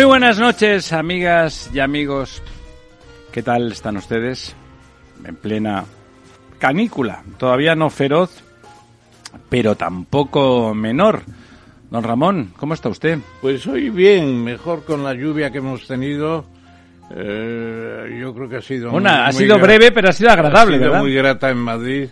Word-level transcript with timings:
Muy 0.00 0.06
buenas 0.06 0.38
noches, 0.38 0.94
amigas 0.94 1.70
y 1.74 1.78
amigos. 1.78 2.42
¿Qué 3.30 3.42
tal 3.42 3.70
están 3.70 3.98
ustedes? 3.98 4.56
En 5.26 5.36
plena 5.36 5.84
canícula, 6.58 7.22
todavía 7.36 7.74
no 7.74 7.90
feroz, 7.90 8.42
pero 9.50 9.74
tampoco 9.74 10.72
menor. 10.72 11.20
Don 11.90 12.02
Ramón, 12.02 12.54
¿cómo 12.56 12.72
está 12.72 12.88
usted? 12.88 13.18
Pues 13.42 13.66
hoy 13.66 13.90
bien, 13.90 14.42
mejor 14.42 14.86
con 14.86 15.04
la 15.04 15.12
lluvia 15.12 15.50
que 15.50 15.58
hemos 15.58 15.86
tenido. 15.86 16.46
Eh, 17.14 18.18
yo 18.18 18.32
creo 18.34 18.48
que 18.48 18.56
ha 18.56 18.62
sido 18.62 18.92
Una, 18.92 19.26
ha 19.26 19.32
sido 19.32 19.58
breve, 19.58 19.92
pero 19.92 20.08
ha 20.08 20.12
sido 20.12 20.30
agradable, 20.30 20.76
ha 20.76 20.78
sido 20.78 20.90
¿verdad? 20.92 21.02
muy 21.02 21.12
grata 21.12 21.50
en 21.50 21.58
Madrid. 21.58 22.08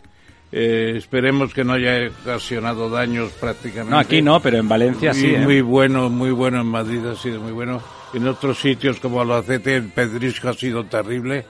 Eh, 0.51 0.95
esperemos 0.97 1.53
que 1.53 1.63
no 1.63 1.75
haya 1.75 2.09
ocasionado 2.23 2.89
daños 2.89 3.33
prácticamente. 3.33 3.91
No, 3.91 3.99
aquí 3.99 4.23
no, 4.23 4.41
pero 4.41 4.57
en 4.59 4.69
Valencia 4.69 5.13
muy, 5.13 5.21
sí. 5.21 5.35
¿eh? 5.35 5.39
Muy 5.39 5.61
bueno, 5.61 6.09
muy 6.09 6.31
bueno 6.31 6.61
en 6.63 6.67
Madrid 6.67 7.05
ha 7.07 7.15
sido 7.17 7.41
muy 7.41 7.53
bueno. 7.53 7.83
En 8.15 8.27
otros 8.27 8.59
sitios 8.59 8.99
como 8.99 9.21
Albacete 9.21 9.77
el 9.77 9.89
pedrisco 9.91 10.49
ha 10.49 10.55
sido 10.55 10.85
terrible, 10.85 11.45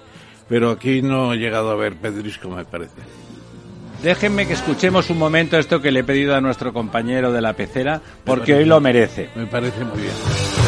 pero 0.49 0.71
aquí 0.73 1.01
no 1.03 1.33
he 1.33 1.37
llegado 1.37 1.71
a 1.71 1.77
ver 1.77 1.95
pedrisco, 1.95 2.49
me 2.49 2.65
parece. 2.65 2.95
Déjenme 4.03 4.47
que 4.47 4.55
escuchemos 4.55 5.11
un 5.11 5.19
momento 5.19 5.59
esto 5.59 5.81
que 5.81 5.91
le 5.93 6.01
he 6.01 6.05
pedido 6.05 6.35
a 6.35 6.41
nuestro 6.41 6.73
compañero 6.73 7.33
de 7.33 7.41
la 7.41 7.53
pecera, 7.53 8.01
porque 8.25 8.53
parece- 8.53 8.55
hoy 8.59 8.65
lo 8.65 8.81
merece. 8.81 9.29
Me 9.37 9.47
parece 9.47 9.85
muy 9.85 9.99
bien. 10.03 10.68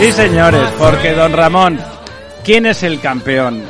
Sí, 0.00 0.12
señores, 0.12 0.66
porque 0.78 1.12
don 1.12 1.34
Ramón, 1.34 1.78
¿quién 2.42 2.64
es 2.64 2.82
el 2.84 3.00
campeón? 3.00 3.62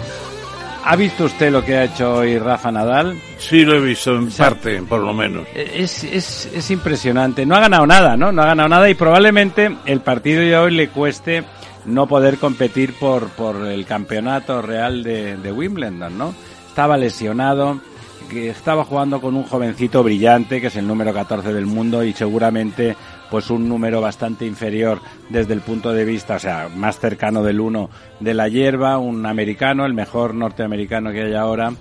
¿Ha 0.84 0.94
visto 0.94 1.24
usted 1.24 1.50
lo 1.50 1.64
que 1.64 1.76
ha 1.76 1.84
hecho 1.86 2.18
hoy 2.18 2.38
Rafa 2.38 2.70
Nadal? 2.70 3.20
Sí 3.38 3.64
lo 3.64 3.74
he 3.74 3.80
visto 3.80 4.14
en 4.14 4.30
sea, 4.30 4.50
parte, 4.50 4.80
por 4.82 5.00
lo 5.00 5.12
menos. 5.12 5.48
Es, 5.56 6.04
es, 6.04 6.48
es 6.54 6.70
impresionante. 6.70 7.44
No 7.44 7.56
ha 7.56 7.60
ganado 7.60 7.84
nada, 7.84 8.16
¿no? 8.16 8.30
No 8.30 8.42
ha 8.42 8.46
ganado 8.46 8.68
nada 8.68 8.88
y 8.88 8.94
probablemente 8.94 9.77
el 9.86 10.03
partido 10.03 10.41
de 10.42 10.56
hoy 10.56 10.71
le 10.71 10.91
cueste 10.91 11.42
no 11.86 12.06
poder 12.06 12.38
competir 12.38 12.94
por, 12.94 13.30
por 13.30 13.66
el 13.66 13.84
campeonato 13.84 14.62
real 14.62 15.03
de, 15.03 15.36
de 15.36 15.50
Wimbledon, 15.50 16.16
¿no? 16.16 16.33
Estaba 16.68 16.97
lesionado, 16.97 17.80
que 18.30 18.50
estaba 18.50 18.84
jugando 18.84 19.21
con 19.21 19.34
un 19.34 19.42
jovencito 19.42 20.04
brillante, 20.04 20.60
que 20.60 20.68
es 20.68 20.76
el 20.76 20.86
número 20.86 21.12
14 21.12 21.53
del 21.53 21.66
mundo 21.66 22.04
y 22.04 22.12
seguramente 22.12 22.97
pues 23.30 23.50
un 23.50 23.68
número 23.68 24.00
bastante 24.00 24.44
inferior 24.44 25.00
desde 25.28 25.54
el 25.54 25.60
punto 25.60 25.92
de 25.92 26.04
vista, 26.04 26.36
o 26.36 26.38
sea, 26.38 26.68
más 26.74 26.98
cercano 26.98 27.42
del 27.42 27.60
uno 27.60 27.91
de 28.18 28.34
la 28.34 28.48
hierba, 28.48 28.98
un 28.98 29.24
americano, 29.27 29.86
el 29.86 29.94
mejor 29.94 30.34
norteamericano 30.34 31.12
que 31.12 31.22
hay 31.22 31.34
ahora, 31.34 31.72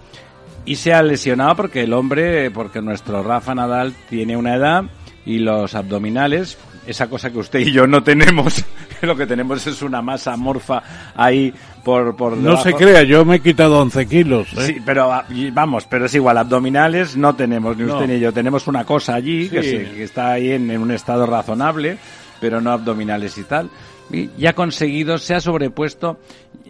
y 0.66 0.76
se 0.76 0.94
ha 0.94 1.02
lesionado 1.02 1.56
porque 1.56 1.84
el 1.84 1.94
hombre, 1.94 2.52
porque 2.52 2.82
nuestro 2.82 3.24
Rafa 3.24 3.56
Nadal 3.56 3.94
tiene 4.10 4.38
una 4.38 4.56
edad 4.56 4.84
y 5.26 5.40
los 5.40 5.76
abdominales, 5.76 6.58
esa 6.86 7.10
cosa 7.10 7.32
que 7.32 7.40
usted 7.40 7.60
y 7.60 7.72
yo 7.72 7.88
no 7.88 8.04
tenemos, 8.04 8.64
lo 9.02 9.16
que 9.16 9.26
tenemos 9.26 9.66
es 9.68 9.82
una 9.82 10.02
masa 10.02 10.36
morfa 10.38 10.84
ahí 11.16 11.54
por, 11.84 12.16
por 12.16 12.38
No 12.38 12.58
se 12.58 12.74
crea, 12.74 13.04
yo 13.04 13.26
me 13.26 13.38
he 13.38 13.40
quitado 13.40 13.80
11 13.80 14.08
kilos. 14.08 14.48
¿eh? 14.58 14.62
Sí, 14.68 14.78
pero 14.86 15.12
ah, 15.12 15.26
vamos, 15.54 15.86
pero 15.90 16.06
es 16.06 16.16
igual, 16.16 16.38
abdominales 16.38 17.16
no 17.18 17.36
tenemos, 17.36 17.76
ni 17.78 17.84
No. 17.84 17.94
usted 17.96 18.08
ni 18.08 18.20
yo. 18.20 18.32
Tenemos 18.32 18.68
una 18.68 18.84
cosa 18.86 19.16
allí 19.16 19.50
que, 19.50 19.64
se- 19.64 19.92
que 19.92 20.04
está 20.04 20.32
ahí 20.32 20.52
en, 20.52 20.70
en 20.72 20.82
un 20.82 20.92
estado 20.92 21.26
razonable, 21.26 21.98
pero 22.40 22.62
no 22.62 22.72
abdominales 22.72 23.38
y 23.38 23.44
tal. 23.44 23.70
Y, 24.12 24.46
ha 24.48 24.54
conseguido, 24.54 25.20
se 25.20 25.36
ha 25.36 25.40
sobrepuesto, 25.40 26.18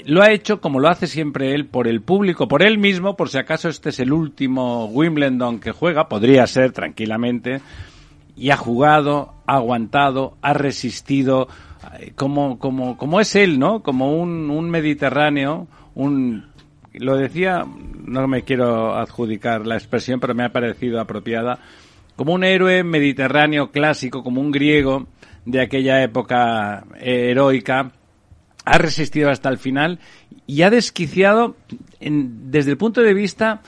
lo 0.06 0.21
ha 0.21 0.31
hecho 0.31 0.59
como 0.59 0.79
lo 0.81 0.89
hace 0.89 1.07
siempre 1.07 1.53
él, 1.56 1.65
por 1.67 1.88
el 1.88 2.01
público, 2.01 2.50
por 2.50 2.63
él 2.63 2.77
mismo, 2.77 3.15
por 3.15 3.29
si 3.29 3.38
acaso 3.38 3.69
este 3.69 3.89
es 3.89 4.00
el 4.01 4.11
último 4.11 4.88
Wimbledon 4.88 5.59
que 5.59 5.71
juega, 5.71 6.09
podría 6.09 6.45
ser 6.47 6.73
tranquilamente, 6.73 7.61
y 8.35 8.50
ha 8.50 8.57
jugado, 8.57 9.35
ha 9.47 9.56
aguantado, 9.56 10.35
ha 10.41 10.53
resistido, 10.53 11.47
como, 12.15 12.59
como, 12.59 12.97
como 12.97 13.19
es 13.19 13.36
él, 13.36 13.59
¿no? 13.59 13.81
Como 13.81 14.15
un, 14.15 14.50
un 14.50 14.69
mediterráneo, 14.69 15.68
un, 15.95 16.45
lo 16.94 17.15
decía, 17.15 17.65
no 18.06 18.27
me 18.27 18.44
quiero 18.44 18.95
adjudicar 18.95 19.65
la 19.65 19.75
expresión, 19.75 20.19
pero 20.19 20.36
me 20.36 20.44
ha 20.44 20.51
parecido 20.51 21.00
apropiada, 21.00 21.59
como 22.15 22.33
un 22.33 22.44
héroe 22.44 22.83
mediterráneo 22.83 23.71
clásico, 23.71 24.24
como 24.24 24.41
un 24.41 24.51
griego 24.51 25.07
de 25.45 25.62
aquella 25.62 26.03
época 26.03 26.86
heroica, 27.00 27.92
ha 28.65 28.77
resistido 28.77 29.30
hasta 29.30 29.50
el 29.50 29.57
final 29.57 30.00
y 30.45 30.62
ha 30.62 30.69
desquiciado 30.69 31.56
en, 32.00 32.51
desde 32.51 32.71
el 32.71 32.77
punto 32.77 33.01
de 33.01 33.13
vista 33.13 33.62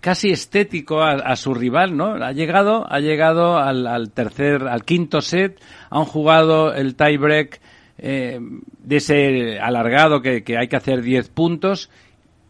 casi 0.00 0.30
estético 0.30 1.02
a, 1.02 1.36
su 1.36 1.54
rival, 1.54 1.96
¿no? 1.96 2.14
Ha 2.14 2.32
llegado, 2.32 2.86
ha 2.90 3.00
llegado 3.00 3.58
al, 3.58 4.10
tercer, 4.12 4.68
al 4.68 4.84
quinto 4.84 5.20
set, 5.20 5.60
han 5.90 6.04
jugado 6.04 6.72
el 6.72 6.94
tiebreak 6.94 7.60
eh, 7.98 8.38
de 8.40 8.96
ese 8.96 9.58
alargado 9.58 10.22
que, 10.22 10.44
que 10.44 10.56
hay 10.56 10.68
que 10.68 10.76
hacer 10.76 11.02
10 11.02 11.28
puntos 11.30 11.90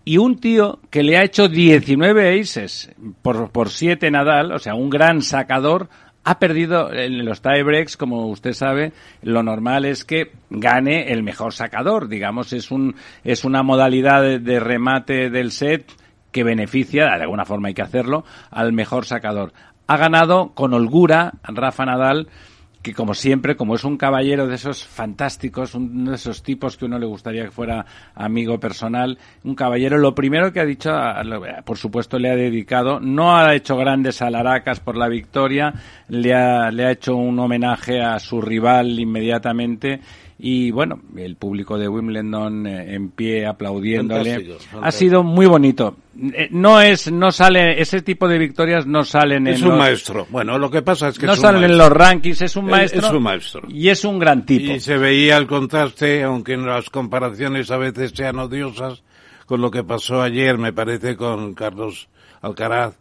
y 0.09 0.17
un 0.17 0.39
tío 0.39 0.81
que 0.89 1.03
le 1.03 1.19
ha 1.19 1.23
hecho 1.23 1.49
19 1.49 2.41
aces 2.41 2.91
por, 3.21 3.51
por 3.51 3.69
7 3.69 4.11
Nadal, 4.11 4.53
o 4.53 4.59
sea, 4.59 4.75
un 4.75 4.89
gran 4.89 5.21
sacador, 5.21 5.91
ha 6.25 6.39
perdido 6.39 6.93
en 6.93 7.25
los 7.27 7.43
tiebreaks, 7.43 7.99
como 7.99 8.27
usted 8.29 8.53
sabe, 8.53 8.93
lo 9.23 9.43
normal 9.43 9.85
es 9.85 10.07
que 10.07 10.33
gane 10.49 11.13
el 11.13 11.23
mejor 11.23 11.53
sacador, 11.53 12.09
digamos, 12.09 12.55
es 12.55 12.71
un 12.71 12.97
es 13.23 13.45
una 13.45 13.63
modalidad 13.63 14.41
de 14.41 14.61
remate 14.61 15.29
del 15.29 15.53
set 15.53 15.91
que 16.33 16.45
beneficia, 16.45 17.07
de 17.17 17.23
alguna 17.23 17.45
forma 17.45 17.69
hay 17.69 17.75
que 17.75 17.83
hacerlo, 17.83 18.25
al 18.51 18.73
mejor 18.73 19.05
sacador. 19.05 19.53
Ha 19.87 19.97
ganado 19.97 20.51
con 20.55 20.75
holgura 20.75 21.33
Rafa 21.43 21.87
Nadal 21.87 22.29
que 22.83 22.95
como 22.95 23.15
siempre, 23.15 23.57
como 23.57 23.75
es 23.75 23.85
un 23.85 23.97
caballero 23.97 24.47
de 24.47 24.55
esos 24.55 24.85
fantásticos, 24.85 25.75
uno 25.75 26.11
de 26.11 26.17
esos 26.17 26.43
tipos 26.43 26.77
que 26.77 26.85
uno 26.85 26.99
le 26.99 27.07
gustaría 27.07 27.45
que 27.45 27.51
fuera 27.51 27.85
amigo 28.15 28.61
personal, 28.61 29.19
un 29.45 29.55
caballero, 29.55 29.99
lo 29.99 30.15
primero 30.15 30.53
que 30.53 30.61
ha 30.61 30.65
dicho, 30.65 30.91
por 31.65 31.77
supuesto 31.77 32.19
le 32.19 32.31
ha 32.31 32.37
dedicado, 32.37 33.01
no 33.01 33.37
ha 33.37 33.55
hecho 33.55 33.77
grandes 33.77 34.23
alaracas 34.23 34.81
por 34.81 34.97
la 34.97 35.09
victoria, 35.09 35.75
le 36.09 36.35
ha, 36.35 36.71
le 36.71 36.87
ha 36.87 36.93
hecho 36.93 37.17
un 37.17 37.39
homenaje 37.39 38.01
a 38.01 38.19
su 38.21 38.41
rival 38.41 38.99
inmediatamente 38.99 40.01
y 40.41 40.71
bueno, 40.71 41.01
el 41.17 41.35
público 41.35 41.77
de 41.77 41.89
Wimbledon 41.89 42.65
eh, 42.67 42.95
en 42.95 43.11
pie 43.11 43.45
aplaudiéndole. 43.45 44.57
Ha 44.81 44.93
sido 44.93 45.25
muy 45.25 45.47
bonito. 45.47 45.97
Eh, 46.17 46.49
no 46.53 46.81
es, 46.81 47.11
no 47.11 47.33
sale, 47.33 47.81
ese 47.81 48.03
tipo 48.03 48.29
de 48.29 48.39
victorias 48.39 48.87
no 48.87 49.03
salen 49.05 49.49
en 49.49 49.55
Es 49.55 49.63
un 49.63 49.77
maestro. 49.77 50.29
Bueno, 50.31 50.57
lo 50.57 50.71
que 50.71 50.83
pasa 50.83 51.09
es 51.09 51.19
que 51.19 51.27
no 51.27 51.33
es 51.33 51.41
salen 51.41 51.65
en 51.65 51.77
los 51.77 51.91
rankings, 51.91 52.43
es 52.43 52.55
un 52.55 52.67
maestro. 52.67 53.07
Es 53.07 53.13
un 53.13 53.23
maestro. 53.23 53.63
Y 53.69 53.89
es 53.89 54.05
un 54.05 54.21
gran 54.21 54.47
tipo. 54.47 54.73
Y 54.73 54.79
se 54.79 54.97
veía 54.97 55.37
el 55.37 55.49
contraste, 55.49 56.23
aunque 56.23 56.53
en 56.53 56.67
las 56.67 56.89
comparaciones 56.89 57.73
a 57.73 57.77
veces 57.77 58.13
sean 58.15 58.39
odiosas, 58.39 59.03
con 59.45 59.61
lo 59.61 59.73
que 59.73 59.83
pasó 59.83 60.23
ayer, 60.23 60.57
me 60.57 60.73
parece, 60.73 61.17
con 61.17 61.55
Carlos 61.55 62.09
Alcaraz, 62.43 62.97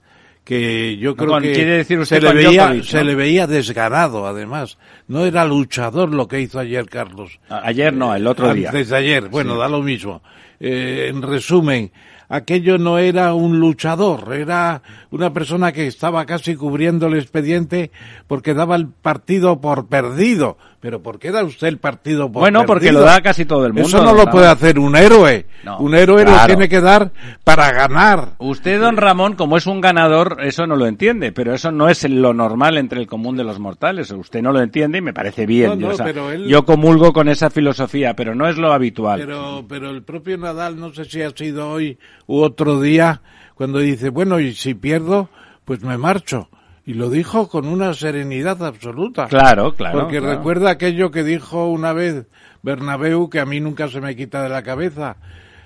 que 0.48 0.96
yo 0.96 1.14
creo 1.18 1.42
que 1.42 1.52
quiere 1.52 1.72
decir 1.72 2.00
usted 2.00 2.22
se, 2.22 2.22
le 2.22 2.34
veía, 2.34 2.68
Djokovic, 2.68 2.84
se 2.86 2.98
¿no? 3.00 3.04
le 3.04 3.16
veía 3.16 3.48
desganado, 3.48 4.26
además. 4.26 4.78
No 5.10 5.26
era 5.26 5.44
luchador 5.44 6.14
lo 6.14 6.30
que 6.30 6.40
hizo 6.40 6.58
ayer 6.58 6.86
Carlos. 6.86 7.42
Ayer 7.50 7.94
no, 7.94 8.16
el 8.16 8.26
otro 8.26 8.54
día. 8.54 8.70
Antes 8.70 8.88
de 8.88 8.96
ayer, 8.96 9.28
bueno, 9.28 9.58
da 9.58 9.68
lo 9.68 9.82
mismo. 9.82 10.22
Eh, 10.62 11.08
en 11.10 11.22
resumen, 11.22 11.92
aquello 12.30 12.78
no 12.78 12.98
era 12.98 13.34
un 13.34 13.60
luchador, 13.60 14.34
era 14.34 14.82
una 15.12 15.34
persona 15.34 15.74
que 15.74 15.86
estaba 15.86 16.26
casi 16.26 16.56
cubriendo 16.56 17.08
el 17.08 17.16
expediente 17.16 17.92
porque 18.28 18.54
daba 18.54 18.78
el 18.78 18.88
partido 18.88 19.60
por 19.60 19.88
perdido. 19.90 20.58
Pero 20.80 21.02
¿por 21.02 21.18
qué 21.18 21.32
da 21.32 21.44
usted 21.44 21.66
el 21.68 21.80
partido 21.80 22.32
por 22.32 22.42
Bueno, 22.42 22.60
perdido? 22.60 22.74
porque 22.76 22.92
lo 22.92 23.02
da 23.02 23.20
casi 23.22 23.46
todo 23.46 23.66
el 23.66 23.74
mundo. 23.74 23.88
Eso 23.88 23.98
no 24.04 24.12
lo 24.14 24.20
¿sabes? 24.20 24.32
puede 24.32 24.48
hacer 24.48 24.78
un 24.78 24.96
héroe. 24.96 25.48
No, 25.64 25.80
un 25.80 25.96
héroe 25.96 26.24
lo 26.24 26.46
tiene 26.46 26.70
que 26.70 26.80
dar 26.82 27.12
para 27.44 27.72
ganar. 27.72 28.34
Usted, 28.38 28.80
don 28.80 28.96
Ramón, 28.96 29.34
como 29.34 29.58
es 29.58 29.66
un 29.66 29.82
ganador, 29.82 30.38
eso 30.44 30.68
no 30.68 30.76
lo 30.76 30.86
entiende, 30.86 31.32
pero 31.32 31.56
eso 31.56 31.72
no 31.72 31.90
es 31.90 32.08
lo 32.08 32.32
normal 32.36 32.78
entre 32.78 33.00
el 33.00 33.08
común 33.08 33.36
de 33.36 33.44
los 33.44 33.58
mortales. 33.60 34.12
Usted 34.12 34.44
no 34.44 34.52
lo 34.52 34.62
entiende 34.62 35.00
y 35.00 35.02
me 35.02 35.14
parece 35.14 35.48
bien. 35.48 35.70
No, 35.72 35.76
no, 35.76 35.82
yo, 35.82 35.90
o 35.90 35.96
sea, 35.96 36.06
pero 36.06 36.32
él- 36.32 36.46
yo 36.48 36.64
comulgo 36.64 37.12
con 37.12 37.28
esa 37.28 37.50
filosofía, 37.50 38.16
pero 38.16 38.36
no 38.36 38.48
es 38.48 38.58
lo 38.58 38.72
habitual. 38.72 39.20
Pero, 39.20 39.66
pero 39.68 39.90
el 39.90 40.04
propio 40.04 40.38
Nadal, 40.38 40.80
no 40.80 40.94
sé 40.94 41.06
si 41.06 41.24
ha 41.24 41.32
sido 41.32 41.72
hoy 41.72 41.98
u 42.28 42.40
otro 42.42 42.80
día, 42.80 43.24
cuando 43.56 43.80
dice, 43.80 44.10
bueno, 44.10 44.40
y 44.40 44.54
si 44.54 44.76
pierdo, 44.76 45.30
pues 45.66 45.82
me 45.84 45.98
marcho. 45.98 46.50
Y 46.88 46.94
lo 46.94 47.10
dijo 47.10 47.50
con 47.50 47.68
una 47.68 47.94
serenidad 47.94 48.64
absoluta. 48.66 49.28
Claro, 49.28 49.74
claro. 49.76 50.00
Porque 50.00 50.20
claro. 50.20 50.38
recuerda 50.38 50.72
aquello 50.72 51.12
que 51.12 51.24
dijo 51.24 51.68
una 51.68 51.92
vez 51.94 52.26
Bernabéu, 52.64 53.30
que 53.30 53.40
a 53.42 53.46
mí 53.46 53.60
nunca 53.60 53.88
se 53.90 54.02
me 54.02 54.16
quita 54.16 54.42
de 54.42 54.50
la 54.50 54.64
cabeza. 54.64 55.18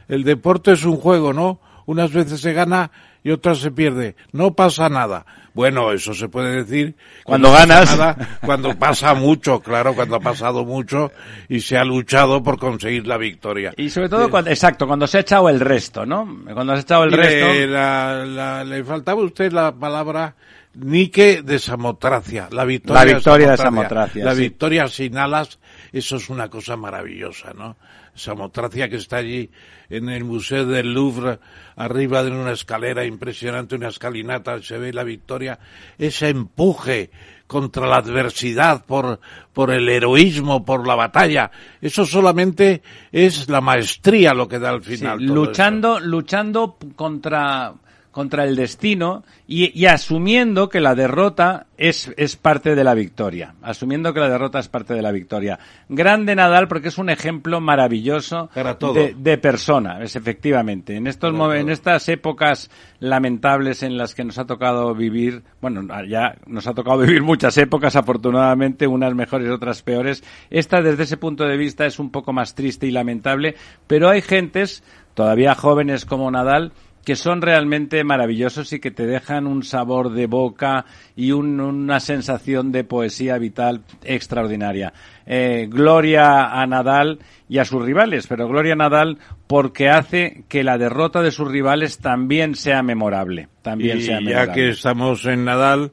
El 0.10 0.24
deporte 0.24 0.72
es 0.74 0.84
un 0.84 0.98
juego, 0.98 1.32
¿no? 1.32 1.62
Unas 1.86 2.12
veces 2.12 2.42
se 2.42 2.54
gana 2.54 2.92
y 3.24 3.30
otras 3.32 3.60
se 3.60 3.72
pierde. 3.72 4.16
No 4.32 4.56
pasa 4.56 4.90
nada. 4.90 5.26
Bueno, 5.54 5.92
eso 5.92 6.14
se 6.14 6.28
puede 6.30 6.64
decir 6.64 6.96
Cuando 7.24 7.52
pasa 7.52 7.66
ganas. 7.68 7.98
nada, 7.98 8.40
cuando 8.46 8.74
pasa 8.80 9.14
mucho, 9.14 9.60
claro, 9.60 9.94
cuando 9.94 10.16
ha 10.16 10.20
pasado 10.22 10.64
mucho 10.66 11.12
y 11.50 11.60
se 11.60 11.78
ha 11.78 11.84
luchado 11.84 12.42
por 12.42 12.58
conseguir 12.58 13.06
la 13.06 13.18
victoria. 13.18 13.74
Y 13.78 13.90
sobre 13.90 14.10
todo, 14.10 14.30
cuando, 14.30 14.50
exacto, 14.50 14.88
cuando 14.88 15.06
se 15.08 15.18
ha 15.18 15.22
echado 15.22 15.50
el 15.50 15.60
resto, 15.60 16.06
¿no? 16.06 16.26
Cuando 16.54 16.74
se 16.74 16.80
ha 16.80 16.82
echado 16.82 17.04
el 17.04 17.12
resto. 17.12 17.46
Le, 17.48 17.68
la- 17.68 18.26
la- 18.26 18.64
le 18.64 18.84
faltaba 18.84 19.22
a 19.22 19.26
usted 19.26 19.52
la 19.52 19.72
palabra 19.74 20.36
Nike 20.76 21.42
de 21.44 21.60
Samotracia. 21.60 22.48
La 22.52 22.64
victoria, 22.66 23.04
La 23.06 23.14
victoria 23.14 23.52
de 23.52 23.58
Samotracia, 23.58 24.26
La 24.26 24.36
sí. 24.36 24.42
victoria 24.42 24.88
sin 24.88 25.18
alas, 25.18 25.60
eso 25.92 26.16
es 26.16 26.30
una 26.30 26.50
cosa 26.50 26.78
maravillosa, 26.78 27.54
¿no? 27.54 27.76
Samotracia 28.14 28.90
que 28.90 28.98
está 28.98 29.18
allí 29.18 29.50
en 29.90 30.10
el 30.10 30.24
Museo 30.26 30.66
del 30.66 30.94
Louvre, 30.94 31.40
arriba 31.78 32.24
de 32.24 32.32
una 32.32 32.52
escalera 32.52 33.06
impresionante, 33.06 33.76
una 33.76 33.88
escalinata, 33.90 34.62
se 34.62 34.78
ve 34.78 34.92
la 34.94 35.04
victoria, 35.04 35.60
ese 35.98 36.30
empuje 36.30 37.10
contra 37.48 37.86
la 37.88 37.98
adversidad, 37.98 38.86
por, 38.86 39.20
por 39.52 39.72
el 39.72 39.88
heroísmo, 39.90 40.64
por 40.64 40.88
la 40.88 40.96
batalla. 40.96 41.52
Eso 41.82 42.06
solamente 42.06 42.82
es 43.12 43.50
la 43.50 43.60
maestría 43.60 44.34
lo 44.34 44.48
que 44.48 44.60
da 44.60 44.70
al 44.70 44.84
Sí, 44.84 44.98
final. 44.98 45.20
todo 45.26 45.36
luchando, 45.36 46.00
luchando 46.00 46.78
contra, 46.96 47.74
contra 48.12 48.44
el 48.44 48.56
destino 48.56 49.24
y, 49.48 49.78
y 49.80 49.86
asumiendo 49.86 50.70
que 50.70 50.82
la 50.82 50.96
derrota 50.96 51.68
es, 51.78 52.14
es 52.18 52.36
parte 52.36 52.76
de 52.76 52.84
la 52.84 52.94
victoria. 52.94 53.56
Asumiendo 53.62 54.14
que 54.14 54.20
la 54.20 54.30
derrota 54.30 54.60
es 54.60 54.68
parte 54.68 54.94
de 54.94 55.02
la 55.02 55.12
victoria. 55.12 55.60
Grande 55.90 56.36
Nadal 56.36 56.68
porque 56.68 56.90
es 56.90 56.98
un 56.98 57.10
ejemplo 57.10 57.62
maravilloso. 57.62 58.50
De, 58.94 59.16
de 59.18 59.38
persona, 59.38 60.04
es 60.04 60.16
efectivamente. 60.16 60.96
En 60.96 61.08
estos 61.08 61.34
en 61.56 61.70
estas 61.70 62.08
épocas 62.10 62.70
lamentables 63.00 63.84
en 63.84 63.98
las 63.98 64.14
que 64.14 64.24
nos 64.24 64.38
ha 64.38 64.46
tocado 64.46 64.94
vivir, 64.94 65.44
bueno, 65.62 65.82
ya 66.08 66.36
nos 66.46 66.68
ha 66.68 66.74
tocado 66.74 67.00
vivir 67.00 67.24
muchas 67.24 67.58
épocas, 67.58 67.96
afortunadamente, 67.96 68.88
unas 68.88 69.16
mejores 69.16 69.50
otras 69.50 69.82
peores. 69.82 70.24
Esta, 70.50 70.82
desde 70.82 71.04
ese 71.04 71.18
punto 71.18 71.46
de 71.46 71.58
vista, 71.58 71.86
es 71.86 72.00
un 72.00 72.12
poco 72.12 72.34
más 72.34 72.56
triste 72.56 72.88
y 72.88 72.92
lamentable, 72.92 73.56
pero 73.88 74.10
hay 74.10 74.22
gentes, 74.22 74.84
todavía 75.14 75.56
jóvenes 75.56 76.06
como 76.06 76.30
Nadal, 76.30 76.74
que 77.06 77.16
son 77.16 77.42
realmente 77.42 78.04
maravillosos 78.04 78.72
y 78.74 78.80
que 78.80 78.92
te 78.92 79.06
dejan 79.08 79.48
un 79.48 79.64
sabor 79.64 80.12
de 80.12 80.28
boca 80.28 80.86
y 81.16 81.32
un- 81.32 81.60
una 81.60 82.00
sensación 82.00 82.72
de 82.72 82.84
poesía 82.84 83.38
vital 83.38 83.82
extraordinaria. 84.04 84.94
Eh, 85.26 85.68
gloria 85.70 86.60
a 86.62 86.66
Nadal 86.68 87.20
y 87.50 87.58
a 87.58 87.66
sus 87.66 87.84
rivales, 87.84 88.28
pero 88.28 88.48
gloria 88.48 88.74
a 88.74 88.78
Nadal 88.78 89.18
porque 89.48 89.90
hace 89.90 90.44
que 90.48 90.64
la 90.64 90.78
derrota 90.78 91.22
de 91.22 91.32
sus 91.32 91.50
rivales 91.52 91.98
también 92.00 92.56
sea 92.56 92.84
memorable. 92.84 93.48
También 93.62 93.98
y 93.98 94.02
sea 94.02 94.20
ya 94.20 94.26
memorable. 94.26 94.54
que 94.54 94.70
estamos 94.70 95.26
en 95.26 95.46
Nadal, 95.46 95.92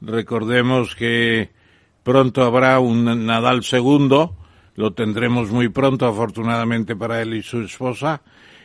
recordemos 0.00 0.94
que 0.94 1.50
pronto 2.02 2.42
habrá 2.44 2.78
un 2.80 3.26
Nadal 3.26 3.62
segundo, 3.62 4.34
lo 4.76 4.92
tendremos 4.92 5.50
muy 5.50 5.68
pronto, 5.68 6.06
afortunadamente 6.06 6.96
para 6.96 7.20
él 7.20 7.34
y 7.34 7.42
su 7.42 7.60
esposa, 7.62 8.22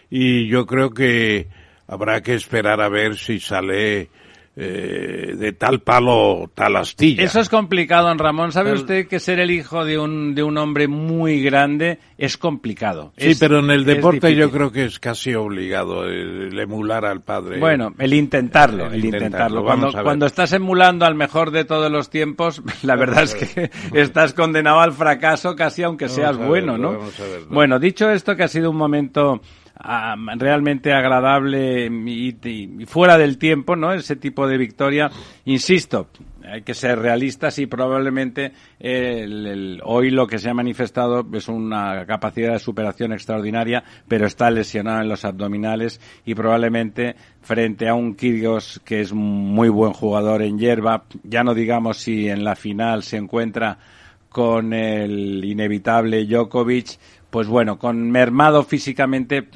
y 0.10 0.48
yo 0.48 0.66
creo 0.66 0.92
que 0.92 1.48
habrá 1.88 2.22
que 2.22 2.34
esperar 2.36 2.82
a 2.82 2.90
ver 2.90 3.18
si 3.18 3.40
sale 3.40 4.10
eh, 4.56 5.34
de 5.36 5.54
tal 5.54 5.80
palo 5.82 6.48
tal 6.54 6.76
astilla. 6.76 7.24
Eso 7.24 7.40
es 7.40 7.50
complicado, 7.50 8.08
don 8.08 8.20
Ramón. 8.20 8.52
¿Sabe 8.52 8.70
Pero- 8.70 8.82
usted 8.82 9.08
que 9.08 9.20
ser 9.20 9.40
el 9.40 9.50
hijo 9.50 9.84
de 9.84 9.98
un, 9.98 10.36
de 10.36 10.44
un 10.44 10.60
hombre 10.60 10.88
muy 10.88 11.42
grande 11.42 11.98
es 12.20 12.38
complicado? 12.38 13.14
Sí, 13.18 13.32
Es- 13.32 13.40
pero 13.40 13.60
en 13.60 13.72
el 13.72 13.84
deporte 13.84 14.36
yo 14.36 14.52
creo 14.52 14.72
que 14.72 14.86
es 14.86 15.00
casi 15.00 15.34
obligado 15.34 16.06
el, 16.06 16.58
emular 16.60 17.04
al 17.04 17.22
padre. 17.22 17.60
Bueno, 17.60 17.96
el 17.98 18.14
intentarlo, 18.14 18.86
El 18.86 18.94
el, 18.94 19.06
intentarlo, 19.06 19.64
Cuando, 19.64 19.92
cuando 19.92 20.28
estás 20.28 20.54
emulando 20.54 21.06
al 21.08 21.16
mejor 21.16 21.50
de 21.50 21.66
todos 21.66 21.92
los 21.92 22.12
tiempos, 22.12 22.62
la 22.84 22.96
verdad 22.96 23.24
es 23.24 23.34
que 23.34 23.72
estás 24.00 24.36
condenado 24.36 24.82
al 24.82 24.94
fracaso 24.94 25.56
casi 25.56 25.82
aunque 25.82 26.08
seas 26.10 26.38
a 26.38 26.46
bueno, 26.46 26.78
¿no? 26.78 26.92
vamos 26.94 27.20
a 27.20 27.24
verlo. 27.24 27.48
Bueno, 27.50 27.80
dicho 27.80 28.08
esto 28.12 28.36
que 28.36 28.44
ha 28.44 28.48
sido 28.48 28.70
un 28.70 28.78
momento 28.78 29.42
ah, 29.76 30.16
realmente 30.38 30.94
agradable 30.94 31.88
y, 31.88 32.86
fuera 32.86 33.18
del 33.18 33.38
tiempo, 33.38 33.76
¿no? 33.76 33.94
Ese 33.94 34.16
tipo 34.16 34.48
de 34.48 34.58
victoria, 34.58 35.10
insisto, 35.46 36.10
hay 36.46 36.62
que 36.62 36.74
ser 36.74 37.00
realistas 37.00 37.58
y 37.60 37.66
probablemente 37.66 38.52
el, 38.80 39.82
hoy 39.84 40.10
lo 40.12 40.28
que 40.28 40.40
se 40.40 40.50
ha 40.50 40.54
manifestado 40.54 41.26
es 41.34 41.48
una 41.48 42.06
capacidad 42.06 42.54
de 42.54 42.60
superación 42.60 43.14
extraordinaria, 43.14 43.84
pero 44.08 44.28
está 44.28 44.50
lesionado 44.52 45.02
en 45.02 45.10
los 45.10 45.26
abdominales 45.26 46.02
y 46.26 46.36
probablemente 46.36 47.16
frente 47.42 47.88
a 47.88 47.94
un 47.94 48.16
Kyrgios 48.16 48.82
que 48.84 49.02
es 49.02 49.14
muy 49.14 49.70
buen 49.70 49.94
jugador 49.94 50.42
en 50.42 50.58
hierba, 50.58 51.06
ya 51.24 51.44
no 51.44 51.54
digamos 51.54 51.98
si 51.98 52.30
en 52.30 52.44
la 52.44 52.56
final 52.56 53.04
se 53.04 53.18
encuentra 53.18 53.78
con 54.30 54.74
el 54.74 55.46
inevitable 55.46 56.26
Djokovic, 56.26 56.98
pues 57.34 57.48
bueno, 57.48 57.80
con 57.80 58.12
mermado 58.12 58.64
físicamente 58.64 59.48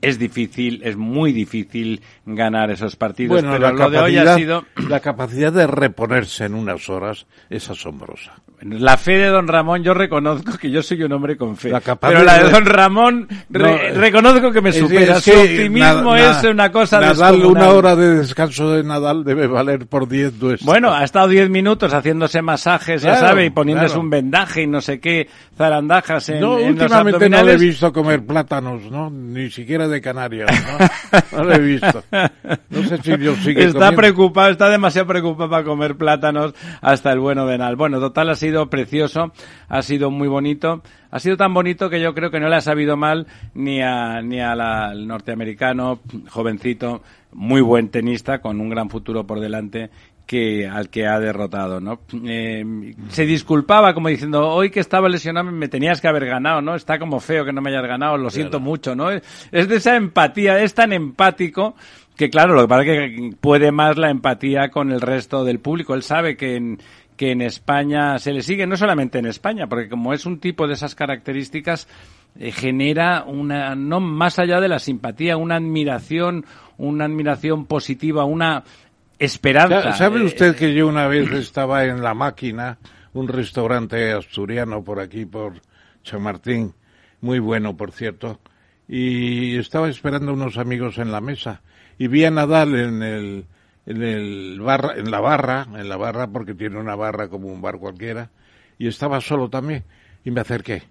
es 0.00 0.18
difícil, 0.18 0.80
es 0.82 0.96
muy 0.96 1.32
difícil 1.32 2.00
ganar 2.26 2.70
esos 2.70 2.96
partidos, 2.96 3.40
Bueno, 3.42 3.52
pero 3.56 3.72
lo 3.72 3.88
de 3.90 3.98
hoy 3.98 4.18
ha 4.18 4.34
sido 4.34 4.64
la 4.88 4.98
capacidad 5.00 5.52
de 5.52 5.66
reponerse 5.66 6.44
en 6.44 6.54
unas 6.54 6.88
horas 6.88 7.26
es 7.48 7.70
asombrosa. 7.70 8.32
la 8.62 8.96
fe 8.96 9.12
de 9.18 9.26
don 9.26 9.46
Ramón, 9.46 9.82
yo 9.84 9.92
reconozco 9.94 10.56
que 10.58 10.70
yo 10.70 10.82
soy 10.82 11.02
un 11.04 11.12
hombre 11.12 11.36
con 11.36 11.56
fe, 11.56 11.68
La 11.70 11.80
pero 11.80 12.20
de- 12.20 12.24
la 12.24 12.38
de 12.42 12.50
don 12.50 12.64
Ramón 12.66 13.28
No, 13.50 13.66
eh, 13.66 13.92
reconozco 13.92 14.50
que 14.50 14.60
me 14.62 14.70
Es- 14.70 14.76
supera, 14.78 15.18
es 15.18 15.24
su 15.24 15.30
optimismo 15.30 16.14
na- 16.16 16.30
es 16.30 16.42
na- 16.42 16.50
una 16.50 16.72
cosa 16.72 16.98
Nadal, 17.00 17.34
descomunal. 17.36 17.48
una 17.68 17.70
hora 17.70 17.96
de 17.96 18.16
descanso 18.16 18.72
de 18.72 18.82
Nadal 18.82 19.22
debe 19.24 19.46
valer 19.46 19.86
por 19.86 20.08
10 20.08 20.32
nuestras. 20.40 20.66
Bueno, 20.66 20.92
ha 20.92 21.04
estado 21.04 21.28
10 21.28 21.48
minutos 21.50 21.92
haciéndose 21.92 22.40
masajes, 22.42 23.02
ya 23.02 23.16
sabe, 23.16 23.44
y 23.44 23.50
poniéndose 23.50 23.88
claro. 23.88 24.00
un 24.00 24.10
vendaje 24.10 24.62
y 24.62 24.66
no 24.66 24.80
sé 24.80 24.98
qué, 25.00 25.28
zarandajas 25.56 26.28
en, 26.30 26.40
no, 26.40 26.58
en 26.58 26.74
los 26.74 26.82
últimamente 26.82 27.28
no 27.28 27.42
le 27.44 27.52
he 27.52 27.56
visto 27.58 27.92
comer 27.92 28.24
plátanos, 28.24 28.90
¿no? 28.90 29.10
Ni 29.10 29.50
siquiera 29.50 29.86
de 29.86 30.00
Canarias, 30.00 30.48
¿no? 30.50 31.38
No 31.38 31.44
lo 31.44 31.52
he 31.54 31.58
visto. 31.60 32.02
No 32.70 32.82
sé 32.84 32.98
si 33.02 33.16
yo 33.18 33.34
sigue 33.36 33.60
Está 33.64 33.72
comiendo. 33.78 33.96
preocupado, 33.96 34.50
está 34.50 34.68
demasiado 34.68 35.06
preocupado 35.06 35.50
para 35.50 35.64
comer 35.64 35.96
plátanos 35.96 36.54
hasta 36.80 37.12
el 37.12 37.20
bueno 37.20 37.46
de 37.46 37.58
Nal. 37.58 37.76
Bueno, 37.76 37.98
total 38.00 38.30
ha 38.30 38.34
sido 38.34 38.68
precioso, 38.70 39.32
ha 39.68 39.82
sido 39.82 40.10
muy 40.10 40.28
bonito, 40.28 40.82
ha 41.10 41.18
sido 41.18 41.36
tan 41.36 41.52
bonito 41.54 41.88
que 41.90 42.00
yo 42.00 42.14
creo 42.14 42.30
que 42.30 42.40
no 42.40 42.48
le 42.48 42.56
ha 42.56 42.60
sabido 42.60 42.96
mal 42.96 43.26
ni 43.54 43.80
a 43.82 44.20
ni 44.22 44.40
a 44.40 44.54
la- 44.54 44.86
al 44.90 45.06
norteamericano 45.06 46.00
jovencito, 46.28 47.02
muy 47.32 47.60
buen 47.60 47.88
tenista 47.88 48.40
con 48.40 48.60
un 48.60 48.68
gran 48.70 48.88
futuro 48.90 49.26
por 49.26 49.40
delante 49.40 49.90
que 50.26 50.66
al 50.66 50.88
que 50.90 51.06
ha 51.06 51.20
derrotado, 51.20 51.78
¿no? 51.80 52.00
Eh, 52.24 52.94
se 53.10 53.24
disculpaba 53.26 53.94
como 53.94 54.08
diciendo, 54.08 54.48
hoy 54.48 54.70
que 54.70 54.80
estaba 54.80 55.08
lesionado 55.08 55.52
me 55.52 55.68
tenías 55.68 56.00
que 56.00 56.08
haber 56.08 56.26
ganado, 56.26 56.60
¿no? 56.60 56.74
Está 56.74 56.98
como 56.98 57.20
feo 57.20 57.44
que 57.44 57.52
no 57.52 57.60
me 57.62 57.70
hayas 57.70 57.86
ganado, 57.86 58.16
lo 58.16 58.28
siento 58.30 58.58
mucho, 58.58 58.96
¿no? 58.96 59.08
Es 59.12 59.68
de 59.68 59.76
esa 59.76 59.94
empatía, 59.94 60.60
es 60.60 60.74
tan 60.74 60.92
empático 60.92 61.76
que 62.16 62.30
claro, 62.30 62.54
lo 62.54 62.62
que 62.62 62.68
pasa 62.68 62.82
es 62.82 62.88
que 62.88 63.30
puede 63.40 63.70
más 63.72 63.96
la 63.98 64.10
empatía 64.10 64.70
con 64.70 64.90
el 64.90 65.00
resto 65.00 65.44
del 65.44 65.58
público. 65.60 65.94
Él 65.94 66.02
sabe 66.02 66.36
que 66.36 66.56
en, 66.56 66.78
que 67.16 67.30
en 67.32 67.42
España 67.42 68.18
se 68.18 68.32
le 68.32 68.42
sigue, 68.42 68.66
no 68.66 68.76
solamente 68.76 69.18
en 69.18 69.26
España, 69.26 69.66
porque 69.68 69.88
como 69.88 70.12
es 70.12 70.24
un 70.26 70.38
tipo 70.40 70.66
de 70.66 70.74
esas 70.74 70.94
características, 70.94 71.88
eh, 72.38 72.52
genera 72.52 73.24
una, 73.24 73.74
no 73.74 74.00
más 74.00 74.38
allá 74.38 74.60
de 74.60 74.68
la 74.68 74.78
simpatía, 74.78 75.36
una 75.36 75.56
admiración, 75.56 76.44
una 76.78 77.04
admiración 77.06 77.66
positiva, 77.66 78.24
una 78.24 78.64
esperanza. 79.18 79.82
Sa- 79.82 79.92
¿Sabe 79.92 80.20
Eh, 80.20 80.24
usted 80.24 80.56
que 80.56 80.74
yo 80.74 80.86
una 80.88 81.06
vez 81.08 81.30
estaba 81.32 81.84
en 81.84 82.02
La 82.02 82.14
Máquina, 82.14 82.78
un 83.14 83.28
restaurante 83.28 84.12
asturiano 84.12 84.82
por 84.84 85.00
aquí, 85.00 85.24
por 85.24 85.54
Chamartín, 86.02 86.72
muy 87.20 87.38
bueno, 87.38 87.76
por 87.76 87.92
cierto, 87.92 88.40
y 88.88 89.56
estaba 89.56 89.88
esperando 89.88 90.32
unos 90.32 90.58
amigos 90.58 90.98
en 90.98 91.10
la 91.10 91.20
mesa 91.20 91.62
y 91.98 92.08
vi 92.08 92.24
a 92.24 92.30
Nadal 92.30 92.74
en 92.74 93.02
el 93.02 93.44
en 93.86 94.02
el 94.02 94.60
barra, 94.60 94.94
en 94.96 95.10
la 95.10 95.20
barra, 95.20 95.66
en 95.76 95.88
la 95.88 95.96
barra 95.96 96.26
porque 96.26 96.54
tiene 96.54 96.78
una 96.78 96.96
barra 96.96 97.28
como 97.28 97.48
un 97.48 97.62
bar 97.62 97.78
cualquiera 97.78 98.30
y 98.78 98.88
estaba 98.88 99.20
solo 99.20 99.48
también 99.48 99.84
y 100.24 100.30
me 100.32 100.40
acerqué. 100.40 100.82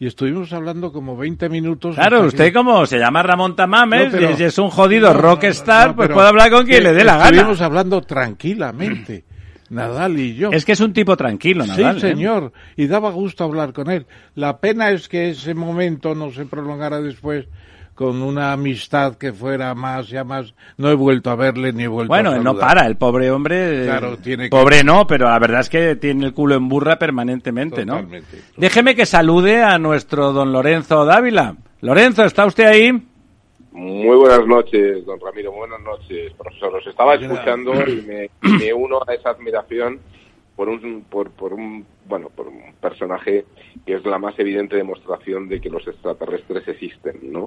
Y 0.00 0.08
estuvimos 0.08 0.52
hablando 0.52 0.92
como 0.92 1.16
20 1.16 1.48
minutos. 1.48 1.94
Claro, 1.94 2.22
usted 2.22 2.46
que- 2.46 2.52
como 2.52 2.84
se 2.86 2.98
llama 2.98 3.22
Ramón 3.22 3.54
Tamames, 3.54 4.06
No, 4.12 4.18
pero- 4.18 4.30
y 4.36 4.42
es 4.42 4.58
un 4.58 4.68
jodido 4.68 5.14
No, 5.14 5.20
rockstar, 5.20 5.90
no, 5.90 5.96
pues 5.96 6.08
puede 6.10 6.26
hablar 6.28 6.50
con 6.50 6.64
quien 6.66 6.78
que 6.78 6.82
le 6.88 6.92
dé 6.92 7.04
la 7.04 7.16
gana. 7.16 7.26
Estuvimos 7.30 7.60
hablando 7.60 8.00
tranquilamente, 8.00 9.24
Nadal 9.70 10.18
y 10.18 10.34
yo. 10.34 10.50
Es 10.50 10.64
que 10.64 10.72
es 10.72 10.80
un 10.80 10.92
tipo 10.92 11.16
tranquilo, 11.16 11.64
Nadal. 11.64 12.00
sí, 12.00 12.06
¿eh? 12.06 12.10
señor, 12.10 12.52
y 12.76 12.88
daba 12.88 13.10
gusto 13.12 13.44
hablar 13.44 13.72
con 13.72 13.88
él. 13.90 14.06
La 14.34 14.58
pena 14.58 14.90
es 14.90 15.08
que 15.08 15.30
ese 15.30 15.54
momento 15.54 16.14
no 16.16 16.32
se 16.32 16.44
prolongara 16.46 17.00
después 17.00 17.46
con 17.94 18.22
una 18.22 18.52
amistad 18.52 19.14
que 19.16 19.32
fuera 19.32 19.74
más, 19.74 20.08
ya 20.08 20.24
más. 20.24 20.52
No 20.76 20.90
he 20.90 20.94
vuelto 20.94 21.30
a 21.30 21.36
verle 21.36 21.72
ni 21.72 21.84
he 21.84 21.88
vuelto 21.88 22.08
Bueno, 22.08 22.30
a 22.32 22.36
él 22.36 22.42
no 22.44 22.56
para, 22.56 22.86
el 22.86 22.96
pobre 22.96 23.30
hombre. 23.30 23.82
eh, 23.82 23.86
Claro, 23.86 24.16
tiene 24.18 24.44
que- 24.44 24.50
Pobre 24.50 24.82
no, 24.82 25.06
pero 25.06 25.26
la 25.28 25.38
verdad 25.38 25.60
es 25.60 25.68
que 25.68 25.96
tiene 25.96 26.26
el 26.26 26.32
culo 26.34 26.54
en 26.56 26.68
burra 26.68 26.98
permanentemente, 26.98 27.84
¿no? 27.84 27.94
Totalmente. 27.94 28.38
Déjeme 28.56 28.94
que 28.94 29.06
salude 29.06 29.62
a 29.62 29.78
nuestro 29.78 30.32
don 30.32 30.52
Lorenzo 30.52 31.04
Dávila. 31.04 31.56
Lorenzo, 31.80 32.24
¿está 32.24 32.46
usted 32.46 32.64
ahí? 32.66 32.92
Muy 33.72 34.16
buenas 34.16 34.46
noches, 34.46 35.04
don 35.04 35.18
Ramiro. 35.20 35.50
Buenas 35.52 35.80
noches, 35.80 36.32
profesor. 36.38 36.76
Os 36.76 36.86
estaba 36.86 37.16
escuchando 37.16 37.72
y 37.88 38.02
me, 38.02 38.30
me 38.58 38.72
uno 38.72 39.00
a 39.06 39.12
esa 39.14 39.30
admiración 39.30 39.98
por 40.56 40.68
un, 40.68 41.04
por, 41.10 41.30
por 41.30 41.52
un, 41.52 41.84
bueno, 42.06 42.28
por 42.28 42.48
un 42.48 42.74
personaje 42.80 43.44
que 43.84 43.94
es 43.94 44.04
la 44.04 44.18
más 44.18 44.38
evidente 44.38 44.76
demostración 44.76 45.48
de 45.48 45.60
que 45.60 45.68
los 45.68 45.86
extraterrestres 45.86 46.66
existen, 46.68 47.18
¿no? 47.22 47.46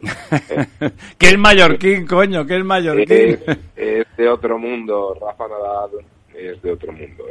Eh, 0.50 0.66
que 1.18 1.30
es 1.30 1.38
mallorquín, 1.38 2.06
coño, 2.06 2.46
que 2.46 2.58
es 2.58 2.66
mallorquín. 2.66 3.08
es, 3.10 3.40
es 3.76 4.18
de 4.18 4.30
otro 4.30 4.60
mundo. 4.60 5.18
Rafa 5.20 5.48
Nadal 5.48 6.06
es 6.38 6.62
de 6.62 6.72
otro 6.72 6.92
mundo. 6.92 7.24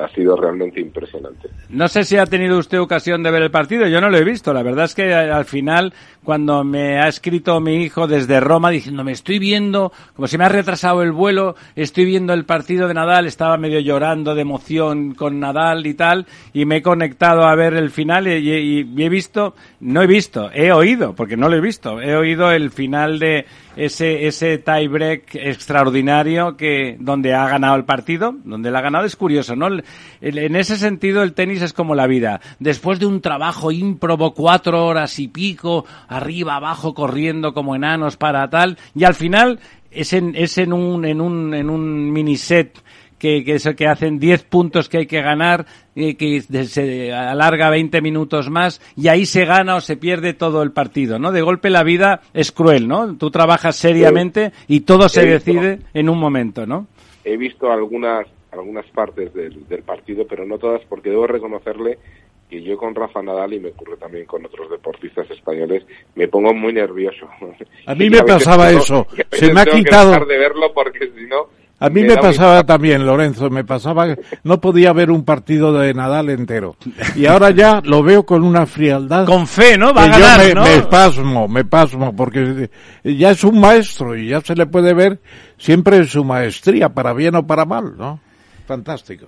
Ha 0.00 0.08
sido 0.14 0.36
realmente 0.36 0.80
impresionante. 0.80 1.48
No 1.68 1.86
sé 1.88 2.04
si 2.04 2.16
ha 2.16 2.24
tenido 2.26 2.58
usted 2.58 2.80
ocasión 2.80 3.22
de 3.22 3.30
ver 3.30 3.42
el 3.42 3.50
partido, 3.50 3.86
yo 3.88 4.00
no 4.00 4.08
lo 4.08 4.16
he 4.16 4.24
visto. 4.24 4.52
La 4.54 4.62
verdad 4.62 4.86
es 4.86 4.94
que 4.94 5.12
al 5.12 5.44
final, 5.44 5.92
cuando 6.24 6.64
me 6.64 6.98
ha 7.00 7.08
escrito 7.08 7.60
mi 7.60 7.82
hijo 7.82 8.06
desde 8.06 8.40
Roma 8.40 8.70
diciendo, 8.70 9.04
me 9.04 9.12
estoy 9.12 9.38
viendo, 9.38 9.92
como 10.14 10.28
se 10.28 10.38
me 10.38 10.44
ha 10.44 10.48
retrasado 10.48 11.02
el 11.02 11.12
vuelo, 11.12 11.56
estoy 11.76 12.04
viendo 12.06 12.32
el 12.32 12.44
partido 12.44 12.88
de 12.88 12.94
Nadal, 12.94 13.26
estaba 13.26 13.56
medio 13.58 13.80
llorando 13.80 14.34
de 14.34 14.42
emoción 14.42 15.14
con 15.14 15.40
Nadal 15.40 15.86
y 15.86 15.94
tal, 15.94 16.26
y 16.54 16.64
me 16.64 16.76
he 16.78 16.82
conectado 16.82 17.44
a 17.44 17.54
ver 17.54 17.74
el 17.74 17.90
final 17.90 18.26
y, 18.28 18.32
y- 18.32 18.88
y 18.96 19.02
he 19.02 19.08
visto, 19.08 19.54
no 19.80 20.02
he 20.02 20.06
visto, 20.06 20.50
he 20.52 20.72
oído, 20.72 21.14
porque 21.14 21.36
no 21.36 21.48
lo 21.48 21.56
he 21.56 21.60
visto, 21.60 22.00
he 22.00 22.16
oído 22.16 22.50
el 22.50 22.70
final 22.70 23.18
de 23.18 23.44
ese, 23.76 24.26
ese 24.26 24.58
tiebreak 24.58 25.34
extraordinario 25.34 26.56
que, 26.56 26.96
donde 27.00 27.34
ha 27.34 27.48
ganado 27.48 27.76
el 27.76 27.84
partido, 27.84 28.34
donde 28.44 28.70
la 28.70 28.80
ha 28.80 28.82
ganado 28.82 29.04
es 29.04 29.16
curioso, 29.16 29.56
¿no? 29.56 29.68
En 30.20 30.56
ese 30.56 30.76
sentido 30.76 31.22
el 31.22 31.34
tenis 31.34 31.62
es 31.62 31.72
como 31.72 31.94
la 31.94 32.06
vida. 32.06 32.40
Después 32.58 32.98
de 32.98 33.06
un 33.06 33.20
trabajo 33.20 33.72
ímprobo, 33.72 34.34
cuatro 34.34 34.86
horas 34.86 35.18
y 35.18 35.28
pico, 35.28 35.84
arriba, 36.08 36.56
abajo, 36.56 36.94
corriendo 36.94 37.54
como 37.54 37.74
enanos 37.74 38.16
para 38.16 38.48
tal, 38.50 38.78
y 38.94 39.04
al 39.04 39.14
final 39.14 39.60
es 39.90 40.12
en, 40.12 40.34
es 40.36 40.58
en 40.58 40.72
un, 40.72 41.04
en 41.04 41.20
un, 41.20 41.54
en 41.54 41.70
un 41.70 42.12
mini 42.12 42.36
set 42.36 42.78
que, 43.22 43.44
que 43.44 43.54
eso 43.54 43.76
que 43.76 43.86
hacen 43.86 44.18
10 44.18 44.42
puntos 44.42 44.88
que 44.88 44.98
hay 44.98 45.06
que 45.06 45.22
ganar, 45.22 45.64
eh, 45.94 46.16
que 46.16 46.40
se 46.40 47.12
alarga 47.12 47.70
20 47.70 48.02
minutos 48.02 48.50
más 48.50 48.80
y 48.96 49.06
ahí 49.06 49.26
se 49.26 49.44
gana 49.44 49.76
o 49.76 49.80
se 49.80 49.96
pierde 49.96 50.34
todo 50.34 50.64
el 50.64 50.72
partido, 50.72 51.20
¿no? 51.20 51.30
De 51.30 51.40
golpe 51.40 51.70
la 51.70 51.84
vida 51.84 52.20
es 52.34 52.50
cruel, 52.50 52.88
¿no? 52.88 53.16
Tú 53.16 53.30
trabajas 53.30 53.76
seriamente 53.76 54.50
y 54.66 54.80
todo 54.80 55.08
se 55.08 55.20
He 55.22 55.34
visto. 55.34 55.52
decide 55.52 55.78
en 55.94 56.08
un 56.08 56.18
momento, 56.18 56.66
¿no? 56.66 56.88
He 57.24 57.36
visto 57.36 57.70
algunas 57.70 58.26
algunas 58.50 58.84
partes 58.90 59.32
del, 59.32 59.66
del 59.68 59.82
partido, 59.84 60.26
pero 60.28 60.44
no 60.44 60.58
todas, 60.58 60.82
porque 60.88 61.08
debo 61.10 61.26
reconocerle 61.28 61.98
que 62.50 62.62
yo 62.62 62.76
con 62.76 62.94
Rafa 62.94 63.22
Nadal, 63.22 63.54
y 63.54 63.60
me 63.60 63.70
ocurre 63.70 63.96
también 63.96 64.26
con 64.26 64.44
otros 64.44 64.68
deportistas 64.70 65.30
españoles, 65.30 65.84
me 66.16 66.28
pongo 66.28 66.52
muy 66.52 66.72
nervioso. 66.74 67.26
A 67.86 67.94
mí 67.94 68.10
me 68.10 68.18
a 68.20 68.24
pasaba 68.26 68.66
tengo- 68.68 68.80
eso. 68.82 69.06
Se 69.30 69.50
me 69.54 69.60
ha 69.60 69.64
tengo 69.64 69.78
que 69.78 69.84
quitado. 69.84 70.10
dejar 70.10 70.26
de 70.26 70.38
verlo 70.38 70.72
porque 70.74 71.10
si 71.16 71.24
no... 71.28 71.46
A 71.82 71.90
mí 71.90 72.02
me 72.04 72.16
pasaba 72.16 72.62
también, 72.64 73.04
Lorenzo, 73.04 73.50
me 73.50 73.64
pasaba, 73.64 74.06
no 74.44 74.60
podía 74.60 74.92
ver 74.92 75.10
un 75.10 75.24
partido 75.24 75.72
de 75.72 75.92
Nadal 75.92 76.30
entero. 76.30 76.76
Y 77.16 77.26
ahora 77.26 77.50
ya 77.50 77.80
lo 77.82 78.04
veo 78.04 78.24
con 78.24 78.44
una 78.44 78.66
frialdad. 78.66 79.26
Con 79.26 79.48
fe, 79.48 79.76
¿no? 79.76 79.92
Va 79.92 80.04
a 80.04 80.06
que 80.06 80.12
yo 80.12 80.18
ganar, 80.20 80.46
me, 80.46 80.54
¿no? 80.54 80.62
me 80.62 80.82
pasmo, 80.82 81.48
me 81.48 81.64
pasmo, 81.64 82.14
porque 82.14 82.70
ya 83.02 83.32
es 83.32 83.42
un 83.42 83.58
maestro 83.58 84.16
y 84.16 84.28
ya 84.28 84.40
se 84.40 84.54
le 84.54 84.66
puede 84.66 84.94
ver 84.94 85.18
siempre 85.58 85.96
en 85.96 86.06
su 86.06 86.22
maestría, 86.24 86.90
para 86.90 87.12
bien 87.14 87.34
o 87.34 87.44
para 87.44 87.64
mal, 87.64 87.96
¿no? 87.98 88.20
Fantástico. 88.64 89.26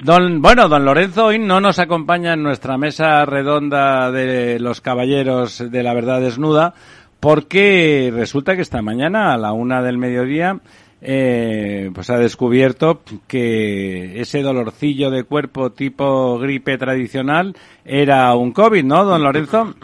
Don, 0.00 0.40
bueno, 0.40 0.68
don 0.68 0.84
Lorenzo 0.84 1.24
hoy 1.24 1.40
no 1.40 1.60
nos 1.60 1.80
acompaña 1.80 2.34
en 2.34 2.42
nuestra 2.44 2.78
mesa 2.78 3.24
redonda 3.24 4.12
de 4.12 4.60
los 4.60 4.80
caballeros 4.80 5.58
de 5.72 5.82
la 5.82 5.92
verdad 5.92 6.20
desnuda, 6.20 6.74
porque 7.18 8.12
resulta 8.14 8.54
que 8.54 8.62
esta 8.62 8.80
mañana 8.80 9.34
a 9.34 9.36
la 9.36 9.52
una 9.52 9.82
del 9.82 9.98
mediodía 9.98 10.60
eh, 11.00 11.90
pues 11.94 12.10
ha 12.10 12.18
descubierto 12.18 13.00
que 13.26 14.20
ese 14.20 14.42
dolorcillo 14.42 15.10
de 15.10 15.24
cuerpo 15.24 15.70
tipo 15.70 16.38
gripe 16.38 16.76
tradicional 16.76 17.54
era 17.84 18.34
un 18.34 18.52
COVID, 18.52 18.84
¿no, 18.84 19.04
don 19.04 19.22
Lorenzo? 19.22 19.74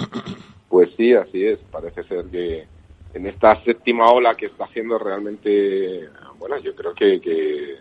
Pues 0.69 0.91
sí, 0.97 1.15
así 1.15 1.45
es. 1.45 1.59
Parece 1.71 2.03
ser 2.05 2.25
que 2.27 2.65
en 3.15 3.27
esta 3.27 3.63
séptima 3.63 4.11
ola 4.11 4.35
que 4.35 4.47
está 4.47 4.65
haciendo 4.65 4.99
realmente, 4.99 6.09
bueno, 6.39 6.59
yo 6.59 6.75
creo 6.75 6.93
que, 6.95 7.21
que 7.21 7.77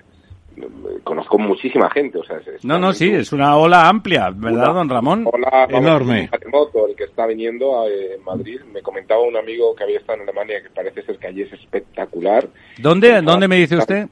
conozco 1.03 1.37
muchísima 1.39 1.89
gente. 1.89 2.17
O 2.19 2.23
sea, 2.23 2.37
es- 2.37 2.63
No, 2.63 2.77
no, 2.79 2.93
sí, 2.93 3.09
es 3.09 3.31
una 3.33 3.57
ola 3.57 3.87
amplia, 3.87 4.29
¿verdad, 4.31 4.63
una 4.71 4.73
don 4.73 4.89
Ramón? 4.89 5.25
ola, 5.31 5.67
Enorme. 5.69 6.27
terremoto 6.29 6.87
el 6.87 6.95
que 6.95 7.05
está 7.05 7.25
viniendo 7.27 7.87
eh, 7.87 8.15
en 8.15 8.23
Madrid. 8.23 8.59
Me 8.71 8.81
comentaba 8.81 9.21
un 9.21 9.35
amigo 9.37 9.75
que 9.75 9.83
había 9.83 9.99
estado 9.99 10.17
en 10.17 10.23
Alemania 10.29 10.61
que 10.61 10.69
parece 10.69 11.01
ser 11.03 11.17
que 11.17 11.27
allí 11.27 11.41
es 11.43 11.53
espectacular. 11.53 12.47
¿Dónde, 12.77 13.21
¿Dónde 13.21 13.47
me 13.47 13.57
dice 13.57 13.77
usted? 13.77 14.07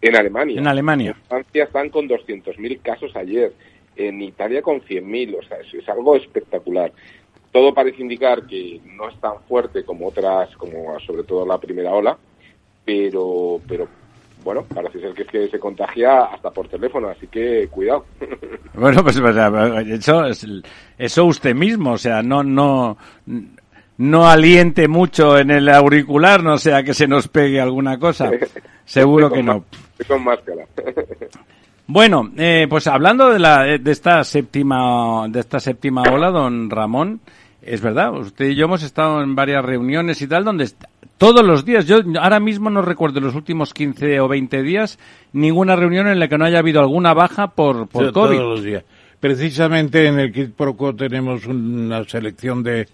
En 0.00 0.16
Alemania. 0.16 0.58
En 0.58 0.66
Alemania. 0.66 1.10
En 1.10 1.28
Francia 1.28 1.64
están 1.64 1.88
con 1.90 2.08
200.000 2.08 2.80
casos 2.82 3.14
ayer. 3.14 3.52
En 3.94 4.20
Italia 4.22 4.62
con 4.62 4.80
100.000. 4.80 5.36
O 5.38 5.42
sea, 5.42 5.58
es, 5.58 5.72
es 5.74 5.88
algo 5.88 6.16
espectacular. 6.16 6.92
Todo 7.52 7.74
parece 7.74 8.00
indicar 8.00 8.46
que 8.46 8.80
no 8.96 9.08
es 9.10 9.20
tan 9.20 9.40
fuerte 9.46 9.84
como 9.84 10.08
otras, 10.08 10.56
como 10.56 10.98
sobre 11.00 11.22
todo 11.22 11.44
la 11.46 11.58
primera 11.58 11.92
ola, 11.92 12.16
pero, 12.84 13.60
pero 13.68 13.86
bueno, 14.44 14.64
parece 14.74 15.00
ser 15.00 15.14
que 15.14 15.22
es 15.22 15.28
que 15.28 15.48
se 15.48 15.58
contagia 15.58 16.24
hasta 16.24 16.50
por 16.50 16.68
teléfono, 16.68 17.08
así 17.08 17.26
que 17.28 17.68
cuidado. 17.70 18.04
Bueno, 18.74 19.02
pues, 19.02 19.20
pues, 19.20 19.36
eso, 19.88 20.24
es- 20.26 20.46
eso 20.96 21.24
usted 21.26 21.54
mismo, 21.54 21.92
o 21.92 21.98
sea, 21.98 22.22
no, 22.22 22.42
no, 22.42 22.96
no 23.98 24.26
aliente 24.28 24.88
mucho 24.88 25.36
en 25.38 25.50
el 25.50 25.68
auricular, 25.68 26.42
no 26.42 26.56
sea 26.56 26.82
que 26.82 26.94
se 26.94 27.06
nos 27.06 27.28
pegue 27.28 27.60
alguna 27.60 27.98
cosa. 27.98 28.30
Seguro 28.86 29.30
que 29.30 29.42
no. 29.42 29.64
con 30.08 30.24
máscara. 30.24 30.64
Bueno, 31.84 32.30
eh, 32.38 32.66
pues 32.70 32.86
hablando 32.86 33.28
de 33.30 33.38
la 33.40 33.64
de 33.64 33.90
esta 33.90 34.22
séptima 34.24 35.26
de 35.28 35.40
esta 35.40 35.58
séptima 35.60 36.02
ola, 36.10 36.30
don 36.30 36.70
Ramón, 36.70 37.20
es 37.62 37.80
verdad, 37.80 38.12
usted 38.14 38.46
y 38.50 38.54
yo 38.54 38.64
hemos 38.66 38.82
estado 38.82 39.22
en 39.22 39.34
varias 39.34 39.64
reuniones 39.64 40.20
y 40.22 40.26
tal 40.26 40.44
donde 40.44 40.68
todos 41.18 41.44
los 41.44 41.64
días, 41.64 41.86
yo 41.86 41.98
ahora 42.20 42.40
mismo 42.40 42.68
no 42.70 42.82
recuerdo 42.82 43.20
los 43.20 43.34
últimos 43.34 43.72
15 43.72 44.18
o 44.20 44.28
20 44.28 44.62
días 44.62 44.98
ninguna 45.32 45.76
reunión 45.76 46.08
en 46.08 46.18
la 46.18 46.28
que 46.28 46.36
no 46.38 46.44
haya 46.44 46.58
habido 46.58 46.80
alguna 46.80 47.14
baja 47.14 47.48
por 47.48 47.86
por 47.88 48.12
COVID. 48.12 48.12
Todos 48.36 48.48
los 48.48 48.62
días. 48.64 48.84
Precisamente 49.20 50.06
en 50.08 50.18
el 50.18 50.32
Kit 50.32 50.52
Pro 50.54 50.74
Quo 50.76 50.94
tenemos 50.96 51.46
una 51.46 52.02
selección 52.04 52.62
de, 52.64 52.88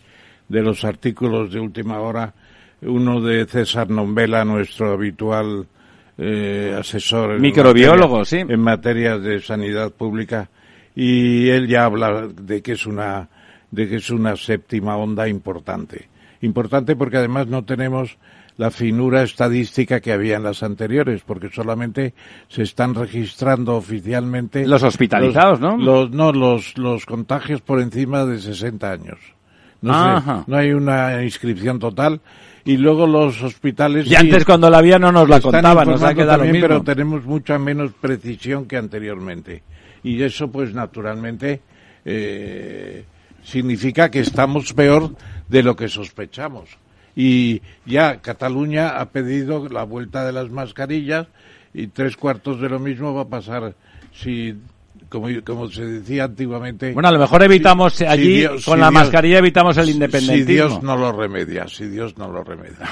de 0.49 0.63
los 0.63 0.85
artículos 0.85 1.51
de 1.53 1.59
última 1.61 2.01
hora. 2.01 2.35
Uno 2.83 3.21
de 3.23 3.47
César 3.47 3.89
Nombela, 3.89 4.45
nuestro 4.45 4.93
habitual 4.93 5.67
eh, 6.19 6.77
asesor. 6.79 7.33
en 7.33 7.41
Microbiólogo, 7.41 8.19
materia- 8.19 8.47
sí. 8.47 8.53
En 8.53 8.61
materia 8.61 9.19
de 9.19 9.41
sanidad 9.41 9.91
pública. 9.91 10.51
Y 10.95 11.49
él 11.49 11.67
ya 11.67 11.87
habla 11.87 12.29
de 12.29 12.61
que 12.61 12.73
es 12.73 12.85
una, 12.87 13.29
de 13.71 13.89
que 13.89 13.97
es 13.97 14.11
una 14.11 14.37
séptima 14.37 14.97
onda 14.97 15.29
importante. 15.29 16.09
Importante 16.41 16.97
porque 16.97 17.17
además 17.17 17.49
no 17.49 17.65
tenemos 17.65 18.17
la 18.59 18.71
finura 18.73 19.23
estadística 19.23 20.01
que 20.01 20.13
había 20.13 20.37
en 20.37 20.43
las 20.43 20.63
anteriores, 20.65 21.23
porque 21.25 21.49
solamente 21.49 22.13
se 22.49 22.63
están 22.63 22.95
registrando 22.95 23.77
oficialmente 23.77 24.67
Los 24.67 24.83
hospitalizados, 24.83 25.61
¿no? 25.61 25.77
Los, 25.77 26.11
no, 26.11 26.33
los, 26.33 26.77
los 26.77 27.07
contagios 27.07 27.61
por 27.61 27.81
encima 27.81 28.27
de 28.27 28.41
60 28.41 28.91
años. 28.91 29.19
No, 29.81 30.21
sé, 30.21 30.43
no 30.49 30.57
hay 30.57 30.73
una 30.73 31.23
inscripción 31.23 31.79
total. 31.79 32.21
Y 32.65 32.77
luego 32.77 33.07
los 33.07 33.41
hospitales... 33.43 34.09
Y 34.11 34.17
antes 34.17 34.45
cuando 34.45 34.69
la 34.69 34.79
había 34.79 34.99
no 34.99 35.13
nos 35.13 35.29
la 35.29 35.41
contaban, 35.41 35.89
nos 35.89 36.03
ha 36.03 36.13
quedado 36.13 36.39
lo 36.39 36.45
también, 36.45 36.53
mismo. 36.53 36.69
pero 36.69 36.83
tenemos 36.83 37.25
mucha 37.25 37.59
menos 37.59 37.93
precisión 37.93 38.67
que 38.67 38.77
anteriormente. 38.77 39.63
Y 40.03 40.21
eso, 40.21 40.51
pues, 40.51 40.75
naturalmente, 40.75 41.63
eh, 42.05 43.05
significa 43.49 44.11
que 44.11 44.21
estamos 44.21 44.73
peor 44.75 45.15
de 45.49 45.63
lo 45.63 45.75
que 45.77 45.89
sospechamos. 45.89 46.69
Y 47.17 47.63
ya 47.87 48.21
Cataluña 48.21 49.01
ha 49.01 49.07
pedido 49.11 49.69
la 49.69 49.83
vuelta 49.85 50.25
de 50.25 50.33
las 50.33 50.51
mascarillas 50.51 51.27
y 51.75 51.89
tres 51.89 52.17
cuartos 52.17 52.61
de 52.61 52.69
lo 52.69 52.79
mismo 52.79 53.13
va 53.15 53.23
a 53.23 53.29
pasar 53.29 53.75
si, 54.15 54.55
como, 55.09 55.29
como 55.45 55.69
se 55.69 55.85
decía 55.85 56.25
antiguamente... 56.25 56.93
Bueno, 56.93 57.09
a 57.09 57.13
lo 57.13 57.19
mejor 57.19 57.43
evitamos 57.43 57.93
si- 57.95 57.99
si 57.99 58.05
allí 58.05 58.37
Dios- 58.39 58.65
con 58.65 58.75
si 58.77 58.81
la 58.81 58.91
Dios- 58.91 59.03
mascarilla 59.03 59.39
evitamos 59.39 59.77
el 59.79 59.87
Si 59.87 59.93
independentismo. 59.93 60.53
Dios 60.53 60.83
no 60.83 60.97
lo 60.97 61.11
remedia, 61.13 61.67
si 61.69 61.87
Dios 61.87 62.17
no 62.19 62.29
lo 62.31 62.45
remedia. 62.45 62.89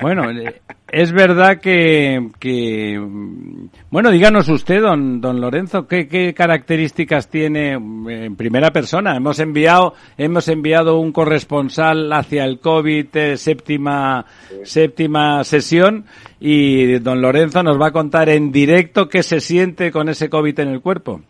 Bueno, 0.00 0.30
eh, 0.30 0.60
es 0.92 1.10
verdad 1.10 1.58
que, 1.58 2.30
que, 2.38 2.98
mm, 2.98 3.68
bueno, 3.90 4.10
díganos 4.10 4.48
usted, 4.48 4.82
don, 4.82 5.22
don 5.22 5.40
Lorenzo, 5.40 5.86
¿qué, 5.86 6.06
qué 6.06 6.34
características 6.34 7.28
tiene 7.30 7.78
mm, 7.78 8.08
en 8.10 8.36
primera 8.36 8.70
persona. 8.70 9.16
Hemos 9.16 9.38
enviado, 9.38 9.94
hemos 10.18 10.48
enviado 10.48 10.98
un 10.98 11.12
corresponsal 11.12 12.12
hacia 12.12 12.44
el 12.44 12.60
COVID 12.60 13.06
eh, 13.14 13.36
séptima, 13.38 14.26
séptima 14.64 15.42
sesión 15.44 16.04
y 16.40 16.98
don 16.98 17.22
Lorenzo 17.22 17.62
nos 17.62 17.80
va 17.80 17.88
a 17.88 17.92
contar 17.92 18.28
en 18.28 18.52
directo 18.52 19.08
qué 19.08 19.22
se 19.22 19.40
siente 19.40 19.90
con 19.90 20.10
ese 20.10 20.28
COVID 20.28 20.60
en 20.60 20.68
el 20.68 20.82
cuerpo. 20.82 21.22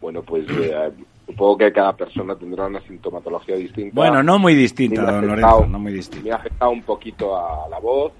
Bueno, 0.00 0.22
pues 0.22 0.44
eh, 0.50 0.90
supongo 1.32 1.58
que 1.58 1.72
cada 1.72 1.96
persona 1.96 2.36
tendrá 2.36 2.66
una 2.66 2.80
sintomatología 2.82 3.56
distinta. 3.56 3.94
Bueno, 3.94 4.22
no 4.22 4.38
muy 4.38 4.54
distinta, 4.54 5.02
don 5.02 5.24
afectado- 5.24 5.52
Lorenzo, 5.58 5.66
no 5.66 5.78
muy 5.78 5.92
distinta. 5.92 6.24
Me 6.24 6.32
ha 6.32 6.36
afectado 6.36 6.70
un 6.70 6.82
poquito 6.82 7.36
a 7.36 7.68
la 7.68 7.78
voz, 7.78 8.12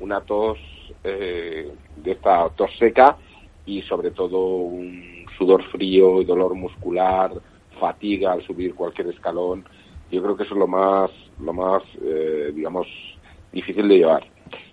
una 0.00 0.20
tos 0.20 0.58
eh, 1.04 1.70
de 1.96 2.12
esta 2.12 2.48
tos 2.50 2.70
seca 2.78 3.16
y 3.64 3.82
sobre 3.82 4.10
todo 4.10 4.38
un 4.56 5.24
sudor 5.38 5.62
frío 5.70 6.20
y 6.20 6.24
dolor 6.24 6.54
muscular, 6.54 7.32
fatiga 7.80 8.32
al 8.32 8.42
subir 8.44 8.74
cualquier 8.74 9.08
escalón. 9.08 9.64
Yo 10.10 10.22
creo 10.22 10.36
que 10.36 10.44
eso 10.44 10.54
es 10.54 10.58
lo 10.58 10.66
más, 10.66 11.10
lo 11.40 11.52
más, 11.52 11.82
eh, 12.02 12.52
digamos, 12.54 12.86
difícil 13.52 13.88
de 13.88 13.98
llevar. 13.98 14.24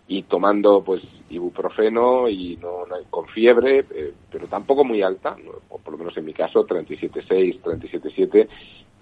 Y 0.08 0.24
tomando, 0.24 0.84
pues, 0.84 1.02
ibuprofeno 1.30 2.28
y 2.30 2.58
no, 2.62 2.86
no- 2.86 2.96
con 3.10 3.26
fiebre, 3.28 3.86
eh, 3.96 4.14
pero 4.32 4.48
tampoco 4.48 4.84
muy 4.84 5.02
alta, 5.02 5.36
o 5.70 5.78
por 5.78 5.94
lo 5.94 5.98
menos 6.00 6.16
en 6.18 6.26
mi 6.26 6.34
caso, 6.34 6.66
37,6, 6.66 7.62
37,7, 7.62 8.48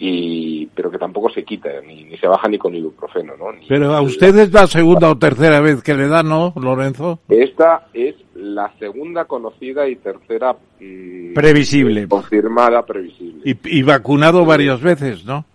y, 0.04 0.66
pero 0.68 0.90
que 0.90 0.98
tampoco 0.98 1.30
se 1.30 1.44
quita, 1.44 1.70
ni, 1.86 2.04
ni 2.06 2.18
se 2.18 2.28
baja 2.28 2.48
ni 2.48 2.58
con 2.58 2.74
ibuprofeno, 2.76 3.34
¿no? 3.38 3.52
Ni- 3.52 3.68
Pero 3.68 3.94
a 3.94 4.02
usted 4.02 4.36
es 4.38 4.52
la 4.54 4.66
segunda 4.68 5.10
o 5.10 5.18
tercera 5.18 5.60
vez 5.60 5.84
que 5.84 5.94
le 5.94 6.08
da, 6.08 6.24
¿no, 6.24 6.54
Lorenzo? 6.60 7.20
Esta 7.30 7.88
es 7.94 8.16
la 8.36 8.72
segunda 8.80 9.26
conocida 9.26 9.88
y 9.88 9.96
tercera 9.98 10.54
mm, 10.80 11.34
Previsible. 11.34 12.08
confirmada 12.08 12.84
previsible. 12.86 13.42
Y, 13.44 13.80
y 13.80 13.84
vacunado 13.84 14.44
varias 14.46 14.82
veces, 14.82 15.24
¿no? 15.26 15.46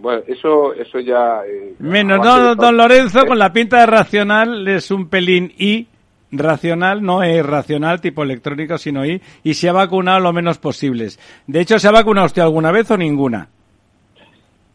Bueno, 0.00 0.22
eso, 0.26 0.72
eso 0.74 0.98
ya. 1.00 1.40
eh, 1.46 1.74
Menos, 1.78 2.24
no, 2.24 2.54
don 2.54 2.76
Lorenzo, 2.76 3.26
con 3.26 3.38
la 3.38 3.52
pinta 3.52 3.80
de 3.80 3.86
racional 3.86 4.66
es 4.68 4.90
un 4.90 5.08
pelín 5.08 5.52
y 5.58 5.86
racional, 6.30 7.02
no 7.02 7.22
es 7.22 7.44
racional 7.44 8.00
tipo 8.00 8.22
electrónico, 8.22 8.78
sino 8.78 9.04
y, 9.04 9.20
y 9.42 9.54
se 9.54 9.68
ha 9.68 9.72
vacunado 9.72 10.20
lo 10.20 10.32
menos 10.32 10.58
posibles. 10.58 11.18
De 11.46 11.60
hecho, 11.60 11.78
¿se 11.78 11.88
ha 11.88 11.92
vacunado 11.92 12.26
usted 12.26 12.42
alguna 12.42 12.70
vez 12.70 12.90
o 12.90 12.96
ninguna? 12.96 13.48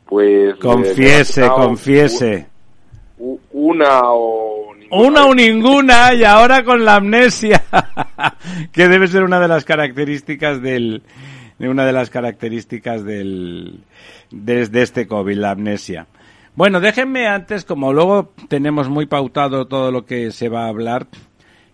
Pues. 0.05 0.53
eh, 0.53 0.59
Confiese, 0.59 1.47
confiese. 1.49 2.47
Una 3.51 4.01
o. 4.03 4.73
ninguna 4.75 5.07
Una 5.07 5.25
o 5.25 5.33
ninguna 5.35 6.13
y 6.13 6.23
ahora 6.23 6.63
con 6.63 6.83
la 6.83 6.95
amnesia, 6.95 7.63
que 8.71 8.87
debe 8.87 9.07
ser 9.07 9.23
una 9.23 9.39
de 9.39 9.47
las 9.47 9.63
características 9.65 10.61
del, 10.61 11.01
de 11.01 11.03
una 11.69 11.85
de 11.85 11.93
las 11.93 12.09
características 12.09 13.03
del, 13.03 13.79
de, 14.31 14.67
de 14.67 14.81
este 14.81 15.07
COVID, 15.07 15.37
la 15.37 15.51
amnesia. 15.51 16.07
Bueno, 16.55 16.79
déjenme 16.79 17.27
antes, 17.27 17.65
como 17.65 17.93
luego 17.93 18.33
tenemos 18.47 18.87
muy 18.87 19.07
pautado 19.07 19.65
todo 19.65 19.91
lo 19.91 20.05
que 20.05 20.31
se 20.31 20.49
va 20.49 20.65
a 20.65 20.69
hablar, 20.69 21.07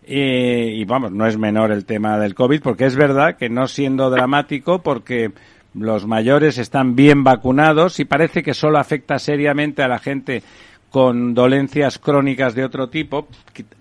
eh, 0.03 0.73
y 0.75 0.85
vamos, 0.85 1.11
no 1.11 1.27
es 1.27 1.37
menor 1.37 1.71
el 1.71 1.85
tema 1.85 2.17
del 2.17 2.33
COVID, 2.33 2.61
porque 2.61 2.85
es 2.85 2.95
verdad 2.95 3.35
que 3.37 3.49
no 3.49 3.67
siendo 3.67 4.09
dramático, 4.09 4.81
porque 4.81 5.31
los 5.75 6.07
mayores 6.07 6.57
están 6.57 6.95
bien 6.95 7.23
vacunados 7.23 7.99
y 7.99 8.05
parece 8.05 8.41
que 8.41 8.53
solo 8.53 8.79
afecta 8.79 9.19
seriamente 9.19 9.83
a 9.83 9.87
la 9.87 9.99
gente 9.99 10.41
con 10.89 11.35
dolencias 11.35 11.99
crónicas 11.99 12.55
de 12.55 12.63
otro 12.63 12.89
tipo, 12.89 13.27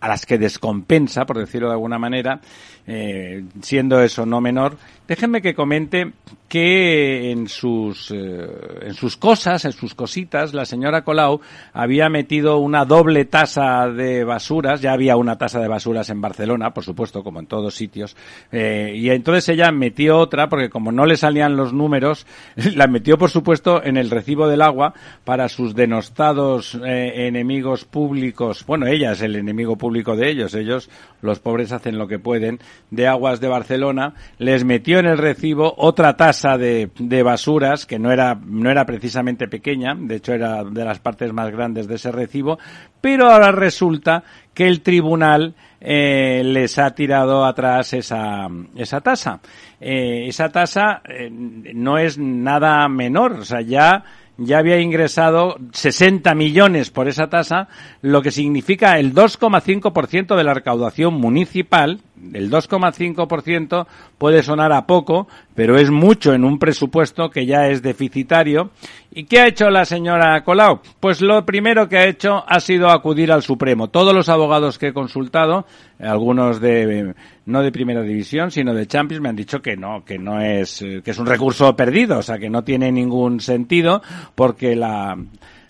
a 0.00 0.08
las 0.08 0.26
que 0.26 0.36
descompensa, 0.36 1.24
por 1.24 1.38
decirlo 1.38 1.68
de 1.68 1.74
alguna 1.74 1.98
manera, 1.98 2.40
eh, 2.88 3.44
siendo 3.60 4.02
eso 4.02 4.24
no 4.24 4.40
menor. 4.40 4.78
Déjenme 5.06 5.40
que 5.40 5.54
comente 5.54 6.12
que 6.48 7.30
en 7.30 7.48
sus, 7.48 8.10
eh, 8.10 8.46
en 8.82 8.94
sus 8.94 9.16
cosas, 9.16 9.64
en 9.66 9.72
sus 9.72 9.94
cositas, 9.94 10.54
la 10.54 10.64
señora 10.64 11.04
Colau 11.04 11.40
había 11.74 12.08
metido 12.08 12.58
una 12.58 12.86
doble 12.86 13.26
tasa 13.26 13.88
de 13.88 14.24
basuras, 14.24 14.80
ya 14.80 14.92
había 14.92 15.16
una 15.16 15.36
tasa 15.36 15.60
de 15.60 15.68
basuras 15.68 16.08
en 16.08 16.22
Barcelona, 16.22 16.72
por 16.72 16.84
supuesto, 16.84 17.22
como 17.22 17.40
en 17.40 17.46
todos 17.46 17.74
sitios, 17.74 18.16
eh, 18.50 18.92
y 18.94 19.10
entonces 19.10 19.50
ella 19.50 19.70
metió 19.72 20.18
otra, 20.18 20.48
porque 20.48 20.70
como 20.70 20.90
no 20.90 21.04
le 21.04 21.18
salían 21.18 21.56
los 21.56 21.74
números, 21.74 22.26
la 22.74 22.86
metió, 22.86 23.18
por 23.18 23.30
supuesto, 23.30 23.82
en 23.84 23.98
el 23.98 24.10
recibo 24.10 24.48
del 24.48 24.62
agua 24.62 24.94
para 25.24 25.48
sus 25.50 25.74
denostados 25.74 26.78
eh, 26.84 27.26
enemigos 27.26 27.84
públicos, 27.84 28.64
bueno, 28.66 28.86
ella 28.86 29.12
es 29.12 29.20
el 29.20 29.36
enemigo 29.36 29.76
público 29.76 30.16
de 30.16 30.30
ellos, 30.30 30.54
ellos, 30.54 30.88
los 31.20 31.40
pobres, 31.40 31.72
hacen 31.72 31.98
lo 31.98 32.08
que 32.08 32.18
pueden, 32.18 32.58
de 32.90 33.06
Aguas 33.06 33.40
de 33.40 33.48
Barcelona, 33.48 34.14
les 34.38 34.64
metió 34.64 34.98
en 34.98 35.06
el 35.06 35.18
recibo 35.18 35.74
otra 35.76 36.16
tasa 36.16 36.56
de, 36.56 36.90
de 36.98 37.22
basuras, 37.22 37.86
que 37.86 37.98
no 37.98 38.10
era, 38.10 38.38
no 38.46 38.70
era 38.70 38.86
precisamente 38.86 39.48
pequeña, 39.48 39.94
de 39.94 40.16
hecho 40.16 40.32
era 40.32 40.64
de 40.64 40.84
las 40.84 40.98
partes 40.98 41.32
más 41.32 41.50
grandes 41.50 41.86
de 41.86 41.96
ese 41.96 42.12
recibo, 42.12 42.58
pero 43.00 43.30
ahora 43.30 43.52
resulta 43.52 44.24
que 44.54 44.66
el 44.66 44.80
tribunal 44.80 45.54
eh, 45.80 46.42
les 46.44 46.78
ha 46.78 46.94
tirado 46.94 47.44
atrás 47.44 47.92
esa, 47.92 48.48
esa 48.74 49.00
tasa. 49.00 49.40
Eh, 49.80 50.24
esa 50.26 50.48
tasa 50.48 51.02
eh, 51.08 51.30
no 51.30 51.98
es 51.98 52.18
nada 52.18 52.88
menor, 52.88 53.32
o 53.32 53.44
sea, 53.44 53.60
ya 53.60 54.04
ya 54.38 54.58
había 54.58 54.80
ingresado 54.80 55.56
60 55.72 56.32
millones 56.36 56.90
por 56.90 57.08
esa 57.08 57.28
tasa, 57.28 57.68
lo 58.02 58.22
que 58.22 58.30
significa 58.30 58.98
el 58.98 59.12
2,5% 59.12 60.36
de 60.36 60.44
la 60.44 60.54
recaudación 60.54 61.14
municipal. 61.14 62.00
El 62.32 62.50
2,5% 62.50 63.86
puede 64.18 64.42
sonar 64.42 64.72
a 64.72 64.86
poco, 64.86 65.28
pero 65.54 65.76
es 65.76 65.90
mucho 65.90 66.34
en 66.34 66.44
un 66.44 66.58
presupuesto 66.58 67.30
que 67.30 67.46
ya 67.46 67.68
es 67.68 67.82
deficitario. 67.82 68.70
¿Y 69.10 69.24
qué 69.24 69.40
ha 69.40 69.48
hecho 69.48 69.70
la 69.70 69.84
señora 69.84 70.42
Colau? 70.44 70.80
Pues 71.00 71.20
lo 71.20 71.44
primero 71.44 71.88
que 71.88 71.98
ha 71.98 72.06
hecho 72.06 72.44
ha 72.46 72.60
sido 72.60 72.90
acudir 72.90 73.32
al 73.32 73.42
Supremo. 73.42 73.88
Todos 73.88 74.14
los 74.14 74.28
abogados 74.28 74.78
que 74.78 74.88
he 74.88 74.92
consultado, 74.92 75.66
algunos 75.98 76.60
de 76.60 77.14
no 77.46 77.62
de 77.62 77.72
primera 77.72 78.02
división, 78.02 78.50
sino 78.50 78.74
de 78.74 78.86
Champions, 78.86 79.22
me 79.22 79.30
han 79.30 79.36
dicho 79.36 79.60
que 79.60 79.76
no, 79.76 80.04
que 80.04 80.18
no 80.18 80.40
es 80.40 80.82
eh, 80.82 81.00
que 81.02 81.12
es 81.12 81.18
un 81.18 81.26
recurso 81.26 81.74
perdido, 81.74 82.18
o 82.18 82.22
sea, 82.22 82.38
que 82.38 82.50
no 82.50 82.62
tiene 82.62 82.92
ningún 82.92 83.40
sentido 83.40 84.02
porque 84.34 84.76
la 84.76 85.16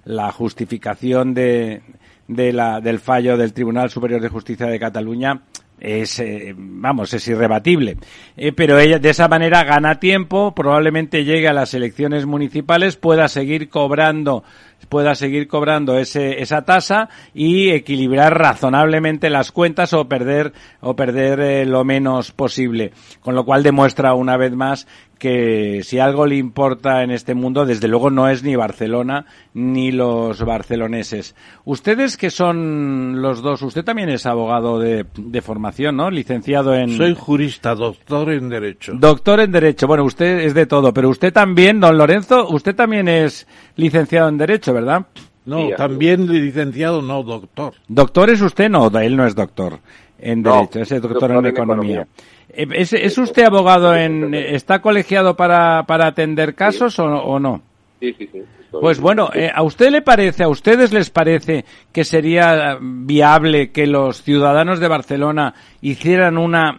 la 0.09 0.33
justificación 0.33 1.35
de, 1.35 1.83
de 2.27 2.53
la, 2.53 2.81
del 2.81 2.99
fallo 2.99 3.37
del 3.37 3.53
Tribunal 3.53 3.91
Superior 3.91 4.23
de 4.23 4.31
Justicia 4.31 4.67
de 4.67 4.81
Cataluña 4.81 5.43
es, 5.81 6.19
eh, 6.19 6.55
vamos, 6.57 7.12
es 7.14 7.27
irrebatible. 7.29 7.97
Eh, 8.37 8.53
pero 8.53 8.79
ella 8.79 8.99
de 8.99 9.11
esa 9.11 9.29
manera 9.29 9.64
gana 9.64 10.01
tiempo, 10.01 10.55
probablemente 10.55 11.25
llegue 11.25 11.49
a 11.49 11.53
las 11.53 11.75
elecciones 11.75 12.27
municipales, 12.27 12.97
pueda 12.97 13.29
seguir 13.29 13.69
cobrando 13.69 14.45
pueda 14.88 15.14
seguir 15.14 15.49
cobrando 15.49 15.99
ese, 15.99 16.41
esa 16.43 16.62
tasa 16.62 17.09
y 17.35 17.71
equilibrar 17.71 18.38
razonablemente 18.38 19.31
las 19.31 19.53
cuentas 19.53 19.93
o 19.93 20.09
perder 20.09 20.53
o 20.81 20.97
perder 20.97 21.41
eh, 21.41 21.67
lo 21.67 21.85
menos 21.85 22.33
posible 22.33 22.93
con 23.21 23.35
lo 23.35 23.45
cual 23.45 23.62
demuestra 23.62 24.14
una 24.14 24.37
vez 24.37 24.53
más 24.53 24.87
que 25.19 25.83
si 25.83 25.99
algo 25.99 26.27
le 26.27 26.37
importa 26.37 27.03
en 27.03 27.11
este 27.11 27.35
mundo, 27.35 27.67
desde 27.67 27.88
luego 27.88 28.11
no 28.11 28.29
es 28.29 28.43
ni 28.43 28.57
Barcelona 28.57 29.27
ni 29.53 29.91
los 29.91 30.43
barceloneses. 30.45 31.35
Ustedes 31.64 32.17
que 32.17 32.31
son 32.31 33.21
los 33.21 33.43
dos, 33.43 33.61
usted 33.62 33.85
también 33.85 34.09
es 34.09 34.27
abogado 34.27 34.79
de, 34.79 35.07
de 35.17 35.43
formación, 35.43 35.97
¿no? 35.97 36.11
Licenciado 36.11 36.75
en... 36.75 36.97
Soy 36.97 37.14
jurista, 37.14 37.75
doctor 37.75 38.31
en 38.31 38.49
Derecho. 38.49 38.93
Doctor 38.95 39.41
en 39.41 39.53
Derecho. 39.53 39.87
Bueno, 39.87 40.05
usted 40.05 40.41
es 40.41 40.55
de 40.55 40.67
todo, 40.67 40.95
pero 40.95 41.09
usted 41.09 41.33
también, 41.33 41.81
don 41.81 41.99
Lorenzo, 41.99 42.49
usted 42.49 42.75
también 42.75 43.09
es 43.09 43.47
licenciado 43.77 44.29
en 44.29 44.38
Derecho, 44.38 44.68
¿verdad? 44.73 45.07
No, 45.45 45.71
también 45.77 46.31
licenciado, 46.31 47.01
no, 47.01 47.23
doctor. 47.23 47.75
Doctor 47.89 48.31
es 48.31 48.43
usted, 48.43 48.69
no, 48.69 48.89
él 49.01 49.17
no 49.17 49.27
es 49.27 49.35
doctor 49.35 49.81
en 50.19 50.43
Derecho, 50.43 50.81
es 50.81 51.03
doctor, 51.03 51.31
en, 51.31 51.47
economía. 51.47 52.07
Eh, 52.51 52.67
¿Es, 52.73 52.93
¿Es, 52.93 53.17
usted 53.19 53.45
abogado 53.45 53.95
en, 53.95 54.35
está 54.35 54.81
colegiado 54.81 55.37
para, 55.37 55.85
para 55.85 56.09
atender 56.09 56.55
casos 56.55 56.99
o, 56.99 57.05
o, 57.05 57.39
no? 57.39 57.63
Sí, 58.01 58.15
sí, 58.19 58.29
sí. 58.31 58.43
Pues 58.71 59.01
bueno, 59.01 59.31
eh, 59.33 59.51
¿a 59.53 59.63
usted 59.63 59.91
le 59.91 60.03
parece, 60.03 60.43
a 60.43 60.49
ustedes 60.49 60.93
les 60.93 61.09
parece 61.09 61.65
que 61.91 62.05
sería 62.05 62.77
viable 62.81 63.71
que 63.71 63.87
los 63.87 64.23
ciudadanos 64.23 64.79
de 64.79 64.89
Barcelona 64.89 65.55
hicieran 65.81 66.37
una, 66.37 66.79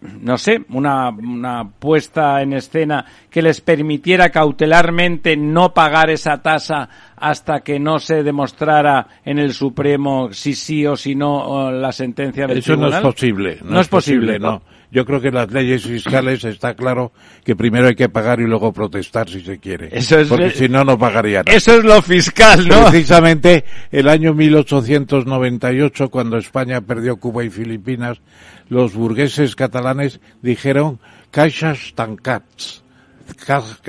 no 0.00 0.36
sé, 0.36 0.64
una, 0.70 1.08
una 1.10 1.68
puesta 1.68 2.42
en 2.42 2.52
escena 2.52 3.04
que 3.30 3.42
les 3.42 3.60
permitiera 3.60 4.30
cautelarmente 4.30 5.36
no 5.36 5.72
pagar 5.72 6.10
esa 6.10 6.42
tasa 6.42 6.88
hasta 7.16 7.60
que 7.60 7.78
no 7.78 7.98
se 7.98 8.22
demostrara 8.22 9.06
en 9.24 9.38
el 9.38 9.52
Supremo 9.54 10.32
si 10.32 10.54
sí 10.54 10.86
o 10.86 10.96
si 10.96 11.14
no 11.14 11.70
la 11.70 11.92
sentencia 11.92 12.46
del 12.46 12.58
Eso 12.58 12.74
tribunal? 12.74 12.90
no 12.90 12.96
es 12.96 13.02
posible. 13.02 13.58
No, 13.64 13.80
es 13.80 13.88
posible, 13.88 14.38
no. 14.38 14.62
Yo 14.96 15.04
creo 15.04 15.20
que 15.20 15.28
en 15.28 15.34
las 15.34 15.52
leyes 15.52 15.82
fiscales 15.82 16.42
está 16.44 16.72
claro 16.72 17.12
que 17.44 17.54
primero 17.54 17.86
hay 17.86 17.94
que 17.94 18.08
pagar 18.08 18.40
y 18.40 18.46
luego 18.46 18.72
protestar 18.72 19.28
si 19.28 19.42
se 19.42 19.58
quiere. 19.58 19.90
Eso 19.92 20.18
es, 20.18 20.26
porque 20.26 20.48
si 20.52 20.70
no, 20.70 20.84
no 20.84 20.98
pagarían. 20.98 21.44
Eso 21.48 21.76
es 21.76 21.84
lo 21.84 22.00
fiscal, 22.00 22.66
¿no? 22.66 22.86
Precisamente 22.88 23.66
el 23.92 24.08
año 24.08 24.32
1898, 24.32 26.08
cuando 26.08 26.38
España 26.38 26.80
perdió 26.80 27.16
Cuba 27.16 27.44
y 27.44 27.50
Filipinas, 27.50 28.22
los 28.70 28.94
burgueses 28.94 29.54
catalanes 29.54 30.18
dijeron 30.40 30.98
caixas 31.30 31.92
tancats 31.94 32.85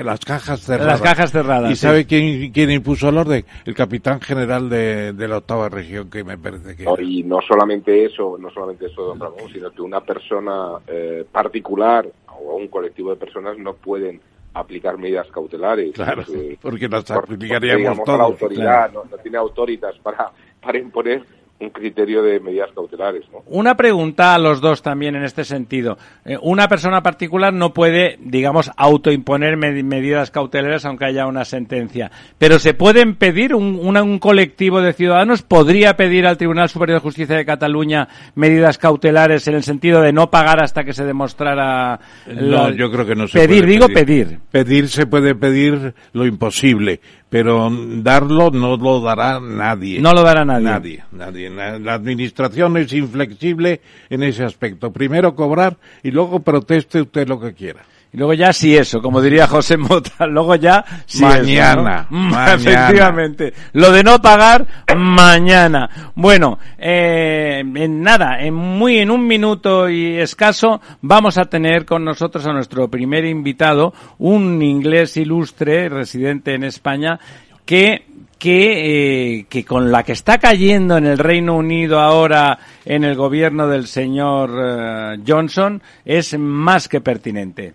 las 0.04 0.20
cajas 0.24 0.60
cerradas. 0.60 1.00
Las 1.00 1.02
cajas 1.02 1.32
cerradas. 1.32 1.70
¿Y 1.70 1.76
sí. 1.76 1.82
sabe 1.82 2.06
quién, 2.06 2.52
quién 2.52 2.70
impuso 2.70 3.08
el 3.08 3.18
orden? 3.18 3.44
El 3.64 3.74
capitán 3.74 4.20
general 4.20 4.68
de, 4.68 5.12
de, 5.12 5.28
la 5.28 5.38
octava 5.38 5.68
región, 5.68 6.10
que 6.10 6.24
me 6.24 6.36
parece 6.38 6.76
que. 6.76 6.84
No, 6.84 6.98
y 7.00 7.22
no 7.22 7.40
solamente 7.40 8.04
eso, 8.04 8.36
no 8.38 8.50
solamente 8.50 8.86
eso, 8.86 9.02
don 9.02 9.20
Ramón, 9.20 9.50
sino 9.52 9.70
que 9.70 9.82
una 9.82 10.00
persona 10.00 10.72
eh, 10.86 11.24
particular 11.30 12.06
o 12.28 12.56
un 12.56 12.68
colectivo 12.68 13.10
de 13.10 13.16
personas 13.16 13.58
no 13.58 13.74
pueden 13.74 14.20
aplicar 14.54 14.98
medidas 14.98 15.28
cautelares. 15.28 15.92
Claro, 15.92 16.22
eh, 16.34 16.58
porque 16.60 16.88
las 16.88 17.04
por- 17.04 17.24
aplicaríamos 17.24 17.78
digamos, 17.78 18.04
todos. 18.04 18.18
la 18.18 18.24
autoridad 18.24 18.90
claro. 18.90 19.04
no, 19.04 19.16
no 19.16 19.22
tiene 19.22 19.38
autoritas 19.38 19.96
para, 19.98 20.30
para 20.60 20.78
imponer 20.78 21.22
un 21.60 21.70
criterio 21.70 22.22
de 22.22 22.38
medidas 22.38 22.70
cautelares, 22.72 23.24
¿no? 23.32 23.38
Una 23.46 23.76
pregunta 23.76 24.32
a 24.32 24.38
los 24.38 24.60
dos 24.60 24.80
también 24.80 25.16
en 25.16 25.24
este 25.24 25.42
sentido. 25.44 25.98
Eh, 26.24 26.36
una 26.40 26.68
persona 26.68 27.02
particular 27.02 27.52
no 27.52 27.74
puede, 27.74 28.16
digamos, 28.22 28.70
autoimponer 28.76 29.56
med- 29.56 29.82
medidas 29.82 30.30
cautelares 30.30 30.84
aunque 30.84 31.06
haya 31.06 31.26
una 31.26 31.44
sentencia. 31.44 32.12
Pero 32.38 32.60
se 32.60 32.74
pueden 32.74 33.16
pedir, 33.16 33.56
un, 33.56 33.76
una- 33.82 34.04
un 34.04 34.20
colectivo 34.20 34.80
de 34.80 34.92
ciudadanos 34.92 35.42
podría 35.42 35.96
pedir 35.96 36.28
al 36.28 36.36
Tribunal 36.38 36.68
Superior 36.68 36.98
de 37.00 37.02
Justicia 37.02 37.36
de 37.36 37.44
Cataluña 37.44 38.06
medidas 38.36 38.78
cautelares 38.78 39.48
en 39.48 39.54
el 39.56 39.64
sentido 39.64 40.00
de 40.00 40.12
no 40.12 40.30
pagar 40.30 40.62
hasta 40.62 40.84
que 40.84 40.92
se 40.92 41.04
demostrara. 41.04 41.98
No, 42.28 42.68
la- 42.68 42.76
yo 42.76 42.88
creo 42.92 43.04
que 43.04 43.16
no 43.16 43.26
se 43.26 43.36
Pedir, 43.38 43.62
puede 43.62 43.72
digo 43.72 43.86
pedir. 43.88 44.26
pedir. 44.28 44.38
Pedir 44.52 44.88
se 44.88 45.06
puede 45.06 45.34
pedir 45.34 45.92
lo 46.12 46.24
imposible, 46.24 47.00
pero 47.28 47.70
darlo 47.70 48.50
no 48.50 48.76
lo 48.76 49.00
dará 49.00 49.40
nadie. 49.40 50.00
No 50.00 50.12
lo 50.12 50.22
dará 50.22 50.44
nadie. 50.44 51.04
Nadie, 51.12 51.50
nadie. 51.50 51.78
La 51.80 51.94
administración 51.94 52.76
es 52.76 52.92
inflexible 52.92 53.80
en 54.08 54.22
ese 54.22 54.44
aspecto. 54.44 54.92
Primero 54.92 55.34
cobrar 55.34 55.76
y 56.02 56.10
luego 56.10 56.40
proteste 56.40 57.02
usted 57.02 57.28
lo 57.28 57.38
que 57.40 57.52
quiera. 57.52 57.84
Y 58.12 58.16
luego 58.16 58.32
ya 58.32 58.54
sí 58.54 58.74
eso, 58.74 59.02
como 59.02 59.20
diría 59.20 59.46
José 59.46 59.76
Mota, 59.76 60.26
luego 60.26 60.54
ya 60.54 60.84
sí 61.04 61.22
Mañana, 61.22 62.00
eso, 62.00 62.10
¿no? 62.10 62.20
mañana. 62.20 62.54
Efectivamente. 62.54 63.52
Lo 63.74 63.92
de 63.92 64.02
no 64.02 64.20
pagar, 64.20 64.66
mañana. 64.96 66.12
Bueno, 66.14 66.58
eh, 66.78 67.62
en 67.62 68.02
nada, 68.02 68.40
en 68.40 68.54
muy, 68.54 68.98
en 68.98 69.10
un 69.10 69.26
minuto 69.26 69.90
y 69.90 70.16
escaso, 70.18 70.80
vamos 71.02 71.36
a 71.36 71.44
tener 71.44 71.84
con 71.84 72.04
nosotros 72.04 72.46
a 72.46 72.52
nuestro 72.52 72.88
primer 72.88 73.26
invitado, 73.26 73.92
un 74.18 74.62
inglés 74.62 75.16
ilustre, 75.18 75.90
residente 75.90 76.54
en 76.54 76.64
España, 76.64 77.20
que 77.66 78.06
que, 78.38 79.38
eh, 79.40 79.46
que 79.48 79.64
con 79.64 79.90
la 79.90 80.04
que 80.04 80.12
está 80.12 80.38
cayendo 80.38 80.96
en 80.96 81.06
el 81.06 81.18
Reino 81.18 81.56
Unido 81.56 81.98
ahora 81.98 82.58
en 82.84 83.02
el 83.02 83.16
gobierno 83.16 83.66
del 83.66 83.88
señor 83.88 84.50
eh, 84.56 85.18
Johnson 85.26 85.82
es 86.04 86.38
más 86.38 86.88
que 86.88 87.00
pertinente. 87.00 87.74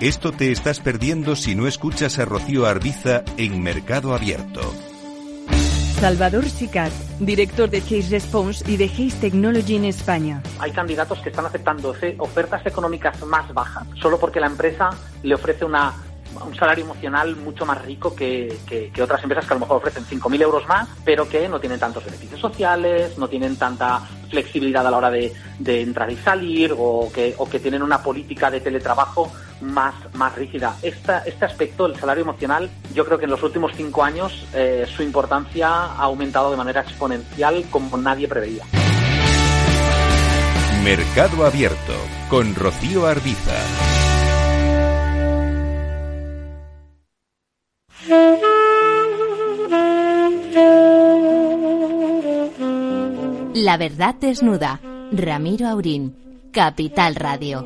Esto 0.00 0.32
te 0.32 0.50
estás 0.50 0.80
perdiendo 0.80 1.36
si 1.36 1.54
no 1.54 1.66
escuchas 1.66 2.18
a 2.18 2.24
Rocío 2.24 2.64
Arbiza 2.64 3.22
en 3.36 3.62
Mercado 3.62 4.14
Abierto. 4.14 4.62
Salvador 6.00 6.46
Sicat, 6.48 6.90
director 7.18 7.68
de 7.68 7.82
Chase 7.82 8.08
Response 8.08 8.64
y 8.66 8.78
de 8.78 8.86
Haze 8.86 9.20
Technology 9.20 9.76
en 9.76 9.84
España. 9.84 10.42
Hay 10.58 10.70
candidatos 10.70 11.18
que 11.20 11.28
están 11.28 11.44
aceptando 11.44 11.94
ofertas 12.16 12.64
económicas 12.64 13.22
más 13.26 13.52
bajas 13.52 13.86
solo 14.00 14.18
porque 14.18 14.40
la 14.40 14.46
empresa 14.46 14.88
le 15.22 15.34
ofrece 15.34 15.66
una 15.66 15.92
un 16.46 16.54
salario 16.54 16.84
emocional 16.84 17.36
mucho 17.36 17.66
más 17.66 17.84
rico 17.84 18.14
que, 18.14 18.56
que, 18.66 19.02
otras 19.02 19.22
empresas 19.22 19.46
que 19.46 19.52
a 19.52 19.56
lo 19.56 19.60
mejor 19.60 19.78
ofrecen 19.78 20.04
5.000 20.04 20.40
euros 20.42 20.66
más, 20.68 20.88
pero 21.04 21.28
que 21.28 21.48
no 21.48 21.58
tienen 21.58 21.80
tantos 21.80 22.04
beneficios 22.04 22.40
sociales, 22.40 23.18
no 23.18 23.28
tienen 23.28 23.56
tanta 23.56 24.00
flexibilidad 24.30 24.86
a 24.86 24.92
la 24.92 24.96
hora 24.96 25.10
de, 25.10 25.34
de 25.58 25.82
entrar 25.82 26.10
y 26.10 26.16
salir 26.16 26.72
o 26.78 27.10
que, 27.12 27.34
o 27.36 27.50
que 27.50 27.58
tienen 27.58 27.82
una 27.82 28.00
política 28.00 28.48
de 28.48 28.60
teletrabajo 28.60 29.30
más, 29.60 29.94
más 30.14 30.34
rígida. 30.34 30.76
Esta, 30.82 31.18
este 31.20 31.44
aspecto, 31.44 31.86
el 31.86 31.96
salario 31.96 32.22
emocional, 32.22 32.70
yo 32.94 33.04
creo 33.04 33.18
que 33.18 33.24
en 33.24 33.30
los 33.30 33.42
últimos 33.42 33.72
cinco 33.76 34.02
años 34.02 34.46
eh, 34.54 34.86
su 34.88 35.02
importancia 35.02 35.68
ha 35.68 36.02
aumentado 36.02 36.50
de 36.50 36.56
manera 36.56 36.80
exponencial 36.80 37.64
como 37.70 37.96
nadie 37.96 38.28
preveía. 38.28 38.64
Mercado 40.84 41.44
Abierto 41.44 41.92
con 42.28 42.54
Rocío 42.54 43.06
Arbiza. 43.06 43.52
La 53.54 53.76
verdad 53.76 54.14
desnuda. 54.14 54.80
Ramiro 55.12 55.68
Aurín. 55.68 56.16
Capital 56.50 57.14
Radio. 57.14 57.64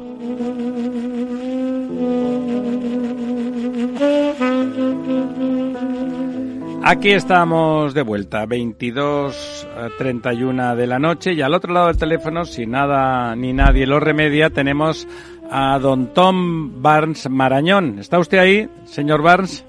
Aquí 6.86 7.12
estamos 7.12 7.94
de 7.94 8.02
vuelta, 8.02 8.44
22.31 8.44 10.76
de 10.76 10.86
la 10.86 10.98
noche 10.98 11.32
y 11.32 11.40
al 11.40 11.54
otro 11.54 11.72
lado 11.72 11.86
del 11.86 11.96
teléfono, 11.96 12.44
si 12.44 12.66
nada 12.66 13.34
ni 13.36 13.54
nadie 13.54 13.86
lo 13.86 14.00
remedia, 14.00 14.50
tenemos 14.50 15.08
a 15.50 15.78
don 15.78 16.12
Tom 16.12 16.82
Barnes 16.82 17.28
Marañón. 17.28 17.98
¿Está 17.98 18.18
usted 18.18 18.38
ahí, 18.38 18.68
señor 18.84 19.22
Barnes? 19.22 19.64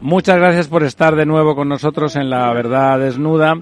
Muchas 0.00 0.36
gracias 0.36 0.68
por 0.68 0.82
estar 0.82 1.16
de 1.16 1.24
nuevo 1.24 1.54
con 1.54 1.68
nosotros 1.68 2.16
en 2.16 2.28
La 2.28 2.52
Verdad 2.52 2.98
Desnuda. 2.98 3.60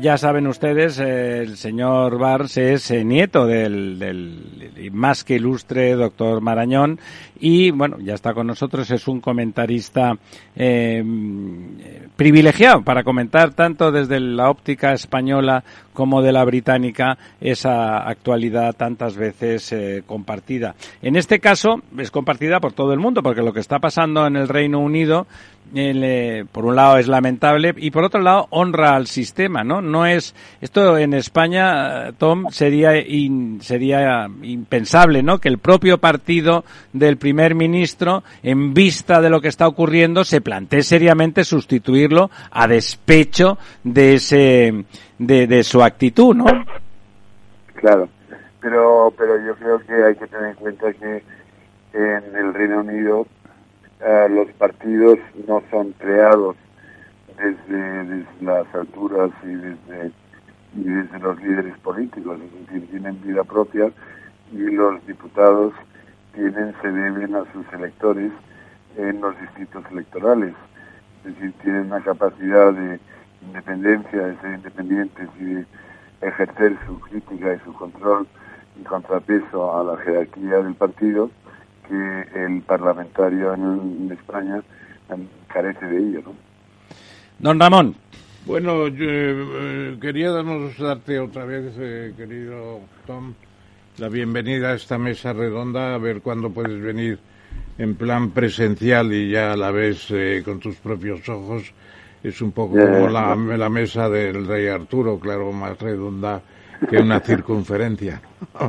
Ya 0.00 0.18
saben 0.18 0.46
ustedes, 0.46 0.98
el 0.98 1.56
señor 1.56 2.18
Barnes 2.18 2.56
es 2.58 2.90
eh, 2.90 3.04
nieto 3.04 3.46
del, 3.46 3.98
del, 3.98 4.90
más 4.92 5.24
que 5.24 5.36
ilustre 5.36 5.94
doctor 5.94 6.40
Marañón 6.40 6.98
y, 7.40 7.70
bueno, 7.70 7.98
ya 8.00 8.14
está 8.14 8.34
con 8.34 8.46
nosotros, 8.46 8.90
es 8.90 9.08
un 9.08 9.20
comentarista 9.20 10.16
eh, 10.54 11.02
privilegiado 12.14 12.82
para 12.82 13.02
comentar 13.02 13.54
tanto 13.54 13.90
desde 13.90 14.20
la 14.20 14.50
óptica 14.50 14.92
española 14.92 15.64
como 15.92 16.22
de 16.22 16.32
la 16.32 16.44
británica 16.44 17.18
esa 17.40 17.98
actualidad 18.08 18.74
tantas 18.74 19.16
veces 19.16 19.72
eh, 19.72 20.02
compartida. 20.06 20.74
En 21.02 21.16
este 21.16 21.40
caso 21.40 21.82
es 21.98 22.10
compartida 22.10 22.60
por 22.60 22.72
todo 22.72 22.92
el 22.92 23.00
mundo 23.00 23.22
porque 23.22 23.42
lo 23.42 23.52
que 23.52 23.60
está 23.60 23.78
pasando 23.78 24.26
en 24.26 24.36
el 24.36 24.48
Reino 24.48 24.80
Unido 24.80 25.26
eh, 25.74 26.44
por 26.52 26.66
un 26.66 26.76
lado 26.76 26.98
es 26.98 27.08
lamentable 27.08 27.72
y 27.78 27.90
por 27.90 28.04
otro 28.04 28.20
lado 28.20 28.46
honra 28.50 28.94
al 28.94 29.06
sistema, 29.06 29.64
¿no? 29.64 29.80
No 29.80 30.04
es 30.04 30.34
esto 30.60 30.98
en 30.98 31.14
España, 31.14 32.12
Tom, 32.18 32.48
sería 32.50 32.92
sería 33.60 34.28
impensable, 34.42 35.22
¿no? 35.22 35.38
Que 35.38 35.48
el 35.48 35.56
propio 35.58 35.96
partido 35.96 36.64
del 36.92 37.16
primer 37.16 37.54
ministro, 37.54 38.22
en 38.42 38.74
vista 38.74 39.22
de 39.22 39.30
lo 39.30 39.40
que 39.40 39.48
está 39.48 39.66
ocurriendo, 39.66 40.24
se 40.24 40.42
plantee 40.42 40.82
seriamente 40.82 41.42
sustituirlo 41.42 42.30
a 42.50 42.66
despecho 42.66 43.56
de 43.82 44.14
ese 44.14 44.84
de, 45.18 45.46
de 45.46 45.62
su 45.64 45.82
actitud, 45.82 46.34
¿no? 46.34 46.46
Claro, 47.74 48.08
pero 48.60 49.12
pero 49.16 49.44
yo 49.44 49.54
creo 49.56 49.78
que 49.80 49.92
hay 49.92 50.14
que 50.14 50.26
tener 50.26 50.50
en 50.50 50.56
cuenta 50.56 50.92
que 50.92 51.22
en 51.92 52.36
el 52.36 52.54
Reino 52.54 52.80
Unido 52.80 53.26
eh, 54.00 54.28
los 54.30 54.48
partidos 54.52 55.18
no 55.46 55.62
son 55.70 55.92
creados 55.92 56.56
desde, 57.36 58.24
las 58.40 58.72
alturas 58.74 59.30
y 59.42 59.54
desde, 59.54 60.12
y 60.76 60.84
desde 60.84 61.18
los 61.18 61.40
líderes 61.42 61.78
políticos, 61.78 62.38
es 62.40 62.66
decir, 62.66 62.90
tienen 62.90 63.22
vida 63.22 63.44
propia 63.44 63.90
y 64.52 64.58
los 64.58 65.04
diputados 65.06 65.72
tienen, 66.34 66.74
se 66.80 66.90
deben 66.90 67.34
a 67.34 67.44
sus 67.52 67.64
electores 67.72 68.32
en 68.96 69.20
los 69.20 69.38
distritos 69.40 69.84
electorales, 69.90 70.54
es 71.24 71.34
decir, 71.34 71.52
tienen 71.62 71.86
una 71.86 72.02
capacidad 72.02 72.72
de 72.72 72.98
independencia, 73.46 74.26
de 74.26 74.36
ser 74.40 74.54
independientes 74.54 75.28
y 75.40 75.44
de 75.44 75.66
ejercer 76.22 76.76
su 76.86 77.00
crítica 77.00 77.54
y 77.54 77.64
su 77.64 77.72
control 77.74 78.26
y 78.80 78.84
contrapeso 78.84 79.78
a 79.78 79.84
la 79.84 79.96
jerarquía 80.02 80.58
del 80.58 80.74
partido 80.74 81.30
que 81.88 82.44
el 82.44 82.62
parlamentario 82.62 83.54
en, 83.54 84.10
España 84.12 84.62
carece 85.48 85.84
de 85.86 85.98
ello, 85.98 86.22
¿no? 86.24 86.34
Don 87.38 87.58
Ramón. 87.58 87.94
Bueno, 88.46 88.88
yo, 88.88 89.06
eh, 89.08 89.98
quería 90.00 90.30
darnos, 90.30 90.76
darte 90.78 91.18
otra 91.18 91.44
vez, 91.44 91.74
eh, 91.78 92.12
querido 92.16 92.80
Tom, 93.06 93.34
la 93.98 94.08
bienvenida 94.08 94.70
a 94.70 94.74
esta 94.74 94.98
mesa 94.98 95.32
redonda, 95.32 95.94
a 95.94 95.98
ver 95.98 96.22
cuándo 96.22 96.50
puedes 96.50 96.80
venir 96.80 97.18
en 97.78 97.94
plan 97.94 98.30
presencial 98.30 99.12
y 99.12 99.30
ya 99.30 99.52
a 99.52 99.56
la 99.56 99.70
vez 99.70 100.06
eh, 100.10 100.42
con 100.44 100.60
tus 100.60 100.76
propios 100.76 101.28
ojos. 101.28 101.72
Es 102.22 102.40
un 102.40 102.52
poco 102.52 102.76
como 102.76 103.08
la, 103.08 103.34
la, 103.34 103.68
mesa 103.68 104.08
del 104.08 104.46
rey 104.46 104.68
Arturo, 104.68 105.18
claro, 105.18 105.52
más 105.52 105.78
redonda 105.78 106.40
que 106.88 106.98
una 106.98 107.20
circunferencia. 107.20 108.20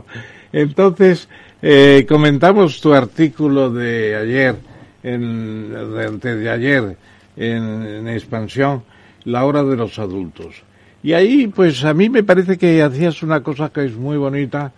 Entonces, 0.53 1.27
eh, 1.61 2.05
comentamos 2.07 2.81
tu 2.81 2.93
artículo 2.93 3.71
de 3.71 4.15
ayer, 4.15 4.55
en, 5.03 5.71
de 5.71 6.05
antes 6.05 6.39
de 6.39 6.49
ayer, 6.49 6.97
en, 7.37 8.07
Expansión, 8.07 8.83
La 9.25 9.45
hora 9.45 9.63
de 9.63 9.75
los 9.75 9.97
adultos. 9.99 10.63
Y 11.01 11.13
ahí, 11.13 11.47
pues 11.47 11.83
a 11.85 11.93
mí 11.93 12.09
me 12.09 12.23
parece 12.23 12.57
que 12.57 12.81
hacías 12.81 13.23
una 13.23 13.41
cosa 13.41 13.69
que 13.69 13.85
es 13.85 13.95
muy 13.95 14.17
bonita, 14.17 14.73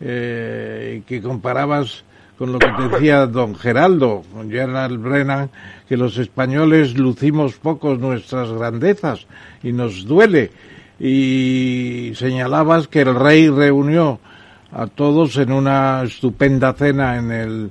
eh, 0.00 1.02
que 1.06 1.22
comparabas 1.22 2.04
con 2.38 2.52
lo 2.52 2.58
que 2.58 2.70
decía 2.90 3.26
don 3.26 3.54
Geraldo, 3.54 4.22
Gerald 4.48 5.00
Brennan, 5.00 5.50
que 5.88 5.96
los 5.96 6.18
españoles 6.18 6.98
lucimos 6.98 7.54
pocos 7.54 7.98
nuestras 7.98 8.50
grandezas 8.50 9.26
y 9.62 9.72
nos 9.72 10.04
duele. 10.04 10.50
Y 10.98 12.12
señalabas 12.14 12.88
que 12.88 13.02
el 13.02 13.14
rey 13.14 13.48
reunió 13.48 14.20
a 14.72 14.86
todos 14.86 15.36
en 15.36 15.52
una 15.52 16.02
estupenda 16.02 16.74
cena 16.74 17.16
en 17.16 17.30
el, 17.30 17.70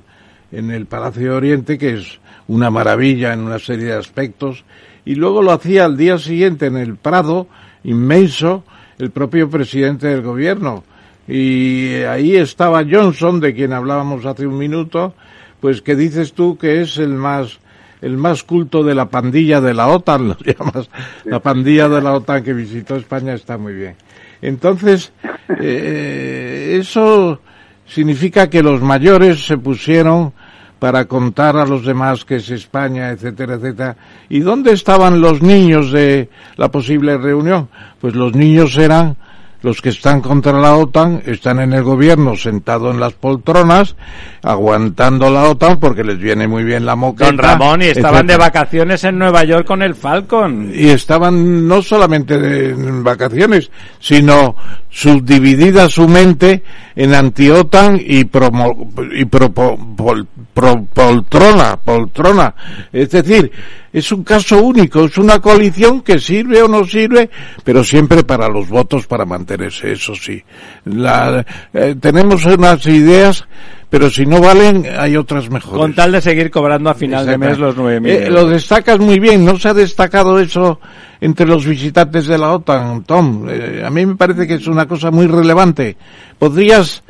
en 0.50 0.70
el 0.70 0.86
Palacio 0.86 1.30
de 1.30 1.36
Oriente, 1.36 1.78
que 1.78 1.94
es 1.94 2.18
una 2.48 2.70
maravilla 2.70 3.32
en 3.32 3.40
una 3.40 3.58
serie 3.58 3.86
de 3.86 3.94
aspectos, 3.94 4.64
y 5.04 5.14
luego 5.14 5.42
lo 5.42 5.52
hacía 5.52 5.84
al 5.84 5.96
día 5.96 6.18
siguiente 6.18 6.66
en 6.66 6.76
el 6.76 6.96
Prado, 6.96 7.46
inmenso, 7.84 8.64
el 8.98 9.10
propio 9.10 9.48
presidente 9.48 10.08
del 10.08 10.22
gobierno. 10.22 10.84
Y 11.28 11.94
ahí 12.02 12.36
estaba 12.36 12.84
Johnson, 12.88 13.40
de 13.40 13.54
quien 13.54 13.72
hablábamos 13.72 14.24
hace 14.26 14.46
un 14.46 14.58
minuto, 14.58 15.14
pues 15.60 15.82
que 15.82 15.96
dices 15.96 16.32
tú 16.32 16.56
que 16.56 16.80
es 16.82 16.98
el 16.98 17.14
más 17.14 17.58
el 18.02 18.18
más 18.18 18.42
culto 18.42 18.84
de 18.84 18.94
la 18.94 19.08
pandilla 19.08 19.60
de 19.60 19.74
la 19.74 19.88
OTAN, 19.88 20.28
lo 20.28 20.36
llamas, 20.36 20.90
la 21.24 21.40
pandilla 21.40 21.88
de 21.88 22.02
la 22.02 22.14
OTAN 22.14 22.42
que 22.42 22.52
visitó 22.52 22.96
España 22.96 23.34
está 23.34 23.58
muy 23.58 23.74
bien. 23.74 23.96
Entonces, 24.42 25.12
eh, 25.60 26.76
eso 26.78 27.40
significa 27.86 28.50
que 28.50 28.62
los 28.62 28.82
mayores 28.82 29.46
se 29.46 29.56
pusieron 29.56 30.32
para 30.78 31.06
contar 31.06 31.56
a 31.56 31.64
los 31.64 31.86
demás 31.86 32.24
que 32.24 32.36
es 32.36 32.50
España, 32.50 33.10
etcétera, 33.10 33.54
etcétera. 33.54 33.96
¿Y 34.28 34.40
dónde 34.40 34.72
estaban 34.72 35.20
los 35.20 35.40
niños 35.40 35.90
de 35.90 36.28
la 36.56 36.70
posible 36.70 37.16
reunión? 37.16 37.68
Pues 38.00 38.14
los 38.14 38.34
niños 38.34 38.76
eran 38.76 39.16
los 39.62 39.80
que 39.82 39.88
están 39.88 40.20
contra 40.20 40.52
la 40.52 40.76
OTAN 40.76 41.22
están 41.26 41.60
en 41.60 41.72
el 41.72 41.82
gobierno 41.82 42.36
sentados 42.36 42.94
en 42.94 43.00
las 43.00 43.14
poltronas, 43.14 43.96
aguantando 44.42 45.30
la 45.30 45.44
OTAN 45.44 45.78
porque 45.80 46.04
les 46.04 46.18
viene 46.18 46.46
muy 46.46 46.62
bien 46.64 46.86
la 46.86 46.94
moqueta. 46.94 47.26
Don 47.26 47.38
Ramón, 47.38 47.82
y 47.82 47.86
estaban 47.86 48.26
de 48.26 48.36
vacaciones 48.36 49.02
en 49.04 49.18
Nueva 49.18 49.44
York 49.44 49.66
con 49.66 49.82
el 49.82 49.94
Falcon. 49.94 50.70
Y 50.74 50.88
estaban 50.90 51.66
no 51.66 51.82
solamente 51.82 52.38
de 52.38 52.70
en 52.70 53.02
vacaciones, 53.02 53.70
sino 53.98 54.54
subdividida 54.90 55.88
su 55.88 56.06
mente 56.08 56.62
en 56.94 57.14
anti-OTAN 57.14 58.00
y, 58.02 58.24
promo, 58.24 58.92
y 59.14 59.24
pro, 59.24 59.52
pol- 59.52 60.26
pro- 60.54 60.84
poltrona, 60.92 61.76
poltrona. 61.76 62.54
Es 62.92 63.10
decir, 63.10 63.50
es 63.96 64.12
un 64.12 64.24
caso 64.24 64.62
único, 64.62 65.06
es 65.06 65.16
una 65.16 65.40
coalición 65.40 66.02
que 66.02 66.18
sirve 66.18 66.62
o 66.62 66.68
no 66.68 66.84
sirve, 66.84 67.30
pero 67.64 67.82
siempre 67.82 68.24
para 68.24 68.46
los 68.46 68.68
votos 68.68 69.06
para 69.06 69.24
mantenerse, 69.24 69.92
eso 69.92 70.14
sí. 70.14 70.44
La, 70.84 71.42
eh, 71.72 71.96
tenemos 71.98 72.44
unas 72.44 72.84
ideas, 72.88 73.48
pero 73.88 74.10
si 74.10 74.26
no 74.26 74.38
valen, 74.38 74.84
hay 74.98 75.16
otras 75.16 75.48
mejores. 75.48 75.78
Con 75.78 75.94
tal 75.94 76.12
de 76.12 76.20
seguir 76.20 76.50
cobrando 76.50 76.90
a 76.90 76.94
final 76.94 77.24
de 77.24 77.38
mes 77.38 77.56
los 77.56 77.74
9.000 77.74 78.06
Eh, 78.06 78.30
lo 78.30 78.46
destacas 78.46 78.98
muy 78.98 79.18
bien, 79.18 79.46
no 79.46 79.58
se 79.58 79.70
ha 79.70 79.74
destacado 79.74 80.38
eso 80.38 80.78
entre 81.22 81.46
los 81.46 81.64
visitantes 81.64 82.26
de 82.26 82.36
la 82.36 82.52
OTAN, 82.52 83.02
Tom. 83.04 83.48
Eh, 83.48 83.82
a 83.82 83.88
mí 83.88 84.04
me 84.04 84.16
parece 84.16 84.46
que 84.46 84.56
es 84.56 84.66
una 84.66 84.86
cosa 84.86 85.10
muy 85.10 85.26
relevante. 85.26 85.96
¿Podrías, 86.38 87.02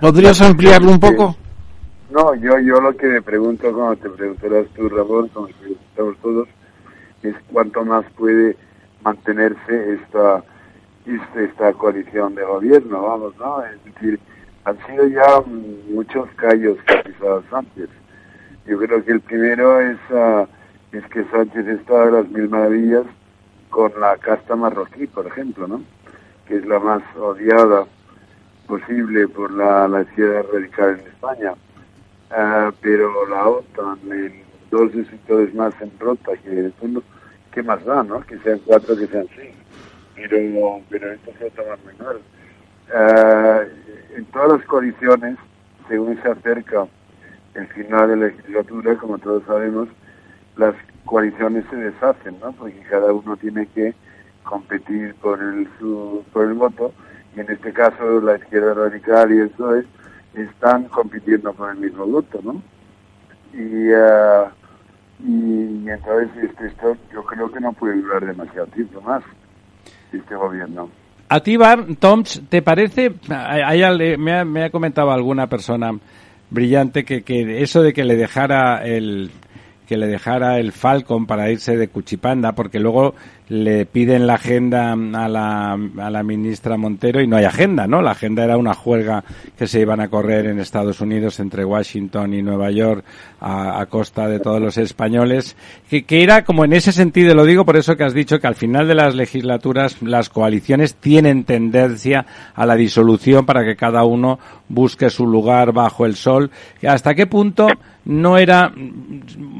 podrías 0.00 0.40
ampliarlo 0.40 0.92
un 0.92 1.00
poco? 1.00 1.36
No, 2.12 2.34
yo, 2.34 2.58
yo 2.58 2.78
lo 2.78 2.94
que 2.94 3.06
me 3.06 3.22
pregunto, 3.22 3.72
como 3.72 3.96
te 3.96 4.10
preguntarás 4.10 4.66
tú, 4.76 4.86
Ramón, 4.86 5.28
como 5.28 5.46
te 5.46 5.54
preguntamos 5.54 6.18
todos, 6.18 6.48
es 7.22 7.34
cuánto 7.50 7.86
más 7.86 8.04
puede 8.18 8.54
mantenerse 9.02 9.94
esta, 9.94 10.44
esta, 11.06 11.40
esta 11.40 11.72
coalición 11.72 12.34
de 12.34 12.44
gobierno, 12.44 13.00
vamos, 13.00 13.34
¿no? 13.38 13.64
Es 13.64 13.82
decir, 13.86 14.20
han 14.66 14.76
sido 14.86 15.06
ya 15.06 15.40
muchos 15.90 16.28
callos 16.36 16.76
que 16.86 16.92
ha 16.92 17.02
pisado 17.02 17.42
Sánchez. 17.48 17.88
Yo 18.66 18.76
creo 18.76 19.02
que 19.02 19.12
el 19.12 19.20
primero 19.22 19.80
es, 19.80 19.96
ah, 20.10 20.46
es 20.92 21.06
que 21.06 21.24
Sánchez 21.24 21.66
está 21.66 22.02
a 22.02 22.10
las 22.10 22.28
mil 22.28 22.50
maravillas 22.50 23.06
con 23.70 23.90
la 23.98 24.18
casta 24.18 24.54
marroquí, 24.54 25.06
por 25.06 25.26
ejemplo, 25.26 25.66
¿no? 25.66 25.82
Que 26.46 26.56
es 26.56 26.66
la 26.66 26.78
más 26.78 27.02
odiada 27.16 27.86
posible 28.66 29.28
por 29.28 29.50
la, 29.50 29.88
la 29.88 30.02
izquierda 30.02 30.42
radical 30.52 31.00
en 31.00 31.06
España. 31.06 31.54
Ah, 32.34 32.72
pero 32.80 33.28
la 33.28 33.46
OTAN, 33.46 33.98
en 34.10 34.42
dos 34.70 34.90
sectores 34.92 35.54
más 35.54 35.74
en 35.82 35.92
rota, 35.98 36.32
que 36.42 36.48
el 36.48 36.72
fondo, 36.72 37.02
¿qué 37.52 37.62
más 37.62 37.84
da, 37.84 38.02
no? 38.02 38.20
Que 38.22 38.38
sean 38.38 38.58
cuatro, 38.64 38.96
que 38.96 39.06
sean 39.06 39.26
seis. 39.36 39.54
Pero, 40.14 40.80
pero 40.88 41.12
esto 41.12 41.30
es 41.30 41.52
otra 41.52 41.64
más 41.68 41.84
menor. 41.84 42.20
Ah, 42.94 43.62
en 44.16 44.24
todas 44.26 44.58
las 44.58 44.66
coaliciones, 44.66 45.36
según 45.88 46.20
se 46.22 46.28
acerca 46.28 46.86
el 47.54 47.66
final 47.68 48.08
de 48.08 48.16
la 48.16 48.26
legislatura, 48.28 48.96
como 48.96 49.18
todos 49.18 49.44
sabemos, 49.44 49.88
las 50.56 50.74
coaliciones 51.04 51.66
se 51.68 51.76
deshacen, 51.76 52.40
¿no? 52.40 52.52
Porque 52.52 52.80
cada 52.88 53.12
uno 53.12 53.36
tiene 53.36 53.66
que 53.74 53.94
competir 54.42 55.14
por 55.16 55.38
el, 55.38 55.68
su, 55.78 56.24
por 56.32 56.46
el 56.46 56.54
voto, 56.54 56.94
y 57.36 57.40
en 57.40 57.50
este 57.50 57.74
caso 57.74 58.22
la 58.22 58.36
izquierda 58.36 58.72
radical 58.72 59.32
y 59.32 59.38
el 59.38 59.50
PSOE 59.50 59.84
están 60.34 60.84
compitiendo 60.84 61.52
por 61.52 61.70
el 61.70 61.78
mismo 61.78 62.04
¿no? 62.42 62.62
Y, 63.54 63.92
ah, 63.94 64.50
y 65.24 65.88
entonces 65.88 66.30
este, 66.42 66.66
esto 66.66 66.96
yo 67.12 67.22
creo 67.24 67.50
que 67.52 67.60
no 67.60 67.72
puede 67.72 68.00
durar 68.00 68.24
demasiado 68.26 68.66
tiempo 68.68 69.00
más, 69.02 69.22
este 70.12 70.34
gobierno. 70.34 70.88
A 71.28 71.40
ti, 71.40 71.56
Bar, 71.56 71.84
Toms, 71.98 72.42
¿te 72.48 72.60
parece? 72.62 73.14
al- 73.82 74.18
me, 74.18 74.32
ha, 74.38 74.44
me 74.44 74.64
ha 74.64 74.70
comentado 74.70 75.10
alguna 75.10 75.46
persona 75.48 75.92
brillante 76.50 77.04
que, 77.04 77.22
que 77.22 77.62
eso 77.62 77.82
de 77.82 77.92
que 77.94 78.04
le 78.04 78.16
dejara 78.16 78.84
el 78.84 79.30
que 79.86 79.96
le 79.96 80.06
dejara 80.06 80.58
el 80.58 80.72
Falcon 80.72 81.26
para 81.26 81.50
irse 81.50 81.76
de 81.76 81.88
Cuchipanda, 81.88 82.52
porque 82.52 82.78
luego 82.78 83.14
le 83.48 83.84
piden 83.84 84.26
la 84.26 84.34
agenda 84.34 84.92
a 84.92 85.28
la, 85.28 85.72
a 85.72 86.10
la 86.10 86.22
ministra 86.22 86.78
Montero 86.78 87.20
y 87.20 87.26
no 87.26 87.36
hay 87.36 87.44
agenda, 87.44 87.86
¿no? 87.86 88.00
La 88.00 88.12
agenda 88.12 88.44
era 88.44 88.56
una 88.56 88.72
juerga 88.72 89.24
que 89.58 89.66
se 89.66 89.80
iban 89.80 90.00
a 90.00 90.08
correr 90.08 90.46
en 90.46 90.58
Estados 90.58 91.00
Unidos 91.02 91.38
entre 91.40 91.64
Washington 91.64 92.32
y 92.32 92.42
Nueva 92.42 92.70
York 92.70 93.04
a, 93.40 93.80
a 93.80 93.86
costa 93.86 94.26
de 94.28 94.40
todos 94.40 94.60
los 94.60 94.78
españoles, 94.78 95.56
que, 95.90 96.04
que 96.04 96.22
era 96.22 96.44
como 96.44 96.64
en 96.64 96.72
ese 96.72 96.92
sentido, 96.92 97.34
lo 97.34 97.44
digo 97.44 97.66
por 97.66 97.76
eso 97.76 97.96
que 97.96 98.04
has 98.04 98.14
dicho 98.14 98.40
que 98.40 98.46
al 98.46 98.54
final 98.54 98.88
de 98.88 98.94
las 98.94 99.14
legislaturas 99.14 100.00
las 100.00 100.30
coaliciones 100.30 100.94
tienen 100.94 101.44
tendencia 101.44 102.24
a 102.54 102.64
la 102.64 102.76
disolución 102.76 103.44
para 103.44 103.64
que 103.64 103.76
cada 103.76 104.04
uno 104.04 104.38
busque 104.68 105.10
su 105.10 105.26
lugar 105.26 105.72
bajo 105.72 106.06
el 106.06 106.16
sol. 106.16 106.50
¿Hasta 106.86 107.14
qué 107.14 107.26
punto 107.26 107.66
no 108.04 108.36
era, 108.36 108.72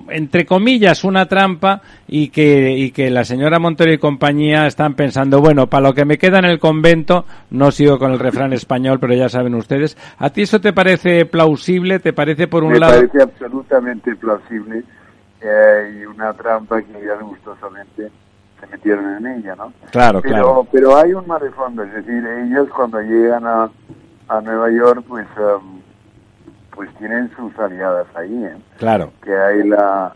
entre 0.08 0.44
comillas, 0.46 1.04
una 1.04 1.26
trampa 1.26 1.80
y 2.08 2.28
que, 2.28 2.72
y 2.76 2.90
que 2.90 3.10
la 3.10 3.24
señora 3.24 3.58
Montero 3.58 3.92
y 3.92 3.98
compañía 3.98 4.66
están 4.66 4.94
pensando, 4.94 5.40
bueno, 5.40 5.68
para 5.68 5.88
lo 5.88 5.94
que 5.94 6.04
me 6.04 6.18
queda 6.18 6.38
en 6.38 6.46
el 6.46 6.58
convento, 6.58 7.24
no 7.50 7.70
sigo 7.70 7.98
con 7.98 8.12
el 8.12 8.18
refrán 8.18 8.52
español, 8.52 8.98
pero 9.00 9.14
ya 9.14 9.28
saben 9.28 9.54
ustedes. 9.54 9.96
¿A 10.18 10.30
ti 10.30 10.42
eso 10.42 10.60
te 10.60 10.72
parece 10.72 11.24
plausible? 11.26 11.98
¿Te 12.00 12.12
parece 12.12 12.48
por 12.48 12.64
un 12.64 12.72
Me 12.72 12.78
lado? 12.80 12.94
parece 12.94 13.22
absolutamente 13.22 14.14
plausible 14.16 14.82
eh, 15.40 16.00
y 16.00 16.04
una 16.06 16.32
trampa 16.32 16.82
que 16.82 16.92
ya 17.04 17.14
gustosamente 17.22 18.10
se 18.60 18.66
metieron 18.68 19.16
en 19.16 19.38
ella, 19.38 19.54
¿no? 19.56 19.72
Claro, 19.90 20.20
pero, 20.22 20.34
claro. 20.34 20.66
Pero 20.70 20.96
hay 20.96 21.12
un 21.12 21.26
mar 21.26 21.42
de 21.42 21.50
fondo, 21.50 21.82
es 21.82 21.92
decir, 21.92 22.24
ellos 22.26 22.68
cuando 22.74 23.00
llegan 23.00 23.44
a, 23.46 23.70
a 24.28 24.40
Nueva 24.40 24.70
York, 24.70 25.04
pues, 25.08 25.26
em, 25.36 25.81
pues 26.74 26.92
tienen 26.96 27.30
sus 27.36 27.56
aliadas 27.58 28.06
ahí, 28.14 28.44
¿eh? 28.44 28.56
Claro. 28.78 29.12
que 29.22 29.34
hay 29.36 29.66
la, 29.68 30.14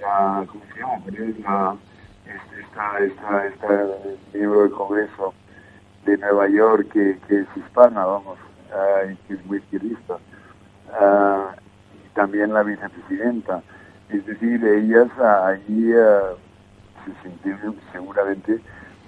la 0.00 0.44
¿cómo 0.46 0.62
se 0.72 0.80
llama? 0.80 0.98
La- 1.44 1.76
es- 2.32 2.58
esta, 2.64 2.98
esta, 3.00 3.46
esta 3.46 3.88
miembro 4.32 4.62
del 4.62 4.70
Congreso 4.72 5.34
de 6.06 6.16
Nueva 6.18 6.48
York 6.48 6.88
que, 6.92 7.18
que 7.28 7.40
es 7.40 7.46
hispana, 7.56 8.04
vamos, 8.04 8.38
y 9.10 9.14
que 9.26 9.34
es 9.34 9.46
muy 9.46 9.58
izquierdista. 9.58 10.16
Ah, 10.92 11.54
y 12.04 12.08
también 12.14 12.52
la 12.52 12.62
vicepresidenta. 12.62 13.62
Es 14.08 14.24
decir, 14.26 14.64
ellas 14.64 15.08
allí 15.18 15.92
ah, 15.94 16.32
se 17.04 17.28
sintieron 17.28 17.76
seguramente 17.92 18.58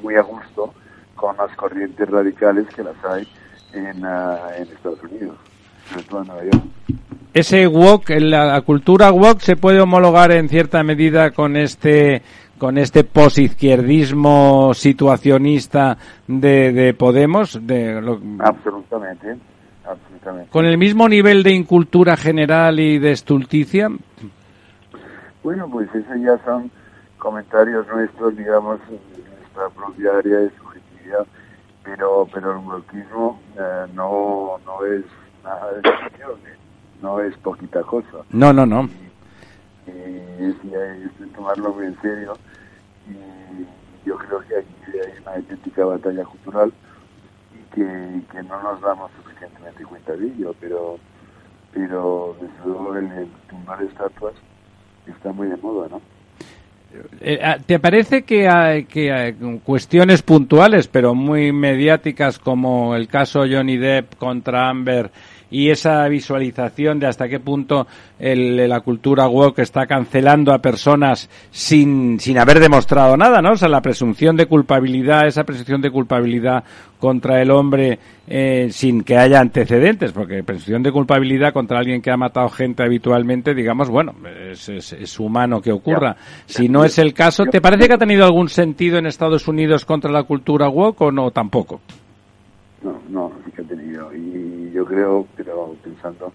muy 0.02 0.14
a 0.16 0.22
gusto 0.22 0.72
con 1.16 1.36
las 1.36 1.54
corrientes 1.56 2.08
radicales 2.10 2.66
que 2.74 2.82
las 2.82 3.02
hay 3.04 3.26
en, 3.72 4.04
en 4.04 4.62
Estados 4.68 5.02
Unidos, 5.04 5.36
sobre 5.90 6.02
todo 6.04 6.20
en 6.22 6.26
Nueva 6.28 6.44
York. 6.44 6.64
Ese 7.34 7.66
wok, 7.66 8.10
la, 8.10 8.60
cultura 8.62 9.10
wok 9.10 9.40
se 9.40 9.56
puede 9.56 9.80
homologar 9.80 10.30
en 10.30 10.48
cierta 10.48 10.82
medida 10.84 11.32
con 11.32 11.56
este 11.56 12.22
con 12.58 12.78
este 12.78 13.02
posizquierdismo 13.02 14.72
situacionista 14.74 15.98
de, 16.28 16.72
de 16.72 16.94
Podemos, 16.94 17.58
de 17.66 18.00
lo- 18.00 18.20
Absolutamente, 18.38 19.36
absolutamente. 19.84 20.50
con 20.52 20.64
el 20.64 20.78
mismo 20.78 21.08
nivel 21.08 21.42
de 21.42 21.50
incultura 21.50 22.16
general 22.16 22.78
y 22.78 22.98
de 23.00 23.10
estulticia. 23.10 23.88
Bueno, 25.42 25.68
pues 25.68 25.88
eso 25.94 26.14
ya 26.24 26.38
son 26.44 26.70
comentarios 27.18 27.86
nuestros, 27.88 28.36
digamos, 28.36 28.78
en 28.88 29.24
nuestra 29.40 29.68
propia 29.74 30.16
área 30.18 30.36
de 30.38 30.50
subjetividad, 30.50 31.26
pero, 31.82 32.28
pero 32.32 32.52
el 32.52 32.64
bloquismo 32.64 33.40
eh, 33.58 33.86
no, 33.94 34.58
no 34.64 34.86
es 34.86 35.02
nada 35.42 35.72
de 35.72 35.80
excepción, 35.80 36.30
¿eh? 36.46 36.56
No 37.04 37.20
es 37.20 37.36
poquita 37.36 37.82
cosa. 37.82 38.24
No, 38.30 38.50
no, 38.54 38.64
no. 38.64 38.88
Y 39.86 40.42
es, 40.42 40.54
y 40.64 40.74
hay 40.74 41.06
que 41.18 41.26
tomarlo 41.36 41.74
muy 41.74 41.86
en 41.86 42.00
serio. 42.00 42.32
Y 43.06 44.08
yo 44.08 44.16
creo 44.16 44.40
que 44.40 44.56
aquí 44.56 44.98
hay 44.98 45.20
una 45.20 45.32
auténtica 45.32 45.84
batalla 45.84 46.24
cultural 46.24 46.72
y 47.52 47.74
que, 47.74 47.82
y 47.82 48.20
que 48.22 48.42
no 48.44 48.62
nos 48.62 48.80
damos 48.80 49.10
suficientemente 49.22 49.84
cuenta 49.84 50.16
de 50.16 50.26
ello, 50.28 50.54
pero, 50.58 50.98
pero 51.74 52.34
desde 52.40 52.64
luego 52.64 52.96
el, 52.96 53.12
el 53.12 53.28
tumbar 53.50 53.82
estatuas 53.82 54.34
está 55.06 55.30
muy 55.30 55.48
de 55.48 55.58
moda, 55.58 55.88
¿no? 55.90 56.00
Eh, 57.20 57.40
ah, 57.42 57.58
¿Te 57.64 57.78
parece 57.80 58.22
que, 58.22 58.48
hay, 58.48 58.84
que 58.84 59.12
hay 59.12 59.32
cuestiones 59.62 60.22
puntuales, 60.22 60.88
pero 60.88 61.14
muy 61.14 61.52
mediáticas, 61.52 62.38
como 62.38 62.94
el 62.94 63.08
caso 63.08 63.40
Johnny 63.40 63.76
Depp 63.76 64.14
contra 64.14 64.70
Amber 64.70 65.10
y 65.54 65.70
esa 65.70 66.06
visualización 66.08 66.98
de 66.98 67.06
hasta 67.06 67.28
qué 67.28 67.38
punto 67.38 67.86
el- 68.18 68.68
la 68.68 68.80
cultura 68.80 69.28
woke 69.28 69.60
está 69.60 69.86
cancelando 69.86 70.52
a 70.52 70.58
personas 70.58 71.30
sin, 71.50 72.18
sin 72.18 72.38
haber 72.38 72.58
demostrado 72.58 73.16
nada, 73.16 73.40
¿no? 73.40 73.52
O 73.52 73.56
sea, 73.56 73.68
la 73.68 73.80
presunción 73.80 74.36
de 74.36 74.46
culpabilidad, 74.46 75.26
esa 75.28 75.44
presunción 75.44 75.80
de 75.80 75.90
culpabilidad 75.90 76.64
contra 76.98 77.40
el 77.40 77.50
hombre 77.50 77.98
eh, 78.26 78.68
sin 78.70 79.04
que 79.04 79.18
haya 79.18 79.38
antecedentes, 79.38 80.10
porque 80.12 80.42
presunción 80.42 80.82
de 80.82 80.90
culpabilidad 80.90 81.52
contra 81.52 81.78
alguien 81.78 82.00
que 82.00 82.10
ha 82.10 82.16
matado 82.16 82.48
gente 82.48 82.82
habitualmente, 82.82 83.54
digamos, 83.54 83.90
bueno, 83.90 84.14
es, 84.50 84.68
es- 84.70 84.94
es 84.94 85.20
humano 85.20 85.60
que 85.60 85.70
ocurra. 85.70 86.16
Si 86.46 86.68
no 86.68 86.84
es 86.84 86.98
el 86.98 87.12
caso, 87.12 87.44
¿te 87.44 87.60
parece 87.60 87.86
que 87.86 87.94
ha 87.94 87.98
tenido 87.98 88.24
algún 88.24 88.48
sentido 88.48 88.96
en 88.98 89.06
Estados 89.06 89.46
Unidos 89.46 89.84
contra 89.84 90.10
la 90.10 90.22
cultura 90.22 90.68
woke 90.68 91.02
o 91.02 91.12
no 91.12 91.30
tampoco? 91.30 91.80
No, 92.84 93.00
no, 93.08 93.32
sí 93.44 93.50
que 93.50 93.62
ha 93.62 93.64
tenido. 93.64 94.14
Y 94.14 94.70
yo 94.72 94.84
creo, 94.84 95.26
pero 95.36 95.74
pensando 95.82 96.32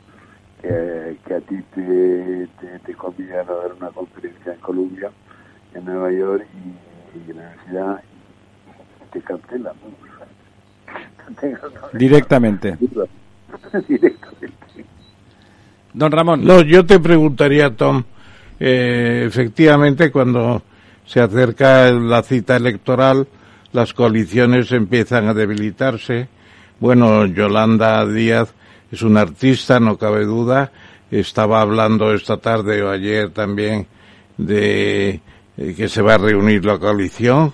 que, 0.62 1.18
que 1.26 1.34
a 1.34 1.42
ti 1.42 1.56
te, 1.74 2.48
te, 2.60 2.80
te 2.80 2.94
convidan 2.96 3.48
a 3.48 3.54
dar 3.54 3.74
una 3.74 3.90
conferencia 3.90 4.54
en 4.54 4.60
Colombia, 4.60 5.12
en 5.74 5.86
Nueva 5.86 6.12
York, 6.12 6.46
y, 6.54 7.18
y 7.18 7.32
en 7.32 7.38
la 7.38 7.44
universidad, 7.44 8.04
y 8.04 9.12
te 9.12 9.22
cancelan. 9.22 9.76
¿no? 11.42 12.00
Directamente. 12.00 12.78
Directamente. 13.88 14.86
Don 15.94 16.12
Ramón. 16.12 16.46
No, 16.46 16.62
yo 16.62 16.86
te 16.86 17.00
preguntaría, 17.00 17.76
Tom, 17.76 18.04
eh, 18.60 19.24
efectivamente, 19.28 20.12
cuando 20.12 20.62
se 21.06 21.20
acerca 21.20 21.92
la 21.92 22.22
cita 22.22 22.56
electoral, 22.56 23.28
las 23.72 23.94
coaliciones 23.94 24.72
empiezan 24.72 25.28
a 25.28 25.34
debilitarse. 25.34 26.28
Bueno, 26.80 27.26
Yolanda 27.26 28.06
Díaz 28.06 28.54
es 28.92 29.02
una 29.02 29.22
artista, 29.22 29.80
no 29.80 29.98
cabe 29.98 30.26
duda. 30.26 30.72
Estaba 31.12 31.62
hablando 31.62 32.14
esta 32.14 32.38
tarde 32.38 32.82
o 32.84 32.90
ayer 32.90 33.32
también 33.32 33.88
de 34.38 35.20
eh, 35.58 35.74
que 35.76 35.90
se 35.90 36.02
va 36.02 36.14
a 36.14 36.18
reunir 36.18 36.64
la 36.64 36.78
coalición, 36.78 37.54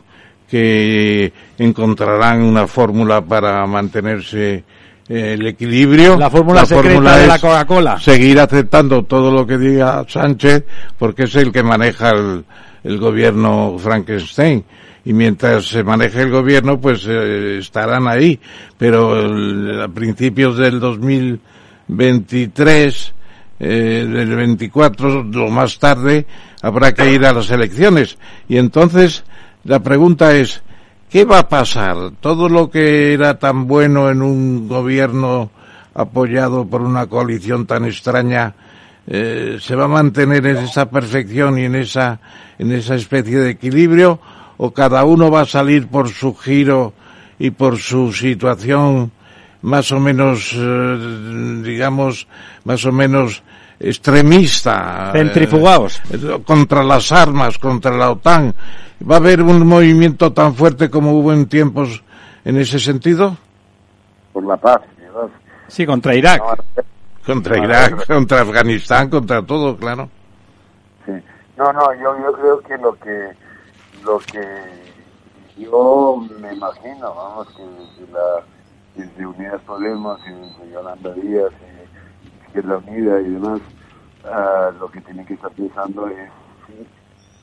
que 0.50 1.32
encontrarán 1.58 2.44
una 2.44 2.68
fórmula 2.68 3.22
para 3.22 3.66
mantenerse 3.66 4.64
eh, 5.08 5.34
el 5.34 5.48
equilibrio. 5.48 6.18
La 6.18 6.30
fórmula 6.30 6.66
secreta 6.66 7.18
de 7.18 7.28
la 7.28 7.40
Coca-Cola. 7.40 8.00
Seguir 8.00 8.40
aceptando 8.40 9.04
todo 9.04 9.32
lo 9.32 9.48
que 9.48 9.58
diga 9.58 10.06
Sánchez, 10.08 10.66
porque 11.00 11.24
es 11.24 11.36
el 11.36 11.52
que 11.52 11.64
maneja 11.64 12.12
el, 12.12 12.46
el 12.84 12.98
gobierno 13.00 13.78
Frankenstein. 13.80 14.64
Y 15.06 15.14
mientras 15.14 15.68
se 15.68 15.84
maneje 15.84 16.24
el 16.24 16.32
gobierno, 16.32 16.82
pues 16.82 17.06
eh, 17.08 17.60
estarán 17.60 18.08
ahí. 18.08 18.40
Pero 18.78 19.20
el- 19.20 19.82
a 19.84 19.88
principios 19.88 20.58
del 20.58 20.80
2023, 20.80 23.14
eh, 23.60 24.08
del 24.12 24.36
24, 24.36 25.24
lo 25.24 25.50
más 25.50 25.80
tarde, 25.80 26.26
habrá 26.62 26.94
que 26.94 27.14
ir 27.14 27.26
a 27.26 27.32
las 27.34 27.50
elecciones. 27.52 28.18
Y 28.50 28.58
entonces, 28.58 29.24
la 29.64 29.80
pregunta 29.82 30.36
es, 30.36 30.62
¿qué 31.10 31.24
va 31.24 31.40
a 31.40 31.48
pasar? 31.50 31.96
Todo 32.20 32.50
lo 32.50 32.70
que 32.70 33.14
era 33.14 33.40
tan 33.40 33.68
bueno 33.68 34.10
en 34.10 34.22
un 34.22 34.68
gobierno 34.68 35.52
apoyado 35.94 36.66
por 36.68 36.82
una 36.82 37.06
coalición 37.08 37.66
tan 37.66 37.86
extraña, 37.86 38.54
eh, 39.08 39.58
se 39.62 39.76
va 39.76 39.86
a 39.86 39.88
mantener 39.88 40.46
en 40.48 40.58
esa 40.58 40.90
perfección 40.90 41.58
y 41.60 41.66
en 41.66 41.76
esa, 41.76 42.20
en 42.58 42.72
esa 42.72 42.96
especie 42.96 43.38
de 43.40 43.52
equilibrio, 43.52 44.20
o 44.58 44.72
cada 44.72 45.04
uno 45.04 45.30
va 45.32 45.42
a 45.42 45.46
salir 45.46 45.88
por 45.88 46.10
su 46.10 46.36
giro 46.36 46.94
y 47.40 47.52
por 47.52 47.78
su 47.78 48.14
situación 48.14 49.12
más 49.62 49.92
o 49.92 50.00
menos, 50.00 50.54
eh, 50.56 51.62
digamos, 51.64 52.28
más 52.66 52.86
o 52.86 52.92
menos 52.92 53.44
extremista. 53.80 55.12
Centrifugados. 55.12 56.02
eh, 56.12 56.42
contra 56.46 56.84
las 56.84 57.12
armas, 57.12 57.58
contra 57.58 57.92
la 57.98 58.12
OTAN. 58.12 58.54
¿Va 59.10 59.16
a 59.16 59.18
haber 59.18 59.42
un 59.42 59.66
movimiento 59.68 60.32
tan 60.32 60.56
fuerte 60.56 60.90
como 60.90 61.14
hubo 61.14 61.34
en 61.34 61.48
tiempos 61.48 62.04
en 62.46 62.58
ese 62.58 62.80
sentido? 62.80 63.36
Por 64.32 64.46
la 64.46 64.56
paz, 64.56 64.82
¿verdad? 64.98 65.30
Sí, 65.68 65.86
contra 65.86 66.16
Irak. 66.16 66.42
Contra 67.26 67.58
Irak, 67.58 68.06
contra 68.06 68.42
Afganistán, 68.42 69.10
contra 69.10 69.42
todo, 69.42 69.76
claro. 69.76 70.10
Sí. 71.06 71.12
No, 71.58 71.74
no, 71.74 71.94
yo, 71.96 72.16
yo 72.20 72.32
creo 72.34 72.60
que 72.62 72.78
lo 72.78 72.94
que 73.00 73.32
lo 74.06 74.22
que 74.26 74.94
yo 75.58 76.18
me 76.40 76.54
imagino, 76.54 77.16
vamos, 77.16 77.48
que 77.56 77.64
desde, 77.64 78.14
la, 78.14 78.46
desde 78.96 79.28
Unidas 79.28 79.64
Podemos 79.64 80.20
y 80.28 80.32
desde 80.34 80.72
Yolanda 80.74 81.14
Díaz 81.16 81.54
y 81.62 82.38
Izquierda 82.46 82.80
Unida 82.80 83.22
y 83.22 83.30
demás, 83.32 83.64
ah, 84.26 84.72
lo 84.80 84.90
que 84.92 85.02
tienen 85.04 85.26
que 85.28 85.36
estar 85.36 85.52
pensando 85.54 86.08
es 86.10 86.32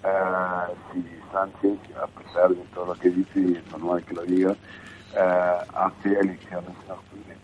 ah, 0.04 0.68
si 0.92 1.04
Sánchez, 1.32 1.80
a 2.02 2.08
pesar 2.08 2.50
de 2.50 2.64
todo 2.74 2.86
lo 2.86 2.96
que 2.96 3.10
dice, 3.10 3.40
y 3.40 3.56
es 3.56 3.66
normal 3.68 4.04
que 4.04 4.14
lo 4.14 4.22
diga, 4.24 4.56
ah, 5.16 5.64
hace 5.74 6.10
elecciones 6.20 6.76
en 6.86 6.92
octubre 6.92 7.38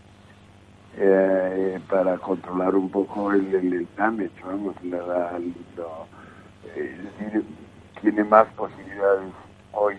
eh, 0.94 1.80
para 1.88 2.18
controlar 2.18 2.74
un 2.76 2.90
poco 2.90 3.32
el, 3.32 3.54
el, 3.54 3.74
el 3.74 3.88
damage, 3.96 4.32
vamos, 4.44 4.76
la, 4.84 4.98
la- 4.98 5.40
lo- 5.76 6.08
eh, 6.64 6.96
es 6.98 7.04
decir, 7.18 7.46
tiene 8.01 8.24
más 8.24 8.46
posibilidades 8.55 9.32
hoy 9.72 9.96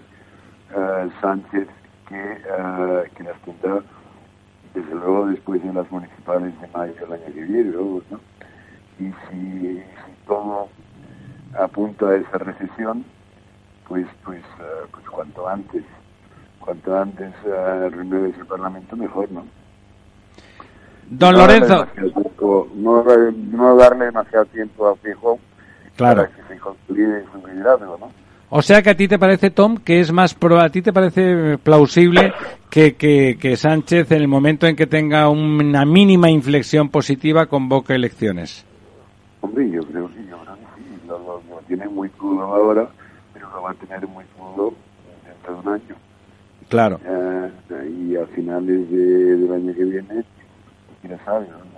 eh, 0.76 1.10
Sánchez 1.22 1.68
que, 2.08 2.16
eh, 2.34 3.12
que 3.16 3.24
las 3.24 3.39
tendrá, 3.41 3.82
desde 4.74 4.95
luego, 4.95 5.28
después 5.28 5.64
de 5.64 5.74
las 5.74 5.89
municipales 5.91 6.60
de 6.62 6.68
mayo 6.68 6.93
del 6.93 7.14
año 7.14 7.26
que 7.26 7.41
viene, 7.43 7.72
¿no? 7.72 8.02
Y 9.00 9.06
si, 9.30 9.78
si 9.78 10.12
todo 10.28 10.68
apunta 11.58 12.08
a 12.10 12.16
esa 12.16 12.38
recesión, 12.39 13.06
pues, 13.88 14.06
pues, 14.24 14.41
eh, 14.60 14.88
pues 14.91 15.10
cuanto 15.10 15.47
antes, 15.47 15.84
cuanto 16.60 16.95
antes 17.00 17.34
renueves 17.43 18.38
el 18.38 18.45
Parlamento, 18.45 18.95
mejor, 18.95 19.32
¿no? 19.32 19.45
Don 21.10 21.34
No 21.34 21.39
Lorenzo. 21.39 21.86
tiempo- 21.88 22.68
no, 22.76 23.04
no 23.04 23.76
darle 23.76 24.06
demasiado 24.06 24.45
tiempo 24.45 24.88
a 24.88 24.95
Fijo 24.97 25.39
Claro. 26.00 26.24
para 26.24 26.36
que 26.36 26.54
se 26.54 26.60
consolide 26.60 27.24
su 27.32 27.47
liderazgo, 27.47 27.97
¿no? 28.00 28.12
O 28.52 28.62
sea 28.64 28.82
que 28.82 28.89
a 28.89 28.97
ti 28.97 29.08
te 29.08 29.20
parece, 29.20 29.52
Tom, 29.52 29.78
que 29.78 30.00
es 30.00 30.12
más 30.12 30.34
pro, 30.34 30.60
a 30.60 30.70
ti 30.72 30.82
te 30.82 30.91
parece 30.91 31.60
plausible 31.60 32.34
que, 32.72 32.95
que, 32.95 33.38
que 33.39 33.56
Sánchez 33.56 34.12
en 34.12 34.22
el 34.22 34.28
momento 34.28 34.66
en 34.66 34.76
que 34.76 34.88
tenga 34.88 35.30
una 35.30 35.86
mínima 35.86 36.32
inflexión 36.32 36.89
positiva 36.89 37.45
convoque 37.45 37.93
elecciones. 37.93 38.66
Hombre, 39.41 39.70
yo 39.70 39.82
creo 39.84 40.08
que, 40.08 40.26
yo 40.26 40.38
creo 40.39 40.56
que 40.56 40.82
sí, 40.82 41.00
lo, 41.08 41.20
lo- 41.20 41.43
lo 41.47 41.58
tiene 41.68 41.88
muy 41.89 42.10
crudo 42.10 42.41
ahora, 42.41 42.88
pero 43.34 43.50
lo 43.52 43.62
va 43.62 43.72
a 43.72 43.74
tener 43.76 44.08
muy 44.08 44.24
crudo 44.36 44.74
dentro 45.28 45.54
de 45.54 45.60
un 45.68 45.74
año. 45.76 45.95
Claro. 46.70 47.00
Eh, 47.06 47.52
y 48.10 48.16
a 48.16 48.26
finales 48.28 48.89
de- 48.89 49.36
del 49.38 49.54
año 49.54 49.74
que 49.76 49.84
viene, 49.84 50.24
quién 51.04 51.20
sabe, 51.24 51.45
¿no? 51.50 51.70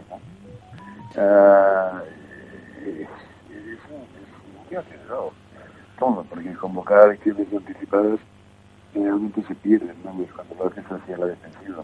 Eh, 1.15 3.05
es, 4.71 4.79
es, 4.79 4.83
es 4.83 4.91
muy 4.91 4.95
acelerado 4.95 5.31
todo, 5.99 6.25
porque 6.29 6.53
convocar 6.53 7.07
elecciones 7.07 7.47
anticipadas 7.53 8.19
generalmente 8.93 9.41
se 9.47 9.55
pierden, 9.55 9.95
¿no? 10.03 10.13
Pues 10.13 10.31
cuando 10.33 10.55
lo 10.55 10.67
haces 10.67 10.85
hacia 10.85 11.17
la 11.17 11.25
defensiva. 11.27 11.83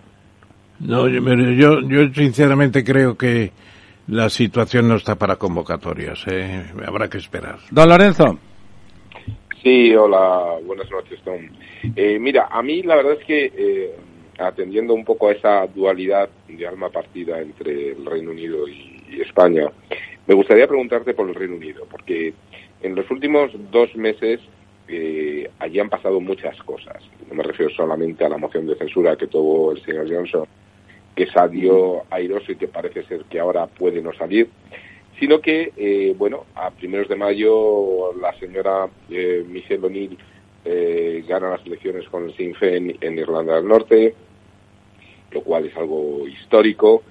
No, 0.79 1.07
yo, 1.07 1.81
yo 1.81 2.13
sinceramente 2.13 2.83
creo 2.83 3.15
que 3.15 3.51
la 4.07 4.29
situación 4.29 4.87
no 4.87 4.95
está 4.95 5.15
para 5.15 5.35
convocatorias. 5.35 6.23
¿eh? 6.27 6.65
Habrá 6.85 7.09
que 7.09 7.17
esperar. 7.17 7.57
Don 7.71 7.89
Lorenzo. 7.89 8.37
Sí, 9.61 9.95
hola, 9.95 10.57
buenas 10.65 10.89
noches, 10.91 11.19
Tom. 11.23 11.49
Eh, 11.95 12.17
mira, 12.19 12.47
a 12.51 12.61
mí 12.61 12.83
la 12.83 12.95
verdad 12.95 13.13
es 13.19 13.25
que 13.25 13.51
eh, 13.55 13.95
atendiendo 14.39 14.93
un 14.93 15.03
poco 15.03 15.29
a 15.29 15.33
esa 15.33 15.67
dualidad 15.67 16.29
de 16.47 16.67
alma 16.67 16.89
partida 16.89 17.39
entre 17.39 17.91
el 17.91 18.05
Reino 18.05 18.31
Unido 18.31 18.67
y, 18.67 19.03
y 19.09 19.21
España, 19.21 19.65
me 20.27 20.35
gustaría 20.35 20.67
preguntarte 20.67 21.13
por 21.13 21.27
el 21.27 21.35
Reino 21.35 21.55
Unido, 21.55 21.85
porque 21.89 22.33
en 22.81 22.95
los 22.95 23.09
últimos 23.09 23.51
dos 23.71 23.95
meses 23.95 24.39
eh, 24.87 25.49
allí 25.59 25.79
han 25.79 25.89
pasado 25.89 26.19
muchas 26.19 26.57
cosas. 26.63 27.03
No 27.27 27.35
me 27.35 27.43
refiero 27.43 27.71
solamente 27.73 28.23
a 28.23 28.29
la 28.29 28.37
moción 28.37 28.67
de 28.67 28.75
censura 28.75 29.15
que 29.15 29.27
tuvo 29.27 29.71
el 29.71 29.83
señor 29.83 30.09
Johnson, 30.09 30.45
que 31.15 31.27
salió 31.27 32.03
airoso 32.09 32.51
y 32.51 32.55
que 32.55 32.67
parece 32.67 33.03
ser 33.03 33.23
que 33.25 33.39
ahora 33.39 33.67
puede 33.67 34.01
no 34.01 34.13
salir, 34.13 34.49
sino 35.19 35.41
que, 35.41 35.73
eh, 35.75 36.13
bueno, 36.17 36.45
a 36.55 36.69
primeros 36.71 37.09
de 37.09 37.15
mayo 37.15 38.13
la 38.21 38.37
señora 38.39 38.87
eh, 39.09 39.43
Michelle 39.47 39.85
O'Neill 39.85 40.17
eh, 40.63 41.23
gana 41.27 41.49
las 41.49 41.65
elecciones 41.65 42.07
con 42.09 42.25
el 42.25 42.35
Sinn 42.35 42.53
Féin 42.55 42.97
en 43.01 43.17
Irlanda 43.17 43.55
del 43.55 43.67
Norte, 43.67 44.13
lo 45.31 45.41
cual 45.41 45.65
es 45.65 45.75
algo 45.75 46.27
histórico. 46.27 47.03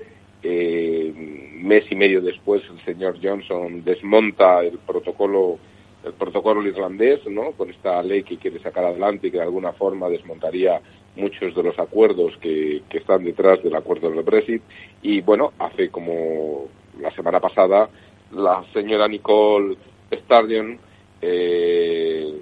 Eh, 0.48 1.12
mes 1.60 1.84
y 1.90 1.96
medio 1.96 2.20
después 2.20 2.62
el 2.70 2.80
señor 2.84 3.18
Johnson 3.20 3.82
desmonta 3.82 4.62
el 4.62 4.78
protocolo 4.78 5.58
el 6.04 6.12
protocolo 6.12 6.62
irlandés, 6.62 7.18
¿no? 7.26 7.50
Con 7.50 7.68
esta 7.70 8.00
ley 8.00 8.22
que 8.22 8.36
quiere 8.36 8.60
sacar 8.60 8.84
adelante 8.84 9.26
y 9.26 9.30
que 9.32 9.38
de 9.38 9.42
alguna 9.42 9.72
forma 9.72 10.08
desmontaría 10.08 10.80
muchos 11.16 11.52
de 11.52 11.62
los 11.64 11.76
acuerdos 11.80 12.36
que, 12.40 12.82
están 12.90 13.24
detrás 13.24 13.60
del 13.64 13.74
acuerdo 13.74 14.08
del 14.08 14.22
Brexit. 14.22 14.62
Y 15.02 15.20
bueno, 15.20 15.52
hace 15.58 15.88
como 15.88 16.68
la 17.00 17.10
semana 17.10 17.40
pasada 17.40 17.88
la 18.30 18.64
señora 18.72 19.08
Nicole 19.08 19.76
Sturgeon 20.12 20.78
eh, 21.20 22.40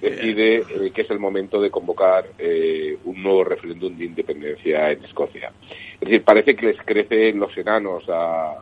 decide 0.00 0.56
eh, 0.58 0.90
que 0.92 1.02
es 1.02 1.10
el 1.10 1.18
momento 1.18 1.60
de 1.60 1.70
convocar 1.70 2.26
eh, 2.38 2.98
un 3.04 3.22
nuevo 3.22 3.44
referéndum 3.44 3.96
de 3.96 4.06
independencia 4.06 4.90
en 4.90 5.04
Escocia. 5.04 5.52
Es 5.94 6.00
decir, 6.00 6.24
parece 6.24 6.56
que 6.56 6.66
les 6.66 6.82
crecen 6.82 7.38
los 7.38 7.56
enanos 7.56 8.04
a, 8.08 8.54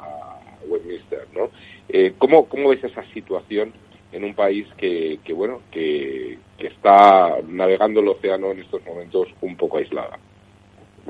Westminster, 0.66 1.26
¿no? 1.34 1.50
Eh, 1.88 2.12
¿cómo, 2.18 2.46
¿Cómo 2.46 2.68
ves 2.68 2.84
esa 2.84 3.02
situación 3.14 3.72
en 4.12 4.24
un 4.24 4.34
país 4.34 4.66
que, 4.76 5.18
que 5.24 5.32
bueno, 5.32 5.62
que, 5.70 6.38
que 6.58 6.66
está 6.66 7.36
navegando 7.46 8.00
el 8.00 8.08
océano 8.08 8.50
en 8.50 8.60
estos 8.60 8.84
momentos 8.84 9.28
un 9.40 9.56
poco 9.56 9.78
aislada? 9.78 10.18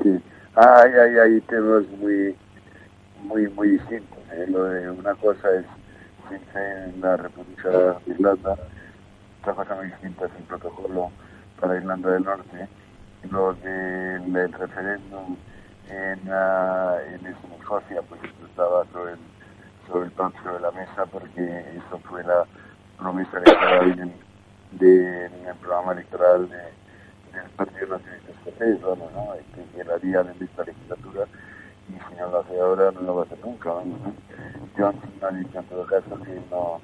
Sí, 0.01 0.17
hay, 0.55 0.91
hay, 0.91 1.17
hay 1.17 1.41
temas 1.41 1.83
muy, 1.99 2.35
muy, 3.23 3.49
muy 3.49 3.71
distintos. 3.71 4.17
¿eh? 4.31 4.45
Lo 4.49 4.63
de 4.65 4.89
una 4.91 5.13
cosa 5.15 5.49
es 5.59 5.65
la 7.01 7.17
República 7.17 7.69
de 7.69 8.13
Irlanda, 8.13 8.55
otra 9.41 9.53
cosa 9.53 9.75
muy 9.75 9.87
distinta 9.87 10.25
es 10.25 10.31
el 10.37 10.43
protocolo 10.43 11.11
para 11.59 11.77
Irlanda 11.77 12.11
del 12.11 12.23
Norte, 12.23 12.67
lo 13.29 13.53
del 13.53 14.53
referéndum 14.53 15.35
en, 15.89 16.19
uh, 16.27 16.99
en 17.13 17.25
Escocia, 17.25 18.01
pues 18.07 18.21
estaba 18.47 18.85
sobre 18.91 19.13
el, 19.13 19.19
sobre 19.87 20.07
el 20.07 20.13
sobre 20.13 20.59
la 20.59 20.71
mesa 20.71 21.05
porque 21.05 21.59
eso 21.75 21.99
fue 21.99 22.23
la 22.23 22.45
promesa 22.97 23.37
electoral 23.37 23.99
en, 23.99 24.13
de, 24.71 25.25
en 25.25 25.47
el 25.47 25.55
programa 25.55 25.93
electoral 25.93 26.49
de, 26.49 26.57
del 27.37 27.49
Partido 27.55 27.87
Nacionalista 27.87 28.31
Escocés, 28.31 28.81
bueno, 28.81 29.03
¿no? 29.13 29.33
Este, 29.35 29.63
que, 29.75 29.83
que 29.83 29.91
haría 29.91 30.21
en 30.21 30.43
esta 30.43 30.63
legislatura 30.63 31.25
y 31.89 31.93
si 31.93 32.19
no 32.19 32.29
lo 32.29 32.39
hace 32.39 32.59
ahora 32.59 32.91
no 32.91 33.01
lo 33.01 33.15
va 33.15 33.21
a 33.21 33.25
hacer 33.25 33.39
nunca. 33.43 33.69
¿no? 33.69 34.13
Johnson 34.77 35.11
ha 35.21 35.31
dicho 35.31 35.59
en 35.59 35.65
todo 35.65 35.85
caso 35.85 36.19
que 36.23 36.41
no, 36.51 36.81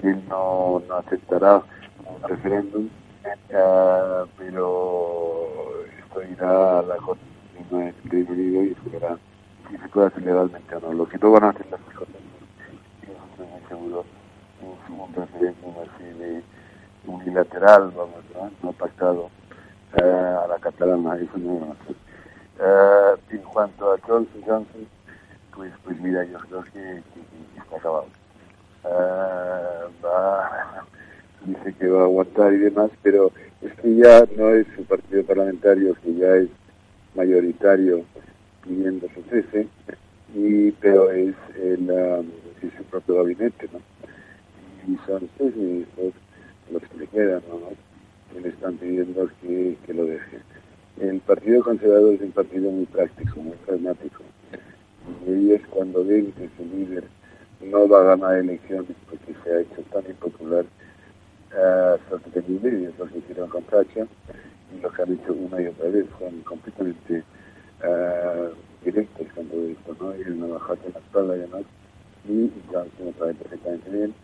que 0.00 0.14
no, 0.28 0.82
no 0.88 0.94
aceptará 0.96 1.62
un 2.04 2.22
referéndum, 2.28 2.84
uh, 2.84 4.26
pero 4.38 5.84
esto 5.98 6.22
irá 6.22 6.78
a 6.78 6.82
la 6.82 6.96
Corte 6.96 7.22
del 7.70 8.26
Reino 8.26 8.62
y 8.62 8.74
se 8.74 8.90
verá 8.90 9.18
si 9.68 9.76
se 9.76 9.88
puede 9.88 10.06
hacer 10.08 10.22
legalmente 10.22 10.76
o 10.76 10.80
no. 10.80 10.92
Lo 10.92 11.08
que 11.08 11.18
no 11.18 11.32
van 11.32 11.44
a 11.44 11.48
hacer 11.50 11.66
las 11.70 11.80
cosas, 11.80 12.14
y 13.02 13.10
eso 13.10 13.22
estoy 13.30 13.46
muy 13.46 13.68
seguro, 13.68 14.04
es 14.60 14.90
un 14.90 15.14
referéndum 15.14 15.74
así 15.82 16.04
de 16.04 16.42
unilateral, 17.06 17.92
vamos, 17.96 18.24
¿no? 18.34 18.50
no 18.62 18.72
pactado 18.72 19.30
uh, 20.00 20.44
a 20.44 20.46
la 20.48 20.58
catalana, 20.60 21.16
eso 21.16 21.38
no 21.38 21.60
van 21.60 21.70
a 21.70 21.72
hacer. 21.72 21.96
Uh, 22.58 23.34
en 23.34 23.42
cuanto 23.42 23.92
a 23.92 23.98
Johnson 23.98 24.42
Johnson, 24.46 24.88
pues, 25.54 25.72
pues 25.84 26.00
mira, 26.00 26.24
yo 26.24 26.38
creo 26.38 26.62
que, 26.64 26.70
que, 26.72 27.20
que 27.54 27.60
está 27.60 27.76
acabado. 27.76 28.06
Uh, 28.88 29.90
va, 30.04 30.84
dice 31.44 31.74
que 31.78 31.88
va 31.88 32.02
a 32.02 32.04
aguantar 32.04 32.52
y 32.52 32.58
demás, 32.58 32.90
pero 33.02 33.32
es 33.60 33.72
que 33.80 33.96
ya 33.96 34.24
no 34.36 34.50
es 34.50 34.66
su 34.76 34.84
partido 34.84 35.24
parlamentario, 35.24 35.96
que 36.04 36.14
ya 36.14 36.36
es 36.36 36.48
mayoritario 37.16 38.04
pidiendo 38.62 39.08
su 39.12 39.22
cese, 39.22 39.66
y, 40.34 40.70
pero 40.72 41.10
es, 41.10 41.34
el, 41.60 41.90
um, 41.90 42.30
es 42.62 42.72
su 42.76 42.84
propio 42.84 43.16
gabinete, 43.16 43.68
¿no? 43.72 43.80
Y 44.86 44.96
son 45.04 45.28
seis 45.36 45.56
ministros 45.56 46.12
los 46.70 46.82
que 46.82 46.98
le 46.98 47.06
quedan, 47.08 47.42
¿no? 47.48 47.60
Que 48.32 48.40
le 48.40 48.48
están 48.50 48.76
pidiendo 48.76 49.28
que, 49.40 49.76
que 49.84 49.94
lo 49.94 50.04
deje. 50.04 50.38
El 51.00 51.20
Partido 51.20 51.62
Conservador 51.62 52.14
es 52.14 52.20
un 52.20 52.32
partido 52.32 52.70
muy 52.70 52.86
práctico, 52.86 53.40
muy 53.40 53.56
pragmático. 53.66 54.22
Y 55.26 55.32
ellos 55.32 55.60
cuando 55.70 56.04
ven 56.04 56.32
que 56.32 56.48
su 56.56 56.64
líder 56.76 57.04
no 57.60 57.88
va 57.88 58.00
a 58.00 58.16
ganar 58.16 58.38
elecciones 58.38 58.96
porque 59.08 59.34
se 59.42 59.50
ha 59.50 59.60
hecho 59.60 59.82
tan 59.92 60.04
impopular, 60.06 60.64
uh, 61.52 61.98
sostenible, 62.10 62.80
y 62.80 62.84
es 62.86 62.98
lo 62.98 63.06
que 63.06 63.18
hicieron 63.18 63.48
con 63.48 63.62
Thatcher, 63.64 64.06
y 64.74 64.80
lo 64.80 64.92
que 64.92 65.02
han 65.02 65.12
hecho 65.12 65.32
una 65.32 65.60
y 65.62 65.66
otra 65.66 65.88
vez, 65.88 66.06
son 66.18 66.40
completamente 66.42 67.22
uh, 67.82 68.84
directos 68.84 69.26
todo 69.34 69.68
esto, 69.68 69.96
¿no? 70.00 70.16
Y 70.16 70.22
el 70.22 70.40
navajazo 70.40 70.80
en 70.86 70.92
la 70.92 71.00
espalda 71.00 71.36
y 71.36 71.40
demás, 71.40 71.62
y 72.28 72.52
Johnson 72.70 73.06
lo 73.06 73.12
sabe 73.18 73.34
perfectamente 73.34 73.90
bien, 73.90 74.14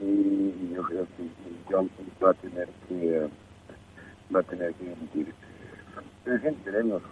y, 0.00 0.74
yo 0.74 0.82
creo 0.82 1.06
que 1.16 1.72
Johnson 1.72 2.06
va 2.22 2.30
a 2.30 2.34
tener 2.34 2.68
que, 2.88 3.20
uh, 3.20 4.34
va 4.34 4.40
a 4.40 4.44
tener 4.44 4.72
que 4.74 4.92
emitir. 4.92 5.34
En 6.26 6.40
fin, 6.42 6.56
nos 6.84 7.02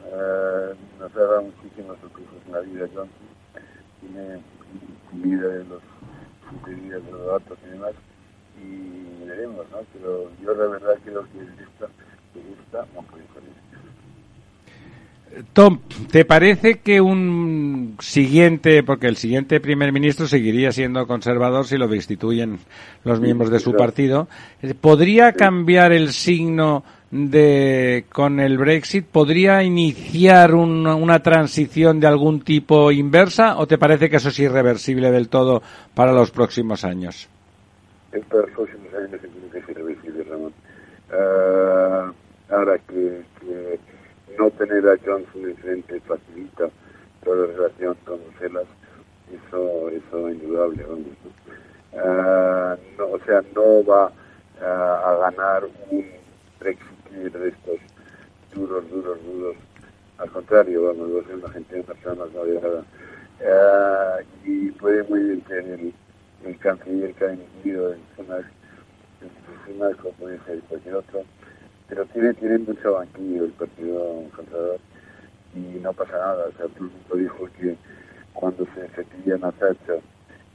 ha 1.14 1.18
dado 1.18 1.42
muchísimos 1.42 1.98
sorpresas 2.00 2.34
en 2.46 2.52
la 2.52 2.60
vida 2.60 2.86
Johnson. 2.94 3.08
Tiene 4.00 4.42
vida 5.12 5.48
de 5.48 5.64
los 5.64 5.82
de 6.66 7.10
los 7.10 7.26
datos 7.26 7.58
y 7.66 7.70
demás. 7.70 7.92
Y 8.62 9.24
veremos, 9.26 9.66
¿no? 9.70 9.78
Pero 9.92 10.30
yo 10.42 10.54
la 10.54 10.66
verdad 10.66 10.94
creo 11.04 11.22
que 11.22 11.40
esta, 11.62 11.86
esta 12.34 12.86
no 12.94 13.02
puede 13.02 13.24
salir. 13.34 13.56
Tom, 15.52 15.80
¿te 16.10 16.24
parece 16.24 16.78
que 16.78 17.00
un 17.00 17.96
siguiente, 18.00 18.82
porque 18.82 19.06
el 19.06 19.16
siguiente 19.16 19.60
primer 19.60 19.92
ministro 19.92 20.26
seguiría 20.26 20.72
siendo 20.72 21.06
conservador 21.06 21.66
si 21.66 21.76
lo 21.76 21.88
destituyen 21.88 22.58
los 23.04 23.20
miembros 23.20 23.50
de 23.50 23.60
su 23.60 23.74
partido, 23.74 24.28
podría 24.80 25.32
cambiar 25.32 25.92
el 25.92 26.12
signo 26.12 26.84
de 27.10 28.04
con 28.12 28.40
el 28.40 28.58
Brexit 28.58 29.06
podría 29.06 29.62
iniciar 29.62 30.54
un, 30.54 30.86
una 30.86 31.22
transición 31.22 32.00
de 32.00 32.08
algún 32.08 32.40
tipo 32.40 32.90
inversa 32.90 33.58
o 33.58 33.66
te 33.66 33.78
parece 33.78 34.10
que 34.10 34.16
eso 34.16 34.30
es 34.30 34.38
irreversible 34.40 35.10
del 35.10 35.28
todo 35.28 35.62
para 35.94 36.12
los 36.12 36.30
próximos 36.30 36.84
años? 36.84 37.28
Para 38.10 38.42
los 38.42 38.50
próximos 38.50 38.94
años 38.94 39.20
es 39.54 39.68
irreversible, 39.68 40.24
Ramón. 40.24 40.52
Uh, 41.08 42.12
ahora 42.52 42.78
que, 42.78 43.22
que, 43.40 43.78
no 44.36 44.50
tener 44.50 44.86
a 44.88 44.96
Johnson 45.04 45.48
en 45.48 45.56
frente 45.56 46.00
facilita 46.00 46.68
toda 47.24 47.46
la 47.46 47.52
relación 47.54 47.96
con 48.04 48.18
Bruselas, 48.30 48.66
eso 49.32 49.88
eso 49.90 50.28
es 50.28 50.34
indudable, 50.34 50.82
vamos. 50.82 51.06
Uh, 51.92 53.02
o 53.02 53.18
sea, 53.24 53.42
no 53.54 53.84
va 53.84 54.12
uh, 54.60 54.64
a 54.64 55.30
ganar 55.30 55.64
un 55.90 56.04
Brexit 56.58 56.95
de 57.12 57.48
estos 57.48 57.78
duros, 58.54 58.88
duros, 58.90 59.18
duros. 59.24 59.56
Al 60.18 60.30
contrario, 60.30 60.84
vamos, 60.84 61.16
va 61.16 61.20
a 61.20 61.24
ser 61.24 61.34
una 61.36 61.50
gente 61.50 61.74
una 61.74 61.84
persona 61.84 62.24
moderada. 62.32 62.84
Uh, 63.38 64.24
y 64.44 64.70
puede 64.72 65.02
muy 65.04 65.20
bien 65.20 65.44
ser 65.46 65.64
el, 65.64 66.58
canciller 66.58 67.12
que 67.14 67.24
ha 67.24 67.32
emitido 67.32 67.92
en 67.92 68.00
zonas 68.16 68.44
como 70.00 70.12
puede 70.12 70.38
ser 70.46 70.60
cualquier 70.60 70.94
otro, 70.94 71.22
pero 71.88 72.04
tiene, 72.06 72.32
tiene 72.34 72.58
mucho 72.58 72.92
banquillo 72.92 73.44
el 73.44 73.50
Partido 73.52 74.22
Conservador 74.34 74.78
y 75.54 75.78
no 75.80 75.92
pasa 75.92 76.12
nada. 76.12 76.46
O 76.46 76.52
sea, 76.52 76.66
todo 76.66 76.86
el 76.86 76.90
mundo 76.92 77.16
dijo 77.16 77.48
que 77.58 77.76
cuando 78.32 78.64
se 78.74 78.88
cepillan 78.88 79.44
a 79.44 79.52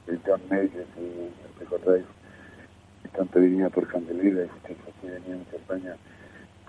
el 0.06 0.20
John 0.24 0.40
Major, 0.50 0.84
si 0.96 1.60
recordáis, 1.60 2.04
tanto 3.14 3.40
venía 3.40 3.68
por 3.68 3.86
Candelilla, 3.86 4.46
que 4.66 4.74
se 4.74 5.10
venía 5.10 5.34
en 5.34 5.46
España, 5.52 5.96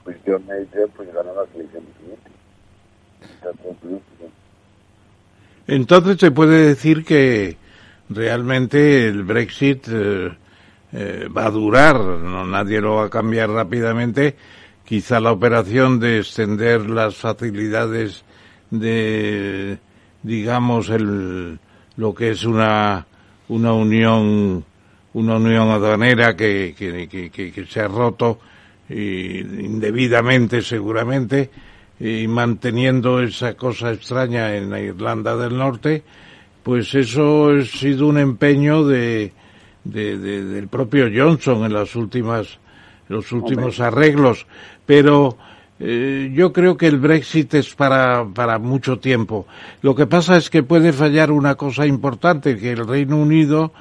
pues 0.03 0.17
John 0.25 0.45
Major 0.45 0.89
pues 0.95 1.13
ganó 1.13 1.33
la 1.33 1.45
selección 1.51 1.83
Entonces 5.67 6.17
se 6.19 6.31
puede 6.31 6.67
decir 6.67 7.05
que 7.05 7.57
realmente 8.09 9.07
el 9.07 9.23
Brexit 9.23 9.87
eh, 9.89 10.31
eh, 10.91 11.27
va 11.35 11.45
a 11.45 11.51
durar, 11.51 11.95
no 11.99 12.45
nadie 12.45 12.81
lo 12.81 12.95
va 12.95 13.05
a 13.05 13.09
cambiar 13.09 13.49
rápidamente. 13.49 14.35
Quizá 14.85 15.19
la 15.19 15.31
operación 15.31 15.99
de 15.99 16.19
extender 16.19 16.89
las 16.89 17.15
facilidades 17.15 18.25
de, 18.69 19.77
digamos, 20.21 20.89
el, 20.89 21.57
lo 21.95 22.13
que 22.13 22.31
es 22.31 22.43
una, 22.43 23.07
una 23.47 23.73
unión, 23.73 24.65
una 25.13 25.35
unión 25.37 25.69
aduanera 25.69 26.35
que, 26.35 26.75
que, 26.77 27.07
que 27.31 27.65
se 27.65 27.79
ha 27.79 27.87
roto 27.87 28.39
y 28.93 29.39
indebidamente 29.39 30.61
seguramente 30.61 31.49
y 31.99 32.27
manteniendo 32.27 33.21
esa 33.21 33.55
cosa 33.55 33.91
extraña 33.91 34.55
en 34.55 34.69
la 34.69 34.79
Irlanda 34.79 35.35
del 35.37 35.57
Norte, 35.57 36.03
pues 36.63 36.93
eso 36.95 37.49
ha 37.49 37.63
sido 37.63 38.07
un 38.07 38.17
empeño 38.17 38.85
de, 38.85 39.31
de, 39.83 40.17
de 40.17 40.43
del 40.45 40.67
propio 40.67 41.09
Johnson 41.13 41.65
en 41.65 41.73
las 41.73 41.95
últimas 41.95 42.59
los 43.09 43.31
últimos 43.31 43.79
Hombre. 43.79 43.85
arreglos, 43.85 44.45
pero 44.85 45.37
eh, 45.79 46.31
yo 46.33 46.53
creo 46.53 46.77
que 46.77 46.87
el 46.87 46.99
Brexit 46.99 47.53
es 47.53 47.75
para, 47.75 48.25
para 48.33 48.59
mucho 48.59 48.99
tiempo. 48.99 49.45
Lo 49.81 49.93
que 49.95 50.07
pasa 50.07 50.37
es 50.37 50.49
que 50.49 50.63
puede 50.63 50.93
fallar 50.93 51.31
una 51.31 51.55
cosa 51.55 51.85
importante, 51.85 52.57
que 52.57 52.71
el 52.71 52.87
Reino 52.87 53.17
Unido 53.17 53.73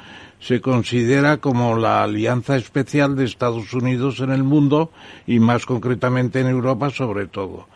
se 0.42 0.60
considera 0.60 1.36
como 1.36 1.76
la 1.76 2.02
alianza 2.02 2.56
especial 2.56 3.14
de 3.14 3.24
Estados 3.24 3.72
Unidos 3.72 4.18
en 4.20 4.30
el 4.30 4.42
mundo 4.42 4.90
y 5.26 5.38
más 5.38 5.66
concretamente 5.66 6.40
en 6.40 6.48
Europa 6.48 6.90
sobre 6.90 7.26
todo. 7.26 7.68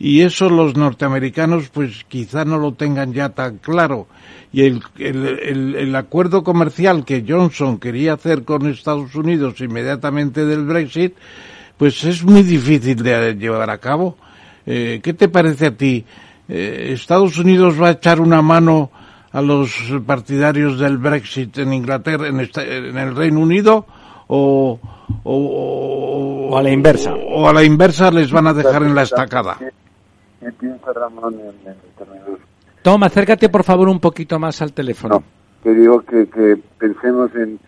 Y 0.00 0.22
eso 0.22 0.50
los 0.50 0.76
norteamericanos 0.76 1.68
pues 1.68 2.04
quizá 2.08 2.44
no 2.44 2.58
lo 2.58 2.72
tengan 2.72 3.12
ya 3.12 3.30
tan 3.30 3.58
claro. 3.58 4.08
Y 4.52 4.62
el, 4.62 4.82
el, 4.98 5.74
el, 5.76 5.94
acuerdo 5.94 6.42
comercial 6.42 7.04
que 7.04 7.24
Johnson 7.26 7.78
quería 7.78 8.14
hacer 8.14 8.44
con 8.44 8.66
Estados 8.66 9.14
Unidos 9.14 9.60
inmediatamente 9.60 10.44
del 10.44 10.64
Brexit, 10.64 11.14
pues 11.76 12.02
es 12.04 12.24
muy 12.24 12.42
difícil 12.42 13.02
de 13.02 13.34
llevar 13.34 13.70
a 13.70 13.78
cabo. 13.78 14.16
Eh, 14.66 15.00
¿Qué 15.02 15.14
te 15.14 15.28
parece 15.28 15.66
a 15.66 15.76
ti? 15.76 16.04
Eh, 16.48 16.90
¿Estados 16.92 17.38
Unidos 17.38 17.80
va 17.80 17.88
a 17.88 17.92
echar 17.92 18.20
una 18.20 18.42
mano 18.42 18.90
a 19.32 19.42
los 19.42 19.70
partidarios 20.06 20.78
del 20.78 20.98
Brexit 20.98 21.58
en 21.58 21.72
Inglaterra, 21.72 22.28
en, 22.28 22.40
este, 22.40 22.88
en 22.88 22.96
el 22.96 23.14
Reino 23.14 23.40
Unido, 23.40 23.86
o, 24.28 24.78
o, 25.24 26.48
o, 26.50 26.58
a 26.58 26.62
la 26.62 26.70
inversa. 26.70 27.14
O, 27.14 27.42
o, 27.42 27.48
a 27.48 27.52
la 27.52 27.64
inversa 27.64 28.10
les 28.10 28.30
van 28.30 28.46
a 28.46 28.54
dejar 28.54 28.82
en 28.82 28.94
la 28.94 29.02
estacada. 29.02 29.58
¿qué 30.40 30.52
piensa 30.52 30.92
Ramón 30.92 31.34
en, 31.34 31.70
en 31.70 31.76
términos 31.96 32.40
Tom, 32.82 33.02
acércate 33.02 33.48
por 33.48 33.64
favor 33.64 33.88
un 33.88 34.00
poquito 34.00 34.38
más 34.38 34.62
al 34.62 34.72
teléfono. 34.72 35.16
No, 35.16 35.24
te 35.62 35.74
digo 35.74 36.00
que, 36.02 36.28
que 36.28 36.56
pensemos 36.78 37.30
en, 37.34 37.58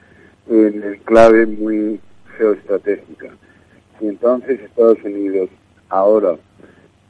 en 0.49 0.83
el 0.83 0.99
clave 1.01 1.47
muy 1.47 2.01
geoestratégica. 2.39 3.29
Si 3.99 4.07
entonces 4.07 4.61
Estados 4.61 4.99
Unidos 5.05 5.51
ahora 5.89 6.37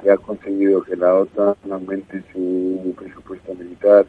que 0.02 0.10
ha 0.10 0.16
conseguido 0.16 0.82
que 0.82 0.96
la 0.96 1.14
OTAN 1.14 1.54
aumente 1.70 2.22
su 2.32 2.94
presupuesto 2.96 3.54
militar, 3.54 4.06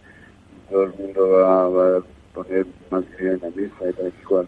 todo 0.72 0.84
el 0.84 0.93
mundo 0.93 1.30
va, 1.30 1.69
va 1.69 1.97
a 1.97 2.01
poner 2.34 2.65
más 2.89 3.03
dinero 3.11 3.36
en 3.36 3.41
la 3.41 3.49
mesa 3.49 3.89
y 3.89 3.93
tal 3.93 4.07
y 4.07 4.24
cual, 4.24 4.47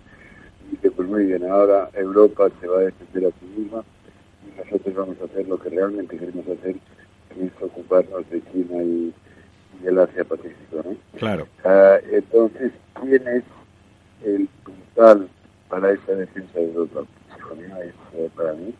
y 0.65 0.75
dice, 0.75 0.91
pues 0.91 1.07
muy 1.07 1.25
bien, 1.25 1.43
ahora 1.49 1.89
Europa 1.93 2.49
se 2.61 2.67
va 2.67 2.79
a 2.79 2.83
defender 2.83 3.25
a 3.25 3.39
sí 3.39 3.45
misma 3.57 3.83
y 4.47 4.57
nosotros 4.57 4.95
vamos 4.95 5.17
a 5.21 5.25
hacer 5.25 5.47
lo 5.47 5.59
que 5.59 5.69
realmente 5.69 6.17
queremos 6.17 6.45
hacer, 6.47 6.75
que 7.29 7.45
es 7.45 7.51
ocuparnos 7.61 8.29
de 8.29 8.41
China 8.51 8.81
y, 8.83 9.13
y 9.83 9.87
el 9.87 9.99
Asia 9.99 10.23
Pacífico, 10.23 10.81
¿no? 10.85 10.95
Claro. 11.19 11.47
Ah, 11.65 11.97
entonces, 12.09 12.71
¿quién 13.01 13.27
es 13.27 13.43
el 14.23 14.47
puntal 14.63 15.27
para 15.67 15.91
esa 15.91 16.13
defensa 16.13 16.57
de 16.57 16.71
Europa? 16.71 17.01
Mío, 17.55 17.75
es, 17.83 17.93
eh, 18.15 18.29
para 18.35 18.53
mí, 18.53 18.73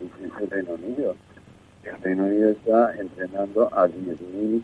es 0.00 0.42
el 0.42 0.50
Reino 0.50 0.72
Unido. 0.74 1.16
El 1.84 2.02
Reino 2.02 2.24
Unido 2.24 2.50
está 2.50 2.94
entrenando 2.96 3.72
a 3.72 3.86
10.000 3.86 4.62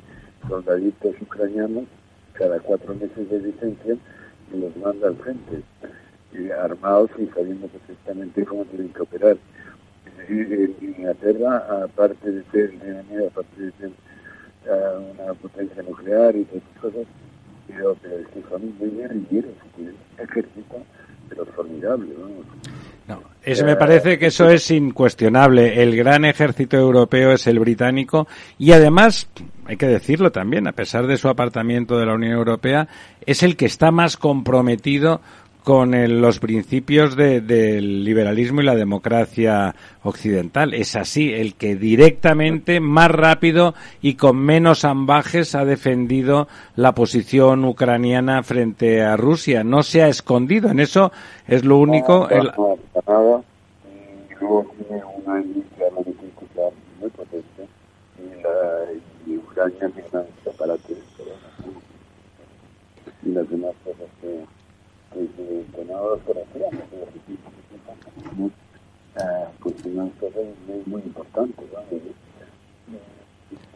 soldaditos 0.49 1.15
ucranianos 1.23 1.85
cada 2.35 2.61
cuatro 2.61 2.95
meses 2.95 3.31
de 3.31 3.41
licencia 3.41 3.97
y 4.53 4.59
los 4.59 4.77
manda 4.77 5.09
al 5.09 5.17
frente, 5.17 5.63
y 6.33 6.51
armados 6.51 7.11
y 7.19 7.27
sabiendo 7.27 7.67
perfectamente 7.69 8.45
cómo 8.45 8.65
tienen 8.67 8.89
que 8.91 9.03
operar. 9.03 9.37
Es 10.07 10.19
decir, 10.19 10.75
en 10.81 10.89
Inglaterra, 10.89 11.85
aparte 11.85 12.31
de 12.31 12.45
ser 12.53 12.73
aparte 13.29 13.63
de 13.63 13.73
ser 13.73 13.91
ah, 14.71 14.99
una 15.15 15.35
potencia 15.35 15.83
nuclear 15.83 16.37
y 16.37 16.45
todas 16.45 16.63
esas 16.63 16.81
cosas, 16.83 17.07
pero, 17.67 17.93
es 17.93 18.29
que 18.29 18.43
son 18.49 18.79
muy 18.79 18.91
guerrilleros, 18.91 19.53
tienen 19.75 19.95
un 19.95 20.25
ejército, 20.25 20.83
pero 21.29 21.47
formidable. 21.47 22.15
No, 23.09 23.23
eso 23.43 23.65
me 23.65 23.77
parece 23.77 24.19
que 24.19 24.27
eso 24.27 24.49
es 24.49 24.71
incuestionable. 24.71 25.83
El 25.83 25.97
gran 25.97 26.25
ejército 26.25 26.77
europeo 26.77 27.33
es 27.33 27.47
el 27.47 27.59
británico 27.59 28.27
y 28.59 28.73
además, 28.73 29.29
hay 29.67 29.77
que 29.77 29.87
decirlo 29.87 30.31
también, 30.33 30.67
a 30.67 30.73
pesar 30.73 31.07
de 31.07 31.17
su 31.17 31.29
apartamiento 31.29 31.99
de 31.99 32.07
la 32.07 32.15
Unión 32.15 32.33
Europea, 32.33 32.89
es 33.27 33.43
el 33.43 33.57
que 33.57 33.67
está 33.67 33.91
más 33.91 34.17
comprometido 34.17 35.21
con 35.63 35.95
el- 35.95 36.21
los 36.21 36.41
principios 36.41 37.17
de- 37.17 37.41
del 37.41 38.05
liberalismo 38.05 38.61
y 38.61 38.65
la 38.65 38.75
democracia 38.75 39.75
occidental. 40.03 40.75
Es 40.75 40.95
así, 40.95 41.33
el 41.33 41.55
que 41.55 41.75
directamente, 41.75 42.81
más 42.81 43.11
rápido 43.11 43.75
y 44.03 44.15
con 44.17 44.37
menos 44.37 44.85
ambajes 44.85 45.55
ha 45.55 45.65
defendido 45.65 46.49
la 46.77 46.93
posición 46.93 47.65
ucraniana 47.65 48.43
frente 48.43 49.01
a 49.03 49.17
Rusia. 49.17 49.65
No 49.65 49.83
se 49.83 50.03
ha 50.03 50.09
escondido. 50.09 50.69
En 50.69 50.81
eso 50.81 51.13
es 51.49 51.65
lo 51.65 51.79
único. 51.79 52.29
El- 52.29 52.51
nada. 53.07 53.41
Y 58.19 59.04
Ucrania. 59.55 59.93
Y 63.23 63.31
las 63.31 63.49
demás 63.49 63.75
cosas 63.85 64.09
que, 64.21 64.45
cosas 69.61 70.45
muy, 70.87 71.03
importantes. 71.03 71.65
¿no? 71.73 71.97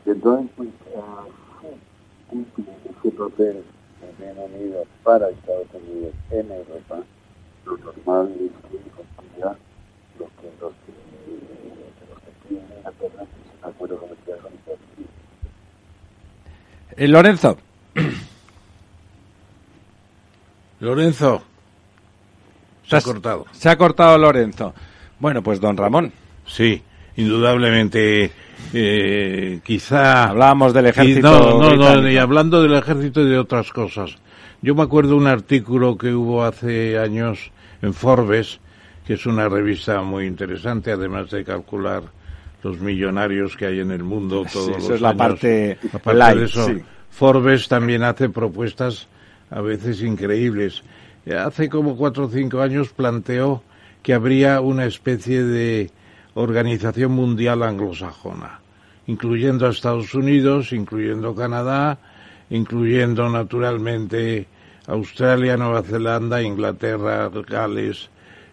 Y 0.07 0.11
entonces, 0.11 0.51
pues, 0.57 0.69
sí, 2.31 2.47
ese 2.85 3.11
papel 3.17 3.65
del 4.01 4.17
Reino 4.19 4.45
Unido 4.45 4.85
para 5.03 5.29
Estados 5.31 5.67
Unidos 5.75 6.15
en 6.31 6.51
Europa, 6.51 7.03
lo 7.65 7.77
normal 7.79 8.35
es 8.41 8.71
que 8.71 8.91
construya 8.91 9.57
lo 10.19 10.27
que 10.27 10.49
los 10.61 10.73
que, 10.73 10.93
los 12.09 12.19
que 12.21 12.49
tienen 12.49 12.67
Inglaterra 12.79 13.23
es 13.23 13.63
un 13.63 13.71
acuerdo 13.71 13.99
comercial 13.99 14.39
con 14.41 14.53
Estados 14.55 14.81
Unidos. 14.97 15.13
Eh, 16.99 17.07
Lorenzo. 17.07 17.57
Lorenzo, 20.81 21.43
se 22.85 22.97
ha 22.97 23.01
cortado. 23.01 23.47
Se 23.53 23.69
ha 23.69 23.77
cortado 23.77 24.19
Lorenzo. 24.19 24.75
Bueno, 25.21 25.43
pues 25.43 25.61
don 25.61 25.77
Ramón. 25.77 26.13
Sí, 26.47 26.83
indudablemente, 27.17 28.33
eh, 28.73 29.61
quizá... 29.63 30.31
Hablábamos 30.31 30.73
del 30.73 30.87
Y 30.87 30.89
ejército. 30.89 31.21
No, 31.31 31.41
no, 31.41 31.61
no, 31.61 31.69
británico. 31.71 32.09
y 32.09 32.17
hablando 32.17 32.63
del 32.63 32.75
ejército 32.75 33.21
y 33.21 33.29
de 33.29 33.39
otras 33.39 33.71
cosas. 33.73 34.17
Yo 34.63 34.75
me 34.75 34.83
acuerdo 34.83 35.17
un 35.17 35.29
artículo 35.29 35.97
que 35.97 36.13
hubo 36.13 36.43
hace 36.45 36.99
años 36.99 37.53
en 37.81 37.95
Forbes, 37.95 38.59
que 39.07 39.15
es 39.15 39.27
una 39.27 39.49
revista 39.49 40.03
muy 40.03 40.27
interesante, 40.27 40.91
además 40.91 41.31
de 41.31 41.45
calcular 41.45 42.03
los 42.63 42.81
millonarios 42.81 43.57
que 43.57 43.67
hay 43.67 43.81
en 43.81 43.91
el 43.91 44.03
mundo 44.03 44.45
Sí, 44.47 44.53
todos 44.55 44.69
eso 44.69 44.79
los 44.79 44.91
es 44.91 45.01
la 45.01 45.09
años. 45.11 45.19
parte 45.19 45.79
Aparte 45.93 46.19
light, 46.19 46.39
de 46.39 46.45
eso, 46.45 46.67
sí. 46.67 46.83
Forbes 47.11 47.69
también 47.69 48.03
hace 48.03 48.29
propuestas 48.29 49.09
a 49.51 49.61
veces 49.61 50.03
increíbles. 50.03 50.83
Hace 51.39 51.69
como 51.69 51.97
cuatro 51.97 52.25
o 52.27 52.29
cinco 52.31 52.61
años 52.61 52.89
planteó 52.91 53.63
que 54.03 54.15
habría 54.15 54.61
una 54.61 54.87
especie 54.87 55.43
de 55.45 55.91
organización 56.35 57.13
mundial 57.13 57.63
anglosajona, 57.63 58.61
incluyendo 59.07 59.67
a 59.67 59.71
Estados 59.71 60.15
Unidos, 60.15 60.73
incluyendo 60.73 61.35
Canadá, 61.35 61.99
incluyendo 62.51 63.29
naturalmente 63.29 64.47
Australia, 64.87 65.57
Nueva 65.57 65.83
Zelanda, 65.83 66.43
Inglaterra, 66.43 67.29
Gales, 67.47 68.09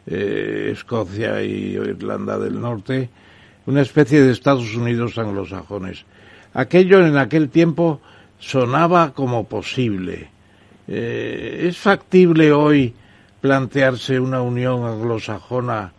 eh, 0.07 0.69
Escocia 0.73 1.41
y 1.43 1.75
Irlanda 1.75 2.37
del 2.37 2.59
Norte, 2.59 3.09
una 3.65 3.81
especie 3.81 4.21
de 4.21 4.31
Estados 4.31 4.75
Unidos 4.75 5.17
anglosajones. 5.17 6.05
Aquello 6.53 7.05
en 7.05 7.17
aquel 7.17 7.49
tiempo 7.49 7.99
sonaba 8.39 9.13
como 9.13 9.47
posible. 9.47 10.29
Eh, 10.87 11.65
¿Es 11.67 11.77
factible 11.77 12.51
hoy 12.51 12.93
plantearse 13.41 14.19
una 14.19 14.41
unión 14.41 14.85
anglosajona 14.85 15.93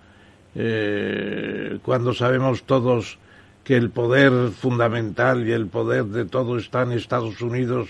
eh, 0.55 1.79
cuando 1.83 2.15
sabemos 2.15 2.63
todos 2.63 3.19
que 3.65 3.77
el 3.77 3.91
poder 3.91 4.51
fundamental 4.53 5.47
y 5.47 5.53
el 5.53 5.67
poder 5.67 6.05
de 6.07 6.25
todo 6.25 6.57
está 6.57 6.83
en 6.83 6.93
Estados 6.93 7.43
Unidos 7.43 7.89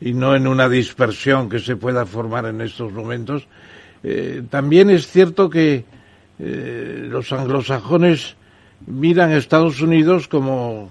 y 0.00 0.14
no 0.14 0.34
en 0.34 0.46
una 0.46 0.68
dispersión 0.68 1.48
que 1.50 1.58
se 1.58 1.76
pueda 1.76 2.06
formar 2.06 2.46
en 2.46 2.62
estos 2.62 2.92
momentos? 2.92 3.46
Eh, 4.02 4.42
también 4.50 4.90
es 4.90 5.06
cierto 5.06 5.48
que 5.50 5.84
los 6.36 7.32
anglosajones 7.32 8.34
miran 8.86 9.32
Estados 9.32 9.80
Unidos 9.80 10.28
como, 10.28 10.90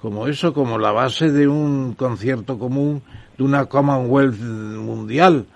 como 0.00 0.26
eso, 0.26 0.52
como 0.52 0.78
la 0.78 0.92
base 0.92 1.30
de 1.30 1.48
un 1.48 1.94
concierto 1.94 2.58
común, 2.58 3.02
de 3.36 3.44
una 3.44 3.66
Commonwealth 3.66 4.40
mundial, 4.40 5.46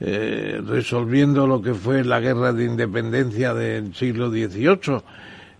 eh, 0.00 0.60
resolviendo 0.66 1.46
lo 1.46 1.62
que 1.62 1.74
fue 1.74 2.04
la 2.04 2.20
guerra 2.20 2.52
de 2.52 2.64
independencia 2.64 3.54
del 3.54 3.94
siglo 3.94 4.30
XVIII. 4.30 5.02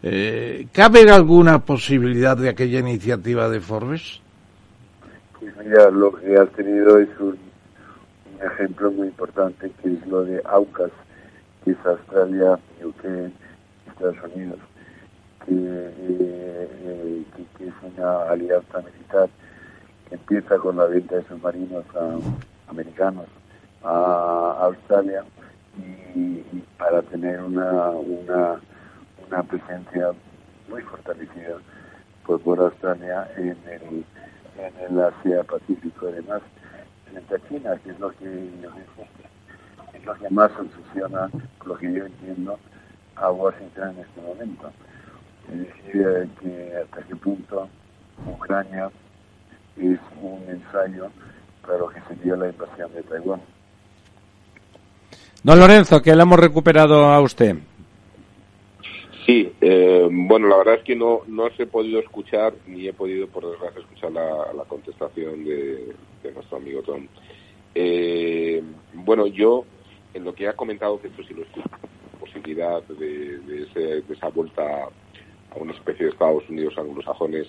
Eh, 0.02 0.66
¿Cabe 0.72 1.10
alguna 1.10 1.64
posibilidad 1.64 2.36
de 2.36 2.50
aquella 2.50 2.80
iniciativa 2.80 3.48
de 3.48 3.60
Forbes? 3.60 4.20
Pues 5.40 5.54
mira, 5.64 5.90
lo 5.90 6.12
que 6.12 6.36
has 6.36 6.50
tenido 6.50 6.98
es 6.98 7.08
un, 7.18 7.28
un 7.28 8.46
ejemplo 8.46 8.90
muy 8.92 9.08
importante 9.08 9.70
que 9.82 9.94
es 9.94 10.06
lo 10.06 10.22
de 10.22 10.40
AUKUS, 10.44 10.92
que 11.64 11.70
es 11.70 11.76
Australia, 11.84 12.58
UK, 12.84 13.04
Estados 13.88 14.16
Unidos, 14.34 14.58
que, 15.46 15.52
eh, 15.52 16.68
eh, 16.84 17.24
que, 17.56 17.68
es 17.68 17.74
una 17.82 18.22
alianza 18.30 18.78
militar 18.80 19.28
que 20.08 20.14
empieza 20.16 20.58
con 20.58 20.76
la 20.76 20.86
venta 20.86 21.16
de 21.16 21.24
submarinos 21.24 21.84
a 21.94 22.70
americanos 22.70 23.26
a 23.82 24.56
Australia 24.62 25.24
y, 26.14 26.42
para 26.78 27.02
tener 27.02 27.40
una, 27.40 27.90
una, 27.90 28.60
una 29.26 29.42
presencia 29.44 30.12
muy 30.68 30.82
fortalecida 30.82 31.58
por, 32.24 32.40
por 32.40 32.58
Australia 32.58 33.28
en 33.36 33.56
el, 33.66 34.04
en 34.58 34.90
el 34.90 35.00
Asia 35.00 35.44
Pacífico 35.44 36.08
además 36.08 36.42
frente 37.10 37.34
a 37.34 37.48
China 37.48 37.80
que 37.84 37.90
es 37.90 38.00
lo 38.00 38.10
que 38.10 38.50
es 39.94 40.04
lo 40.04 40.14
que 40.14 40.30
más 40.30 40.50
obsesiona 40.58 41.28
por 41.58 41.68
lo 41.68 41.78
que 41.78 41.92
yo 41.92 42.06
entiendo 42.06 42.58
a 43.16 43.30
Washington 43.30 43.90
en 43.90 43.98
este 44.00 44.20
momento 44.20 44.72
es 45.52 45.58
decir 45.58 46.06
eh, 46.06 46.28
que 46.40 46.76
hasta 46.82 47.02
qué 47.06 47.16
punto 47.16 47.68
Ucrania 48.26 48.90
es 49.76 49.98
un 50.20 50.42
ensayo 50.48 51.08
para 51.62 51.78
lo 51.78 51.88
que 51.88 52.00
sería 52.08 52.36
la 52.36 52.48
invasión 52.48 52.92
de 52.94 53.02
Taiwán 53.02 53.40
Don 55.42 55.58
Lorenzo, 55.60 56.02
que 56.02 56.14
le 56.14 56.22
hemos 56.22 56.40
recuperado 56.40 57.04
a 57.04 57.20
usted. 57.20 57.56
Sí, 59.24 59.52
eh, 59.60 60.08
bueno, 60.10 60.48
la 60.48 60.56
verdad 60.56 60.74
es 60.76 60.82
que 60.84 60.96
no, 60.96 61.20
no 61.26 61.44
os 61.44 61.60
he 61.60 61.66
podido 61.66 62.00
escuchar, 62.00 62.54
ni 62.66 62.86
he 62.88 62.92
podido, 62.92 63.28
por 63.28 63.48
desgracia, 63.48 63.80
escuchar 63.80 64.12
la, 64.12 64.52
la 64.56 64.64
contestación 64.64 65.44
de, 65.44 65.94
de 66.22 66.32
nuestro 66.32 66.56
amigo 66.58 66.82
Tom. 66.82 67.06
Eh, 67.74 68.62
bueno, 68.92 69.26
yo, 69.26 69.64
en 70.14 70.24
lo 70.24 70.34
que 70.34 70.48
ha 70.48 70.52
comentado, 70.54 71.00
que 71.00 71.08
esto 71.08 71.22
sí 71.24 71.34
lo 71.34 71.42
escucho, 71.42 71.68
posibilidad 72.18 72.82
de, 72.84 73.38
de, 73.38 73.62
ese- 73.64 74.02
de 74.02 74.14
esa 74.14 74.28
vuelta 74.28 74.88
a 75.56 75.62
una 75.62 75.72
especie 75.72 76.06
de 76.06 76.12
Estados 76.12 76.48
Unidos 76.48 76.76
anglosajones, 76.76 77.48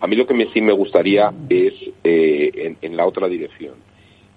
a 0.00 0.06
mí 0.06 0.16
lo 0.16 0.26
que 0.26 0.34
me, 0.34 0.50
sí 0.52 0.60
me 0.60 0.72
gustaría 0.72 1.32
es 1.48 1.74
eh, 2.02 2.76
en, 2.80 2.96
la 2.96 3.06
otra 3.06 3.28
dirección. 3.28 3.74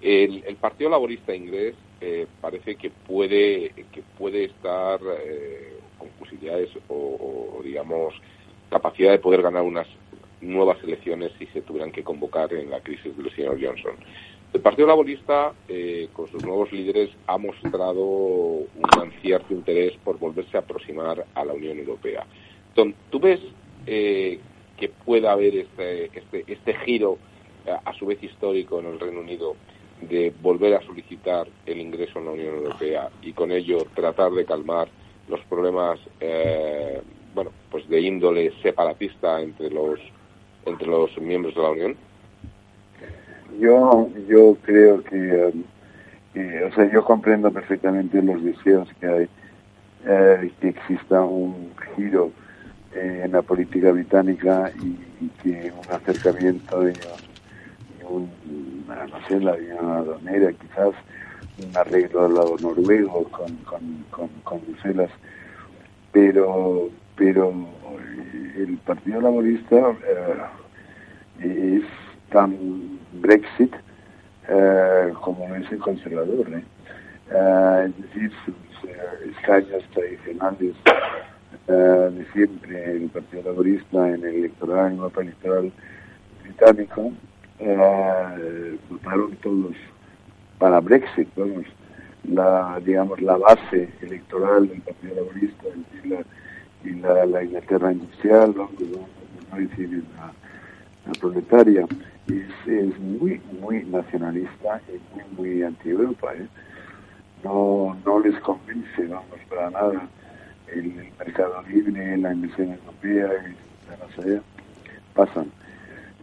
El, 0.02 0.44
el 0.46 0.56
Partido 0.56 0.90
Laborista 0.90 1.34
inglés 1.34 1.74
eh, 2.00 2.26
parece 2.40 2.76
que 2.76 2.90
puede 2.90 3.72
que 3.90 4.02
puede 4.18 4.44
estar 4.44 5.00
eh, 5.24 5.78
con 5.98 6.08
posibilidades 6.18 6.68
o, 6.88 7.56
o, 7.56 7.62
digamos 7.62 8.12
capacidad 8.68 9.12
de 9.12 9.18
poder 9.18 9.40
ganar 9.40 9.62
unas 9.62 9.86
nuevas 10.42 10.76
elecciones 10.84 11.32
si 11.38 11.46
se 11.46 11.62
tuvieran 11.62 11.92
que 11.92 12.02
convocar 12.02 12.52
en 12.52 12.68
la 12.68 12.80
crisis 12.80 13.16
del 13.16 13.34
señor 13.34 13.58
Johnson. 13.58 13.94
El 14.54 14.60
Partido 14.60 14.86
Laborista, 14.86 15.52
eh, 15.68 16.08
con 16.12 16.30
sus 16.30 16.44
nuevos 16.44 16.70
líderes, 16.72 17.10
ha 17.26 17.36
mostrado 17.38 18.04
un 18.04 19.12
cierto 19.20 19.52
interés 19.52 19.94
por 20.04 20.16
volverse 20.16 20.56
a 20.56 20.60
aproximar 20.60 21.26
a 21.34 21.44
la 21.44 21.52
Unión 21.52 21.76
Europea. 21.76 22.24
¿tú 23.10 23.18
ves 23.18 23.40
eh, 23.84 24.38
que 24.76 24.88
pueda 24.88 25.32
haber 25.32 25.56
este, 25.56 26.04
este, 26.16 26.44
este 26.46 26.74
giro, 26.84 27.18
a, 27.68 27.90
a 27.90 27.94
su 27.94 28.06
vez 28.06 28.22
histórico, 28.22 28.78
en 28.78 28.86
el 28.86 29.00
Reino 29.00 29.20
Unido 29.20 29.56
de 30.02 30.32
volver 30.40 30.74
a 30.74 30.86
solicitar 30.86 31.48
el 31.66 31.80
ingreso 31.80 32.20
en 32.20 32.24
la 32.26 32.30
Unión 32.30 32.54
Europea 32.54 33.10
y 33.22 33.32
con 33.32 33.50
ello 33.50 33.78
tratar 33.94 34.30
de 34.32 34.44
calmar 34.44 34.88
los 35.28 35.40
problemas 35.46 35.98
eh, 36.20 37.00
bueno 37.34 37.50
pues 37.70 37.88
de 37.88 38.00
índole 38.00 38.52
separatista 38.62 39.40
entre 39.40 39.70
los 39.70 39.98
entre 40.66 40.86
los 40.86 41.16
miembros 41.18 41.54
de 41.54 41.62
la 41.62 41.70
Unión 41.70 41.96
Yo, 43.60 44.08
yo 44.28 44.56
creo 44.62 45.02
que, 45.04 45.52
um, 45.52 45.64
que, 46.32 46.64
o 46.64 46.72
sea, 46.74 46.90
yo 46.90 47.04
comprendo 47.04 47.50
perfectamente 47.52 48.20
los 48.22 48.42
deseos 48.42 48.88
que 49.00 49.06
hay, 49.06 49.28
eh, 50.06 50.52
que 50.60 50.68
exista 50.68 51.22
un 51.22 51.70
giro 51.94 52.30
eh, 52.94 53.22
en 53.24 53.32
la 53.32 53.42
política 53.42 53.92
británica 53.92 54.72
y, 54.74 55.28
que 55.42 55.72
un 55.72 55.90
acercamiento 55.94 56.80
de 56.80 56.96
un, 58.08 58.30
no 58.86 59.26
sé, 59.26 59.40
la 59.40 59.52
Aduanera, 59.52 60.52
quizás 60.52 60.94
un 61.58 61.76
arreglo 61.76 62.24
al 62.24 62.34
lado 62.34 62.58
noruego 62.58 63.24
con, 63.30 63.56
con, 63.58 64.04
con, 64.10 64.28
con 64.42 64.60
Bruselas, 64.66 65.10
pero, 66.12 66.90
pero 67.16 67.52
el 68.56 68.78
Partido 68.78 69.20
Laborista 69.20 69.76
eh, 71.40 71.80
es 71.80 71.84
tan 72.30 72.98
Brexit 73.20 73.74
eh, 74.48 75.12
como 75.20 75.54
es 75.54 75.70
el 75.72 75.78
conservador. 75.78 76.46
Eh, 77.30 77.86
es 77.86 78.02
decir, 78.02 78.30
sus 78.44 78.88
eh, 78.88 79.32
escaños 79.36 79.82
tradicionales 79.94 80.74
eh, 81.68 81.72
de 81.72 82.26
siempre 82.32 82.96
el 82.96 83.08
Partido 83.08 83.42
Laborista, 83.44 84.08
en 84.08 84.24
el 84.24 84.34
electoral, 84.34 84.86
en 84.86 84.92
el 84.92 84.98
mapa 84.98 85.22
electoral 85.22 85.72
británico, 86.42 87.12
votaron 88.90 89.36
todos 89.42 89.74
para 90.58 90.80
Brexit, 90.80 91.28
la, 92.24 92.80
digamos, 92.84 93.20
la 93.22 93.36
base 93.36 93.88
electoral 94.02 94.68
del 94.68 94.80
Partido 94.82 95.14
Laborista 95.16 95.64
y 96.84 96.90
la, 96.98 97.14
la, 97.14 97.26
la 97.26 97.44
Inglaterra 97.44 97.92
industrial, 97.92 98.54
no 98.54 98.68
decir 99.56 100.02
la 101.06 101.12
proletaria, 101.18 101.86
es, 102.28 102.68
es 102.68 102.98
muy, 102.98 103.40
muy 103.60 103.84
nacionalista 103.84 104.80
y 104.88 105.14
muy, 105.14 105.24
muy 105.36 105.62
anti-Europa. 105.62 106.34
¿eh? 106.34 106.46
No, 107.42 107.96
no 108.04 108.20
les 108.20 108.38
convence, 108.40 109.06
vamos, 109.06 109.38
para 109.48 109.70
nada 109.70 110.08
el, 110.72 110.94
mercado 111.18 111.62
libre, 111.68 112.16
la 112.16 112.32
inversión 112.32 112.70
europea, 112.70 113.28
no 113.88 114.42
pasan. 115.14 115.50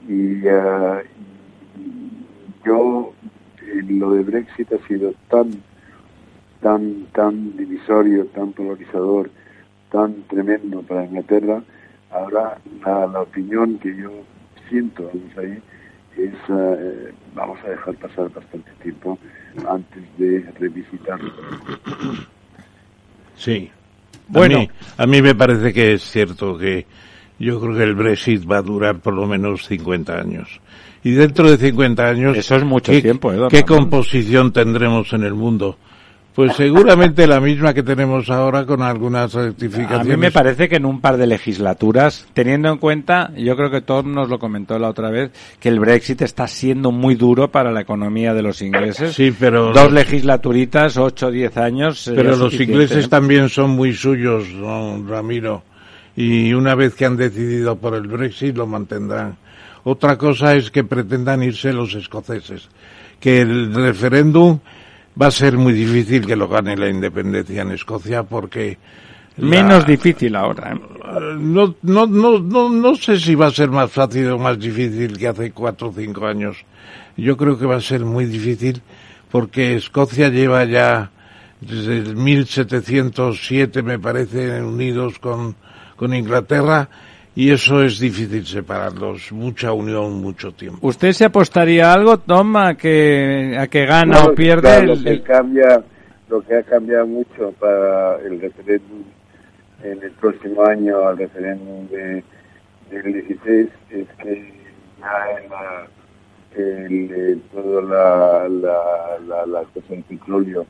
Y, 0.07 0.45
uh, 0.47 1.01
yo, 2.65 3.13
lo 3.87 4.13
de 4.13 4.23
Brexit 4.23 4.71
ha 4.73 4.87
sido 4.87 5.13
tan, 5.29 5.51
tan, 6.61 7.05
tan 7.13 7.55
divisorio, 7.55 8.25
tan 8.27 8.51
polarizador, 8.53 9.29
tan 9.91 10.23
tremendo 10.23 10.81
para 10.81 11.05
Inglaterra. 11.05 11.63
Ahora, 12.11 12.57
la, 12.83 13.07
la 13.07 13.21
opinión 13.21 13.77
que 13.79 13.95
yo 13.95 14.11
siento, 14.69 15.09
ahí, 15.37 15.61
es, 16.17 16.49
uh, 16.49 17.13
vamos 17.33 17.59
a 17.65 17.69
dejar 17.69 17.95
pasar 17.95 18.29
bastante 18.31 18.71
tiempo 18.81 19.17
antes 19.67 20.03
de 20.17 20.45
revisitarlo. 20.59 21.31
Sí. 23.35 23.69
Bueno. 24.27 24.57
A 24.57 24.59
mí, 24.59 24.69
a 24.97 25.07
mí 25.07 25.21
me 25.21 25.35
parece 25.35 25.73
que 25.73 25.93
es 25.93 26.03
cierto 26.03 26.57
que 26.57 26.85
yo 27.39 27.59
creo 27.59 27.75
que 27.75 27.83
el 27.83 27.95
Brexit 27.95 28.49
va 28.49 28.59
a 28.59 28.61
durar 28.61 28.99
por 28.99 29.13
lo 29.13 29.25
menos 29.25 29.65
50 29.65 30.13
años. 30.13 30.61
Y 31.03 31.11
dentro 31.11 31.49
de 31.49 31.57
50 31.57 32.07
años... 32.07 32.37
Eso 32.37 32.55
es 32.55 32.63
mucho 32.63 32.91
¿qué, 32.91 33.01
tiempo, 33.01 33.33
¿eh, 33.33 33.47
¿Qué 33.49 33.63
composición 33.63 34.53
tendremos 34.53 35.11
en 35.13 35.23
el 35.23 35.33
mundo? 35.33 35.77
Pues 36.33 36.55
seguramente 36.55 37.27
la 37.27 37.41
misma 37.41 37.73
que 37.73 37.83
tenemos 37.83 38.29
ahora 38.29 38.65
con 38.65 38.81
algunas 38.81 39.35
A 39.35 39.43
rectificaciones. 39.43 40.07
mí 40.07 40.15
me 40.15 40.31
parece 40.31 40.69
que 40.69 40.77
en 40.77 40.85
un 40.85 41.01
par 41.01 41.17
de 41.17 41.27
legislaturas, 41.27 42.25
teniendo 42.33 42.69
en 42.69 42.77
cuenta, 42.77 43.31
yo 43.35 43.57
creo 43.57 43.69
que 43.69 43.81
Tom 43.81 44.13
nos 44.13 44.29
lo 44.29 44.39
comentó 44.39 44.79
la 44.79 44.87
otra 44.87 45.09
vez, 45.09 45.31
que 45.59 45.67
el 45.67 45.79
Brexit 45.79 46.21
está 46.21 46.47
siendo 46.47 46.91
muy 46.93 47.15
duro 47.15 47.51
para 47.51 47.71
la 47.71 47.81
economía 47.81 48.33
de 48.33 48.43
los 48.43 48.61
ingleses. 48.61 49.13
Sí, 49.13 49.33
pero... 49.37 49.73
Dos 49.73 49.91
legislaturitas, 49.91 50.95
ocho 50.95 51.31
diez 51.31 51.57
años. 51.57 51.99
sería 51.99 52.23
Pero 52.23 52.37
los 52.37 52.53
ingleses 52.53 53.09
también 53.09 53.49
son 53.49 53.71
muy 53.71 53.93
suyos, 53.93 54.45
don 54.53 55.09
Ramiro. 55.09 55.63
Y 56.15 56.53
una 56.53 56.75
vez 56.75 56.95
que 56.95 57.05
han 57.05 57.17
decidido 57.17 57.75
por 57.75 57.93
el 57.93 58.07
Brexit 58.07 58.55
lo 58.55 58.67
mantendrán. 58.67 59.35
Otra 59.83 60.17
cosa 60.17 60.55
es 60.55 60.71
que 60.71 60.85
pretendan 60.85 61.43
irse 61.43 61.73
los 61.73 61.93
escoceses. 61.93 62.69
Que 63.19 63.41
el 63.41 63.73
referéndum 63.73 64.59
va 65.19 65.27
a 65.27 65.31
ser 65.31 65.57
muy 65.57 65.73
difícil 65.73 66.25
que 66.25 66.35
lo 66.35 66.47
gane 66.47 66.75
la 66.77 66.89
independencia 66.89 67.61
en 67.61 67.71
Escocia 67.71 68.23
porque... 68.23 68.77
la- 69.37 69.47
Menos 69.47 69.85
difícil 69.87 70.35
ahora. 70.35 70.73
¿eh? 70.73 70.79
Eh, 71.05 71.35
No, 71.37 71.75
no, 71.81 72.05
no, 72.05 72.39
no, 72.39 72.69
no 72.69 72.95
sé 72.95 73.17
si 73.19 73.35
va 73.35 73.47
a 73.47 73.51
ser 73.51 73.69
más 73.69 73.91
fácil 73.91 74.29
o 74.31 74.37
más 74.39 74.59
difícil 74.59 75.17
que 75.17 75.27
hace 75.27 75.51
cuatro 75.51 75.89
o 75.89 75.93
cinco 75.93 76.25
años. 76.27 76.57
Yo 77.17 77.35
creo 77.37 77.57
que 77.57 77.65
va 77.65 77.75
a 77.77 77.81
ser 77.81 78.05
muy 78.05 78.25
difícil 78.25 78.81
porque 79.31 79.75
Escocia 79.75 80.29
lleva 80.29 80.63
ya 80.65 81.11
desde 81.61 81.97
el 81.99 82.15
1707, 82.15 83.83
me 83.83 83.99
parece, 83.99 84.61
unidos 84.61 85.19
con, 85.19 85.55
con 85.95 86.13
Inglaterra 86.13 86.89
y 87.35 87.51
eso 87.51 87.81
es 87.83 87.99
difícil 87.99 88.45
separarlos. 88.45 89.31
Mucha 89.31 89.71
unión, 89.73 90.21
mucho 90.21 90.51
tiempo. 90.51 90.85
¿Usted 90.87 91.11
se 91.13 91.25
apostaría 91.25 91.91
algo, 91.93 92.17
Tom, 92.19 92.55
a 92.57 92.75
que, 92.75 93.55
a 93.57 93.67
que 93.67 93.85
gana 93.85 94.21
No, 94.23 94.29
o 94.29 94.35
pierde? 94.35 94.61
claro, 94.63 94.93
el- 94.93 95.03
lo 95.03 95.03
que 95.11 95.21
cambia, 95.21 95.83
lo 96.29 96.41
que 96.41 96.55
ha 96.57 96.63
cambiado 96.63 97.07
mucho 97.07 97.53
para 97.59 98.17
el 98.21 98.39
referéndum 98.41 99.03
en 99.83 100.01
el 100.03 100.11
próximo 100.11 100.63
año 100.65 101.07
al 101.07 101.17
referéndum 101.17 101.87
de, 101.87 102.23
del 102.91 103.13
16 103.13 103.67
es 103.89 104.07
que 104.21 104.53
ya 104.99 105.41
en 105.41 105.49
la, 105.49 105.87
el, 106.55 107.11
el- 107.11 107.41
toda 107.53 107.81
la, 107.81 108.49
la, 108.49 109.19
la, 109.27 109.45
la 109.45 109.63
cosa 109.73 109.87
del 109.89 110.03
petróleo 110.03 110.65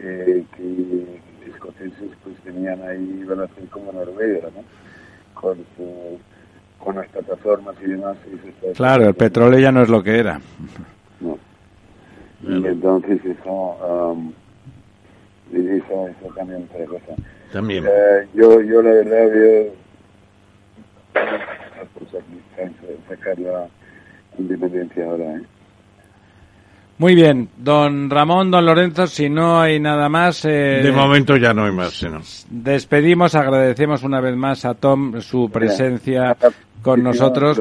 eh, 0.00 0.44
que 0.56 0.62
los 0.62 1.54
escoceses 1.54 2.10
pues 2.22 2.36
tenían 2.44 2.80
ahí, 2.82 3.20
iban 3.22 3.40
a 3.40 3.46
ser 3.48 3.64
como 3.70 3.90
Noruega, 3.92 4.48
¿no? 4.54 4.62
Con, 5.34 5.56
su, 5.76 6.18
con 6.78 6.96
las 6.96 7.08
plataformas 7.08 7.74
y 7.84 7.90
demás. 7.90 8.16
eso 8.26 8.48
está- 8.48 8.72
Claro, 8.72 9.08
el 9.08 9.14
petróleo 9.14 9.58
ya 9.58 9.72
no 9.72 9.82
es 9.82 9.88
lo 9.88 10.02
que 10.02 10.18
era. 10.18 10.40
no. 11.20 11.38
Y 12.46 12.66
entonces 12.66 13.24
eso, 13.24 13.50
um, 14.12 14.30
eso, 15.50 16.08
eso 16.08 16.34
cambia 16.34 16.58
mucha 16.58 16.84
cosa. 16.84 17.14
También. 17.52 17.84
Eh, 17.86 18.28
yo, 18.34 18.60
yo 18.60 18.82
la 18.82 18.90
verdad 18.90 19.30
veo 19.32 19.72
sacar 23.08 23.38
la 23.38 23.68
independencia 24.38 25.04
ahora. 25.06 25.24
¿eh? 25.36 25.42
Muy 26.96 27.14
bien, 27.16 27.48
don 27.56 28.08
Ramón, 28.08 28.52
don 28.52 28.64
Lorenzo, 28.64 29.08
si 29.08 29.28
no 29.28 29.60
hay 29.60 29.80
nada 29.80 30.08
más, 30.08 30.44
eh, 30.44 30.80
De 30.82 30.92
momento 30.92 31.36
ya 31.36 31.52
no 31.52 31.64
hay 31.64 31.72
más, 31.72 31.94
sino. 31.94 32.20
despedimos, 32.48 33.34
agradecemos 33.34 34.04
una 34.04 34.20
vez 34.20 34.36
más 34.36 34.64
a 34.64 34.74
Tom 34.74 35.20
su 35.20 35.50
presencia 35.50 36.36
con 36.82 37.02
nosotros 37.02 37.60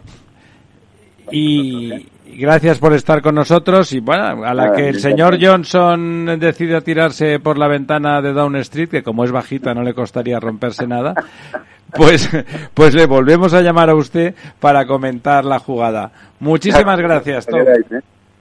y, 1.32 1.90
gracias 2.38 2.78
por 2.78 2.94
estar 2.94 3.22
con 3.24 3.34
nosotros 3.36 3.92
y 3.94 4.00
bueno, 4.00 4.44
a 4.44 4.54
la 4.54 4.74
que 4.74 4.90
el 4.90 5.00
señor. 5.00 5.38
Johnson 5.42 6.38
decida 6.40 6.82
tirarse 6.82 7.40
por 7.40 7.58
la 7.58 7.68
ventana 7.68 8.22
de 8.22 8.34
Down 8.34 8.56
Street, 8.58 8.90
que 8.90 9.04
como 9.04 9.24
es 9.24 9.32
bajita 9.32 9.74
no 9.74 9.82
le 9.82 9.96
costaría 9.96 10.40
romperse 10.40 10.86
nada, 10.86 11.16
pues, 11.92 12.30
pues 12.74 12.94
le 12.94 13.08
volvemos 13.08 13.54
a 13.54 13.62
llamar 13.62 13.90
a 13.90 13.96
usted 13.96 14.36
para 14.60 14.86
comentar 14.86 15.44
la 15.44 15.58
jugada. 15.58 16.12
Muchísimas 16.40 17.00
gracias, 17.00 17.48
Tom. 17.48 17.62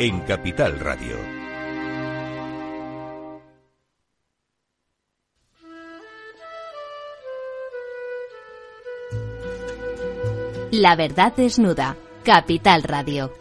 en 0.00 0.20
Capital 0.20 0.78
Radio. 0.78 1.16
La 10.70 10.94
verdad 10.94 11.34
desnuda. 11.36 11.96
Capital 12.22 12.84
Radio. 12.84 13.32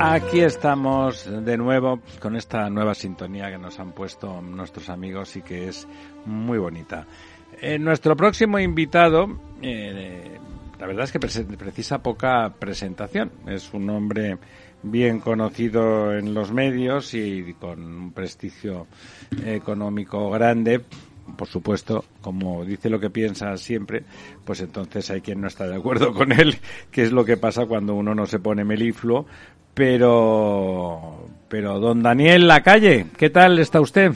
Aquí 0.00 0.40
estamos 0.40 1.30
de 1.44 1.56
nuevo 1.56 2.00
con 2.20 2.34
esta 2.34 2.68
nueva 2.70 2.94
sintonía 2.94 3.50
que 3.50 3.58
nos 3.58 3.78
han 3.78 3.92
puesto 3.92 4.42
nuestros 4.42 4.88
amigos 4.88 5.36
y 5.36 5.42
que 5.42 5.68
es 5.68 5.86
muy 6.24 6.58
bonita. 6.58 7.06
Eh, 7.60 7.78
nuestro 7.78 8.16
próximo 8.16 8.58
invitado, 8.58 9.26
eh, 9.62 10.38
la 10.84 10.88
verdad 10.88 11.04
es 11.04 11.12
que 11.12 11.18
precisa 11.56 12.02
poca 12.02 12.56
presentación. 12.58 13.32
Es 13.46 13.72
un 13.72 13.88
hombre 13.88 14.36
bien 14.82 15.18
conocido 15.18 16.12
en 16.12 16.34
los 16.34 16.52
medios 16.52 17.14
y 17.14 17.54
con 17.54 17.82
un 17.82 18.12
prestigio 18.12 18.86
económico 19.46 20.28
grande. 20.28 20.82
Por 21.38 21.48
supuesto, 21.48 22.04
como 22.20 22.66
dice 22.66 22.90
lo 22.90 23.00
que 23.00 23.08
piensa 23.08 23.56
siempre, 23.56 24.04
pues 24.44 24.60
entonces 24.60 25.10
hay 25.10 25.22
quien 25.22 25.40
no 25.40 25.48
está 25.48 25.66
de 25.66 25.74
acuerdo 25.74 26.12
con 26.12 26.32
él, 26.32 26.58
que 26.90 27.02
es 27.04 27.12
lo 27.12 27.24
que 27.24 27.38
pasa 27.38 27.64
cuando 27.64 27.94
uno 27.94 28.14
no 28.14 28.26
se 28.26 28.38
pone 28.38 28.62
melifluo. 28.62 29.24
Pero, 29.72 31.30
pero 31.48 31.80
don 31.80 32.02
Daniel 32.02 32.46
Lacalle, 32.46 33.06
¿qué 33.16 33.30
tal 33.30 33.58
está 33.58 33.80
usted? 33.80 34.12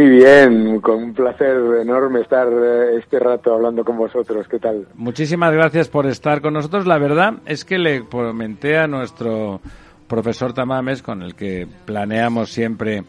Y 0.00 0.08
bien, 0.08 0.80
con 0.80 1.02
un 1.02 1.12
placer 1.12 1.56
enorme 1.82 2.20
estar 2.20 2.46
eh, 2.46 2.98
este 2.98 3.18
rato 3.18 3.52
hablando 3.52 3.84
con 3.84 3.98
vosotros. 3.98 4.46
¿Qué 4.48 4.60
tal? 4.60 4.86
Muchísimas 4.94 5.52
gracias 5.52 5.88
por 5.88 6.06
estar 6.06 6.40
con 6.40 6.54
nosotros. 6.54 6.86
La 6.86 6.98
verdad 6.98 7.38
es 7.46 7.64
que 7.64 7.78
le 7.78 8.04
comenté 8.04 8.78
a 8.78 8.86
nuestro 8.86 9.60
profesor 10.06 10.52
Tamames, 10.52 11.02
con 11.02 11.20
el 11.22 11.34
que 11.34 11.66
planeamos 11.84 12.50
siempre 12.50 13.02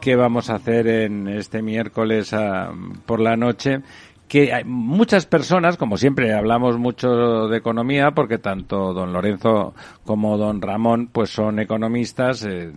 qué 0.00 0.14
vamos 0.14 0.48
a 0.48 0.54
hacer 0.54 0.86
en 0.86 1.26
este 1.26 1.62
miércoles 1.62 2.32
ah, 2.32 2.72
por 3.06 3.18
la 3.18 3.36
noche, 3.36 3.80
que 4.28 4.52
hay 4.52 4.64
muchas 4.64 5.24
personas, 5.26 5.76
como 5.76 5.96
siempre 5.96 6.34
hablamos 6.34 6.78
mucho 6.78 7.46
de 7.48 7.58
economía, 7.58 8.10
porque 8.10 8.38
tanto 8.38 8.92
don 8.92 9.12
Lorenzo 9.12 9.74
como 10.04 10.36
don 10.36 10.60
Ramón 10.60 11.08
pues 11.12 11.30
son 11.30 11.58
economistas, 11.60 12.44
eh, 12.44 12.72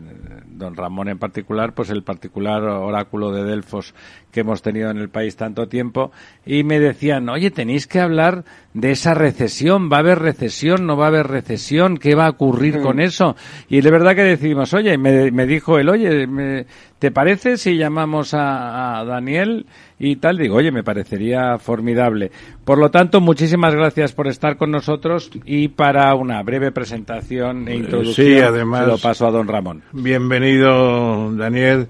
don 0.48 0.76
Ramón 0.76 1.10
en 1.10 1.18
particular, 1.18 1.74
pues 1.74 1.90
el 1.90 2.04
particular 2.04 2.62
oráculo 2.64 3.32
de 3.32 3.44
Delfos 3.44 3.96
que 4.32 4.42
hemos 4.42 4.62
tenido 4.62 4.92
en 4.92 4.98
el 5.00 5.10
país 5.10 5.36
tanto 5.38 5.68
tiempo, 5.68 6.12
y 6.46 6.64
me 6.64 6.80
decían, 6.80 7.28
oye, 7.30 7.50
tenéis 7.50 7.88
que 7.88 8.00
hablar 8.00 8.44
de 8.76 8.92
esa 8.92 9.16
recesión, 9.16 9.90
va 9.92 9.98
a 9.98 10.00
haber 10.02 10.20
recesión, 10.20 10.86
no 10.86 10.98
va 10.98 11.06
a 11.06 11.08
haber 11.08 11.26
recesión, 11.28 11.98
¿qué 11.98 12.14
va 12.14 12.28
a 12.28 12.30
ocurrir 12.30 12.80
con 12.80 13.00
eso? 13.00 13.36
Y 13.70 13.82
de 13.82 13.90
verdad 13.90 14.14
que 14.16 14.22
decidimos, 14.24 14.72
oye, 14.76 15.00
me, 15.00 15.32
me 15.32 15.48
dijo 15.48 15.80
él, 15.80 15.90
oye, 15.90 16.28
me- 16.28 16.68
¿te 17.00 17.10
parece 17.10 17.58
si 17.58 17.76
llamamos 17.76 18.36
a, 18.36 19.00
a 19.00 19.06
Daniel 19.06 19.66
y 20.00 20.16
tal? 20.16 20.38
Digo, 20.38 20.56
oye, 20.56 20.72
me 20.72 20.84
parecería 20.84 21.58
formidable. 21.60 22.32
Por 22.64 22.78
lo 22.78 22.90
tanto, 22.90 23.20
muchísimas 23.20 23.76
gracias 23.76 24.14
por 24.14 24.28
estar 24.28 24.56
con 24.58 24.72
nosotros 24.72 25.30
y 25.46 25.68
para 25.68 26.16
una 26.16 26.42
breve 26.42 26.72
presentación 26.72 27.68
e 27.68 27.76
introducción, 27.76 28.28
Sí, 28.28 28.40
además- 28.40 28.86
se 28.86 28.88
lo 28.88 28.98
paso 28.98 29.28
a 29.28 29.32
don 29.32 29.48
Ramón. 29.48 29.84
Bienvenido, 29.92 31.32
Daniel, 31.36 31.88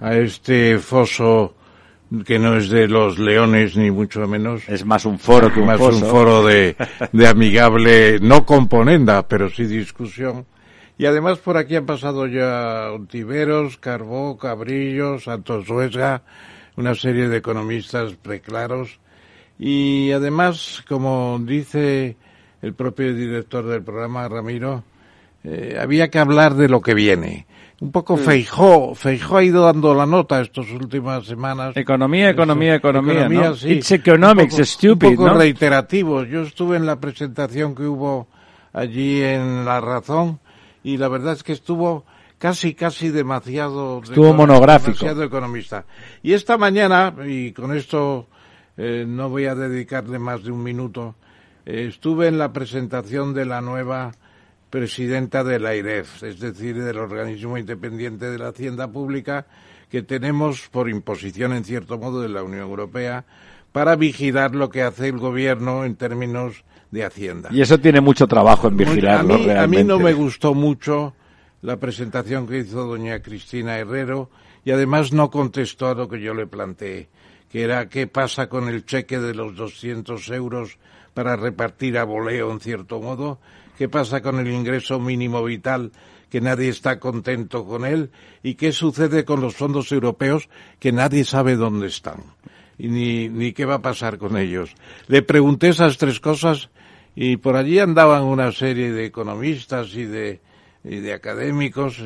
a 0.00 0.14
este 0.16 0.78
foso 0.78 1.54
que 2.26 2.38
no 2.38 2.56
es 2.56 2.68
de 2.68 2.88
los 2.88 3.18
leones 3.18 3.76
ni 3.76 3.90
mucho 3.90 4.26
menos. 4.26 4.68
Es 4.68 4.84
más 4.84 5.04
un 5.04 5.18
foro 5.18 5.52
que 5.52 5.60
un 5.60 5.66
más 5.66 5.78
foso. 5.78 6.04
un 6.04 6.10
foro 6.10 6.44
de, 6.44 6.76
de 7.12 7.26
amigable, 7.26 8.18
no 8.20 8.44
componenda, 8.46 9.26
pero 9.28 9.48
sí 9.50 9.64
discusión. 9.64 10.44
Y 10.98 11.06
además 11.06 11.38
por 11.38 11.56
aquí 11.56 11.74
han 11.76 11.86
pasado 11.86 12.26
ya 12.26 12.90
Ontiveros, 12.92 13.78
Carbó, 13.78 14.36
Cabrillo, 14.36 15.18
Santos 15.18 15.68
Huesga, 15.68 16.22
una 16.76 16.94
serie 16.94 17.28
de 17.28 17.36
economistas 17.38 18.14
preclaros. 18.14 18.98
Y 19.58 20.10
además, 20.12 20.82
como 20.88 21.38
dice 21.42 22.16
el 22.62 22.74
propio 22.74 23.14
director 23.14 23.66
del 23.66 23.82
programa, 23.82 24.28
Ramiro, 24.28 24.82
eh, 25.44 25.76
había 25.80 26.08
que 26.10 26.18
hablar 26.18 26.54
de 26.54 26.68
lo 26.68 26.80
que 26.80 26.94
viene. 26.94 27.46
Un 27.80 27.90
poco 27.90 28.16
Feijó, 28.16 28.94
Feijó 28.94 29.38
ha 29.38 29.42
ido 29.44 29.64
dando 29.64 29.92
la 29.92 30.06
nota 30.06 30.40
estas 30.40 30.70
últimas 30.70 31.26
semanas. 31.26 31.76
Economía, 31.76 32.30
economía, 32.30 32.76
economía, 32.76 33.28
¿no? 33.28 33.54
sí. 33.56 33.72
It's 33.72 33.90
economics, 33.90 34.52
Un 34.54 34.58
poco- 34.60 34.64
stupid, 34.64 35.08
un 35.08 35.16
poco 35.16 35.28
¿no? 35.28 35.34
reiterativo. 35.34 36.22
Yo 36.24 36.42
estuve 36.42 36.76
en 36.76 36.86
la 36.86 37.00
presentación 37.00 37.74
que 37.74 37.82
hubo 37.82 38.28
allí 38.72 39.20
en 39.22 39.64
La 39.64 39.80
Razón 39.80 40.38
y 40.84 40.96
la 40.96 41.08
verdad 41.08 41.32
es 41.32 41.42
que 41.42 41.52
estuvo 41.52 42.04
casi, 42.42 42.74
casi 42.74 43.10
demasiado... 43.10 44.00
Estuvo 44.02 44.34
monográfico. 44.34 44.98
Demasiado 44.98 45.22
economista. 45.22 45.84
Y 46.24 46.32
esta 46.32 46.58
mañana, 46.58 47.14
y 47.24 47.52
con 47.52 47.72
esto 47.72 48.26
eh, 48.76 49.04
no 49.06 49.28
voy 49.28 49.44
a 49.46 49.54
dedicarle 49.54 50.18
más 50.18 50.42
de 50.42 50.50
un 50.50 50.60
minuto, 50.60 51.14
eh, 51.64 51.86
estuve 51.88 52.26
en 52.26 52.38
la 52.38 52.52
presentación 52.52 53.32
de 53.32 53.44
la 53.44 53.60
nueva 53.60 54.10
presidenta 54.70 55.44
de 55.44 55.60
la 55.60 55.76
IREF, 55.76 56.24
es 56.24 56.40
decir, 56.40 56.82
del 56.82 56.98
organismo 56.98 57.58
independiente 57.58 58.28
de 58.28 58.38
la 58.38 58.48
Hacienda 58.48 58.88
Pública 58.88 59.46
que 59.88 60.02
tenemos 60.02 60.68
por 60.68 60.88
imposición, 60.88 61.52
en 61.52 61.62
cierto 61.62 61.96
modo, 61.96 62.22
de 62.22 62.28
la 62.28 62.42
Unión 62.42 62.62
Europea 62.62 63.24
para 63.70 63.94
vigilar 63.94 64.54
lo 64.56 64.68
que 64.68 64.82
hace 64.82 65.08
el 65.08 65.18
gobierno 65.18 65.84
en 65.84 65.94
términos 65.94 66.64
de 66.90 67.04
Hacienda. 67.04 67.50
Y 67.52 67.60
eso 67.60 67.78
tiene 67.78 68.00
mucho 68.00 68.26
trabajo 68.26 68.66
en 68.66 68.76
vigilarlo 68.76 69.34
a 69.34 69.38
mí, 69.38 69.44
a 69.44 69.46
realmente. 69.46 69.84
mí 69.84 69.88
no 69.88 69.98
me 70.00 70.12
gustó 70.12 70.54
mucho 70.54 71.14
la 71.62 71.78
presentación 71.78 72.46
que 72.46 72.58
hizo 72.58 72.84
doña 72.84 73.22
Cristina 73.22 73.78
Herrero 73.78 74.30
y 74.64 74.72
además 74.72 75.12
no 75.12 75.30
contestó 75.30 75.88
a 75.88 75.94
lo 75.94 76.08
que 76.08 76.20
yo 76.20 76.34
le 76.34 76.46
planteé, 76.46 77.08
que 77.48 77.62
era 77.62 77.88
qué 77.88 78.06
pasa 78.06 78.48
con 78.48 78.68
el 78.68 78.84
cheque 78.84 79.18
de 79.18 79.34
los 79.34 79.56
200 79.56 80.28
euros 80.30 80.78
para 81.14 81.36
repartir 81.36 81.98
a 81.98 82.04
voleo 82.04 82.50
en 82.50 82.60
cierto 82.60 83.00
modo? 83.00 83.38
¿Qué 83.78 83.88
pasa 83.88 84.20
con 84.20 84.38
el 84.38 84.48
ingreso 84.48 84.98
mínimo 84.98 85.42
vital 85.44 85.92
que 86.30 86.40
nadie 86.40 86.68
está 86.68 86.98
contento 86.98 87.64
con 87.64 87.84
él? 87.84 88.10
¿Y 88.42 88.54
qué 88.54 88.72
sucede 88.72 89.24
con 89.24 89.40
los 89.40 89.54
fondos 89.54 89.92
europeos 89.92 90.48
que 90.78 90.92
nadie 90.92 91.24
sabe 91.24 91.56
dónde 91.56 91.86
están? 91.86 92.22
Y 92.78 92.88
ni, 92.88 93.28
ni 93.28 93.52
qué 93.52 93.64
va 93.66 93.76
a 93.76 93.82
pasar 93.82 94.18
con 94.18 94.36
ellos. 94.36 94.74
Le 95.06 95.22
pregunté 95.22 95.68
esas 95.68 95.96
tres 95.98 96.20
cosas 96.20 96.70
y 97.14 97.36
por 97.36 97.56
allí 97.56 97.78
andaban 97.78 98.24
una 98.24 98.50
serie 98.52 98.92
de 98.92 99.04
economistas 99.04 99.94
y 99.94 100.04
de, 100.04 100.40
y 100.84 100.96
de 100.96 101.12
académicos. 101.12 102.02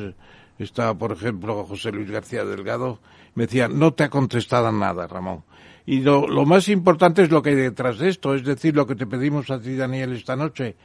Estaba, 0.59 0.97
por 0.97 1.11
ejemplo, 1.11 1.63
José 1.65 1.91
Luis 1.91 2.09
García 2.09 2.43
Delgado. 2.43 2.99
Me 3.35 3.45
decía, 3.45 3.67
no 3.67 3.93
te 3.93 4.03
ha 4.03 4.09
contestado 4.09 4.71
nada, 4.71 5.07
Ramón. 5.07 5.43
Y 5.85 6.01
lo, 6.01 6.27
lo 6.27 6.45
más 6.45 6.67
importante 6.67 7.23
es 7.23 7.31
lo 7.31 7.41
que 7.41 7.51
hay 7.51 7.55
detrás 7.55 7.99
de 7.99 8.09
esto, 8.09 8.35
es 8.35 8.43
decir, 8.43 8.75
lo 8.75 8.85
que 8.85 8.95
te 8.95 9.07
pedimos 9.07 9.49
a 9.49 9.61
ti, 9.61 9.75
Daniel, 9.75 10.13
esta 10.13 10.35
noche. 10.35 10.75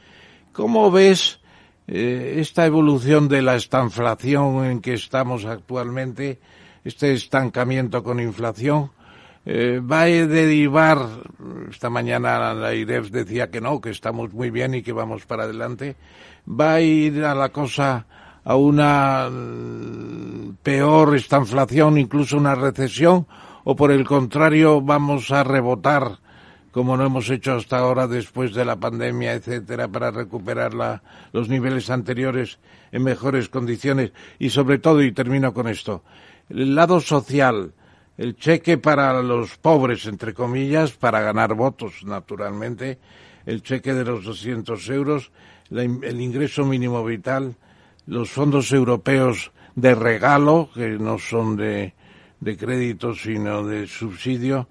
¿Cómo 0.53 0.91
ves 0.91 1.39
eh, 1.87 2.35
esta 2.37 2.65
evolución 2.65 3.27
de 3.27 3.41
la 3.41 3.55
estanflación 3.55 4.63
en 4.63 4.79
que 4.79 4.93
estamos 4.93 5.45
actualmente, 5.45 6.39
este 6.85 7.13
estancamiento 7.13 8.03
con 8.03 8.19
inflación? 8.19 8.91
Eh, 9.45 9.81
va 9.81 10.03
a 10.03 10.05
derivar, 10.07 11.05
esta 11.69 11.89
mañana 11.89 12.53
la 12.53 12.73
IREF 12.73 13.11
decía 13.11 13.51
que 13.51 13.59
no, 13.59 13.81
que 13.81 13.89
estamos 13.89 14.33
muy 14.33 14.49
bien 14.49 14.73
y 14.73 14.83
que 14.83 14.93
vamos 14.93 15.25
para 15.25 15.43
adelante, 15.43 15.97
va 16.47 16.75
a 16.75 16.81
ir 16.81 17.25
a 17.25 17.35
la 17.35 17.49
cosa 17.49 18.05
a 18.45 18.55
una 18.55 19.29
mm, 19.29 20.57
peor 20.63 21.15
estanflación, 21.15 21.97
incluso 21.97 22.37
una 22.37 22.55
recesión, 22.55 23.27
o 23.65 23.75
por 23.75 23.91
el 23.91 24.05
contrario 24.05 24.81
vamos 24.81 25.31
a 25.31 25.43
rebotar 25.43 26.19
como 26.71 26.97
no 26.97 27.05
hemos 27.05 27.29
hecho 27.29 27.53
hasta 27.53 27.77
ahora 27.77 28.07
después 28.07 28.55
de 28.55 28.65
la 28.65 28.77
pandemia, 28.77 29.33
etcétera, 29.33 29.87
para 29.87 30.09
recuperar 30.09 30.73
la, 30.73 31.03
los 31.31 31.47
niveles 31.47 31.91
anteriores 31.91 32.57
en 32.91 33.03
mejores 33.03 33.47
condiciones. 33.47 34.11
Y 34.39 34.49
sobre 34.49 34.79
todo, 34.79 35.03
y 35.03 35.11
termino 35.11 35.53
con 35.53 35.67
esto, 35.67 36.03
el 36.49 36.73
lado 36.73 36.99
social, 36.99 37.73
el 38.17 38.35
cheque 38.35 38.77
para 38.77 39.21
los 39.21 39.57
pobres, 39.57 40.05
entre 40.05 40.33
comillas, 40.33 40.91
para 40.91 41.21
ganar 41.21 41.55
votos, 41.55 42.03
naturalmente, 42.03 42.99
el 43.45 43.61
cheque 43.63 43.93
de 43.93 44.05
los 44.05 44.23
200 44.23 44.89
euros, 44.89 45.31
el 45.71 46.21
ingreso 46.21 46.65
mínimo 46.65 47.03
vital, 47.03 47.55
los 48.05 48.29
fondos 48.29 48.71
europeos 48.71 49.51
de 49.75 49.95
regalo, 49.95 50.69
que 50.73 50.89
no 50.89 51.17
son 51.17 51.55
de, 51.55 51.93
de 52.39 52.57
crédito, 52.57 53.15
sino 53.15 53.65
de 53.65 53.87
subsidio, 53.87 54.67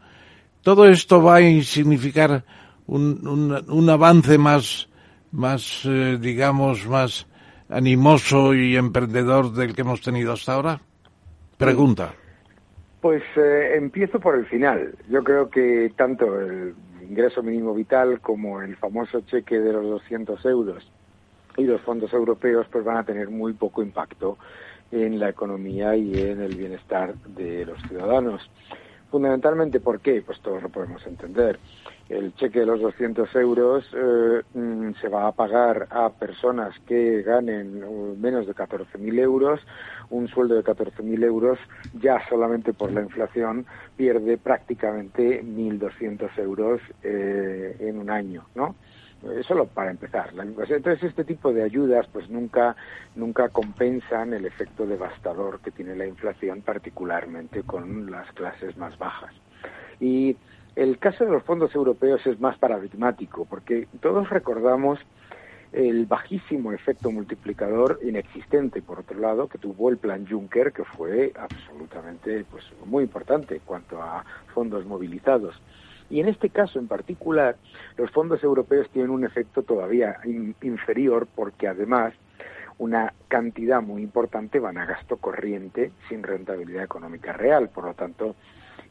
todo 0.63 0.89
esto 0.89 1.23
va 1.23 1.39
a 1.39 1.63
significar 1.63 2.45
un, 2.87 3.27
un, 3.27 3.65
un 3.69 3.91
avance 3.91 4.39
más, 4.39 4.89
más 5.33 5.81
eh, 5.85 6.19
digamos, 6.21 6.87
más 6.87 7.27
animoso 7.69 8.55
y 8.55 8.77
emprendedor 8.77 9.53
del 9.53 9.75
que 9.75 9.81
hemos 9.81 10.01
tenido 10.01 10.33
hasta 10.33 10.55
ahora? 10.55 10.81
Pregunta. 11.57 12.15
Pues 13.03 13.25
eh, 13.35 13.73
empiezo 13.75 14.21
por 14.21 14.37
el 14.37 14.47
final. 14.47 14.95
Yo 15.11 15.25
creo 15.25 15.51
que 15.51 15.93
tanto 15.97 16.41
el 16.41 16.73
ingreso 17.03 17.43
mínimo 17.43 17.75
vital 17.75 18.21
como 18.21 18.63
el 18.63 18.77
famoso 18.77 19.23
cheque 19.23 19.59
de 19.59 19.73
los 19.73 19.83
200 19.83 20.45
euros 20.47 20.89
y 21.57 21.65
los 21.65 21.81
fondos 21.81 22.13
europeos 22.13 22.69
pues 22.71 22.85
van 22.85 22.99
a 22.99 23.05
tener 23.05 23.29
muy 23.29 23.55
poco 23.55 23.83
impacto 23.83 24.39
en 24.93 25.19
la 25.19 25.31
economía 25.31 25.97
y 25.97 26.17
en 26.17 26.43
el 26.43 26.55
bienestar 26.55 27.17
de 27.17 27.67
los 27.67 27.83
ciudadanos. 27.89 28.49
Fundamentalmente, 29.13 29.79
¿por 29.79 30.01
qué? 30.01 30.23
Pues 30.23 30.41
todos 30.41 30.63
lo 30.63 30.71
podemos 30.71 31.07
entender. 31.07 31.61
El 32.09 32.35
cheque 32.35 32.61
de 32.61 32.67
los 32.67 32.81
200 32.81 33.37
euros 33.37 33.85
eh, 33.95 34.41
mm, 34.55 34.93
se 35.03 35.09
va 35.09 35.27
a 35.27 35.33
pagar 35.33 35.87
a 35.91 36.09
personas 36.09 36.75
que 36.87 37.21
ganen 37.21 37.85
uh, 37.85 38.17
menos 38.17 38.47
de 38.47 38.55
14.000 38.55 39.21
euros. 39.21 39.61
Un 40.09 40.29
sueldo 40.29 40.55
de 40.55 40.65
14.000 40.65 41.25
euros 41.25 41.59
ya 41.93 42.27
solamente 42.31 42.73
por 42.73 42.91
la 42.91 43.03
inflación 43.03 43.67
pierde 43.97 44.39
prácticamente 44.39 45.43
1.200 45.45 46.31
euros 46.39 46.81
eh, 47.03 47.77
en 47.81 47.99
un 47.99 48.09
año, 48.09 48.47
¿no? 48.55 48.77
Eh, 49.25 49.43
solo 49.47 49.67
para 49.67 49.91
empezar. 49.91 50.31
Entonces 50.37 51.03
este 51.05 51.25
tipo 51.25 51.53
de 51.53 51.63
ayudas 51.63 52.07
pues 52.13 52.29
nunca, 52.29 52.75
nunca 53.15 53.49
compensan 53.51 54.35
el 54.35 54.47
efecto 54.47 54.85
devastador 54.85 55.61
que 55.61 55.71
tiene 55.71 55.95
la 55.95 56.07
inflación, 56.07 56.63
particularmente 56.63 57.63
con 57.63 58.11
las 58.11 58.31
clases 58.33 58.77
más 58.77 58.99
bajas. 58.99 59.33
Y 60.01 60.37
el 60.75 60.99
caso 60.99 61.25
de 61.25 61.31
los 61.31 61.45
fondos 61.45 61.73
europeos 61.75 62.27
es 62.27 62.41
más 62.41 62.59
paradigmático, 62.59 63.45
porque 63.45 63.87
todos 64.01 64.29
recordamos 64.29 64.99
el 65.71 66.07
bajísimo 66.07 66.73
efecto 66.73 67.11
multiplicador 67.11 68.01
inexistente, 68.03 68.83
por 68.83 69.01
otro 69.01 69.21
lado, 69.21 69.49
que 69.49 69.59
tuvo 69.59 69.89
el 69.89 69.99
plan 69.99 70.27
Juncker, 70.29 70.73
que 70.73 70.85
fue 70.85 71.33
absolutamente 71.39 72.45
pues, 72.51 72.65
muy 72.85 73.05
importante 73.05 73.55
en 73.55 73.63
cuanto 73.65 74.03
a 74.03 74.25
fondos 74.53 74.85
movilizados. 74.85 75.55
Y 76.13 76.21
en 76.21 76.29
este 76.29 76.51
caso 76.51 76.79
en 76.79 76.89
particular, 76.89 77.57
los 77.97 78.11
fondos 78.11 78.45
europeos 78.45 78.87
tienen 78.91 79.11
un 79.11 79.25
efecto 79.25 79.63
todavía 79.63 80.19
inferior 80.61 81.27
porque 81.35 81.67
además 81.67 82.13
una 82.77 83.15
cantidad 83.29 83.81
muy 83.81 84.03
importante 84.03 84.59
van 84.59 84.77
a 84.77 84.85
gasto 84.85 85.17
corriente 85.17 85.91
sin 86.11 86.23
rentabilidad 86.23 86.85
económica 86.85 87.33
real. 87.33 87.71
Por 87.71 87.85
lo 87.85 87.95
tanto, 87.95 88.37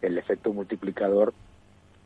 el 0.02 0.18
efecto 0.18 0.52
multiplicador 0.52 1.32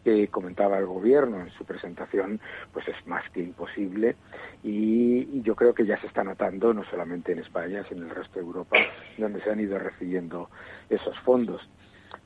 que 0.04 0.28
comentaba 0.28 0.80
el 0.80 0.86
gobierno 0.86 1.40
en 1.40 1.50
su 1.52 1.64
presentación, 1.64 2.42
pues 2.74 2.86
es 2.90 3.08
más 3.08 3.24
que 3.32 3.40
imposible 3.40 4.18
y, 4.64 5.42
yo 5.44 5.56
creo 5.56 5.74
que 5.74 5.86
ya 5.86 6.00
se 6.02 6.08
está 6.08 6.26
notando 6.26 6.74
no 6.74 6.84
solamente 6.90 7.32
en 7.32 7.40
España, 7.40 7.86
sino 7.88 8.04
en 8.04 8.10
el 8.10 8.16
resto 8.16 8.40
de 8.40 8.46
Europa, 8.46 8.78
donde 9.18 9.42
se 9.42 9.50
han 9.50 9.62
ido 9.62 9.80
recibiendo 9.80 10.50
esos 10.90 11.18
fondos. 11.20 11.62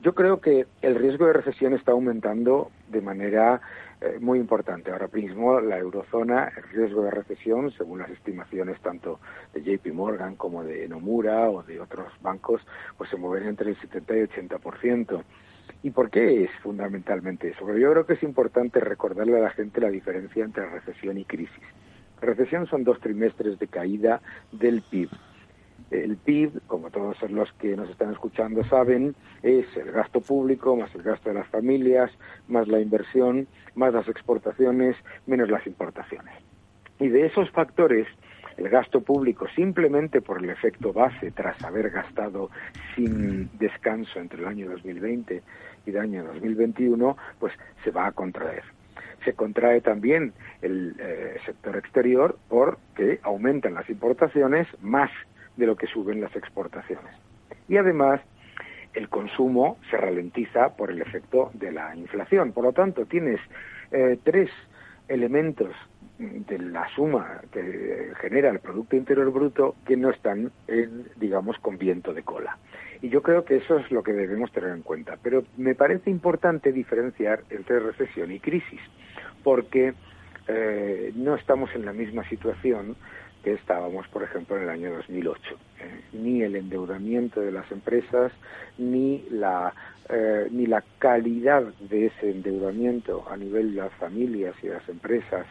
Yo 0.02 0.16
creo 0.16 0.40
que 0.40 0.66
el 0.82 0.96
riesgo 0.96 1.26
de 1.28 1.34
recesión 1.34 1.74
está 1.74 1.92
aumentando 1.92 2.72
de 2.88 3.02
manera 3.02 3.60
eh, 4.02 4.18
muy 4.22 4.40
importante. 4.40 4.92
Ahora 4.92 5.10
mismo 5.12 5.60
la 5.60 5.78
eurozona, 5.78 6.54
el 6.56 6.64
riesgo 6.72 7.04
de 7.04 7.12
recesión, 7.12 7.72
según 7.72 8.00
las 8.00 8.10
estimaciones 8.10 8.80
tanto 8.82 9.20
de 9.54 9.62
JP 9.62 9.94
Morgan 9.94 10.36
como 10.38 10.64
de 10.64 10.88
Nomura 10.88 11.50
o 11.50 11.64
de 11.64 11.82
otros 11.82 12.08
bancos, 12.22 12.62
pues 12.98 13.10
se 13.10 13.18
mueven 13.18 13.50
entre 13.50 13.72
el 13.72 13.78
70 13.78 14.18
y 14.18 14.22
80%. 14.22 15.24
¿Y 15.84 15.92
por 15.92 16.10
qué 16.10 16.46
es 16.46 16.52
fundamentalmente 16.64 17.50
eso? 17.50 17.60
Porque 17.60 17.82
yo 17.82 17.92
creo 17.92 18.06
que 18.06 18.14
es 18.14 18.24
importante 18.24 18.80
recordarle 18.80 19.38
a 19.38 19.44
la 19.44 19.50
gente 19.50 19.82
la 19.82 19.90
diferencia 19.90 20.46
entre 20.46 20.70
recesión 20.70 21.18
y 21.18 21.26
crisis. 21.26 21.64
Recesión 22.22 22.68
son 22.68 22.86
dos 22.86 23.02
trimestres 23.02 23.60
de 23.60 23.68
caída 23.68 24.22
del 24.54 24.82
PIB 24.82 25.10
el 25.92 26.18
PIB, 26.18 26.62
como 26.68 26.90
todos 26.90 27.22
los 27.30 27.52
que 27.54 27.76
nos 27.76 27.90
están 27.90 28.12
escuchando 28.12 28.64
saben, 28.66 29.16
es 29.44 29.66
el 29.76 29.92
gasto 29.92 30.22
público 30.22 30.76
más 30.76 30.94
el 30.96 31.04
gasto 31.04 31.30
de 31.30 31.36
las 31.36 31.48
familias, 31.48 32.12
más 32.48 32.68
la 32.68 32.80
inversión, 32.80 33.48
más 33.76 33.94
las 33.94 34.08
exportaciones, 34.08 34.96
menos 35.26 35.50
las 35.50 35.66
importaciones. 35.66 36.34
Y 37.00 37.08
de 37.08 37.26
esos 37.26 37.50
factores, 37.52 38.08
el 38.58 38.70
gasto 38.70 39.02
público, 39.02 39.48
simplemente 39.56 40.22
por 40.22 40.44
el 40.44 40.50
efecto 40.50 40.92
base, 40.92 41.32
tras 41.32 41.64
haber 41.64 41.90
gastado 41.90 42.50
sin 42.96 43.50
descanso 43.58 44.20
entre 44.20 44.42
el 44.42 44.48
año 44.48 44.70
2020 44.70 45.42
y 45.86 45.90
el 45.90 45.98
año 45.98 46.24
2021, 46.26 47.18
pues 47.40 47.54
se 47.84 47.92
va 47.92 48.08
a 48.08 48.12
contraer 48.12 48.64
se 49.26 49.34
contrae 49.34 49.82
también 49.82 50.32
el 50.62 50.96
eh, 50.98 51.38
sector 51.46 51.76
exterior 51.76 52.38
porque 52.48 53.20
aumentan 53.24 53.74
las 53.74 53.90
importaciones 53.90 54.66
más 54.82 55.12
de 55.60 55.68
lo 55.68 55.76
que 55.76 55.88
suben 55.88 56.22
las 56.22 56.36
exportaciones. 56.36 57.14
Y 57.68 57.78
además, 57.78 58.22
el 58.94 59.10
consumo 59.10 59.78
se 59.92 59.98
ralentiza 59.98 60.76
por 60.76 60.90
el 60.90 61.02
efecto 61.02 61.52
de 61.54 61.72
la 61.72 61.96
inflación. 61.96 62.54
Por 62.54 62.64
lo 62.64 62.74
tanto, 62.74 63.06
tienes 63.06 63.40
eh, 63.92 64.18
tres 64.24 64.50
elementos 65.08 65.72
de 66.18 66.60
la 66.60 66.88
suma 66.96 67.42
que 67.52 68.12
genera 68.20 68.50
el 68.50 68.60
Producto 68.60 68.96
Interior 68.96 69.32
Bruto 69.32 69.76
que 69.86 69.96
no 69.96 70.10
están, 70.10 70.52
digamos, 71.16 71.58
con 71.60 71.78
viento 71.78 72.14
de 72.14 72.24
cola. 72.24 72.58
Y 73.02 73.08
yo 73.08 73.22
creo 73.22 73.46
que 73.46 73.56
eso 73.58 73.78
es 73.78 73.90
lo 73.90 74.04
que 74.04 74.12
debemos 74.12 74.52
tener 74.52 74.72
en 74.72 74.82
cuenta. 74.82 75.18
Pero 75.24 75.44
me 75.56 75.76
parece 75.76 76.10
importante 76.10 76.74
diferenciar 76.74 77.44
entre 77.50 77.80
recesión 77.80 78.32
y 78.34 78.40
crisis, 78.40 78.82
porque 79.44 79.94
eh, 80.48 81.14
no 81.16 81.36
estamos 81.36 81.74
en 81.74 81.86
la 81.86 81.94
misma 81.94 82.28
situación 82.28 82.98
que 83.44 83.54
estábamos, 83.54 84.08
por 84.10 84.24
ejemplo, 84.24 84.58
en 84.58 84.64
el 84.64 84.70
año 84.70 84.94
2008. 84.96 85.42
Eh, 85.80 86.02
ni 86.14 86.42
el 86.42 86.56
endeudamiento 86.56 87.42
de 87.42 87.52
las 87.52 87.72
empresas, 87.72 88.32
ni 88.78 89.26
la, 89.30 89.74
eh, 90.10 90.48
ni 90.52 90.66
la 90.66 90.84
calidad 90.98 91.64
de 91.80 92.08
ese 92.08 92.32
endeudamiento 92.32 93.26
a 93.30 93.38
nivel 93.38 93.76
de 93.76 93.82
las 93.82 93.94
familias 93.94 94.56
y 94.62 94.68
las 94.68 94.88
empresas, 94.90 95.46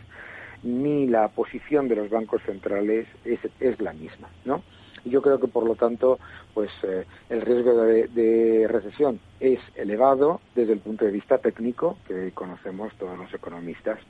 ni 0.63 1.07
la 1.07 1.29
posición 1.29 1.89
de 1.89 1.97
los 1.97 2.11
bancos 2.11 2.43
centrales 2.43 3.07
es, 3.25 3.41
es 3.61 3.81
la 3.81 3.93
misma, 3.93 4.29
¿no? 4.45 4.63
Yo 5.05 5.23
creo 5.23 5.39
que, 5.39 5.47
por 5.47 5.65
lo 5.65 5.77
tanto, 5.77 6.19
pues 6.53 6.71
eh, 6.83 7.07
el 7.31 7.41
riesgo 7.41 7.83
de, 7.83 8.67
recesión 8.69 9.21
es 9.39 9.61
elevado 9.77 10.41
desde 10.57 10.73
el 10.73 10.81
punto 10.81 11.05
de 11.05 11.13
vista 11.13 11.39
técnico 11.39 11.97
que 12.07 12.33
conocemos 12.33 12.93
todos 12.99 13.17
los 13.17 13.33
economistas 13.33 14.01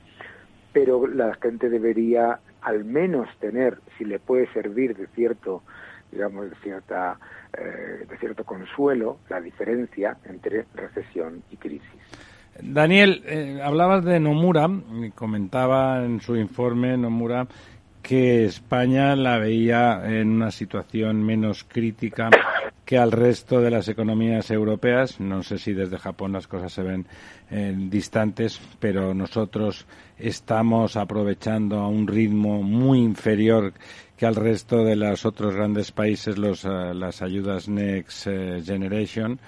pero 0.73 1.07
la 1.07 1.33
gente 1.35 1.69
debería 1.69 2.39
al 2.61 2.85
menos 2.85 3.27
tener, 3.39 3.79
si 3.97 4.05
le 4.05 4.19
puede 4.19 4.51
servir 4.53 4.95
de 4.95 5.07
cierto, 5.07 5.63
digamos, 6.11 6.49
de 6.49 6.55
cierta, 6.57 7.17
eh, 7.57 8.05
de 8.09 8.17
cierto 8.17 8.43
consuelo, 8.43 9.19
la 9.29 9.39
diferencia 9.41 10.17
entre 10.25 10.65
recesión 10.75 11.43
y 11.51 11.57
crisis. 11.57 11.89
Daniel, 12.61 13.23
eh, 13.25 13.61
hablabas 13.63 14.03
de 14.03 14.19
Nomura, 14.19 14.67
comentaba 15.15 16.03
en 16.03 16.19
su 16.19 16.35
informe 16.35 16.97
Nomura 16.97 17.47
que 18.01 18.45
España 18.45 19.15
la 19.15 19.37
veía 19.37 20.01
en 20.05 20.31
una 20.31 20.51
situación 20.51 21.25
menos 21.25 21.63
crítica 21.63 22.29
que 22.89 22.97
al 22.97 23.11
resto 23.11 23.61
de 23.61 23.69
las 23.69 23.87
economías 23.87 24.49
europeas. 24.49 25.19
No 25.19 25.43
sé 25.43 25.59
si 25.59 25.73
desde 25.73 25.99
Japón 25.99 26.31
las 26.31 26.47
cosas 26.47 26.73
se 26.73 26.81
ven 26.81 27.05
eh, 27.51 27.71
distantes, 27.77 28.59
pero 28.79 29.13
nosotros 29.13 29.85
estamos 30.17 30.97
aprovechando 30.97 31.81
a 31.81 31.87
un 31.87 32.07
ritmo 32.07 32.63
muy 32.63 32.97
inferior 32.97 33.73
que 34.17 34.25
al 34.25 34.35
resto 34.35 34.83
de 34.83 34.95
los 34.95 35.23
otros 35.23 35.53
grandes 35.53 35.91
países 35.91 36.39
los, 36.39 36.65
eh, 36.65 36.95
las 36.95 37.21
ayudas 37.21 37.69
Next 37.69 38.25
eh, 38.25 38.63
Generation. 38.65 39.39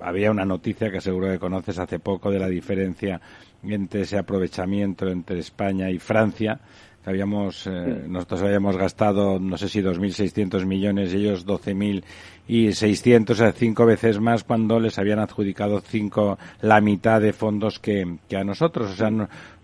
había 0.00 0.32
una 0.32 0.44
noticia 0.44 0.90
que 0.90 1.00
seguro 1.00 1.30
que 1.30 1.38
conoces 1.38 1.78
hace 1.78 2.00
poco 2.00 2.28
de 2.32 2.40
la 2.40 2.48
diferencia 2.48 3.20
entre 3.62 4.00
ese 4.00 4.18
aprovechamiento 4.18 5.06
entre 5.06 5.38
España 5.38 5.90
y 5.90 6.00
Francia 6.00 6.58
habíamos, 7.04 7.66
eh, 7.66 8.04
nosotros 8.08 8.42
habíamos 8.42 8.76
gastado, 8.76 9.38
no 9.38 9.56
sé 9.58 9.68
si 9.68 9.80
2.600 9.80 10.64
millones 10.64 11.12
y 11.12 11.18
ellos 11.18 11.46
12.600, 11.46 13.30
o 13.30 13.34
sea, 13.34 13.52
cinco 13.52 13.86
veces 13.86 14.20
más 14.20 14.44
cuando 14.44 14.80
les 14.80 14.98
habían 14.98 15.18
adjudicado 15.18 15.80
cinco, 15.80 16.38
la 16.60 16.80
mitad 16.80 17.20
de 17.20 17.32
fondos 17.32 17.78
que, 17.78 18.18
que 18.28 18.36
a 18.36 18.44
nosotros. 18.44 18.90
O 18.90 18.94
sea, 18.94 19.10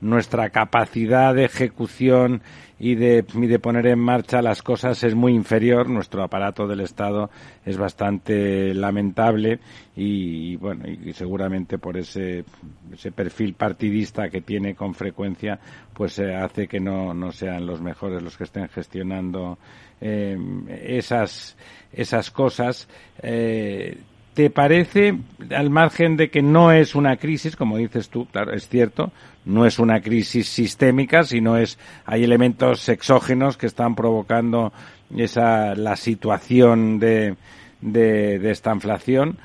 nuestra 0.01 0.51
capacidad 0.51 1.35
de 1.35 1.45
ejecución 1.45 2.43
y 2.83 2.95
de, 2.95 3.23
poner 3.59 3.87
en 3.89 3.99
marcha 3.99 4.41
las 4.41 4.63
cosas 4.63 5.05
es 5.05 5.15
muy 5.15 5.35
inferior. 5.35 5.89
Nuestro 5.91 6.23
aparato 6.23 6.67
del 6.67 6.81
Estado 6.81 7.31
es 7.63 7.77
bastante 7.77 8.73
lamentable 8.73 9.61
y, 9.95 10.57
bueno, 10.57 10.85
y 10.89 11.13
seguramente 11.13 11.77
por 11.77 11.99
ese, 11.99 12.43
ese 12.91 13.13
perfil 13.13 13.53
partidista 13.53 14.31
que 14.31 14.41
tiene 14.41 14.75
con 14.75 14.95
frecuencia, 14.95 15.61
pues 15.93 16.19
eh, 16.21 16.35
hace 16.35 16.67
que 16.67 16.81
no, 16.81 17.13
no 17.13 17.33
sean 17.33 17.67
los 17.67 17.83
mejores 17.83 18.23
los 18.23 18.39
que 18.39 18.45
estén 18.45 18.67
gestionando 18.69 19.59
eh, 20.01 20.39
esas, 20.83 21.59
esas 21.93 22.31
cosas. 22.31 22.89
Eh, 23.23 23.99
¿Te 24.35 24.49
parece, 24.49 25.19
al 25.51 25.71
margen 25.71 26.17
de 26.17 26.31
que 26.31 26.41
no 26.41 26.73
es 26.73 26.95
una 26.95 27.17
crisis, 27.17 27.57
como 27.57 27.77
dices 27.77 28.09
tú, 28.09 28.27
claro, 28.27 28.53
es 28.53 28.69
cierto, 28.69 29.11
no 29.45 29.67
es 29.67 29.79
una 29.79 30.01
crisis 30.01 30.49
sistémica, 30.49 31.25
sino 31.25 31.57
es, 31.57 31.79
hay 32.07 32.23
elementos 32.25 32.89
exógenos 32.89 33.57
que 33.57 33.67
están 33.67 33.97
provocando 33.97 34.73
esa, 35.17 35.75
la 35.75 35.97
situación 35.97 37.01
de, 37.01 37.35
de, 37.81 38.39
de 38.39 38.51
esta 38.51 38.73
inflación, 38.73 39.39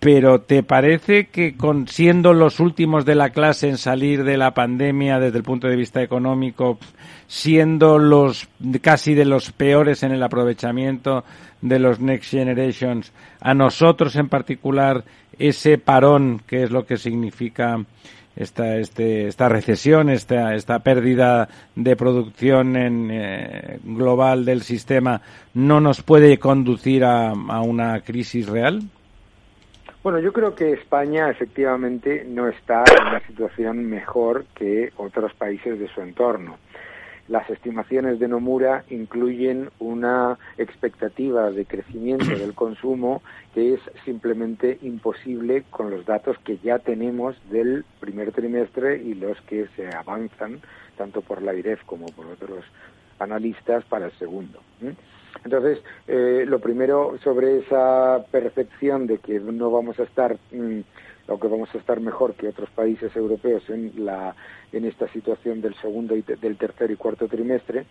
pero 0.00 0.42
¿te 0.42 0.62
parece 0.62 1.28
que 1.28 1.56
con, 1.56 1.88
siendo 1.88 2.34
los 2.34 2.60
últimos 2.60 3.04
de 3.04 3.14
la 3.14 3.30
clase 3.30 3.68
en 3.68 3.78
salir 3.78 4.24
de 4.24 4.36
la 4.36 4.52
pandemia 4.52 5.18
desde 5.18 5.38
el 5.38 5.44
punto 5.44 5.68
de 5.68 5.76
vista 5.76 6.02
económico, 6.02 6.78
siendo 7.26 7.98
los 7.98 8.48
casi 8.80 9.14
de 9.14 9.24
los 9.24 9.52
peores 9.52 10.02
en 10.02 10.12
el 10.12 10.22
aprovechamiento 10.22 11.24
de 11.60 11.78
los 11.78 12.00
Next 12.00 12.30
Generations, 12.30 13.12
a 13.40 13.54
nosotros 13.54 14.16
en 14.16 14.28
particular 14.28 15.04
ese 15.38 15.78
parón, 15.78 16.40
que 16.46 16.62
es 16.62 16.70
lo 16.70 16.86
que 16.86 16.96
significa 16.96 17.78
esta, 18.36 18.76
este, 18.76 19.28
esta 19.28 19.48
recesión, 19.48 20.10
esta, 20.10 20.54
esta 20.54 20.80
pérdida 20.80 21.48
de 21.74 21.96
producción 21.96 22.76
eh, 22.76 23.78
global 23.82 24.44
del 24.44 24.62
sistema, 24.62 25.20
no 25.54 25.80
nos 25.80 26.02
puede 26.02 26.38
conducir 26.38 27.04
a 27.04 27.32
una 27.32 28.00
crisis 28.00 28.48
real? 28.48 28.82
Bueno, 30.06 30.20
yo 30.20 30.32
creo 30.32 30.54
que 30.54 30.72
España 30.72 31.28
efectivamente 31.30 32.24
no 32.28 32.46
está 32.46 32.84
en 32.96 33.08
una 33.08 33.26
situación 33.26 33.84
mejor 33.86 34.44
que 34.54 34.92
otros 34.98 35.34
países 35.34 35.80
de 35.80 35.88
su 35.88 36.00
entorno. 36.00 36.58
Las 37.28 37.48
estimaciones 37.50 38.20
de 38.20 38.28
Nomura 38.28 38.84
incluyen 38.88 39.70
una 39.80 40.38
expectativa 40.58 41.50
de 41.50 41.64
crecimiento 41.64 42.26
del 42.26 42.54
consumo 42.54 43.22
que 43.54 43.74
es 43.74 43.80
simplemente 44.04 44.78
imposible 44.82 45.64
con 45.70 45.90
los 45.90 46.06
datos 46.06 46.36
que 46.44 46.58
ya 46.58 46.78
tenemos 46.78 47.36
del 47.50 47.84
primer 48.00 48.32
trimestre 48.32 49.02
y 49.02 49.14
los 49.14 49.40
que 49.42 49.66
se 49.76 49.88
avanzan 49.88 50.60
tanto 50.96 51.20
por 51.20 51.42
la 51.42 51.54
IREF 51.54 51.82
como 51.84 52.06
por 52.06 52.26
otros 52.26 52.64
analistas 53.18 53.84
para 53.84 54.06
el 54.06 54.12
segundo. 54.12 54.60
Entonces, 55.44 55.78
eh, 56.06 56.44
lo 56.46 56.60
primero 56.60 57.18
sobre 57.22 57.58
esa 57.58 58.24
percepción 58.30 59.06
de 59.06 59.18
que 59.18 59.38
no 59.40 59.70
vamos 59.70 59.98
a 59.98 60.04
estar 60.04 60.36
mm, 60.52 60.80
o 61.28 61.38
que 61.38 61.48
vamos 61.48 61.74
a 61.74 61.78
estar 61.78 62.00
mejor 62.00 62.34
que 62.34 62.48
otros 62.48 62.70
países 62.70 63.14
europeos 63.16 63.68
en 63.68 64.04
la 64.04 64.34
en 64.72 64.84
esta 64.84 65.08
situación 65.08 65.60
del 65.60 65.74
segundo 65.76 66.16
y 66.16 66.22
del 66.22 66.56
tercer 66.56 66.90
y 66.90 66.96
cuarto 66.96 67.28
trimestre 67.28 67.86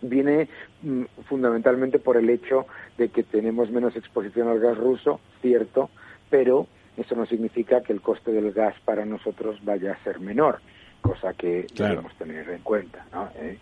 viene 0.00 0.48
mm, 0.82 1.04
fundamentalmente 1.28 1.98
por 1.98 2.16
el 2.16 2.28
hecho 2.30 2.66
de 2.98 3.08
que 3.08 3.22
tenemos 3.22 3.70
menos 3.70 3.96
exposición 3.96 4.48
al 4.48 4.60
gas 4.60 4.76
ruso, 4.76 5.20
cierto, 5.40 5.90
pero 6.30 6.66
eso 6.96 7.14
no 7.14 7.26
significa 7.26 7.82
que 7.82 7.92
el 7.92 8.00
coste 8.00 8.32
del 8.32 8.52
gas 8.52 8.74
para 8.84 9.04
nosotros 9.04 9.58
vaya 9.64 9.92
a 9.92 10.04
ser 10.04 10.20
menor, 10.20 10.60
cosa 11.00 11.32
que 11.34 11.66
debemos 11.74 12.14
tener 12.16 12.48
en 12.50 12.62
cuenta. 12.62 13.06
¿no? 13.12 13.30
Eh, 13.36 13.58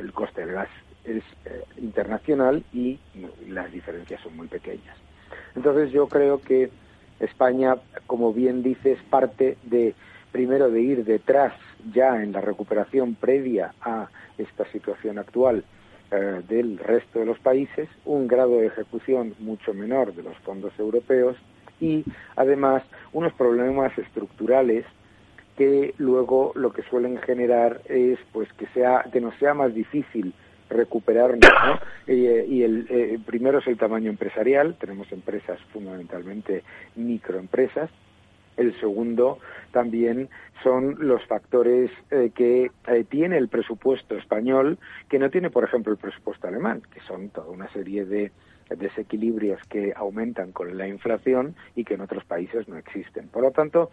el 0.00 0.12
coste 0.12 0.42
del 0.42 0.52
gas 0.52 0.68
es 1.04 1.22
eh, 1.44 1.64
internacional 1.78 2.62
y 2.72 2.98
las 3.48 3.72
diferencias 3.72 4.20
son 4.22 4.36
muy 4.36 4.48
pequeñas. 4.48 4.96
Entonces 5.54 5.90
yo 5.92 6.06
creo 6.06 6.40
que 6.40 6.70
España, 7.20 7.76
como 8.06 8.32
bien 8.32 8.62
dices, 8.62 8.98
parte 9.10 9.56
de 9.62 9.94
primero 10.32 10.70
de 10.70 10.80
ir 10.80 11.04
detrás 11.04 11.52
ya 11.92 12.22
en 12.22 12.32
la 12.32 12.40
recuperación 12.40 13.14
previa 13.14 13.74
a 13.80 14.08
esta 14.38 14.64
situación 14.72 15.18
actual 15.18 15.64
eh, 16.10 16.42
del 16.48 16.78
resto 16.78 17.20
de 17.20 17.26
los 17.26 17.38
países, 17.38 17.88
un 18.04 18.26
grado 18.26 18.58
de 18.58 18.66
ejecución 18.66 19.34
mucho 19.38 19.74
menor 19.74 20.14
de 20.14 20.22
los 20.22 20.36
fondos 20.38 20.72
europeos 20.78 21.36
y 21.80 22.04
además 22.36 22.82
unos 23.12 23.32
problemas 23.34 23.96
estructurales 23.98 24.84
que 25.56 25.94
luego 25.98 26.52
lo 26.54 26.72
que 26.72 26.82
suelen 26.82 27.18
generar 27.18 27.80
es 27.86 28.18
pues 28.32 28.52
que 28.54 28.66
sea 28.68 29.04
que 29.12 29.20
nos 29.20 29.34
sea 29.36 29.54
más 29.54 29.74
difícil 29.74 30.32
recuperarnos. 30.70 31.50
¿no? 31.66 31.78
Y, 32.12 32.26
eh, 32.26 32.64
el 32.64 32.86
eh, 32.88 33.18
primero 33.26 33.58
es 33.58 33.66
el 33.66 33.76
tamaño 33.76 34.10
empresarial, 34.10 34.76
tenemos 34.78 35.10
empresas 35.12 35.58
fundamentalmente 35.72 36.62
microempresas. 36.96 37.90
El 38.56 38.78
segundo 38.80 39.38
también 39.72 40.28
son 40.62 40.96
los 40.98 41.24
factores 41.26 41.90
eh, 42.10 42.30
que 42.34 42.70
tiene 43.08 43.38
el 43.38 43.48
presupuesto 43.48 44.16
español, 44.16 44.78
que 45.08 45.18
no 45.18 45.30
tiene, 45.30 45.50
por 45.50 45.64
ejemplo, 45.64 45.92
el 45.92 45.98
presupuesto 45.98 46.48
alemán, 46.48 46.82
que 46.92 47.00
son 47.00 47.30
toda 47.30 47.48
una 47.48 47.70
serie 47.72 48.04
de 48.04 48.32
desequilibrios 48.76 49.60
que 49.68 49.92
aumentan 49.94 50.52
con 50.52 50.76
la 50.76 50.88
inflación 50.88 51.54
y 51.74 51.84
que 51.84 51.94
en 51.94 52.00
otros 52.00 52.24
países 52.24 52.68
no 52.68 52.76
existen. 52.76 53.28
Por 53.28 53.42
lo 53.42 53.50
tanto, 53.50 53.90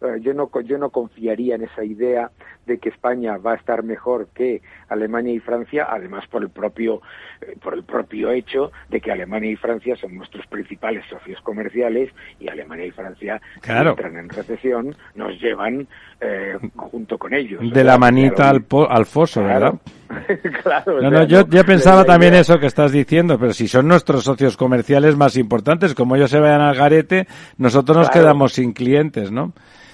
eh, 0.00 0.18
yo 0.20 0.34
no 0.34 0.50
yo 0.62 0.78
no 0.78 0.90
confiaría 0.90 1.54
en 1.54 1.64
esa 1.64 1.84
idea 1.84 2.30
de 2.66 2.78
que 2.78 2.88
España 2.88 3.36
va 3.36 3.52
a 3.52 3.56
estar 3.56 3.82
mejor 3.82 4.28
que 4.34 4.62
Alemania 4.88 5.32
y 5.32 5.40
Francia, 5.40 5.86
además 5.90 6.26
por 6.28 6.42
el 6.42 6.50
propio 6.50 7.02
eh, 7.40 7.56
por 7.62 7.74
el 7.74 7.84
propio 7.84 8.30
hecho 8.30 8.72
de 8.88 9.00
que 9.00 9.10
Alemania 9.10 9.50
y 9.50 9.56
Francia 9.56 9.96
son 9.96 10.14
nuestros 10.14 10.46
principales 10.46 11.04
socios 11.08 11.40
comerciales 11.42 12.10
y 12.38 12.48
Alemania 12.48 12.86
y 12.86 12.90
Francia 12.90 13.40
entran 13.56 14.16
en 14.16 14.28
recesión 14.28 14.94
nos 15.14 15.40
llevan 15.40 15.86
eh, 16.20 16.56
junto 16.76 17.18
con 17.18 17.34
ellos. 17.34 17.60
De 17.72 17.84
la 17.84 17.98
manita 17.98 18.48
al, 18.48 18.64
al 18.88 19.06
foso, 19.06 19.42
¿verdad? 19.42 19.74
claro. 20.62 21.00
No, 21.00 21.10
no, 21.10 21.24
yo, 21.24 21.46
yo 21.48 21.64
pensaba 21.64 22.04
también 22.04 22.34
eso 22.34 22.58
que 22.58 22.66
estás 22.66 22.92
diciendo, 22.92 23.38
pero 23.38 23.52
si 23.52 23.68
son 23.68 23.88
nuestros 23.88 24.24
socios 24.24 24.56
comerciales 24.56 25.16
más 25.16 25.36
importantes, 25.36 25.94
como 25.94 26.16
ellos 26.16 26.30
se 26.30 26.40
vayan 26.40 26.60
al 26.60 26.74
garete, 26.74 27.26
nosotros 27.58 27.96
nos 27.96 28.10
quedamos 28.10 28.52
sin 28.52 28.72
clientes, 28.72 29.30
¿no? 29.30 29.52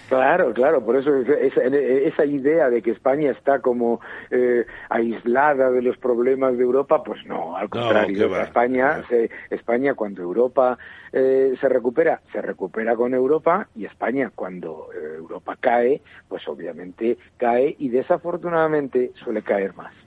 Claro, 0.08 0.52
claro, 0.52 0.84
por 0.84 0.96
eso 0.96 1.12
esa, 1.16 1.62
esa 1.62 2.24
idea 2.24 2.70
de 2.70 2.80
que 2.80 2.92
España 2.92 3.32
está 3.32 3.58
como 3.58 4.00
eh, 4.30 4.64
aislada 4.88 5.70
de 5.72 5.82
los 5.82 5.96
problemas 5.98 6.56
de 6.56 6.62
Europa, 6.62 7.02
pues 7.02 7.26
no, 7.26 7.56
al 7.56 7.68
contrario, 7.68 8.36
España, 8.40 9.02
se, 9.08 9.30
España 9.50 9.94
cuando 9.94 10.22
Europa 10.22 10.78
eh, 11.12 11.54
se 11.60 11.68
recupera, 11.68 12.20
se 12.32 12.40
recupera 12.40 12.94
con 12.94 13.14
Europa 13.14 13.66
y 13.74 13.84
España 13.84 14.30
cuando 14.32 14.90
eh, 14.94 15.16
Europa 15.16 15.56
cae, 15.58 16.00
pues 16.28 16.46
obviamente 16.46 17.18
cae 17.36 17.74
y 17.76 17.88
desafortunadamente 17.88 19.10
suele 19.24 19.42
caer 19.42 19.74
más. 19.74 20.05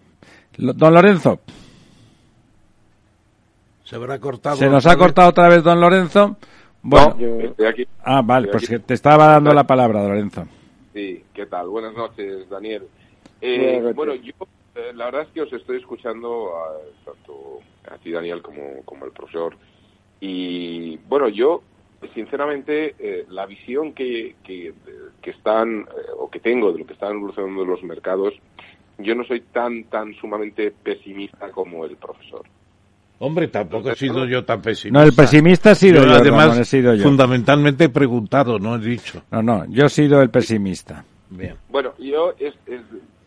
Don 0.60 0.94
Lorenzo. 0.94 1.40
Se 3.86 3.95
habrá 3.95 4.19
cortado. 4.19 4.57
Se 4.57 4.69
nos 4.69 4.86
ha 4.86 4.98
cortado 4.98 5.30
otra 5.30 5.48
vez, 5.48 5.64
don 5.64 5.80
Lorenzo. 5.80 6.38
Bueno, 6.81 7.15
estoy 7.18 7.65
aquí. 7.65 7.88
Ah, 8.03 8.22
vale, 8.23 8.49
pues 8.49 8.69
te 8.86 8.94
estaba 8.94 9.27
dando 9.27 9.53
la 9.53 9.64
palabra, 9.64 10.03
Lorenzo. 10.03 10.45
Sí, 10.94 11.23
¿qué 11.34 11.45
tal? 11.45 11.69
Buenas 11.69 11.94
noches, 11.94 12.49
Daniel. 12.49 12.84
Eh, 13.41 13.94
bueno, 13.95 14.14
yo 14.15 14.34
eh, 14.76 14.91
la 14.94 15.06
verdad 15.06 15.22
es 15.23 15.27
que 15.30 15.41
os 15.41 15.53
estoy 15.53 15.77
escuchando 15.77 16.52
a, 16.57 17.06
tanto 17.06 17.60
a 17.90 17.98
ti, 17.98 18.11
Daniel, 18.11 18.41
como, 18.41 18.84
como 18.84 19.06
al 19.06 19.11
profesor. 19.11 19.56
Y 20.19 20.98
bueno, 21.07 21.30
yo, 21.30 21.64
sinceramente, 22.14 22.95
eh, 22.99 23.26
la 23.30 23.45
visión 23.45 23.94
que, 23.94 24.36
que, 24.44 24.73
que 25.22 25.31
están, 25.31 25.81
eh, 25.81 26.11
o 26.18 26.30
que 26.30 26.40
tengo 26.41 26.73
de 26.73 26.80
lo 26.80 26.86
que 26.86 26.94
están 26.94 27.14
evolucionando 27.14 27.65
los 27.65 27.81
mercados, 27.84 28.34
yo 29.00 29.16
no 29.16 29.24
soy 29.24 29.42
tan, 29.42 29.84
tan 29.86 30.14
sumamente 30.16 30.72
pesimista 30.72 31.50
como 31.52 31.86
el 31.86 31.96
profesor. 31.98 32.44
Hombre, 33.22 33.50
tampoco 33.50 33.92
he 33.92 33.96
sido 33.96 34.26
yo 34.26 34.46
tan 34.46 34.62
pesimista. 34.62 35.00
No, 35.00 35.06
el 35.06 35.14
pesimista 35.14 35.72
ha 35.72 35.76
sido 35.76 36.06
yo, 36.06 36.14
además, 36.14 36.46
Ramón, 36.48 36.62
he 36.62 36.66
sido 36.66 36.94
yo. 36.96 37.04
fundamentalmente 37.04 37.86
he 37.86 37.90
preguntado, 37.90 38.60
no 38.60 38.76
he 38.76 38.80
dicho. 38.80 39.22
No, 39.32 39.42
no, 39.44 39.66
yo 39.70 39.86
he 39.88 39.90
sido 39.90 40.22
el 40.22 40.30
pesimista. 40.30 41.04
Bien. 41.30 41.56
Bueno, 41.70 41.94
yo 42.00 42.32
es, 42.40 42.54
es 42.66 42.80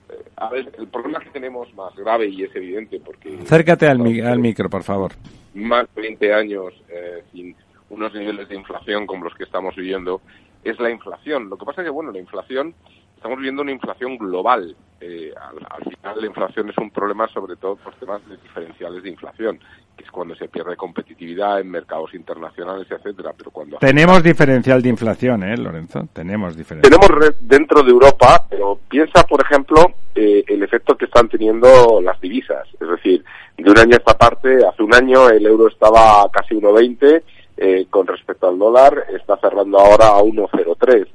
eh, 0.09 0.23
a 0.37 0.49
ver, 0.49 0.73
el 0.79 0.89
problema 0.89 1.21
que 1.21 1.29
tenemos 1.31 1.73
más 1.75 1.95
grave 1.95 2.27
y 2.29 2.43
es 2.43 2.57
evidente 2.57 3.01
porque 3.05 3.39
Acércate 3.43 3.87
al, 3.87 3.99
mi- 3.99 4.21
al 4.21 4.39
micro, 4.39 4.71
por 4.71 4.83
favor. 4.83 5.13
más 5.55 5.87
de 5.95 6.01
20 6.03 6.33
años 6.35 6.73
eh, 6.89 7.23
sin 7.33 7.55
unos 7.91 8.15
niveles 8.15 8.49
de 8.49 8.57
inflación 8.57 9.07
como 9.07 9.25
los 9.25 9.35
que 9.35 9.45
estamos 9.45 9.77
viviendo 9.77 10.23
es 10.65 10.81
la 10.81 10.91
inflación. 10.91 11.51
Lo 11.51 11.59
que 11.59 11.67
pasa 11.67 11.83
es 11.83 11.87
que, 11.87 11.91
bueno, 11.91 12.11
la 12.13 12.19
inflación, 12.19 12.75
estamos 13.23 13.39
viviendo 13.39 13.63
una 13.63 13.71
inflación 13.71 14.19
global. 14.19 14.75
Eh, 15.01 15.33
al, 15.41 15.57
al 15.71 15.85
final 15.85 16.21
la 16.21 16.27
inflación 16.27 16.71
es 16.71 16.79
un 16.79 16.91
problema 16.91 17.29
sobre 17.29 17.55
todo 17.55 17.77
por 17.77 17.95
temas 17.95 18.21
de 18.29 18.37
diferenciales 18.37 19.01
de 19.01 19.11
inflación, 19.11 19.61
que 19.97 20.03
es 20.03 20.11
cuando 20.11 20.35
se 20.35 20.49
pierde 20.49 20.75
competitividad 20.75 21.61
en 21.61 21.71
mercados 21.71 22.15
internacionales, 22.15 22.89
etcétera. 22.91 23.33
Pero 23.39 23.53
cuando 23.53 23.79
Tenemos 23.79 24.25
diferencial 24.25 24.83
de 24.83 24.89
inflación, 24.89 25.45
¿eh, 25.45 25.57
Lorenzo? 25.57 26.09
Tenemos 26.13 26.57
diferencial. 26.57 26.99
tenemos 26.99 27.37
dentro 27.41 27.85
de 27.85 27.91
Europa, 27.93 28.45
pero 28.51 28.81
piensa, 28.89 29.23
por 29.23 29.41
ejemplo, 29.41 29.95
eh, 30.17 30.43
el 30.49 30.61
efecto 30.65 30.97
que 30.97 31.05
están 31.05 31.29
teniendo 31.29 32.01
las 32.01 32.21
divisas. 32.21 32.67
Es 32.81 32.89
decir, 32.89 33.25
de 33.57 33.71
un 33.71 33.79
año 33.79 33.95
a 33.95 33.99
esta 33.99 34.19
parte, 34.19 34.67
hace 34.67 34.83
un 34.83 34.95
año 34.95 35.29
el 35.29 35.47
euro 35.47 35.69
estaba 35.69 36.23
a 36.23 36.29
casi 36.29 36.57
1,20, 36.57 37.23
eh, 37.57 37.87
con 37.89 38.05
respecto 38.05 38.49
al 38.49 38.59
dólar 38.59 39.05
está 39.15 39.37
cerrando 39.37 39.79
ahora 39.79 40.09
a 40.09 40.23
1,03. 40.23 41.07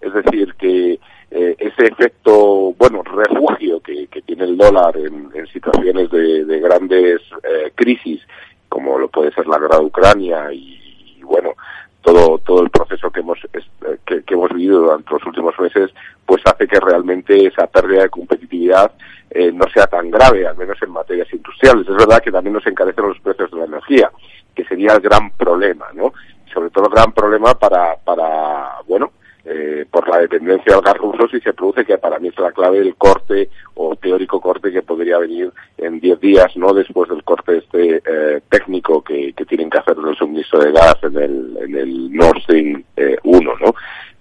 Es 0.00 0.12
decir, 0.12 0.54
que 0.54 0.98
eh, 1.34 1.56
ese 1.58 1.86
efecto, 1.86 2.74
bueno, 2.76 3.02
refugio 3.02 3.80
que, 3.80 4.06
que 4.08 4.20
tiene 4.22 4.44
el 4.44 4.56
dólar 4.56 4.96
en, 4.98 5.30
en 5.34 5.46
situaciones 5.46 6.10
de, 6.10 6.44
de 6.44 6.60
grandes 6.60 7.22
eh, 7.42 7.72
crisis, 7.74 8.20
como 8.68 8.98
lo 8.98 9.08
puede 9.08 9.32
ser 9.32 9.46
la 9.46 9.58
guerra 9.58 9.78
de 9.78 9.84
Ucrania 9.84 10.52
y, 10.52 11.20
bueno, 11.22 11.54
todo 12.02 12.38
todo 12.38 12.62
el 12.62 12.70
proceso 12.70 13.10
que 13.10 13.20
hemos 13.20 13.38
eh, 13.52 13.98
que, 14.04 14.22
que 14.24 14.34
hemos 14.34 14.52
vivido 14.52 14.80
durante 14.80 15.10
los 15.12 15.24
últimos 15.24 15.58
meses 15.60 15.90
pues 16.26 16.42
hace 16.44 16.66
que 16.66 16.80
realmente 16.80 17.46
esa 17.46 17.66
pérdida 17.68 18.02
de 18.02 18.10
competitividad 18.10 18.92
eh, 19.30 19.52
no 19.52 19.64
sea 19.72 19.86
tan 19.86 20.10
grave 20.10 20.46
al 20.46 20.56
menos 20.56 20.76
en 20.82 20.90
materias 20.90 21.32
industriales. 21.32 21.88
Es 21.88 21.96
verdad 21.96 22.20
que 22.20 22.32
también 22.32 22.54
nos 22.54 22.66
encarecen 22.66 23.06
los 23.06 23.20
precios 23.20 23.50
de 23.52 23.58
la 23.58 23.66
energía 23.66 24.10
que 24.54 24.64
sería 24.64 24.94
el 24.94 25.00
gran 25.00 25.30
problema 25.30 25.86
no 25.94 26.12
sobre 26.52 26.70
todo 26.70 26.86
el 26.86 26.92
gran 26.92 27.12
problema 27.12 27.54
para 27.54 27.96
para 27.96 28.80
bueno 28.86 29.12
eh, 29.44 29.86
por 29.90 30.08
la 30.08 30.18
dependencia 30.18 30.74
del 30.74 30.84
gas 30.84 30.96
ruso 30.98 31.28
si 31.28 31.40
se 31.40 31.52
produce, 31.52 31.84
que 31.84 31.98
para 31.98 32.18
mí 32.18 32.28
es 32.28 32.38
la 32.38 32.52
clave 32.52 32.78
el 32.78 32.94
corte 32.96 33.50
o 33.74 33.96
teórico 33.96 34.40
corte 34.40 34.70
que 34.70 34.82
podría 34.82 35.18
venir 35.18 35.52
en 35.78 36.00
10 36.00 36.20
días, 36.20 36.56
no 36.56 36.72
después 36.72 37.08
del 37.08 37.24
corte 37.24 37.58
este 37.58 38.02
eh, 38.04 38.40
técnico 38.48 39.02
que, 39.02 39.34
tienen 39.48 39.68
que 39.68 39.78
hacer 39.78 39.96
del 39.96 40.16
suministro 40.16 40.60
de 40.60 40.72
gas 40.72 40.96
en 41.02 41.16
el, 41.16 41.56
en 41.60 41.76
el 41.76 42.12
Nord 42.12 42.40
Stream 42.42 42.84
eh, 42.96 43.16
1, 43.24 43.52
¿no? 43.60 43.74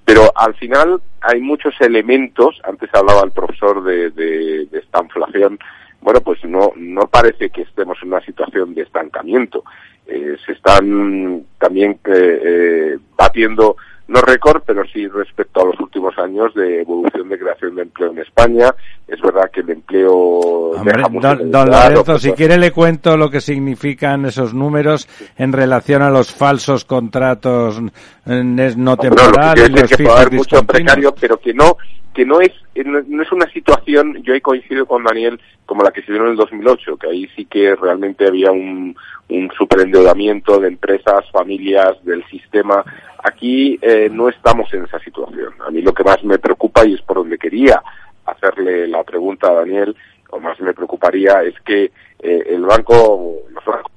Pero 0.04 0.32
al 0.36 0.56
final 0.56 1.02
hay 1.22 1.40
muchos 1.40 1.74
elementos, 1.80 2.60
antes 2.64 2.90
hablaba 2.94 3.22
el 3.24 3.32
profesor 3.32 3.84
de, 3.84 4.10
de, 4.10 4.66
de 4.66 4.80
esta 4.80 5.02
inflación, 5.02 5.60
bueno, 6.02 6.22
pues 6.22 6.44
no, 6.44 6.74
no 6.76 7.08
parece 7.08 7.52
que 7.52 7.62
estemos 7.62 7.98
en 8.02 8.10
una 8.10 8.22
situación 8.22 8.74
de 8.74 8.82
estancamiento. 8.82 9.64
Eh, 10.08 10.36
se 10.46 10.54
están 10.54 11.46
también 11.60 12.00
eh, 12.06 12.42
eh, 12.44 12.98
batiendo 13.16 13.78
no 14.08 14.22
récord, 14.22 14.62
pero 14.66 14.84
sí 14.86 15.08
respecto 15.08 15.62
a 15.62 15.66
los 15.66 15.80
últimos 15.80 16.18
años 16.18 16.54
de 16.54 16.82
evolución 16.82 17.30
de 17.30 17.40
creación 17.40 17.76
de 17.76 17.84
empleo 17.84 18.12
en 18.12 18.20
España. 18.20 18.74
Es 19.08 19.22
verdad 19.22 19.50
que 19.52 19.62
el 19.62 19.70
empleo 19.70 20.12
Hombre, 20.14 20.98
deja 20.98 21.10
mucho 21.10 21.36
don, 21.36 21.70
Lorenzo, 21.70 22.20
si 22.20 22.32
quiere 22.34 22.58
le 22.58 22.72
cuento 22.72 23.16
lo 23.16 23.30
que 23.30 23.40
significan 23.40 24.26
esos 24.26 24.54
números 24.54 25.08
en 25.38 25.54
relación 25.54 26.02
a 26.02 26.10
los 26.10 26.34
falsos 26.34 26.84
contratos 26.84 27.82
eh, 28.26 28.44
no 28.44 28.76
No, 28.76 28.98
temporales, 28.98 29.54
quiere 29.54 29.70
los 29.70 29.82
decir 29.82 29.98
que 29.98 30.04
puede 30.04 30.10
fijos 30.10 30.20
haber 30.20 30.34
mucho 30.34 30.56
discontinuos. 30.58 30.68
precario, 30.68 31.16
pero 31.20 31.40
que 31.40 31.54
no 31.54 31.78
que 32.14 32.26
no 32.26 32.42
es 32.42 32.52
no 32.86 33.02
no 33.08 33.24
es 33.24 33.32
una 33.32 33.50
situación, 33.52 34.22
yo 34.24 34.34
ahí 34.34 34.42
coincido 34.42 34.86
con 34.86 35.04
Daniel, 35.04 35.40
como 35.66 35.84
la 35.84 35.92
que 35.92 36.02
se 36.02 36.12
dio 36.12 36.24
en 36.24 36.32
el 36.32 36.36
2008, 36.36 36.98
que 36.98 37.08
ahí 37.08 37.30
sí 37.36 37.46
que 37.46 37.76
realmente 37.76 38.28
había 38.28 38.52
un, 38.52 38.96
un 39.30 39.52
superendeudamiento 39.58 40.60
de 40.60 40.68
empresas, 40.68 41.30
familias, 41.32 42.04
del 42.04 42.26
sistema. 42.26 42.84
Aquí 43.24 43.78
eh, 43.82 44.10
no 44.12 44.30
estamos 44.30 44.74
en 44.74 44.86
esa 44.86 45.00
situación. 45.00 45.54
A 45.66 45.70
mí 45.70 45.82
lo 45.82 45.94
que 45.94 46.04
más 46.04 46.24
me 46.24 46.40
preocupa, 46.40 46.86
y 46.86 46.96
es 46.96 47.02
por 47.02 47.18
donde 47.18 47.38
quería 47.38 47.82
hacerle 48.26 48.88
la 48.88 49.04
pregunta 49.04 49.50
a 49.50 49.54
Daniel, 49.54 49.96
o 50.30 50.40
más 50.40 50.60
me 50.60 50.74
preocuparía, 50.74 51.44
es 51.44 51.60
que 51.62 51.92
eh, 52.20 52.44
el 52.48 52.62
banco, 52.66 53.44
los 53.50 53.66
bancos 53.66 53.92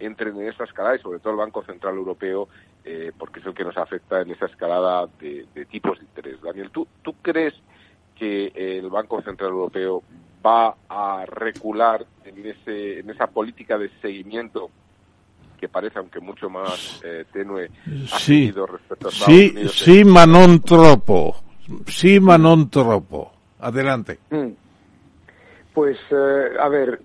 entren 0.00 0.40
en 0.40 0.48
esa 0.48 0.64
escalada 0.64 0.96
y 0.96 1.00
sobre 1.00 1.18
todo 1.18 1.32
el 1.32 1.38
Banco 1.38 1.62
Central 1.64 1.96
Europeo, 1.96 2.48
eh, 2.84 3.10
porque 3.18 3.40
es 3.40 3.46
el 3.46 3.54
que 3.54 3.64
nos 3.64 3.76
afecta 3.76 4.20
en 4.20 4.30
esa 4.30 4.46
escalada 4.46 5.08
de, 5.20 5.46
de 5.54 5.64
tipos 5.66 5.98
de 5.98 6.04
interés. 6.04 6.40
Daniel, 6.40 6.70
¿tú, 6.70 6.86
¿tú 7.02 7.14
crees 7.20 7.54
que 8.16 8.52
el 8.54 8.88
Banco 8.88 9.20
Central 9.22 9.50
Europeo 9.50 10.02
va 10.44 10.76
a 10.88 11.24
recular 11.26 12.06
en, 12.24 12.46
ese, 12.46 13.00
en 13.00 13.10
esa 13.10 13.26
política 13.26 13.76
de 13.76 13.90
seguimiento 14.00 14.70
que 15.58 15.68
parece, 15.68 15.98
aunque 15.98 16.20
mucho 16.20 16.48
más 16.48 17.00
eh, 17.04 17.24
tenue, 17.32 17.70
ha 18.12 18.18
Sí, 18.18 18.50
respecto 18.50 19.08
a 19.08 19.10
Estados 19.10 19.14
sí, 19.26 19.50
Unidos? 19.54 19.72
sí, 19.78 20.04
Manon 20.04 20.60
Tropo. 20.60 21.36
Sí, 21.86 22.20
Manon 22.20 22.70
Tropo. 22.70 23.32
Adelante. 23.60 24.18
Mm. 24.30 24.48
Pues, 25.74 25.98
eh, 26.10 26.48
a 26.60 26.68
ver, 26.68 27.00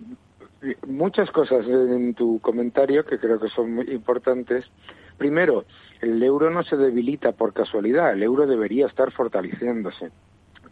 muchas 0.88 1.30
cosas 1.32 1.66
en 1.68 2.14
tu 2.14 2.40
comentario 2.40 3.06
que 3.06 3.20
creo 3.20 3.40
que 3.40 3.50
son 3.50 3.74
muy 3.74 3.90
importantes. 3.92 4.66
Primero, 5.18 5.66
el 6.02 6.22
euro 6.24 6.50
no 6.50 6.64
se 6.64 6.76
debilita 6.78 7.34
por 7.34 7.54
casualidad, 7.54 8.14
el 8.14 8.24
euro 8.24 8.48
debería 8.48 8.88
estar 8.88 9.12
fortaleciéndose 9.12 10.12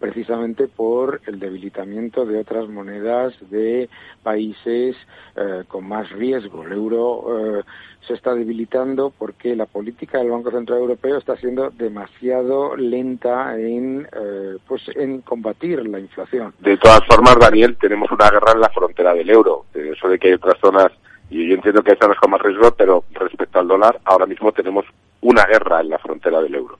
precisamente 0.01 0.67
por 0.67 1.21
el 1.27 1.39
debilitamiento 1.39 2.25
de 2.25 2.39
otras 2.39 2.67
monedas 2.67 3.33
de 3.51 3.87
países 4.23 4.97
eh, 5.35 5.63
con 5.67 5.87
más 5.87 6.09
riesgo. 6.09 6.65
El 6.65 6.73
euro 6.73 7.59
eh, 7.59 7.63
se 8.07 8.15
está 8.15 8.33
debilitando 8.33 9.13
porque 9.15 9.55
la 9.55 9.67
política 9.67 10.17
del 10.17 10.31
Banco 10.31 10.49
Central 10.49 10.79
Europeo 10.79 11.17
está 11.17 11.37
siendo 11.37 11.69
demasiado 11.69 12.75
lenta 12.75 13.57
en, 13.59 14.07
eh, 14.11 14.57
pues, 14.67 14.81
en 14.95 15.21
combatir 15.21 15.85
la 15.85 15.99
inflación. 15.99 16.51
De 16.59 16.77
todas 16.77 17.05
formas, 17.05 17.37
Daniel, 17.39 17.77
tenemos 17.79 18.09
una 18.11 18.29
guerra 18.31 18.53
en 18.53 18.61
la 18.61 18.69
frontera 18.69 19.13
del 19.13 19.29
euro. 19.29 19.65
Eso 19.75 20.09
de 20.09 20.17
que 20.17 20.29
hay 20.29 20.33
otras 20.33 20.59
zonas, 20.59 20.91
y 21.29 21.47
yo 21.47 21.53
entiendo 21.53 21.83
que 21.83 21.91
hay 21.91 21.97
zonas 22.01 22.17
con 22.17 22.31
más 22.31 22.41
riesgo, 22.41 22.71
pero 22.71 23.03
respecto 23.11 23.59
al 23.59 23.67
dólar, 23.67 24.01
ahora 24.05 24.25
mismo 24.25 24.51
tenemos 24.51 24.83
una 25.21 25.45
guerra 25.45 25.81
en 25.81 25.89
la 25.89 25.99
frontera 25.99 26.41
del 26.41 26.55
euro. 26.55 26.79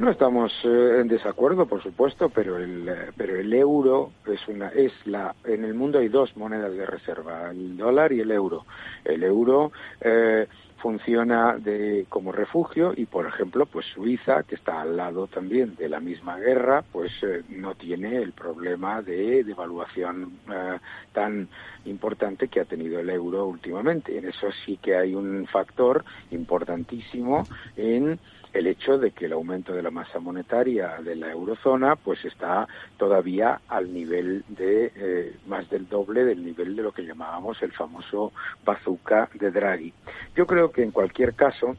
No 0.00 0.10
estamos 0.10 0.50
eh, 0.64 1.00
en 1.02 1.08
desacuerdo, 1.08 1.66
por 1.66 1.82
supuesto, 1.82 2.30
pero 2.30 2.56
el 2.56 2.88
eh, 2.88 3.10
pero 3.18 3.36
el 3.36 3.52
euro 3.52 4.12
es 4.26 4.40
una 4.48 4.68
es 4.68 4.92
la 5.04 5.34
en 5.44 5.62
el 5.62 5.74
mundo 5.74 5.98
hay 5.98 6.08
dos 6.08 6.34
monedas 6.38 6.72
de 6.72 6.86
reserva, 6.86 7.50
el 7.50 7.76
dólar 7.76 8.10
y 8.10 8.20
el 8.20 8.30
euro. 8.30 8.64
El 9.04 9.22
euro 9.22 9.72
eh, 10.00 10.46
funciona 10.80 11.56
de 11.58 12.06
como 12.08 12.32
refugio 12.32 12.92
y, 12.96 13.06
por 13.06 13.26
ejemplo, 13.26 13.66
pues 13.66 13.86
Suiza, 13.94 14.42
que 14.42 14.54
está 14.54 14.80
al 14.80 14.96
lado 14.96 15.26
también 15.26 15.76
de 15.76 15.88
la 15.88 16.00
misma 16.00 16.38
guerra, 16.38 16.82
pues 16.90 17.12
eh, 17.22 17.42
no 17.50 17.74
tiene 17.74 18.16
el 18.16 18.32
problema 18.32 19.02
de 19.02 19.44
devaluación 19.44 20.38
eh, 20.50 20.78
tan 21.12 21.48
importante 21.84 22.48
que 22.48 22.60
ha 22.60 22.64
tenido 22.64 23.00
el 23.00 23.10
euro 23.10 23.46
últimamente. 23.46 24.16
En 24.16 24.28
eso 24.28 24.48
sí 24.64 24.78
que 24.78 24.96
hay 24.96 25.14
un 25.14 25.46
factor 25.46 26.04
importantísimo 26.30 27.46
en 27.76 28.18
el 28.52 28.66
hecho 28.66 28.98
de 28.98 29.12
que 29.12 29.26
el 29.26 29.32
aumento 29.32 29.72
de 29.72 29.82
la 29.82 29.90
masa 29.90 30.18
monetaria 30.18 30.96
de 31.02 31.16
la 31.16 31.30
eurozona 31.30 31.96
pues 31.96 32.24
está 32.24 32.66
todavía 32.96 33.60
al 33.68 33.92
nivel 33.92 34.44
de 34.48 34.92
eh, 34.94 35.36
más 35.46 35.68
del 35.70 35.88
doble 35.88 36.24
del 36.24 36.44
nivel 36.44 36.76
de 36.76 36.82
lo 36.82 36.92
que 36.92 37.04
llamábamos 37.04 37.62
el 37.62 37.72
famoso 37.72 38.32
bazooka 38.64 39.28
de 39.34 39.50
Draghi. 39.50 39.92
Yo 40.34 40.46
creo 40.46 40.70
que 40.72 40.82
en 40.82 40.90
cualquier 40.90 41.34
caso 41.34 41.76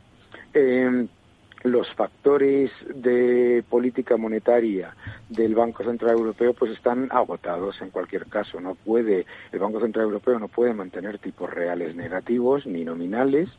eh, 0.53 1.07
los 1.63 1.87
factores 1.93 2.71
de 2.93 3.63
política 3.69 4.17
monetaria 4.17 4.95
del 5.29 5.53
Banco 5.53 5.83
Central 5.83 6.17
Europeo 6.17 6.53
pues 6.53 6.71
están 6.71 7.07
agotados 7.11 7.79
en 7.81 7.91
cualquier 7.91 8.25
caso. 8.27 8.59
No 8.59 8.75
puede, 8.75 9.25
el 9.51 9.59
Banco 9.59 9.79
Central 9.79 10.05
Europeo 10.05 10.39
no 10.39 10.47
puede 10.47 10.73
mantener 10.73 11.19
tipos 11.19 11.49
reales 11.49 11.95
negativos 11.95 12.65
ni 12.65 12.83
nominales 12.83 13.49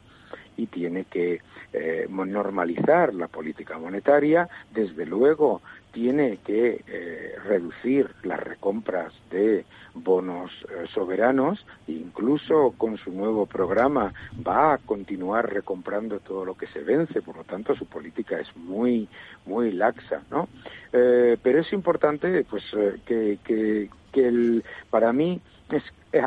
y 0.56 0.66
tiene 0.66 1.04
que 1.04 1.40
eh, 1.72 2.06
normalizar 2.08 3.14
la 3.14 3.28
política 3.28 3.78
monetaria, 3.78 4.48
desde 4.72 5.06
luego 5.06 5.62
tiene 5.92 6.38
que 6.44 6.82
eh, 6.86 7.34
reducir 7.44 8.10
las 8.24 8.40
recompras 8.40 9.12
de 9.30 9.64
bonos 9.94 10.50
eh, 10.70 10.86
soberanos, 10.92 11.64
incluso 11.86 12.74
con 12.78 12.96
su 12.96 13.12
nuevo 13.12 13.46
programa 13.46 14.12
va 14.46 14.74
a 14.74 14.78
continuar 14.78 15.52
recomprando 15.52 16.18
todo 16.20 16.44
lo 16.44 16.54
que 16.56 16.66
se 16.68 16.80
vence, 16.80 17.20
por 17.20 17.36
lo 17.36 17.44
tanto 17.44 17.74
su 17.74 17.86
política 17.86 18.40
es 18.40 18.56
muy 18.56 19.06
muy 19.44 19.70
laxa, 19.72 20.22
¿no? 20.30 20.48
Eh, 20.92 21.36
pero 21.42 21.60
es 21.60 21.72
importante, 21.72 22.44
pues, 22.48 22.64
que, 23.04 23.38
que, 23.44 23.88
el, 24.14 24.64
para 24.90 25.12
mí 25.12 25.40
es 25.70 25.82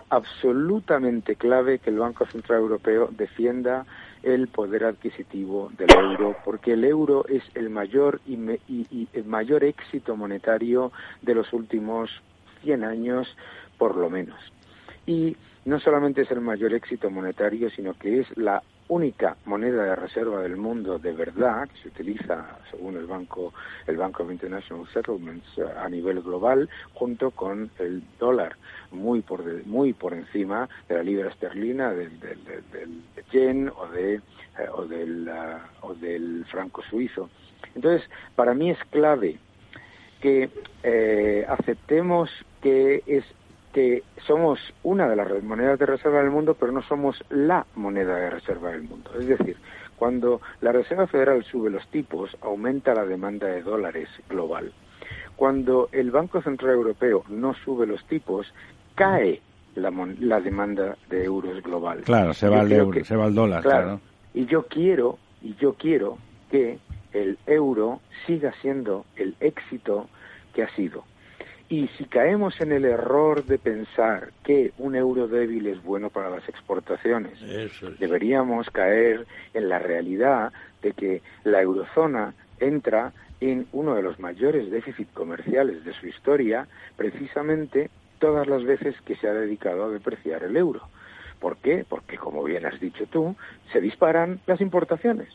absolutamente 0.10 1.35
clave 1.35 1.80
que 1.80 1.91
el 1.91 1.99
Banco 1.99 2.26
Central 2.26 2.60
Europeo 2.61 3.10
defienda 3.11 3.85
el 4.26 4.47
poder 4.47 4.84
adquisitivo 4.85 5.72
del 5.77 5.91
euro, 5.91 6.35
porque 6.43 6.73
el 6.73 6.84
euro 6.84 7.26
es 7.27 7.43
el 7.53 7.69
mayor 7.69 8.19
y, 8.26 8.34
y, 8.68 9.07
el 9.14 9.26
mayor 9.26 9.64
éxito 9.64 10.15
monetario 10.18 10.91
de 11.22 11.35
los 11.35 11.53
últimos 11.53 12.10
100 12.64 12.84
años, 12.84 13.38
por 13.77 13.95
lo 13.95 14.10
menos. 14.10 14.39
Y 15.06 15.38
no 15.64 15.80
solamente 15.80 16.23
es 16.23 16.31
el 16.31 16.41
mayor 16.41 16.73
éxito 16.73 17.11
monetario, 17.11 17.69
sino 17.69 17.93
que 17.93 18.22
es 18.22 18.38
la 18.38 18.64
única 18.88 19.36
moneda 19.45 19.84
de 19.84 19.95
reserva 19.95 20.41
del 20.41 20.57
mundo 20.57 20.99
de 20.99 21.12
verdad 21.12 21.68
que 21.68 21.82
se 21.82 21.88
utiliza 21.88 22.60
según 22.70 22.98
el 22.98 23.07
banco 23.07 23.53
el 23.88 23.98
Banco 23.98 24.24
of 24.24 24.32
International 24.32 24.88
Settlements 24.94 25.45
eh, 25.57 25.64
a 25.78 25.90
nivel 25.90 26.22
global 26.22 26.70
junto 26.94 27.32
con 27.32 27.72
el 27.80 28.03
dólar 28.20 28.56
muy 28.91 29.22
por 29.22 29.44
muy 29.66 29.94
por 29.94 30.14
encima 30.14 30.70
de 30.88 30.95
la 30.95 31.03
libra 31.03 31.30
esterlina 31.30 31.91
del, 31.94 32.20
del, 32.20 33.02
yen 33.32 33.72
o 33.76 33.88
de 33.88 34.16
eh, 34.16 34.22
o 34.72 34.86
del 34.86 35.28
eh, 35.28 35.57
o 35.82 35.95
del 35.95 36.45
franco 36.45 36.84
suizo. 36.84 37.30
Entonces 37.74 38.07
para 38.36 38.53
mí 38.53 38.70
es 38.70 38.80
clave 38.91 39.40
que 40.22 40.49
aceptemos 41.48 42.32
que 42.62 43.03
es 43.06 43.24
que 43.76 44.03
somos 44.26 44.57
una 44.84 45.06
de 45.10 45.18
las 45.18 45.43
monedas 45.43 45.77
de 45.77 45.85
reserva 45.85 46.19
del 46.22 46.31
mundo, 46.31 46.56
pero 46.57 46.72
no 46.72 46.81
somos 46.84 47.22
la 47.27 47.65
moneda 47.76 48.15
de 48.15 48.30
reserva 48.30 48.72
del 48.72 48.84
mundo. 48.84 49.11
Es 49.19 49.27
decir, 49.27 49.57
cuando 49.97 50.39
la 50.61 50.72
Reserva 50.72 51.07
Federal 51.07 51.43
sube 51.43 51.69
los 51.69 51.85
tipos, 51.89 52.38
aumenta 52.41 52.93
la 52.93 53.03
demanda 53.03 53.47
de 53.47 53.61
dólares 53.64 54.07
global. 54.30 54.72
Cuando 55.35 55.89
el 55.91 56.10
Banco 56.10 56.41
Central 56.41 56.72
Europeo 56.72 57.26
no 57.27 57.53
sube 57.53 57.85
los 57.85 58.02
tipos, 58.06 58.47
cae 58.95 59.41
la, 59.76 59.91
la 60.22 60.39
demanda 60.39 60.95
de 61.10 61.26
euros 61.26 61.61
global. 61.61 61.99
Claro, 62.03 62.34
se 62.34 62.47
va, 62.47 62.61
el 62.61 63.03
se 63.03 63.18
va 63.18 63.26
el 63.26 63.35
dólar, 63.35 63.61
claro. 63.61 63.99
Y 64.34 64.45
yo 64.45 64.68
quiero, 64.68 65.19
y 65.41 65.53
yo 65.56 65.73
quiero 65.73 66.18
que 66.49 66.80
el 67.11 67.38
euro 67.45 67.99
siga 68.26 68.53
siendo 68.61 69.06
el 69.18 69.35
éxito 69.41 70.07
que 70.53 70.64
ha 70.64 70.73
sido. 70.77 71.03
Y 71.68 71.88
si 71.98 72.06
caemos 72.06 72.62
en 72.62 72.72
el 72.72 72.86
error 72.86 73.44
de 73.44 73.58
pensar 73.58 74.30
que 74.44 74.72
un 74.78 74.96
euro 74.96 75.28
débil 75.28 75.66
es 75.68 75.82
bueno 75.82 76.12
para 76.12 76.30
las 76.30 76.48
exportaciones, 76.48 77.40
deberíamos 78.00 78.70
caer 78.70 79.26
en 79.54 79.70
la 79.70 79.80
realidad 79.80 80.54
de 80.84 80.92
que 80.92 81.22
la 81.44 81.62
eurozona 81.62 82.36
entra 82.60 83.14
en 83.42 83.68
uno 83.74 83.96
de 83.96 84.04
los 84.04 84.20
mayores 84.20 84.70
déficits 84.70 85.12
comerciales 85.14 85.84
de 85.84 85.94
su 85.94 86.08
historia, 86.08 86.68
precisamente 86.96 87.90
todas 88.20 88.48
las 88.48 88.64
veces 88.64 88.96
que 89.02 89.16
se 89.16 89.28
ha 89.28 89.34
dedicado 89.34 89.86
a 89.86 89.90
depreciar 89.90 90.44
el 90.44 90.56
euro. 90.56 90.82
¿Por 91.40 91.58
qué? 91.58 91.84
Porque, 91.88 92.18
como 92.18 92.44
bien 92.44 92.66
has 92.66 92.80
dicho 92.80 93.06
tú, 93.08 93.36
se 93.74 93.82
disparan 93.82 94.40
las 94.46 94.62
importaciones 94.62 95.30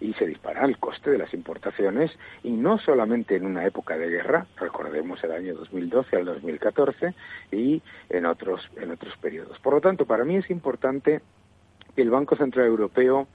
y 0.00 0.12
se 0.14 0.26
dispara 0.26 0.64
el 0.64 0.78
coste 0.78 1.10
de 1.10 1.18
las 1.18 1.32
importaciones 1.32 2.10
y 2.42 2.50
no 2.50 2.78
solamente 2.78 3.36
en 3.36 3.46
una 3.46 3.66
época 3.66 3.96
de 3.96 4.08
guerra, 4.08 4.46
recordemos 4.56 5.22
el 5.24 5.32
año 5.32 5.54
2012 5.54 6.16
al 6.16 6.24
2014 6.26 7.14
y 7.52 7.82
en 8.10 8.26
otros 8.26 8.68
en 8.76 8.90
otros 8.90 9.16
periodos. 9.18 9.58
Por 9.60 9.74
lo 9.74 9.80
tanto, 9.80 10.06
para 10.06 10.24
mí 10.24 10.36
es 10.36 10.50
importante 10.50 11.20
que 11.94 12.02
el 12.02 12.10
Banco 12.10 12.36
Central 12.36 12.66
Europeo 12.66 13.26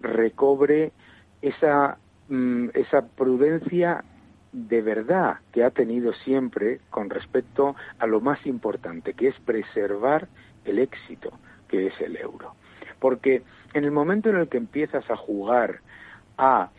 recobre 0.00 0.92
esa 1.40 1.98
mm, 2.28 2.68
esa 2.74 3.06
prudencia 3.06 4.04
de 4.52 4.82
verdad 4.82 5.38
que 5.52 5.64
ha 5.64 5.70
tenido 5.70 6.12
siempre 6.12 6.80
con 6.90 7.08
respecto 7.08 7.76
a 7.98 8.06
lo 8.06 8.20
más 8.20 8.44
importante, 8.46 9.14
que 9.14 9.28
es 9.28 9.38
preservar 9.40 10.28
el 10.64 10.78
éxito 10.78 11.32
que 11.68 11.86
es 11.86 12.00
el 12.00 12.16
euro. 12.16 12.54
Porque 12.98 13.42
en 13.72 13.84
el 13.84 13.92
momento 13.92 14.28
en 14.28 14.36
el 14.36 14.48
que 14.48 14.58
empiezas 14.58 15.08
a 15.10 15.16
jugar 15.16 15.80
a 16.40 16.70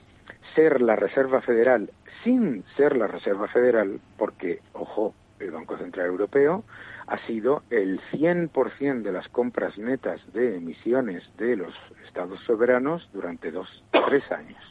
ser 0.56 0.82
la 0.82 0.96
Reserva 0.96 1.40
Federal 1.42 1.92
sin 2.24 2.64
ser 2.76 2.98
la 2.98 3.06
Reserva 3.06 3.48
Federal, 3.48 4.00
porque, 4.18 4.60
ojo, 4.74 5.14
el 5.40 5.52
Banco 5.52 5.78
Central 5.78 6.08
Europeo 6.08 6.64
ha 7.06 7.18
sido 7.28 7.62
el 7.70 8.00
100% 8.12 9.04
de 9.04 9.12
las 9.12 9.28
compras 9.30 9.78
netas 9.78 10.20
de 10.34 10.58
emisiones 10.58 11.24
de 11.38 11.56
los 11.58 11.74
estados 12.06 12.40
soberanos 12.42 13.08
durante 13.14 13.52
dos, 13.52 13.84
tres 13.92 14.24
años. 14.32 14.62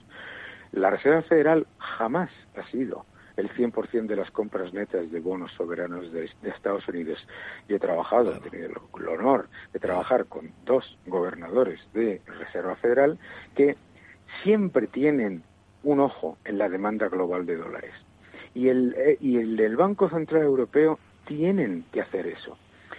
La 0.72 0.90
Reserva 0.90 1.22
Federal 1.22 1.66
jamás 1.78 2.30
ha 2.56 2.64
sido 2.70 3.06
el 3.36 3.48
100% 3.50 4.06
de 4.06 4.16
las 4.16 4.30
compras 4.32 4.72
netas 4.72 5.10
de 5.10 5.20
bonos 5.20 5.52
soberanos 5.52 6.12
de, 6.12 6.30
Estados 6.42 6.86
Unidos. 6.88 7.24
Yo 7.68 7.76
he 7.76 7.80
trabajado, 7.80 8.34
he 8.34 8.50
tenido 8.50 8.70
el 8.98 9.08
honor 9.08 9.48
de 9.72 9.78
trabajar 9.78 10.26
con 10.26 10.52
dos 10.64 10.98
gobernadores 11.06 11.80
de 11.94 12.20
Reserva 12.26 12.76
Federal 12.76 13.18
que 13.54 13.76
siempre 14.42 14.86
tienen 14.86 15.42
un 15.82 16.00
ojo 16.00 16.36
en 16.44 16.58
la 16.58 16.68
demanda 16.68 17.08
global 17.08 17.46
de 17.46 17.56
dólares. 17.56 17.92
Y 18.54 18.68
el, 18.68 18.94
eh, 18.98 19.16
y 19.20 19.36
el 19.36 19.56
del 19.56 19.76
Banco 19.76 20.08
Central 20.08 20.42
Europeo 20.42 20.98
tienen 21.26 21.84
que 21.92 22.00
hacer 22.00 22.26
eso. 22.26 22.56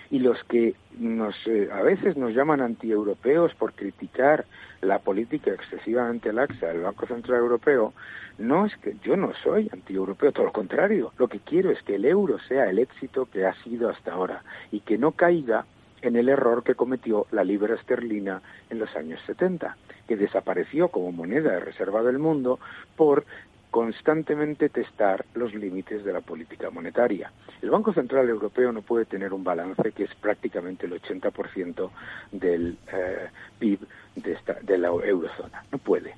Y 0.09 0.19
los 0.19 0.43
que 0.45 0.75
nos, 0.97 1.35
eh, 1.47 1.69
a 1.71 1.81
veces 1.81 2.17
nos 2.17 2.33
llaman 2.33 2.61
antieuropeos 2.61 3.53
por 3.55 3.73
criticar 3.73 4.45
la 4.81 4.99
política 4.99 5.51
excesivamente 5.51 6.33
laxa 6.33 6.67
del 6.67 6.81
Banco 6.81 7.05
Central 7.07 7.39
Europeo, 7.39 7.93
no 8.37 8.65
es 8.65 8.75
que 8.77 8.95
yo 9.03 9.15
no 9.15 9.33
soy 9.43 9.69
antieuropeo, 9.71 10.31
todo 10.31 10.45
lo 10.45 10.51
contrario. 10.51 11.13
Lo 11.17 11.27
que 11.27 11.39
quiero 11.39 11.71
es 11.71 11.81
que 11.83 11.95
el 11.95 12.05
euro 12.05 12.39
sea 12.39 12.69
el 12.69 12.79
éxito 12.79 13.27
que 13.31 13.45
ha 13.45 13.53
sido 13.63 13.89
hasta 13.89 14.13
ahora 14.13 14.43
y 14.71 14.81
que 14.81 14.97
no 14.97 15.11
caiga 15.11 15.65
en 16.01 16.15
el 16.15 16.29
error 16.29 16.63
que 16.63 16.75
cometió 16.75 17.27
la 17.31 17.43
libra 17.43 17.75
esterlina 17.75 18.41
en 18.69 18.79
los 18.79 18.95
años 18.95 19.19
70, 19.25 19.77
que 20.07 20.17
desapareció 20.17 20.89
como 20.89 21.11
moneda 21.11 21.51
de 21.51 21.59
reserva 21.59 22.01
del 22.03 22.19
mundo 22.19 22.59
por 22.95 23.25
constantemente 23.71 24.67
testar 24.69 25.25
los 25.33 25.55
límites 25.55 26.03
de 26.03 26.11
la 26.11 26.19
política 26.19 26.69
monetaria. 26.69 27.31
El 27.61 27.69
Banco 27.69 27.93
Central 27.93 28.27
Europeo 28.27 28.71
no 28.73 28.81
puede 28.81 29.05
tener 29.05 29.31
un 29.31 29.43
balance 29.43 29.93
que 29.93 30.03
es 30.03 30.13
prácticamente 30.15 30.85
el 30.85 31.01
80% 31.01 31.89
del 32.33 32.77
eh, 32.91 33.29
PIB 33.57 33.79
de, 34.17 34.33
esta, 34.33 34.57
de 34.61 34.77
la 34.77 34.89
eurozona. 34.89 35.63
No 35.71 35.77
puede. 35.77 36.13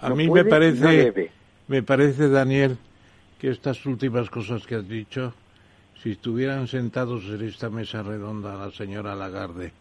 A 0.00 0.10
mí 0.10 0.28
me 0.28 0.44
parece, 0.44 1.30
me 1.68 1.82
parece, 1.82 2.28
Daniel, 2.28 2.76
que 3.38 3.50
estas 3.50 3.86
últimas 3.86 4.28
cosas 4.28 4.66
que 4.66 4.74
has 4.74 4.88
dicho 4.88 5.32
si 6.06 6.12
estuvieran 6.12 6.68
sentados 6.68 7.24
en 7.24 7.42
esta 7.42 7.68
mesa 7.68 8.00
redonda 8.00 8.54
la 8.54 8.70
señora 8.70 9.16
Lagarde, 9.16 9.72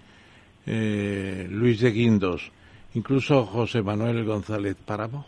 eh, 0.65 1.47
Luis 1.51 1.81
de 1.81 1.91
Guindos, 1.91 2.51
incluso 2.95 3.45
José 3.45 3.83
Manuel 3.83 4.25
González 4.25 4.75
Páramo, 4.75 5.27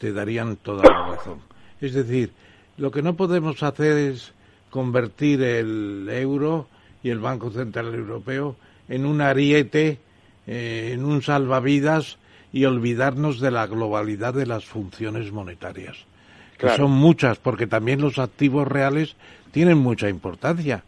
te 0.00 0.14
darían 0.14 0.56
toda 0.56 0.84
la 0.84 1.08
razón. 1.08 1.40
Es 1.78 1.92
decir, 1.92 2.32
lo 2.78 2.90
que 2.90 3.02
no 3.02 3.16
podemos 3.16 3.62
hacer 3.62 3.98
es 3.98 4.32
convertir 4.70 5.42
el 5.42 6.08
euro 6.10 6.68
y 7.02 7.10
el 7.10 7.18
Banco 7.18 7.50
Central 7.50 7.94
Europeo 7.94 8.56
en 8.88 9.04
un 9.04 9.20
ariete, 9.20 9.98
eh, 10.46 10.92
en 10.94 11.04
un 11.04 11.20
salvavidas 11.20 12.16
y 12.50 12.64
olvidarnos 12.64 13.40
de 13.40 13.50
la 13.50 13.66
globalidad 13.66 14.32
de 14.32 14.46
las 14.46 14.64
funciones 14.64 15.32
monetarias, 15.32 15.98
que 16.56 16.74
son 16.76 16.92
muchas, 16.92 17.38
porque 17.38 17.66
también 17.66 18.00
los 18.00 18.18
activos 18.18 18.66
reales 18.66 19.16
tienen 19.50 19.78
mucha 19.78 20.08
importancia, 20.08 20.82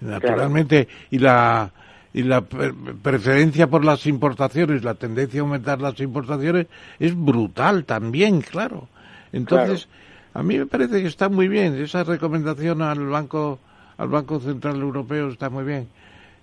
naturalmente, 0.00 0.88
y 1.10 1.18
la 1.18 1.70
y 2.16 2.22
la 2.22 2.40
preferencia 2.40 3.66
por 3.66 3.84
las 3.84 4.06
importaciones, 4.06 4.82
la 4.82 4.94
tendencia 4.94 5.40
a 5.40 5.42
aumentar 5.42 5.82
las 5.82 6.00
importaciones 6.00 6.66
es 6.98 7.14
brutal 7.14 7.84
también, 7.84 8.40
claro. 8.40 8.88
Entonces, 9.34 9.86
a 10.32 10.42
mí 10.42 10.56
me 10.56 10.64
parece 10.64 11.02
que 11.02 11.08
está 11.08 11.28
muy 11.28 11.46
bien 11.46 11.76
esa 11.76 12.04
recomendación 12.04 12.80
al 12.80 13.06
Banco 13.06 13.58
al 13.98 14.08
Banco 14.08 14.40
Central 14.40 14.76
Europeo 14.80 15.28
está 15.28 15.50
muy 15.50 15.64
bien. 15.64 15.88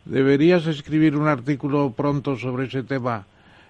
Deberías 0.06 0.68
escribir 0.68 1.15
un 1.15 1.27
artículo 1.27 1.91
pronto 1.91 2.38
sobre 2.38 2.65
ese 2.65 2.84
tema, 2.84 3.26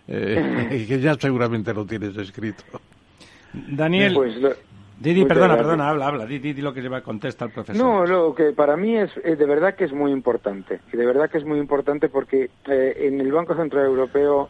eh, 0.08 0.86
que 0.88 1.00
ya 1.00 1.16
seguramente 1.16 1.74
lo 1.74 1.86
tienes 1.86 2.18
escrito. 2.18 2.64
Daniel, 3.54 4.14
pues 4.14 4.36
Didi, 5.00 5.26
perdona, 5.26 5.58
perdona, 5.58 5.90
habla, 5.90 6.08
habla, 6.08 6.26
di, 6.26 6.54
lo 6.54 6.74
que 6.74 6.82
lleva 6.82 7.02
contesta 7.02 7.46
el 7.46 7.52
profesor. 7.52 7.84
No, 7.84 8.06
lo 8.06 8.34
que 8.34 8.54
para 8.54 8.78
mí 8.78 8.98
es, 8.98 9.14
de 9.16 9.46
verdad 9.46 9.76
que 9.76 9.84
es 9.86 9.92
muy 9.92 10.12
importante, 10.12 10.80
y 10.92 10.98
de 10.98 11.06
verdad 11.06 11.30
que 11.30 11.40
es 11.40 11.46
muy 11.46 11.60
importante 11.60 12.10
porque 12.10 12.50
eh, 12.66 12.94
en 13.00 13.20
el 13.20 13.32
Banco 13.32 13.56
Central 13.56 13.86
Europeo 13.86 14.50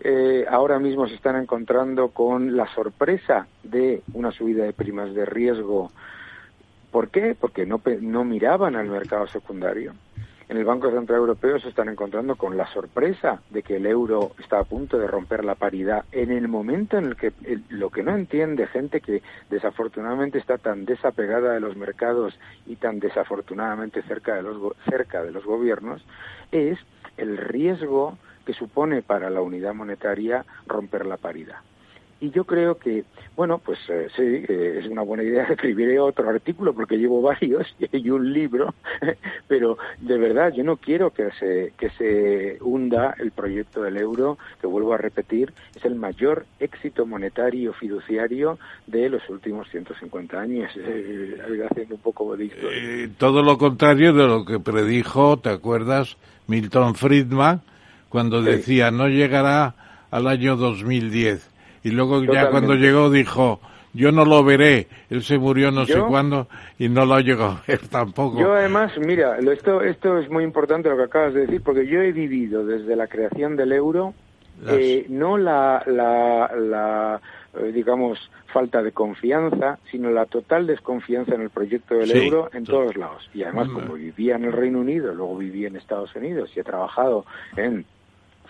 eh, 0.00 0.44
ahora 0.50 0.78
mismo 0.78 1.06
se 1.06 1.14
están 1.14 1.36
encontrando 1.36 2.08
con 2.08 2.56
la 2.56 2.66
sorpresa 2.74 3.46
de 3.62 4.02
una 4.14 4.32
subida 4.32 4.64
de 4.64 4.72
primas 4.72 5.14
de 5.14 5.24
riesgo. 5.24 5.92
¿Por 6.90 7.08
qué? 7.08 7.36
Porque 7.38 7.66
no, 7.66 7.80
no 8.00 8.24
miraban 8.24 8.76
al 8.76 8.88
mercado 8.88 9.26
secundario. 9.26 9.94
En 10.46 10.58
el 10.58 10.64
Banco 10.64 10.90
Central 10.90 11.20
Europeo 11.20 11.58
se 11.58 11.70
están 11.70 11.88
encontrando 11.88 12.36
con 12.36 12.56
la 12.56 12.66
sorpresa 12.66 13.40
de 13.48 13.62
que 13.62 13.76
el 13.76 13.86
euro 13.86 14.32
está 14.38 14.58
a 14.58 14.64
punto 14.64 14.98
de 14.98 15.06
romper 15.06 15.42
la 15.42 15.54
paridad 15.54 16.04
en 16.12 16.30
el 16.30 16.48
momento 16.48 16.98
en 16.98 17.06
el 17.06 17.16
que 17.16 17.32
lo 17.70 17.88
que 17.88 18.02
no 18.02 18.14
entiende 18.14 18.66
gente 18.66 19.00
que 19.00 19.22
desafortunadamente 19.48 20.38
está 20.38 20.58
tan 20.58 20.84
desapegada 20.84 21.54
de 21.54 21.60
los 21.60 21.76
mercados 21.76 22.38
y 22.66 22.76
tan 22.76 23.00
desafortunadamente 23.00 24.02
cerca 24.02 24.34
de 24.34 24.42
los 24.42 24.74
cerca 24.88 25.22
de 25.22 25.30
los 25.30 25.44
gobiernos 25.44 26.04
es 26.52 26.78
el 27.16 27.38
riesgo 27.38 28.18
que 28.44 28.52
supone 28.52 29.00
para 29.00 29.30
la 29.30 29.40
unidad 29.40 29.72
monetaria 29.72 30.44
romper 30.66 31.06
la 31.06 31.16
paridad. 31.16 31.60
Y 32.20 32.30
yo 32.30 32.44
creo 32.44 32.78
que, 32.78 33.04
bueno, 33.36 33.58
pues 33.58 33.78
eh, 33.88 34.08
sí, 34.16 34.22
eh, 34.22 34.80
es 34.80 34.86
una 34.86 35.02
buena 35.02 35.22
idea. 35.22 35.44
Escribiré 35.50 35.98
otro 35.98 36.28
artículo 36.28 36.72
porque 36.72 36.96
llevo 36.96 37.20
varios 37.20 37.66
y 37.92 38.10
un 38.10 38.32
libro, 38.32 38.74
pero 39.48 39.78
de 40.00 40.18
verdad 40.18 40.52
yo 40.52 40.64
no 40.64 40.76
quiero 40.76 41.10
que 41.10 41.30
se, 41.38 41.72
que 41.78 41.90
se 41.90 42.58
hunda 42.62 43.14
el 43.18 43.30
proyecto 43.32 43.82
del 43.82 43.96
euro, 43.96 44.38
que 44.60 44.66
vuelvo 44.66 44.94
a 44.94 44.98
repetir, 44.98 45.52
es 45.74 45.84
el 45.84 45.96
mayor 45.96 46.46
éxito 46.60 47.06
monetario 47.06 47.72
fiduciario 47.72 48.58
de 48.86 49.08
los 49.08 49.28
últimos 49.28 49.68
150 49.70 50.40
años. 50.40 50.70
Eh, 50.76 51.38
haciendo 51.70 51.96
un 51.96 52.00
poco 52.00 52.36
de 52.36 52.46
historia. 52.46 53.10
todo 53.18 53.42
lo 53.42 53.58
contrario 53.58 54.12
de 54.12 54.26
lo 54.26 54.44
que 54.44 54.60
predijo, 54.60 55.38
¿te 55.38 55.50
acuerdas? 55.50 56.16
Milton 56.46 56.94
Friedman, 56.94 57.62
cuando 58.08 58.42
decía 58.42 58.90
no 58.90 59.08
llegará 59.08 59.74
al 60.10 60.26
año 60.26 60.56
2010 60.56 61.53
y 61.84 61.90
luego 61.90 62.24
ya 62.24 62.50
cuando 62.50 62.74
llegó 62.74 63.10
dijo, 63.10 63.60
yo 63.92 64.10
no 64.10 64.24
lo 64.24 64.42
veré, 64.42 64.88
él 65.10 65.22
se 65.22 65.38
murió 65.38 65.70
no 65.70 65.86
sé 65.86 66.00
cuándo 66.00 66.48
y 66.78 66.88
no 66.88 67.06
lo 67.06 67.20
llegó 67.20 67.44
a 67.44 67.62
ver 67.66 67.86
tampoco. 67.88 68.40
Yo 68.40 68.52
además, 68.54 68.92
mira, 68.98 69.38
esto, 69.38 69.80
esto 69.82 70.18
es 70.18 70.28
muy 70.28 70.42
importante 70.42 70.88
lo 70.88 70.96
que 70.96 71.04
acabas 71.04 71.34
de 71.34 71.42
decir, 71.42 71.62
porque 71.62 71.86
yo 71.86 72.00
he 72.00 72.10
vivido 72.10 72.66
desde 72.66 72.96
la 72.96 73.06
creación 73.06 73.54
del 73.54 73.72
euro, 73.72 74.14
eh, 74.66 75.06
no 75.08 75.36
la, 75.36 75.82
la, 75.86 76.50
la 76.56 77.20
eh, 77.56 77.70
digamos, 77.72 78.18
falta 78.52 78.82
de 78.82 78.90
confianza, 78.90 79.78
sino 79.90 80.10
la 80.10 80.26
total 80.26 80.66
desconfianza 80.66 81.34
en 81.34 81.42
el 81.42 81.50
proyecto 81.50 81.94
del 81.94 82.10
euro 82.10 82.50
en 82.52 82.64
todos 82.64 82.96
lados. 82.96 83.28
Y 83.32 83.44
además, 83.44 83.68
como 83.68 83.94
vivía 83.94 84.34
en 84.36 84.44
el 84.44 84.52
Reino 84.52 84.80
Unido, 84.80 85.14
luego 85.14 85.36
vivía 85.36 85.68
en 85.68 85.76
Estados 85.76 86.14
Unidos 86.16 86.50
y 86.56 86.60
he 86.60 86.64
trabajado 86.64 87.24
en 87.56 87.84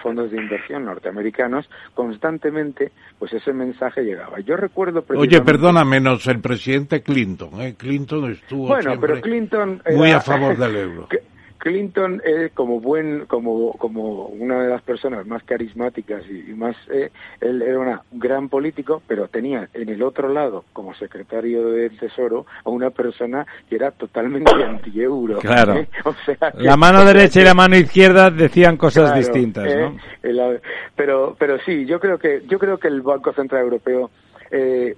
fondos 0.03 0.31
de 0.31 0.37
inversión 0.37 0.85
norteamericanos, 0.85 1.69
constantemente, 1.95 2.93
pues 3.19 3.33
ese 3.33 3.53
mensaje 3.53 4.03
llegaba. 4.03 4.41
Yo 4.41 4.57
recuerdo 4.57 5.05
Oye, 5.17 5.41
perdona, 5.41 5.85
menos 5.85 6.27
el 6.27 6.41
presidente 6.41 7.03
Clinton, 7.03 7.61
¿eh? 7.61 7.75
Clinton 7.77 8.31
estuvo 8.31 8.69
bueno, 8.69 8.99
pero 9.01 9.21
Clinton 9.21 9.83
muy 9.95 10.11
a 10.11 10.21
favor 10.21 10.57
del 10.57 10.77
euro. 10.77 11.09
Clinton 11.65 12.21
es 12.23 12.53
como 12.53 12.79
buen, 12.79 13.25
como, 13.25 13.73
como 13.79 14.27
una 14.27 14.63
de 14.63 14.69
las 14.69 14.83
personas 14.83 15.27
más 15.27 15.43
carismáticas 15.45 16.23
y, 16.29 16.53
más, 16.53 16.77
eh, 16.93 17.11
él 17.41 17.63
era 17.63 17.79
un 17.79 18.21
gran 18.21 18.51
político, 18.51 19.03
pero 19.09 19.29
tenía 19.29 19.71
en 19.73 19.89
el 19.89 20.03
otro 20.03 20.29
lado, 20.29 20.67
como 20.75 20.95
secretario 20.95 21.71
del 21.71 21.99
Tesoro, 21.99 22.45
a 22.65 22.69
una 22.69 22.91
persona 22.91 23.47
que 23.67 23.77
era 23.77 23.93
totalmente 23.93 24.53
anti-euro. 24.63 25.39
Claro. 25.39 25.77
¿eh? 25.77 25.89
O 26.05 26.15
sea, 26.27 26.53
la 26.59 26.77
mano 26.77 27.03
derecha 27.07 27.41
y 27.41 27.45
la 27.45 27.55
mano 27.55 27.77
izquierda 27.77 28.31
decían 28.31 28.77
cosas 28.77 29.15
distintas, 29.17 29.65
¿no? 29.65 29.97
¿eh? 30.23 30.61
pero, 30.95 31.35
pero 31.39 31.59
sí, 31.61 31.87
yo 31.87 31.99
creo 31.99 32.19
que, 32.19 32.43
yo 32.47 32.59
creo 32.59 32.77
que 32.77 32.89
el 32.89 33.01
Banco 33.01 33.33
Central 33.33 33.63
Europeo, 33.63 34.11
eh, 34.51 34.95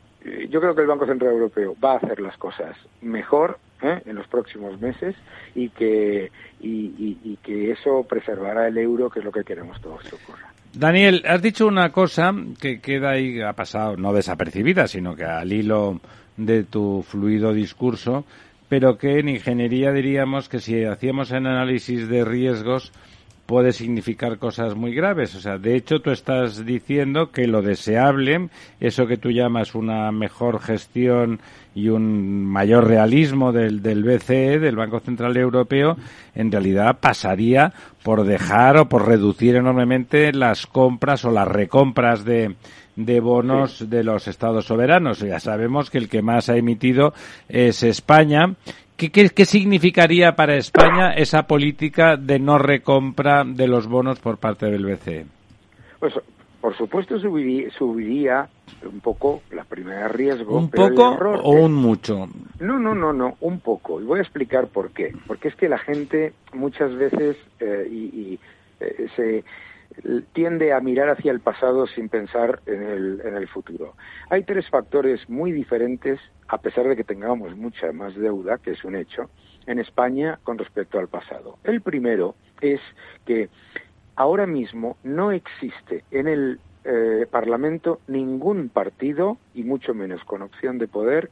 yo 0.50 0.60
creo 0.60 0.74
que 0.74 0.80
el 0.80 0.88
Banco 0.88 1.06
Central 1.06 1.30
Europeo 1.30 1.76
va 1.82 1.92
a 1.92 1.98
hacer 1.98 2.18
las 2.18 2.36
cosas 2.38 2.76
mejor 3.02 3.60
¿eh? 3.86 4.02
en 4.06 4.16
los 4.16 4.26
próximos 4.28 4.80
meses 4.80 5.14
y 5.54 5.68
que, 5.70 6.30
y, 6.60 7.36
que 7.42 7.70
eso 7.70 8.04
preservará 8.08 8.68
el 8.68 8.78
euro, 8.78 9.08
que 9.10 9.20
es 9.20 9.24
lo 9.24 9.32
que 9.32 9.44
queremos 9.44 9.80
todos 9.80 10.02
que 10.02 10.16
ocurra. 10.16 10.52
Daniel, 10.72 11.22
has 11.26 11.40
dicho 11.40 11.66
una 11.66 11.90
cosa 11.90 12.34
que 12.60 12.80
queda 12.80 13.10
ahí, 13.10 13.40
ha 13.40 13.52
pasado 13.52 13.96
no 13.96 14.12
desapercibida, 14.12 14.86
sino 14.86 15.14
que 15.14 15.24
al 15.24 15.52
hilo 15.52 16.00
de 16.36 16.64
tu 16.64 17.02
fluido 17.02 17.52
discurso, 17.52 18.24
pero 18.68 18.98
que 18.98 19.20
en 19.20 19.28
ingeniería 19.28 19.92
diríamos 19.92 20.48
que 20.48 20.58
si 20.58 20.84
hacíamos 20.84 21.30
un 21.30 21.46
análisis 21.46 22.08
de 22.08 22.24
riesgos, 22.24 22.92
puede 23.46 23.72
significar 23.72 24.38
cosas 24.38 24.74
muy 24.74 24.94
graves. 24.94 25.34
O 25.34 25.40
sea, 25.40 25.58
de 25.58 25.76
hecho, 25.76 26.00
tú 26.00 26.10
estás 26.10 26.66
diciendo 26.66 27.30
que 27.30 27.46
lo 27.46 27.62
deseable, 27.62 28.48
eso 28.80 29.06
que 29.06 29.16
tú 29.16 29.30
llamas 29.30 29.74
una 29.74 30.10
mejor 30.12 30.60
gestión 30.60 31.40
y 31.74 31.88
un 31.88 32.44
mayor 32.44 32.86
realismo 32.86 33.52
del, 33.52 33.82
del 33.82 34.02
BCE, 34.02 34.58
del 34.58 34.76
Banco 34.76 35.00
Central 35.00 35.36
Europeo, 35.36 35.96
en 36.34 36.50
realidad 36.50 36.98
pasaría 37.00 37.72
por 38.02 38.24
dejar 38.24 38.78
o 38.78 38.88
por 38.88 39.06
reducir 39.06 39.56
enormemente 39.56 40.32
las 40.32 40.66
compras 40.66 41.24
o 41.24 41.30
las 41.30 41.46
recompras 41.46 42.24
de, 42.24 42.56
de 42.96 43.20
bonos 43.20 43.88
de 43.88 44.02
los 44.02 44.26
estados 44.26 44.66
soberanos. 44.66 45.20
Ya 45.20 45.38
sabemos 45.38 45.90
que 45.90 45.98
el 45.98 46.08
que 46.08 46.22
más 46.22 46.48
ha 46.48 46.56
emitido 46.56 47.12
es 47.48 47.82
España 47.82 48.54
¿Qué, 48.96 49.10
qué, 49.10 49.44
significaría 49.44 50.34
para 50.36 50.56
España 50.56 51.12
esa 51.12 51.46
política 51.46 52.16
de 52.16 52.38
no 52.38 52.56
recompra 52.56 53.44
de 53.44 53.68
los 53.68 53.86
bonos 53.86 54.20
por 54.20 54.38
parte 54.38 54.66
del 54.66 54.86
BCE? 54.86 55.26
Pues, 55.98 56.14
por 56.62 56.76
supuesto, 56.76 57.18
subiría, 57.18 58.48
un 58.82 59.00
poco 59.00 59.42
la 59.50 59.64
primera 59.64 60.08
riesgo. 60.08 60.56
¿Un 60.56 60.70
poco 60.70 61.10
o 61.10 61.52
un 61.52 61.74
mucho? 61.74 62.26
No, 62.58 62.78
no, 62.78 62.94
no, 62.94 63.12
no, 63.12 63.36
un 63.40 63.60
poco. 63.60 64.00
Y 64.00 64.04
voy 64.04 64.18
a 64.18 64.22
explicar 64.22 64.68
por 64.68 64.90
qué. 64.90 65.12
Porque 65.26 65.48
es 65.48 65.54
que 65.56 65.68
la 65.68 65.78
gente 65.78 66.32
muchas 66.54 66.94
veces 66.96 67.36
eh, 67.60 67.88
y, 67.90 68.40
eh, 68.80 69.08
se 69.14 69.44
tiende 70.32 70.72
a 70.72 70.80
mirar 70.80 71.08
hacia 71.08 71.32
el 71.32 71.40
pasado 71.40 71.86
sin 71.86 72.08
pensar 72.08 72.60
en 72.66 72.82
el, 72.82 73.20
en 73.24 73.34
el 73.36 73.48
futuro. 73.48 73.94
Hay 74.30 74.44
tres 74.44 74.68
factores 74.68 75.28
muy 75.28 75.52
diferentes, 75.52 76.20
a 76.48 76.58
pesar 76.58 76.86
de 76.88 76.96
que 76.96 77.04
tengamos 77.04 77.56
mucha 77.56 77.92
más 77.92 78.14
deuda, 78.14 78.58
que 78.58 78.72
es 78.72 78.84
un 78.84 78.96
hecho, 78.96 79.30
en 79.66 79.78
España 79.78 80.38
con 80.44 80.58
respecto 80.58 80.98
al 80.98 81.08
pasado. 81.08 81.58
El 81.64 81.80
primero 81.80 82.34
es 82.60 82.80
que 83.24 83.48
ahora 84.14 84.46
mismo 84.46 84.96
no 85.02 85.32
existe 85.32 86.04
en 86.10 86.28
el 86.28 86.60
eh, 86.84 87.26
Parlamento 87.30 88.00
ningún 88.06 88.68
partido, 88.68 89.38
y 89.54 89.64
mucho 89.64 89.92
menos 89.92 90.22
con 90.24 90.42
opción 90.42 90.78
de 90.78 90.86
poder, 90.86 91.30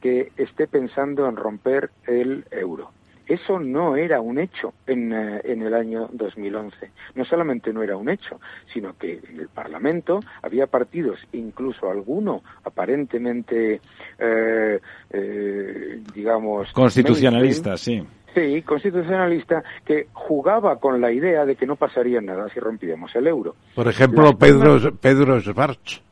que 0.00 0.32
esté 0.36 0.66
pensando 0.66 1.28
en 1.28 1.36
romper 1.36 1.90
el 2.06 2.44
euro. 2.50 2.90
Eso 3.26 3.58
no 3.58 3.96
era 3.96 4.20
un 4.20 4.38
hecho 4.38 4.74
en, 4.86 5.12
eh, 5.12 5.40
en, 5.44 5.62
el 5.62 5.74
año 5.74 6.08
2011. 6.12 6.90
No 7.16 7.24
solamente 7.24 7.72
no 7.72 7.82
era 7.82 7.96
un 7.96 8.08
hecho, 8.08 8.40
sino 8.72 8.96
que 8.96 9.20
en 9.28 9.40
el 9.40 9.48
Parlamento 9.48 10.20
había 10.42 10.68
partidos, 10.68 11.18
incluso 11.32 11.90
alguno 11.90 12.42
aparentemente, 12.64 13.80
eh, 14.18 14.80
eh, 15.10 16.02
digamos... 16.14 16.72
Constitucionalistas, 16.72 17.80
sí. 17.80 18.06
Sí, 18.32 18.62
constitucionalista, 18.62 19.62
que 19.84 20.08
jugaba 20.12 20.78
con 20.78 21.00
la 21.00 21.10
idea 21.10 21.46
de 21.46 21.56
que 21.56 21.66
no 21.66 21.76
pasaría 21.76 22.20
nada 22.20 22.48
si 22.50 22.60
rompíamos 22.60 23.16
el 23.16 23.26
euro. 23.26 23.56
Por 23.74 23.88
ejemplo, 23.88 24.36
Pedro, 24.38 24.94
Pedro 25.00 25.40
Schwarz. 25.40 26.02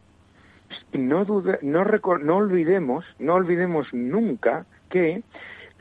No, 0.94 1.24
no, 1.60 1.84
no 2.22 2.36
olvidemos, 2.36 3.04
no 3.18 3.34
olvidemos 3.34 3.92
nunca 3.92 4.64
que 4.88 5.22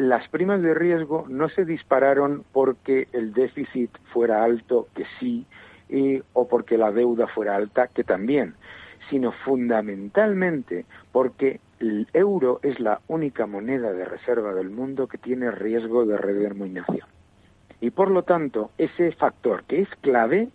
las 0.10 0.28
primas 0.28 0.62
de 0.62 0.74
riesgo 0.74 1.26
no 1.30 1.50
se 1.50 1.66
dispararon 1.66 2.44
porque 2.52 3.08
el 3.14 3.34
déficit 3.34 3.90
fuera 4.12 4.44
alto, 4.44 4.88
que 4.96 5.06
sí, 5.20 5.46
o 6.34 6.48
porque 6.48 6.78
la 6.78 6.92
deuda 6.92 7.28
fuera 7.28 7.56
alta, 7.56 7.88
que 7.88 8.04
también, 8.04 8.56
sino 9.10 9.32
fundamentalmente 9.32 10.86
porque 11.12 11.60
el 11.80 12.08
euro 12.14 12.60
es 12.64 12.80
la 12.80 13.00
única 13.08 13.46
moneda 13.46 13.92
de 13.94 14.06
reserva 14.06 14.54
del 14.54 14.70
mundo 14.70 15.08
que 15.08 15.18
tiene 15.18 15.52
riesgo 15.52 16.06
de 16.06 16.18
redenominación. 16.18 17.08
Y 17.80 17.92
por 17.92 18.10
lo 18.10 18.24
tanto, 18.24 18.72
ese 18.78 19.12
factor 19.12 19.64
que 19.66 19.82
es 19.82 19.90
clave 20.02 20.50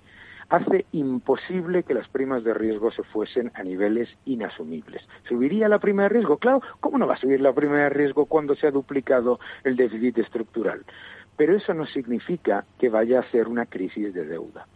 hace 0.48 0.86
imposible 0.92 1.82
que 1.82 1.94
las 1.94 2.08
primas 2.08 2.42
de 2.44 2.54
riesgo 2.54 2.90
se 2.90 3.02
fuesen 3.02 3.50
a 3.54 3.62
niveles 3.62 4.08
inasumibles. 4.24 5.06
¿Subiría 5.28 5.68
la 5.68 5.78
prima 5.78 6.04
de 6.04 6.08
riesgo? 6.10 6.38
Claro, 6.38 6.62
¿cómo 6.80 6.98
no 6.98 7.06
va 7.06 7.14
a 7.14 7.18
subir 7.18 7.40
la 7.40 7.52
prima 7.52 7.76
de 7.76 7.90
riesgo 7.90 8.26
cuando 8.26 8.54
se 8.54 8.66
ha 8.66 8.70
duplicado 8.70 9.38
el 9.64 9.76
déficit 9.76 10.18
estructural? 10.18 10.84
Pero 11.36 11.56
eso 11.56 11.74
no 11.74 11.86
significa 11.86 12.64
que 12.78 12.88
vaya 12.88 13.20
a 13.20 13.30
ser 13.30 13.46
una 13.46 13.66
crisis 13.66 14.12
de 14.14 14.24
deuda. 14.24 14.66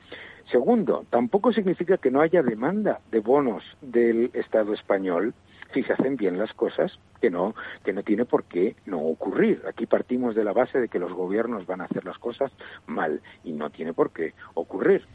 Segundo, 0.51 1.07
tampoco 1.09 1.53
significa 1.53 1.97
que 1.97 2.11
no 2.11 2.21
haya 2.21 2.43
demanda 2.43 3.01
de 3.11 3.21
bonos 3.21 3.65
del 3.81 4.31
Estado 4.35 4.75
español 4.75 5.35
si 5.73 5.83
se 5.83 5.93
hacen 5.93 6.17
bien 6.17 6.39
las 6.39 6.53
cosas, 6.55 6.99
que 7.21 7.31
no, 7.31 7.55
que 7.85 7.93
no 7.93 8.03
tiene 8.03 8.25
por 8.25 8.45
qué 8.45 8.77
no 8.87 9.01
ocurrir. 9.01 9.63
Aquí 9.69 9.87
partimos 9.87 10.35
de 10.35 10.45
la 10.45 10.53
base 10.53 10.81
de 10.81 10.89
que 10.89 10.99
los 10.99 11.13
gobiernos 11.13 11.67
van 11.67 11.81
a 11.81 11.85
hacer 11.85 12.05
las 12.05 12.19
cosas 12.19 12.53
mal 12.87 13.21
y 13.45 13.53
no 13.53 13.71
tiene 13.71 13.93
por 13.93 14.13
qué 14.13 14.35
ocurrir. 14.55 15.07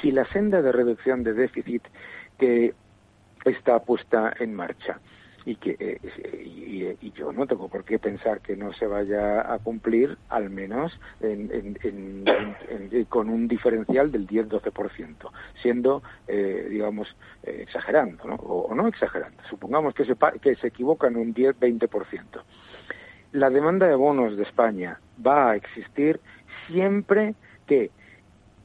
si 0.00 0.10
la 0.12 0.24
senda 0.26 0.62
de 0.62 0.72
reducción 0.72 1.22
de 1.22 1.32
déficit 1.32 1.82
que 2.38 2.74
está 3.44 3.78
puesta 3.80 4.32
en 4.38 4.54
marcha 4.54 5.00
y 5.46 5.54
que 5.56 5.76
eh, 5.78 6.96
y, 7.00 7.12
yo 7.12 7.32
no 7.32 7.46
tengo 7.46 7.68
por 7.68 7.84
qué 7.84 7.98
pensar 7.98 8.40
que 8.40 8.56
no 8.56 8.72
se 8.74 8.86
vaya 8.86 9.52
a 9.52 9.58
cumplir 9.60 10.18
al 10.28 10.50
menos 10.50 10.92
con 13.08 13.30
un 13.30 13.48
diferencial 13.48 14.12
del 14.12 14.26
10-12%, 14.26 15.30
siendo, 15.62 16.02
eh, 16.26 16.66
digamos, 16.68 17.16
eh, 17.44 17.60
exagerando, 17.62 18.24
¿no? 18.24 18.34
O, 18.34 18.74
no 18.74 18.88
exagerando. 18.88 19.42
Supongamos 19.48 19.94
que 19.94 20.04
se, 20.04 20.14
que 20.42 20.56
se 20.56 20.66
equivoca 20.66 21.06
en 21.06 21.16
un 21.16 21.32
10-20%. 21.32 22.42
La 23.32 23.48
demanda 23.48 23.86
de 23.86 23.94
bonos 23.94 24.36
de 24.36 24.42
España 24.42 25.00
va 25.24 25.52
a 25.52 25.56
existir 25.56 26.20
siempre 26.66 27.34
que 27.66 27.90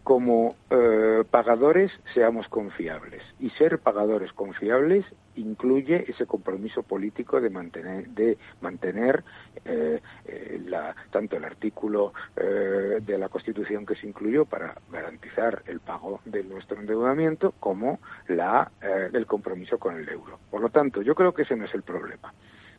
como 0.03 0.55
eh, 0.69 1.23
pagadores 1.29 1.91
seamos 2.13 2.47
confiables. 2.47 3.21
Y 3.39 3.49
ser 3.51 3.79
pagadores 3.79 4.33
confiables 4.33 5.05
incluye 5.41 6.05
ese 6.07 6.25
compromiso 6.25 6.83
político 6.83 7.41
de 7.41 7.49
mantener, 7.49 8.07
de 8.09 8.37
mantener 8.61 9.23
eh, 9.65 10.01
eh, 10.25 10.61
la, 10.65 10.95
tanto 11.11 11.37
el 11.37 11.45
artículo 11.45 12.13
de 12.35 13.17
la 13.17 13.29
Constitución 13.29 13.85
que 13.85 13.95
se 13.95 14.07
incluyó 14.07 14.45
para 14.45 14.75
garantizar 14.91 15.63
el 15.67 15.79
pago 15.79 16.21
de 16.25 16.43
nuestro 16.43 16.79
endeudamiento 16.79 17.53
como 17.59 17.99
la, 18.27 18.71
el 18.81 19.25
compromiso 19.25 19.77
con 19.77 19.97
el 19.97 20.07
euro. 20.09 20.39
Por 20.49 20.61
lo 20.61 20.69
tanto, 20.69 21.01
yo 21.01 21.15
creo 21.15 21.33
que 21.33 21.43
ese 21.43 21.55
no 21.55 21.65
es 21.65 21.73
el 21.73 21.83
problema. 21.83 22.33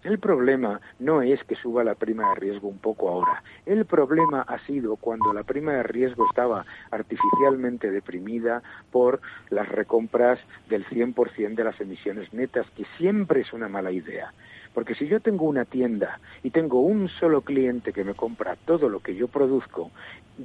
El 0.05 0.19
problema 0.19 0.81
no 0.99 1.23
es 1.23 1.43
que 1.45 1.55
suba 1.55 1.85
la 1.85 1.95
prima 1.95 2.31
de 2.31 2.35
riesgo 2.35 2.69
un 2.69 2.79
poco 2.79 3.09
ahora. 3.09 3.43
El 3.66 3.85
problema 3.85 4.43
ha 4.43 4.59
sido 4.66 4.97
cuando 4.97 5.33
la 5.33 5.45
prima 5.45 5.74
de 5.74 5.85
riesgo 5.85 6.27
estaba 6.29 6.66
artificialmente 6.91 7.91
deprimida 7.91 8.62
por 8.91 9.20
las 9.51 9.69
recompras 9.69 10.41
del 10.69 10.85
100% 10.87 11.55
de 11.55 11.65
las 11.65 11.81
emisiones 11.81 12.33
netas, 12.33 12.66
que 12.77 12.85
siempre 12.99 13.43
es 13.43 13.53
una 13.53 13.69
mala 13.69 13.93
idea. 13.93 14.33
Porque 14.74 14.95
si 14.97 15.07
yo 15.07 15.20
tengo 15.20 15.45
una 15.45 15.66
tienda 15.66 16.19
y 16.43 16.51
tengo 16.51 16.81
un 16.81 17.09
solo 17.09 17.43
cliente 17.43 17.93
que 17.93 18.03
me 18.03 18.15
compra 18.15 18.57
todo 18.65 18.89
lo 18.89 19.01
que 19.01 19.15
yo 19.15 19.29
produzco, 19.29 19.93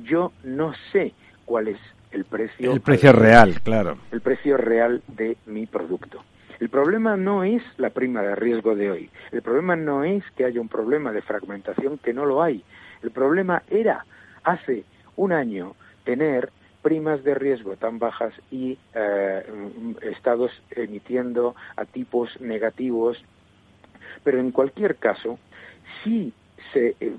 yo 0.04 0.34
no 0.44 0.74
sé 0.92 1.14
cuál 1.46 1.70
es 1.70 1.80
el 2.12 2.26
precio. 2.26 2.74
El 2.74 2.82
precio 2.82 3.12
real, 3.12 3.60
claro. 3.64 3.98
El 4.12 4.22
precio 4.22 4.58
real 4.58 5.02
de 5.08 5.38
mi 5.46 5.66
producto. 5.66 6.24
El 6.60 6.70
problema 6.70 7.16
no 7.18 7.44
es 7.44 7.62
la 7.78 7.92
prima 7.92 8.22
de 8.22 8.36
riesgo 8.36 8.76
de 8.76 8.90
hoy. 8.90 9.10
El 9.32 9.42
problema 9.42 9.76
no 9.76 10.04
es 10.04 10.24
que 10.36 10.46
haya 10.46 10.60
un 10.60 10.70
problema 10.70 11.12
de 11.12 11.22
fragmentación, 11.22 12.00
que 12.00 12.14
no 12.14 12.26
lo 12.26 12.42
hay. 12.42 12.64
El 13.04 13.12
problema 13.12 13.62
era, 13.70 14.06
hace 14.44 14.84
un 15.16 15.34
año, 15.34 15.76
tener 16.04 16.50
primas 16.82 17.24
de 17.24 17.36
riesgo 17.36 17.76
tan 17.76 18.00
bajas 18.00 18.34
y 18.50 18.78
eh, 18.96 19.44
estados 20.02 20.52
emitiendo 20.72 21.56
a 21.76 21.86
tipos 21.86 22.40
negativos. 22.42 23.24
Pero 24.24 24.40
en 24.40 24.52
cualquier 24.52 24.96
caso, 24.96 25.38
sí 26.04 26.34
se, 26.74 26.96
eh, 27.00 27.16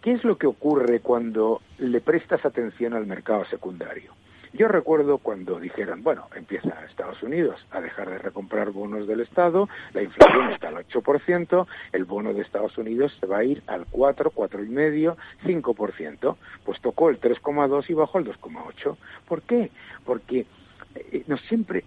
¿qué 0.00 0.12
es 0.12 0.24
lo 0.24 0.38
que 0.38 0.46
ocurre 0.46 1.00
cuando 1.00 1.60
le 1.78 2.00
prestas 2.00 2.44
atención 2.46 2.94
al 2.94 3.06
mercado 3.06 3.44
secundario? 3.46 4.12
Yo 4.54 4.68
recuerdo 4.68 5.18
cuando 5.18 5.58
dijeron, 5.58 6.02
bueno, 6.02 6.28
empieza 6.36 6.84
Estados 6.84 7.22
Unidos 7.22 7.64
a 7.70 7.80
dejar 7.80 8.10
de 8.10 8.18
recomprar 8.18 8.70
bonos 8.70 9.06
del 9.06 9.20
Estado, 9.20 9.68
la 9.94 10.02
inflación 10.02 10.50
está 10.50 10.68
al 10.68 10.86
8%, 10.86 11.66
el 11.92 12.04
bono 12.04 12.34
de 12.34 12.42
Estados 12.42 12.76
Unidos 12.76 13.16
se 13.18 13.26
va 13.26 13.38
a 13.38 13.44
ir 13.44 13.62
al 13.66 13.86
4, 13.86 14.30
4,5, 14.32 15.16
5%. 15.44 16.36
Pues 16.64 16.80
tocó 16.80 17.08
el 17.08 17.18
3,2 17.18 17.88
y 17.88 17.94
bajó 17.94 18.18
al 18.18 18.26
2,8. 18.26 18.96
¿Por 19.26 19.42
qué? 19.42 19.70
Porque 20.04 20.46
eh, 20.94 21.24
no 21.26 21.38
siempre 21.38 21.84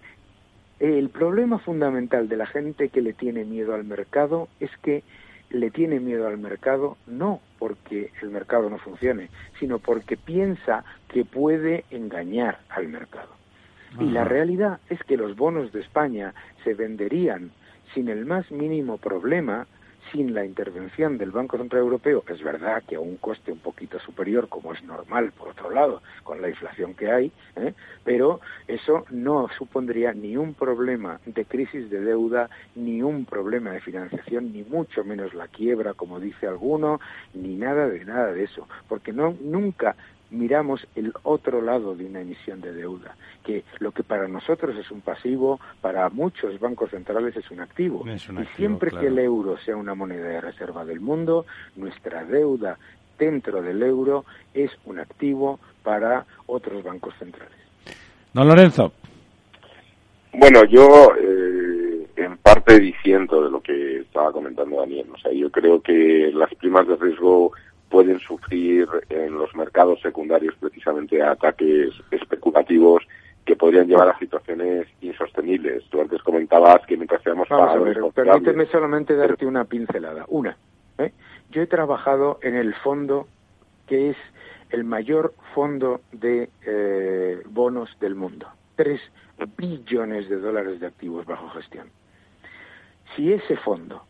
el 0.80 1.08
problema 1.08 1.58
fundamental 1.58 2.28
de 2.28 2.36
la 2.36 2.46
gente 2.46 2.90
que 2.90 3.00
le 3.00 3.14
tiene 3.14 3.44
miedo 3.44 3.74
al 3.74 3.84
mercado 3.84 4.48
es 4.60 4.70
que 4.82 5.02
le 5.50 5.70
tiene 5.70 6.00
miedo 6.00 6.26
al 6.26 6.38
mercado 6.38 6.96
no 7.06 7.40
porque 7.58 8.10
el 8.22 8.30
mercado 8.30 8.68
no 8.68 8.78
funcione, 8.78 9.30
sino 9.58 9.78
porque 9.78 10.16
piensa 10.16 10.84
que 11.08 11.24
puede 11.24 11.84
engañar 11.90 12.58
al 12.68 12.88
mercado. 12.88 13.28
Y 13.98 14.10
la 14.10 14.24
realidad 14.24 14.80
es 14.90 15.02
que 15.04 15.16
los 15.16 15.36
bonos 15.36 15.72
de 15.72 15.80
España 15.80 16.34
se 16.64 16.74
venderían 16.74 17.50
sin 17.94 18.08
el 18.08 18.26
más 18.26 18.50
mínimo 18.50 18.98
problema 18.98 19.66
sin 20.12 20.34
la 20.34 20.44
intervención 20.44 21.18
del 21.18 21.30
Banco 21.30 21.56
Central 21.56 21.82
Europeo, 21.82 22.24
es 22.28 22.42
verdad 22.42 22.82
que 22.86 22.96
a 22.96 23.00
un 23.00 23.16
coste 23.16 23.52
un 23.52 23.58
poquito 23.58 23.98
superior, 24.00 24.48
como 24.48 24.72
es 24.72 24.82
normal, 24.84 25.32
por 25.32 25.48
otro 25.48 25.70
lado, 25.70 26.02
con 26.22 26.40
la 26.40 26.48
inflación 26.48 26.94
que 26.94 27.10
hay, 27.10 27.32
¿eh? 27.56 27.74
pero 28.04 28.40
eso 28.66 29.04
no 29.10 29.48
supondría 29.56 30.12
ni 30.12 30.36
un 30.36 30.54
problema 30.54 31.20
de 31.26 31.44
crisis 31.44 31.90
de 31.90 32.00
deuda, 32.00 32.48
ni 32.74 33.02
un 33.02 33.24
problema 33.24 33.72
de 33.72 33.80
financiación, 33.80 34.52
ni 34.52 34.62
mucho 34.62 35.04
menos 35.04 35.34
la 35.34 35.48
quiebra, 35.48 35.94
como 35.94 36.20
dice 36.20 36.46
alguno, 36.46 37.00
ni 37.34 37.56
nada 37.56 37.88
de 37.88 38.04
nada 38.04 38.32
de 38.32 38.44
eso, 38.44 38.68
porque 38.88 39.12
no 39.12 39.36
nunca 39.40 39.96
miramos 40.30 40.86
el 40.94 41.12
otro 41.22 41.60
lado 41.62 41.94
de 41.94 42.04
una 42.04 42.20
emisión 42.20 42.60
de 42.60 42.72
deuda, 42.72 43.16
que 43.44 43.64
lo 43.78 43.92
que 43.92 44.02
para 44.02 44.28
nosotros 44.28 44.76
es 44.76 44.90
un 44.90 45.00
pasivo, 45.00 45.60
para 45.80 46.08
muchos 46.10 46.58
bancos 46.58 46.90
centrales 46.90 47.36
es 47.36 47.50
un 47.50 47.60
activo. 47.60 48.04
y 48.06 48.18
siempre 48.56 48.90
que 48.90 49.06
el 49.06 49.18
euro 49.18 49.56
sea 49.58 49.76
una 49.76 49.94
moneda 49.94 50.26
de 50.28 50.40
reserva 50.40 50.84
del 50.84 51.00
mundo, 51.00 51.46
nuestra 51.76 52.24
deuda 52.24 52.78
dentro 53.18 53.62
del 53.62 53.82
euro 53.82 54.24
es 54.52 54.70
un 54.84 54.98
activo 54.98 55.58
para 55.82 56.26
otros 56.46 56.82
bancos 56.82 57.14
centrales. 57.18 57.56
Don 58.32 58.46
Lorenzo. 58.46 58.92
Bueno, 60.32 60.64
yo 60.64 61.12
eh, 61.18 62.06
en 62.16 62.38
parte 62.38 62.80
diciendo 62.80 63.42
de 63.42 63.50
lo 63.50 63.60
que 63.60 64.00
estaba 64.00 64.32
comentando 64.32 64.80
Daniel. 64.80 65.06
O 65.14 65.18
sea, 65.18 65.32
yo 65.32 65.50
creo 65.50 65.80
que 65.80 66.30
las 66.34 66.52
primas 66.54 66.86
de 66.88 66.96
riesgo 66.96 67.52
pueden 67.88 68.18
sufrir 68.20 68.88
en 69.08 69.34
los 69.34 69.54
mercados 69.54 70.00
secundarios 70.00 70.54
precisamente 70.58 71.22
ataques 71.22 71.90
especulativos 72.10 73.06
que 73.44 73.54
podrían 73.56 73.86
llevar 73.86 74.08
a 74.08 74.18
situaciones 74.18 74.88
insostenibles. 75.00 75.84
Tú 75.88 76.00
antes 76.00 76.20
comentabas 76.22 76.84
que 76.86 76.96
mientras 76.96 77.22
seamos 77.22 77.48
Vamos 77.48 78.12
permíteme 78.12 78.66
solamente 78.66 79.14
darte 79.14 79.46
una 79.46 79.64
pincelada. 79.64 80.24
Una, 80.28 80.56
¿eh? 80.98 81.12
yo 81.50 81.62
he 81.62 81.66
trabajado 81.66 82.40
en 82.42 82.56
el 82.56 82.74
fondo 82.74 83.28
que 83.86 84.10
es 84.10 84.16
el 84.70 84.82
mayor 84.82 85.34
fondo 85.54 86.00
de 86.10 86.50
eh, 86.66 87.40
bonos 87.46 87.88
del 88.00 88.16
mundo. 88.16 88.48
Tres 88.74 89.00
billones 89.56 90.28
de 90.28 90.38
dólares 90.38 90.80
de 90.80 90.88
activos 90.88 91.24
bajo 91.24 91.48
gestión. 91.50 91.88
Si 93.14 93.32
ese 93.32 93.56
fondo 93.56 94.02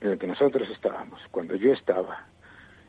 en 0.00 0.12
el 0.12 0.18
que 0.18 0.28
nosotros 0.28 0.68
estábamos, 0.70 1.20
cuando 1.32 1.56
yo 1.56 1.72
estaba, 1.72 2.26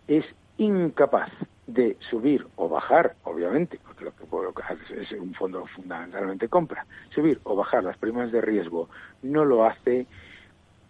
es 0.07 0.25
incapaz 0.57 1.31
de 1.67 1.97
subir 2.09 2.47
o 2.55 2.69
bajar, 2.69 3.15
obviamente, 3.23 3.79
porque 3.85 4.05
lo 4.05 4.13
que, 4.53 5.01
es 5.01 5.11
un 5.11 5.34
fondo 5.34 5.65
fundamentalmente 5.67 6.47
compra, 6.47 6.85
subir 7.09 7.39
o 7.43 7.55
bajar 7.55 7.84
las 7.84 7.97
primas 7.97 8.31
de 8.31 8.41
riesgo, 8.41 8.89
no 9.21 9.43
lo 9.43 9.65
hace 9.65 10.07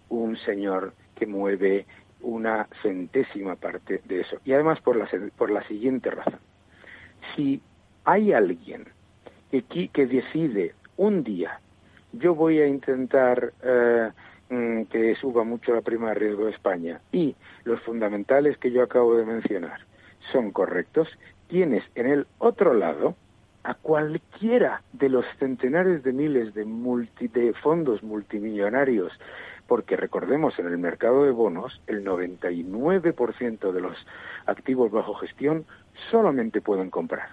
un 0.09 0.37
señor 0.37 0.93
que 1.15 1.25
mueve 1.25 1.85
una 2.21 2.67
centésima 2.81 3.55
parte 3.55 4.01
de 4.05 4.21
eso. 4.21 4.37
Y 4.45 4.53
además 4.53 4.79
por 4.81 4.95
la, 4.95 5.09
por 5.35 5.49
la 5.49 5.63
siguiente 5.67 6.11
razón. 6.11 6.39
Si 7.35 7.61
hay 8.05 8.33
alguien 8.33 8.85
que, 9.51 9.89
que 9.89 10.05
decide 10.05 10.75
un 10.95 11.23
día, 11.23 11.59
yo 12.13 12.35
voy 12.35 12.59
a 12.59 12.67
intentar 12.67 13.53
eh, 13.63 14.11
Mm, 14.49 14.83
que 14.83 15.13
suba 15.15 15.43
mucho 15.43 15.73
la 15.73 15.81
prima 15.81 16.09
de 16.09 16.15
riesgo 16.15 16.45
de 16.45 16.51
España. 16.51 17.01
Y 17.11 17.35
los 17.65 17.81
fundamentales 17.81 18.57
que 18.57 18.71
yo 18.71 18.81
acabo 18.81 19.17
de 19.17 19.25
mencionar 19.25 19.81
son 20.31 20.51
correctos, 20.51 21.09
tienes 21.47 21.83
en 21.95 22.07
el 22.07 22.27
otro 22.37 22.73
lado 22.73 23.15
a 23.63 23.73
cualquiera 23.73 24.83
de 24.93 25.09
los 25.09 25.25
centenares 25.39 26.01
de 26.03 26.13
miles 26.13 26.53
de, 26.53 26.63
multi, 26.63 27.27
de 27.27 27.53
fondos 27.53 28.01
multimillonarios, 28.03 29.11
porque 29.67 29.97
recordemos, 29.97 30.57
en 30.59 30.67
el 30.67 30.77
mercado 30.77 31.25
de 31.25 31.31
bonos, 31.31 31.81
el 31.87 32.05
99% 32.05 33.71
de 33.73 33.81
los 33.81 33.97
activos 34.45 34.91
bajo 34.91 35.13
gestión 35.15 35.65
solamente 36.09 36.61
pueden 36.61 36.89
comprar. 36.89 37.31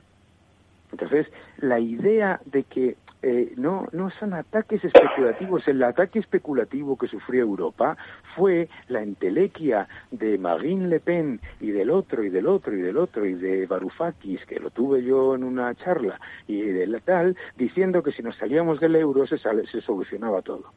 Entonces, 0.91 1.29
la 1.59 1.79
idea 1.79 2.41
de 2.45 2.65
que 2.65 2.97
eh, 3.27 3.55
no, 3.57 3.87
no 3.93 4.11
son 4.11 4.35
ataques 4.35 4.85
especulativos. 4.85 5.67
El 5.67 5.83
ataque 5.83 6.19
especulativo 6.19 6.99
que 6.99 7.09
sufrió 7.09 7.43
Europa 7.43 7.97
fue 8.37 8.69
la 8.89 9.03
entelequia 9.03 9.89
de 10.11 10.37
Marine 10.37 10.89
Le 10.89 11.01
Pen 11.01 11.41
y 11.59 11.71
del 11.71 11.91
otro 11.91 12.23
y 12.23 12.29
del 12.29 12.47
otro 12.47 12.75
y 12.75 12.83
del 12.83 12.99
otro 12.99 13.25
y 13.25 13.33
de 13.33 13.65
Varoufakis, 13.67 14.45
que 14.45 14.61
lo 14.61 14.71
tuve 14.71 15.03
yo 15.03 15.35
en 15.35 15.45
una 15.45 15.75
charla, 15.75 16.21
y 16.47 16.61
de 16.61 16.87
la 16.87 17.01
tal, 17.01 17.35
diciendo 17.57 18.03
que 18.03 18.13
si 18.13 18.23
nos 18.23 18.37
salíamos 18.37 18.79
del 18.79 18.97
euro 18.97 19.27
se, 19.27 19.39
se 19.39 19.81
solucionaba 19.81 20.43
todo. 20.43 20.73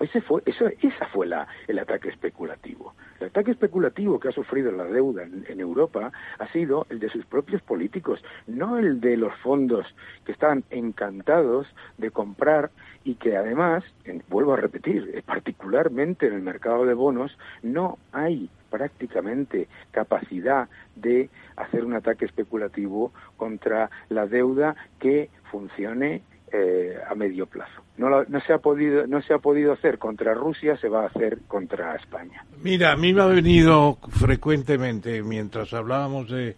Ese 0.00 0.20
fue, 0.20 0.42
eso, 0.44 0.66
esa 0.82 1.06
fue 1.06 1.26
la, 1.26 1.46
el 1.68 1.78
ataque 1.78 2.08
especulativo. 2.08 2.94
El 3.20 3.28
ataque 3.28 3.52
especulativo 3.52 4.18
que 4.18 4.28
ha 4.28 4.32
sufrido 4.32 4.72
la 4.72 4.84
deuda 4.84 5.22
en, 5.22 5.60
Europa 5.60 6.10
ha 6.38 6.52
sido 6.52 6.86
el 6.90 6.98
de 6.98 7.08
sus 7.10 7.24
propios 7.26 7.62
políticos, 7.62 8.20
no 8.48 8.76
el 8.76 9.00
de 9.00 9.16
los 9.16 9.32
fondos 9.36 9.86
que 10.24 10.32
están 10.32 10.64
encantados 10.70 11.68
de 11.96 12.10
comprar 12.10 12.70
y 13.04 13.14
que 13.14 13.36
además, 13.36 13.84
vuelvo 14.28 14.54
a 14.54 14.56
repetir, 14.56 15.22
particularmente 15.26 16.26
en 16.26 16.34
el 16.34 16.42
mercado 16.42 16.84
de 16.86 16.94
bonos, 16.94 17.38
no 17.62 17.98
hay 18.12 18.50
prácticamente 18.70 19.68
capacidad 19.92 20.68
de 20.96 21.30
hacer 21.56 21.84
un 21.84 21.94
ataque 21.94 22.24
especulativo 22.24 23.12
contra 23.36 23.90
la 24.08 24.26
deuda 24.26 24.74
que 24.98 25.30
funcione 25.52 26.22
eh, 26.56 26.96
a 27.10 27.16
medio 27.16 27.46
plazo. 27.46 27.82
No, 27.96 28.08
no, 28.08 28.40
se 28.42 28.52
ha 28.52 28.58
podido, 28.58 29.08
no 29.08 29.20
se 29.22 29.34
ha 29.34 29.38
podido 29.38 29.72
hacer 29.72 29.98
contra 29.98 30.34
Rusia, 30.34 30.76
se 30.76 30.88
va 30.88 31.02
a 31.02 31.06
hacer 31.06 31.40
contra 31.48 31.96
España. 31.96 32.44
Mira, 32.62 32.92
a 32.92 32.96
mí 32.96 33.12
me 33.12 33.22
ha 33.22 33.26
venido 33.26 33.98
frecuentemente, 34.20 35.20
mientras 35.24 35.72
hablábamos 35.74 36.30
de 36.30 36.54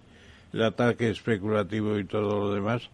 el 0.53 0.63
ataque 0.63 1.09
especulativo 1.09 1.99
y 1.99 2.05
todo 2.05 2.41
lo 2.41 2.55
demás, 2.55 2.91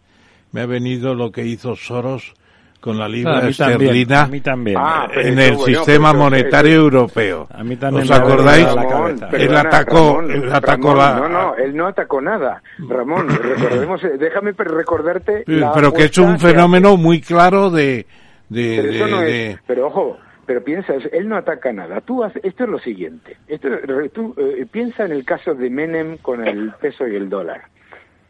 me 0.52 0.60
ha 0.60 0.66
venido 0.66 1.14
lo 1.16 1.32
que 1.32 1.44
hizo 1.44 1.74
Soros 1.74 2.34
con 2.82 2.98
la 2.98 3.08
libra 3.08 3.38
a 3.38 3.42
mí 3.42 3.50
esterlina 3.50 3.78
también, 3.78 4.12
a 4.16 4.26
mí 4.26 4.40
también. 4.40 4.76
Ah, 4.80 5.08
en 5.14 5.38
el 5.38 5.54
bueno, 5.54 5.66
sistema 5.76 6.12
monetario 6.12 6.74
europeo. 6.74 7.46
A 7.50 7.62
mí 7.62 7.76
también 7.76 8.02
¿Os 8.02 8.10
acordáis? 8.10 8.66
a 8.66 8.74
la 8.74 8.82
Ramón, 8.82 9.18
cabeza. 9.18 9.26
Él 9.26 9.30
perdona, 9.48 9.60
atacó, 9.60 9.96
Ramón, 10.16 10.30
él 10.32 10.52
atacó 10.52 10.94
Ramón, 10.94 10.98
la- 10.98 11.14
No, 11.14 11.28
no, 11.28 11.54
él 11.54 11.76
no 11.76 11.86
atacó 11.86 12.20
nada. 12.20 12.62
Ramón, 12.78 13.28
recordemos, 13.42 14.02
eh, 14.02 14.18
déjame 14.18 14.52
recordarte. 14.52 15.44
Pero, 15.46 15.58
la 15.60 15.72
pero 15.72 15.92
que 15.92 16.04
es 16.06 16.18
un 16.18 16.32
que 16.32 16.38
fenómeno 16.48 16.96
muy 16.96 17.20
claro 17.20 17.70
de... 17.70 18.04
de, 18.48 18.76
Pero 18.82 18.90
eso 18.90 19.04
de- 19.04 19.10
no 19.12 19.20
de- 19.20 19.50
es. 19.52 19.58
Pero 19.64 19.86
ojo, 19.86 20.18
pero 20.44 20.64
piensa, 20.64 20.94
él 21.12 21.28
no 21.28 21.36
ataca 21.36 21.72
nada. 21.72 22.00
Tú 22.00 22.24
hace- 22.24 22.40
esto 22.42 22.64
es 22.64 22.70
lo 22.70 22.80
siguiente. 22.80 23.36
Esto, 23.46 23.68
tú 24.12 24.34
eh, 24.36 24.66
piensa 24.68 25.04
en 25.04 25.12
el 25.12 25.24
caso 25.24 25.54
de 25.54 25.70
Menem 25.70 26.16
con 26.18 26.44
el 26.44 26.72
peso 26.80 27.06
y 27.06 27.14
el 27.14 27.28
dólar. 27.30 27.62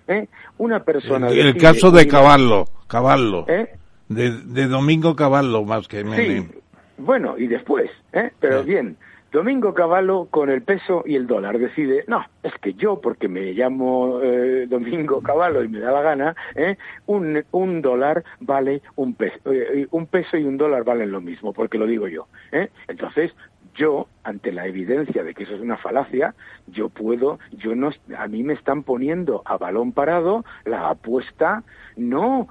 ¿Eh? 0.09 0.27
Una 0.59 0.81
persona. 0.81 1.29
el, 1.29 1.39
el 1.39 1.47
decide 1.55 1.61
caso 1.73 1.91
de 1.91 2.07
Caballo, 2.07 2.67
Caballo, 2.87 3.47
¿Eh? 3.49 3.77
De, 4.15 4.31
de 4.31 4.67
Domingo 4.67 5.17
Caballo 5.17 5.65
más 5.65 5.89
que 5.89 6.05
Menem. 6.05 6.51
Sí. 6.51 6.59
Bueno, 6.99 7.37
y 7.39 7.47
después, 7.47 7.91
¿eh? 8.13 8.31
Pero 8.41 8.63
bien. 8.63 8.97
Domingo 9.33 9.73
Cavallo 9.73 10.27
con 10.31 10.51
el 10.51 10.61
peso 10.61 11.05
y 11.07 11.17
el 11.17 11.27
dólar 11.27 11.59
decide, 11.59 12.05
no, 12.07 12.23
es 12.43 12.53
que 12.61 12.75
yo, 12.75 13.01
porque 13.01 13.29
me 13.29 13.55
llamo 13.55 14.21
eh, 14.23 14.67
Domingo 14.69 15.23
Cavallo 15.23 15.65
y 15.65 15.69
me 15.69 15.81
da 15.81 15.91
la 15.91 16.03
gana, 16.03 16.37
¿eh? 16.55 16.77
un, 17.07 17.43
un 17.51 17.81
dólar 17.81 18.25
vale 18.41 18.83
un 18.95 19.15
peso, 19.15 19.39
eh, 19.51 19.87
un 19.91 20.07
peso 20.07 20.37
y 20.37 20.45
un 20.45 20.59
dólar 20.59 20.85
valen 20.85 21.11
lo 21.11 21.23
mismo, 21.23 21.55
porque 21.55 21.79
lo 21.79 21.87
digo 21.87 22.09
yo. 22.09 22.27
¿eh? 22.53 22.69
Entonces, 22.89 23.33
yo, 23.75 24.07
ante 24.23 24.53
la 24.53 24.67
evidencia 24.67 25.25
de 25.25 25.33
que 25.33 25.45
eso 25.45 25.55
es 25.55 25.63
una 25.63 25.79
falacia, 25.79 26.35
yo 26.67 26.91
puedo, 26.91 27.39
yo 27.53 27.75
no, 27.75 27.91
a 28.19 28.29
mí 28.29 28.43
me 28.43 28.53
están 28.53 28.83
poniendo 28.83 29.41
a 29.47 29.57
balón 29.57 29.93
parado 29.93 30.45
la 30.67 30.91
apuesta, 30.91 31.63
no 31.97 32.49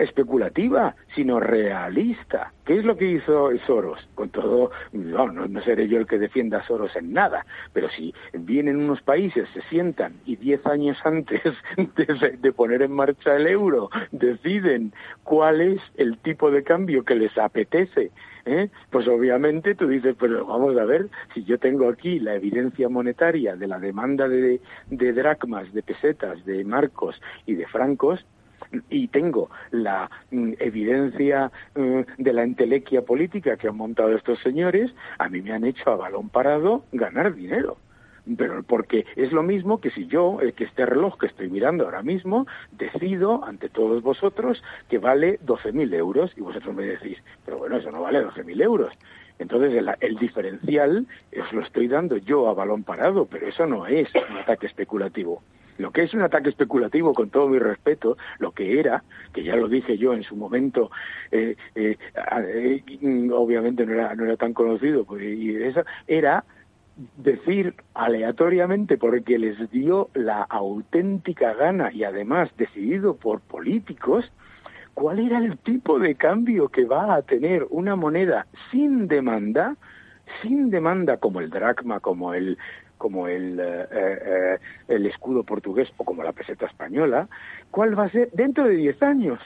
especulativa, 0.00 0.94
sino 1.14 1.40
realista. 1.40 2.52
¿Qué 2.64 2.78
es 2.78 2.84
lo 2.84 2.96
que 2.96 3.10
hizo 3.10 3.50
Soros? 3.66 4.08
Con 4.14 4.30
todo, 4.30 4.70
no, 4.92 5.30
no, 5.30 5.62
seré 5.62 5.88
yo 5.88 5.98
el 5.98 6.06
que 6.06 6.18
defienda 6.18 6.58
a 6.58 6.66
Soros 6.66 6.94
en 6.96 7.12
nada, 7.12 7.44
pero 7.72 7.88
si 7.90 8.14
vienen 8.32 8.76
unos 8.76 9.02
países, 9.02 9.48
se 9.52 9.62
sientan 9.62 10.14
y 10.24 10.36
diez 10.36 10.64
años 10.66 10.98
antes 11.04 11.42
de, 11.76 12.36
de 12.38 12.52
poner 12.52 12.82
en 12.82 12.92
marcha 12.92 13.36
el 13.36 13.46
euro 13.46 13.90
deciden 14.10 14.92
cuál 15.24 15.60
es 15.60 15.80
el 15.96 16.18
tipo 16.18 16.50
de 16.50 16.62
cambio 16.62 17.04
que 17.04 17.14
les 17.14 17.36
apetece, 17.36 18.10
¿eh? 18.44 18.70
pues 18.90 19.06
obviamente 19.08 19.74
tú 19.74 19.86
dices, 19.86 20.16
pero 20.18 20.44
vamos 20.46 20.76
a 20.76 20.84
ver, 20.84 21.08
si 21.34 21.44
yo 21.44 21.58
tengo 21.58 21.88
aquí 21.88 22.18
la 22.20 22.34
evidencia 22.34 22.88
monetaria 22.88 23.56
de 23.56 23.66
la 23.66 23.78
demanda 23.78 24.28
de, 24.28 24.60
de 24.90 25.12
dracmas, 25.12 25.72
de 25.72 25.82
pesetas, 25.82 26.44
de 26.44 26.64
marcos 26.64 27.20
y 27.46 27.54
de 27.54 27.66
francos, 27.66 28.24
y 28.88 29.08
tengo 29.08 29.50
la 29.70 30.10
mm, 30.30 30.52
evidencia 30.58 31.50
eh, 31.74 32.04
de 32.18 32.32
la 32.32 32.42
entelequia 32.42 33.02
política 33.02 33.56
que 33.56 33.68
han 33.68 33.76
montado 33.76 34.14
estos 34.14 34.38
señores, 34.40 34.92
a 35.18 35.28
mí 35.28 35.42
me 35.42 35.52
han 35.52 35.64
hecho 35.64 35.90
a 35.90 35.96
balón 35.96 36.28
parado 36.28 36.84
ganar 36.92 37.34
dinero. 37.34 37.76
Pero 38.36 38.62
porque 38.62 39.06
es 39.16 39.32
lo 39.32 39.42
mismo 39.42 39.80
que 39.80 39.90
si 39.90 40.06
yo, 40.06 40.40
el 40.40 40.52
que 40.52 40.64
este 40.64 40.86
reloj 40.86 41.18
que 41.18 41.26
estoy 41.26 41.48
mirando 41.48 41.84
ahora 41.84 42.02
mismo, 42.02 42.46
decido 42.70 43.42
ante 43.44 43.68
todos 43.68 44.02
vosotros 44.02 44.62
que 44.88 44.98
vale 44.98 45.40
12.000 45.40 45.94
euros 45.94 46.32
y 46.36 46.42
vosotros 46.42 46.74
me 46.74 46.84
decís, 46.84 47.18
pero 47.44 47.58
bueno, 47.58 47.78
eso 47.78 47.90
no 47.90 48.02
vale 48.02 48.24
12.000 48.24 48.62
euros. 48.62 48.92
Entonces 49.38 49.82
el 50.00 50.16
diferencial 50.16 51.06
os 51.40 51.52
lo 51.52 51.62
estoy 51.62 51.88
dando 51.88 52.18
yo 52.18 52.48
a 52.48 52.54
balón 52.54 52.84
parado, 52.84 53.24
pero 53.24 53.48
eso 53.48 53.66
no 53.66 53.86
es 53.86 54.08
un 54.14 54.36
ataque 54.36 54.66
especulativo. 54.66 55.42
Lo 55.80 55.90
que 55.90 56.02
es 56.02 56.14
un 56.14 56.22
ataque 56.22 56.50
especulativo, 56.50 57.14
con 57.14 57.30
todo 57.30 57.48
mi 57.48 57.58
respeto, 57.58 58.16
lo 58.38 58.52
que 58.52 58.78
era, 58.78 59.02
que 59.32 59.42
ya 59.42 59.56
lo 59.56 59.68
dije 59.68 59.96
yo 59.96 60.12
en 60.12 60.22
su 60.22 60.36
momento, 60.36 60.90
eh, 61.30 61.56
eh, 61.74 61.96
eh, 62.14 63.30
obviamente 63.32 63.86
no 63.86 63.94
era, 63.94 64.14
no 64.14 64.24
era 64.24 64.36
tan 64.36 64.52
conocido, 64.52 65.04
pues, 65.04 65.22
eso, 65.22 65.84
era 66.06 66.44
decir 67.16 67.74
aleatoriamente 67.94 68.98
porque 68.98 69.38
les 69.38 69.70
dio 69.70 70.10
la 70.14 70.42
auténtica 70.42 71.54
gana 71.54 71.90
y 71.92 72.04
además 72.04 72.50
decidido 72.58 73.16
por 73.16 73.40
políticos, 73.40 74.30
cuál 74.94 75.18
era 75.18 75.38
el 75.38 75.56
tipo 75.58 75.98
de 75.98 76.14
cambio 76.14 76.68
que 76.68 76.84
va 76.84 77.14
a 77.14 77.22
tener 77.22 77.66
una 77.70 77.96
moneda 77.96 78.46
sin 78.70 79.08
demanda, 79.08 79.76
sin 80.42 80.68
demanda 80.70 81.16
como 81.16 81.40
el 81.40 81.48
dracma, 81.48 82.00
como 82.00 82.34
el 82.34 82.58
como 83.00 83.28
el, 83.28 83.58
eh, 83.58 83.86
eh, 83.90 84.58
el 84.88 85.06
escudo 85.06 85.42
portugués 85.42 85.88
o 85.96 86.04
como 86.04 86.22
la 86.22 86.32
peseta 86.32 86.66
española, 86.66 87.28
¿cuál 87.70 87.98
va 87.98 88.04
a 88.04 88.10
ser 88.10 88.30
dentro 88.32 88.64
de 88.64 88.76
10 88.76 89.02
años? 89.02 89.40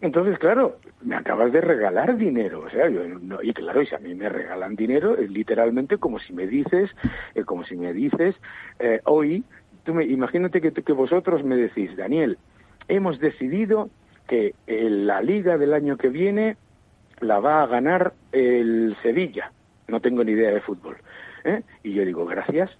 Entonces, 0.00 0.36
claro, 0.40 0.78
me 1.02 1.14
acabas 1.14 1.52
de 1.52 1.60
regalar 1.60 2.16
dinero, 2.16 2.64
o 2.66 2.70
sea, 2.70 2.88
yo 2.88 3.06
no- 3.06 3.40
y 3.40 3.52
claro, 3.52 3.82
y 3.82 3.86
si 3.86 3.94
a 3.94 3.98
mí 3.98 4.14
me 4.16 4.28
regalan 4.28 4.74
dinero, 4.74 5.16
es 5.16 5.30
literalmente 5.30 5.98
como 5.98 6.18
si 6.18 6.32
me 6.32 6.48
dices, 6.48 6.90
eh, 7.36 7.44
como 7.44 7.64
si 7.64 7.76
me 7.76 7.92
dices, 7.92 8.34
eh, 8.80 9.00
hoy, 9.04 9.44
tú 9.84 9.94
me, 9.94 10.04
imagínate 10.04 10.60
que, 10.60 10.72
que 10.72 10.92
vosotros 10.92 11.44
me 11.44 11.56
decís, 11.56 11.96
Daniel, 11.96 12.36
hemos 12.88 13.20
decidido 13.20 13.90
que 14.26 14.54
eh, 14.66 14.90
la 14.90 15.22
liga 15.22 15.56
del 15.56 15.72
año 15.72 15.96
que 15.96 16.08
viene 16.08 16.56
la 17.20 17.38
va 17.38 17.62
a 17.62 17.66
ganar 17.66 18.12
el 18.32 18.96
Sevilla, 19.02 19.52
no 19.86 20.00
tengo 20.00 20.24
ni 20.24 20.32
idea 20.32 20.50
de 20.50 20.60
fútbol, 20.60 20.96
¿eh? 21.48 21.62
y 21.82 21.92
yo 21.94 22.04
digo, 22.04 22.24
gracias, 22.26 22.70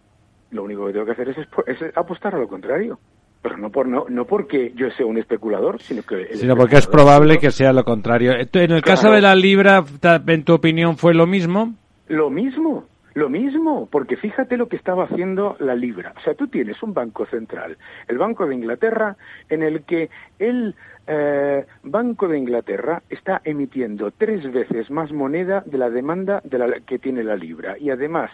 lo 0.50 0.62
único 0.64 0.86
que 0.86 0.92
tengo 0.92 1.06
que 1.06 1.12
hacer 1.12 1.28
es, 1.30 1.36
es 1.66 1.96
apostar 1.96 2.34
a 2.34 2.38
lo 2.38 2.48
contrario. 2.48 2.98
Pero 3.40 3.56
no, 3.56 3.70
por, 3.70 3.86
no, 3.86 4.04
no 4.08 4.24
porque 4.24 4.72
yo 4.74 4.90
sea 4.90 5.06
un 5.06 5.16
especulador, 5.16 5.80
sino 5.80 6.02
que... 6.02 6.36
Sino 6.36 6.56
porque 6.56 6.76
es 6.76 6.88
probable 6.88 7.38
que 7.38 7.52
sea 7.52 7.72
lo 7.72 7.84
contrario. 7.84 8.32
En 8.32 8.38
el 8.40 8.48
Claro. 8.48 8.82
caso 8.82 9.12
de 9.12 9.20
la 9.20 9.36
libra, 9.36 9.84
en 10.26 10.42
tu 10.44 10.54
opinión, 10.54 10.96
¿fue 10.96 11.14
lo 11.14 11.24
mismo? 11.26 11.74
Lo 12.08 12.30
mismo, 12.30 12.86
lo 13.14 13.28
mismo, 13.28 13.88
porque 13.90 14.16
fíjate 14.16 14.56
lo 14.56 14.68
que 14.68 14.76
estaba 14.76 15.04
haciendo 15.04 15.56
la 15.60 15.74
libra. 15.74 16.12
O 16.16 16.20
sea, 16.20 16.34
tú 16.34 16.46
tienes 16.48 16.82
un 16.82 16.94
banco 16.94 17.26
central, 17.26 17.76
el 18.06 18.18
Banco 18.18 18.46
de 18.46 18.54
Inglaterra, 18.54 19.16
en 19.48 19.62
el 19.62 19.82
que 19.82 20.10
el 20.38 20.74
eh, 21.06 21.64
Banco 21.82 22.28
de 22.28 22.38
Inglaterra 22.38 23.02
está 23.08 23.40
emitiendo 23.44 24.10
tres 24.10 24.50
veces 24.52 24.90
más 24.90 25.10
moneda 25.12 25.62
de 25.66 25.78
la 25.78 25.90
demanda 25.90 26.40
de 26.44 26.58
la, 26.58 26.80
que 26.80 26.98
tiene 26.98 27.24
la 27.24 27.34
libra. 27.36 27.76
Y 27.78 27.90
además, 27.90 28.30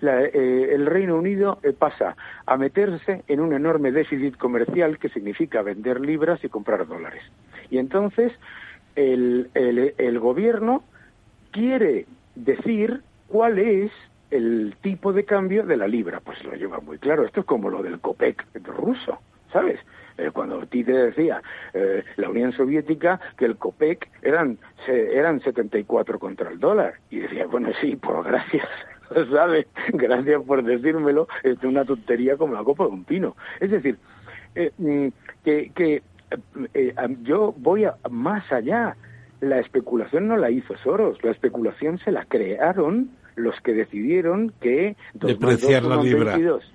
la- 0.00 0.24
eh, 0.24 0.74
el 0.74 0.86
Reino 0.86 1.16
Unido 1.16 1.58
eh, 1.62 1.72
pasa 1.72 2.16
a 2.44 2.56
meterse 2.56 3.22
en 3.28 3.40
un 3.40 3.52
enorme 3.52 3.92
déficit 3.92 4.36
comercial 4.36 4.98
que 4.98 5.08
significa 5.08 5.62
vender 5.62 6.00
libras 6.00 6.42
y 6.44 6.48
comprar 6.48 6.86
dólares. 6.86 7.22
Y 7.70 7.78
entonces 7.78 8.32
el, 8.96 9.48
el, 9.54 9.94
el 9.96 10.18
gobierno 10.18 10.82
quiere 11.52 12.06
decir 12.34 13.00
cuál 13.28 13.58
es 13.58 13.90
el 14.30 14.74
tipo 14.82 15.12
de 15.12 15.24
cambio 15.24 15.64
de 15.64 15.76
la 15.76 15.86
libra. 15.88 16.20
Pues 16.20 16.42
lo 16.44 16.52
lleva 16.54 16.80
muy 16.80 16.98
claro. 16.98 17.24
Esto 17.24 17.40
es 17.40 17.46
como 17.46 17.70
lo 17.70 17.82
del 17.82 18.00
COPEC 18.00 18.44
ruso, 18.64 19.18
¿sabes? 19.52 19.78
Eh, 20.18 20.30
cuando 20.32 20.58
te 20.66 20.82
decía 20.82 21.40
eh, 21.74 22.02
la 22.16 22.28
Unión 22.28 22.52
Soviética 22.52 23.20
que 23.36 23.44
el 23.44 23.56
COPEC 23.56 24.08
eran, 24.22 24.58
se- 24.84 25.16
eran 25.16 25.40
74 25.40 26.18
contra 26.18 26.50
el 26.50 26.58
dólar. 26.58 26.94
Y 27.10 27.20
decía, 27.20 27.46
bueno, 27.46 27.68
sí, 27.80 27.96
por 27.96 28.24
gracias. 28.24 28.66
¿Sabes? 29.32 29.66
Gracias 29.92 30.42
por 30.42 30.62
decírmelo. 30.64 31.28
Es 31.42 31.62
una 31.62 31.84
tontería 31.84 32.36
como 32.36 32.54
la 32.54 32.64
copa 32.64 32.84
de 32.84 32.90
un 32.90 33.04
pino. 33.04 33.36
Es 33.60 33.70
decir, 33.70 33.96
eh, 34.54 34.72
mm, 34.76 35.08
que, 35.44 35.70
que 35.74 35.94
eh, 35.94 36.02
eh, 36.74 36.94
yo 37.22 37.54
voy 37.56 37.84
a, 37.84 37.94
más 38.10 38.50
allá. 38.52 38.96
La 39.40 39.60
especulación 39.60 40.26
no 40.26 40.36
la 40.36 40.50
hizo 40.50 40.76
Soros, 40.78 41.22
la 41.22 41.30
especulación 41.30 41.98
se 42.00 42.10
la 42.10 42.24
crearon 42.24 43.10
los 43.38 43.60
que 43.60 43.72
decidieron 43.72 44.52
que 44.60 44.96
Depreciar 45.14 45.82
dos 45.82 45.96
la 45.96 46.02
libra. 46.02 46.32
22. 46.32 46.72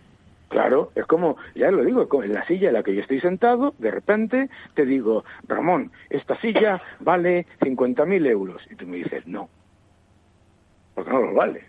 Claro, 0.49 0.91
es 0.93 1.05
como, 1.07 1.37
ya 1.55 1.71
lo 1.71 1.83
digo, 1.83 2.07
como 2.07 2.23
en 2.23 2.33
la 2.33 2.45
silla 2.45 2.67
en 2.67 2.75
la 2.75 2.83
que 2.83 2.93
yo 2.93 3.01
estoy 3.01 3.19
sentado, 3.19 3.73
de 3.79 3.89
repente 3.89 4.49
te 4.75 4.85
digo, 4.85 5.25
Ramón, 5.47 5.91
esta 6.11 6.39
silla 6.41 6.79
vale 6.99 7.47
50.000 7.59 8.27
euros. 8.27 8.61
Y 8.69 8.75
tú 8.75 8.85
me 8.85 8.97
dices, 8.97 9.25
no. 9.25 9.49
porque 10.93 11.09
no 11.09 11.21
los 11.21 11.33
vale. 11.33 11.65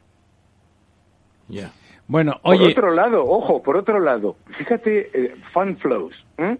Ya. 1.48 1.72
Bueno, 2.06 2.38
Por 2.42 2.56
oye, 2.56 2.72
otro 2.72 2.90
lado, 2.90 3.24
ojo, 3.24 3.62
por 3.62 3.78
otro 3.78 4.00
lado, 4.00 4.36
fíjate, 4.58 5.10
eh, 5.14 5.34
fan 5.54 5.78
flows. 5.78 6.14
¿eh? 6.36 6.58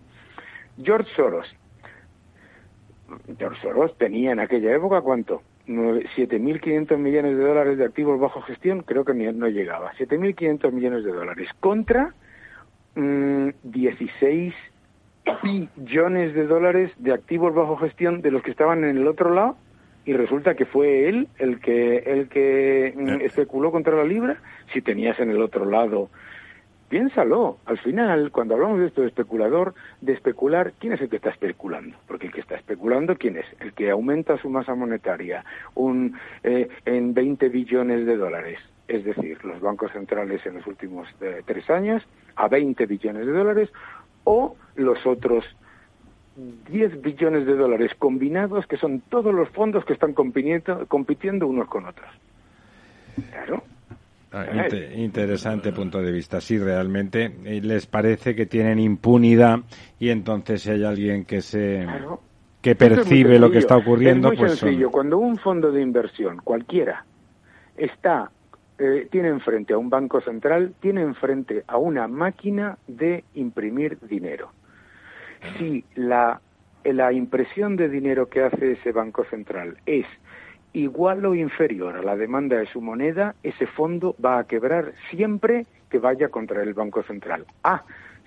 George 0.83 1.11
Soros. 1.15 1.55
George 3.39 3.61
Soros 3.61 3.97
tenía 3.99 4.33
en 4.33 4.41
aquella 4.41 4.75
época, 4.75 5.03
¿cuánto? 5.03 5.43
Nueve- 5.67 6.07
7.500 6.17 6.99
millones 6.99 7.37
de 7.39 7.43
dólares 7.45 7.79
de 7.79 7.85
activos 7.85 8.21
bajo 8.21 8.43
gestión, 8.43 8.83
creo 8.83 9.05
que 9.05 9.15
ni- 9.15 9.33
no 9.33 9.49
llegaba. 9.49 9.93
7.500 9.97 10.73
millones 10.73 11.05
de 11.05 11.13
dólares 11.13 11.49
contra 11.61 12.13
mm, 12.97 13.49
16 13.63 14.55
billones 15.43 16.35
de 16.35 16.47
dólares 16.47 16.93
de 16.99 17.13
activos 17.13 17.55
bajo 17.55 17.77
gestión 17.77 18.21
de 18.21 18.31
los 18.31 18.43
que 18.43 18.51
estaban 18.51 18.85
en 18.85 18.97
el 18.99 19.07
otro 19.09 19.33
lado 19.33 19.57
y 20.05 20.13
resulta 20.13 20.55
que 20.55 20.67
fue 20.67 21.09
él 21.09 21.29
el 21.39 21.61
que 21.61 21.97
el 21.99 22.29
que 22.29 22.93
mm, 22.95 23.21
especuló 23.23 23.73
contra 23.73 23.97
la 23.97 24.05
libra 24.05 24.37
si 24.73 24.83
tenías 24.83 25.19
en 25.19 25.31
el 25.31 25.41
otro 25.41 25.65
lado 25.65 26.11
piénsalo 26.95 27.59
al 27.65 27.79
final 27.79 28.31
cuando 28.31 28.55
hablamos 28.55 28.79
de 28.79 28.87
esto 28.87 29.01
de 29.01 29.09
especulador 29.09 29.75
de 30.01 30.13
especular 30.13 30.75
quién 30.79 30.93
es 30.93 31.01
el 31.01 31.09
que 31.09 31.17
está 31.17 31.31
especulando 31.31 31.97
porque 32.07 32.29
el 32.29 32.33
que 32.33 32.39
está 32.39 32.55
especulando 32.55 33.17
quién 33.17 33.37
es 33.37 33.47
el 33.59 33.73
que 33.73 33.91
aumenta 33.91 34.39
su 34.39 34.49
masa 34.49 34.77
monetaria 34.77 35.45
un 35.75 36.17
eh, 36.45 36.69
en 36.85 37.13
20 37.13 37.49
billones 37.49 38.07
de 38.07 38.17
dólares 38.17 38.61
es 38.87 39.05
decir 39.05 39.45
los 39.45 39.61
bancos 39.61 39.91
centrales 39.91 40.47
en 40.47 40.55
los 40.55 40.69
últimos 40.69 41.09
eh, 41.21 41.43
tres 41.45 41.69
años 41.69 42.01
a 42.37 42.47
20 42.47 42.87
billones 42.87 43.27
de 43.27 43.33
dólares 43.33 43.71
o 44.23 44.55
los 44.77 45.05
otros 45.05 45.45
10 46.37 47.03
billones 47.03 47.45
de 47.45 47.55
dólares 47.55 47.93
combinados, 47.99 48.67
que 48.67 48.77
son 48.77 49.01
todos 49.01 49.33
los 49.33 49.49
fondos 49.51 49.85
que 49.85 49.93
están 49.93 50.15
compitiendo, 50.15 50.85
compitiendo 50.87 51.47
unos 51.47 51.69
con 51.69 51.87
otros. 51.87 52.11
Claro. 53.31 53.63
Ah, 54.37 54.47
inte- 54.53 54.95
interesante 54.97 55.71
punto 55.73 56.03
de 56.03 56.11
vista. 56.11 56.41
Sí, 56.41 56.59
realmente 56.59 57.33
eh, 57.45 57.61
les 57.63 57.87
parece 57.87 58.35
que 58.35 58.47
tienen 58.47 58.81
impunidad 58.81 59.61
y 60.01 60.09
entonces 60.09 60.63
si 60.63 60.71
hay 60.73 60.83
alguien 60.85 61.25
que 61.25 61.41
se 61.41 61.85
Claro. 61.85 62.21
que 62.61 62.71
es 62.73 62.77
percibe 62.77 63.39
lo 63.39 63.49
que 63.51 63.59
está 63.59 63.77
ocurriendo, 63.77 64.29
es 64.33 64.39
muy 64.39 64.47
pues 64.49 64.59
son- 64.59 64.69
sencillo. 64.71 64.91
Cuando 64.91 65.19
un 65.19 65.37
fondo 65.39 65.71
de 65.71 65.81
inversión, 65.83 66.39
cualquiera, 66.43 67.05
está 67.77 68.31
eh, 68.77 69.07
tiene 69.09 69.29
enfrente 69.29 69.73
a 69.73 69.79
un 69.79 69.89
banco 69.89 70.21
central, 70.21 70.75
tiene 70.81 71.03
enfrente 71.03 71.63
a 71.69 71.77
una 71.79 72.09
máquina 72.09 72.77
de 72.89 73.23
imprimir 73.35 73.99
dinero. 74.01 74.51
Si 75.59 75.85
la, 75.95 76.41
la 76.83 77.13
impresión 77.13 77.77
de 77.77 77.89
dinero 77.89 78.29
que 78.29 78.43
hace 78.43 78.73
ese 78.73 78.91
banco 78.91 79.25
central 79.27 79.77
es 79.87 80.07
igual 80.75 81.25
o 81.25 81.35
inferior 81.35 81.97
a 81.97 82.03
la 82.03 82.17
demanda 82.17 82.57
de 82.59 82.67
su 82.67 82.81
moneda, 82.83 83.35
ese 83.43 83.67
fondo 83.67 84.15
va 84.23 84.39
a 84.39 84.45
quebrar 84.45 84.93
siempre 85.11 85.67
que 85.89 85.99
vaya 85.99 86.29
contra 86.29 86.63
el 86.63 86.75
Banco 86.75 87.03
Central. 87.05 87.47
Ah, 87.63 87.83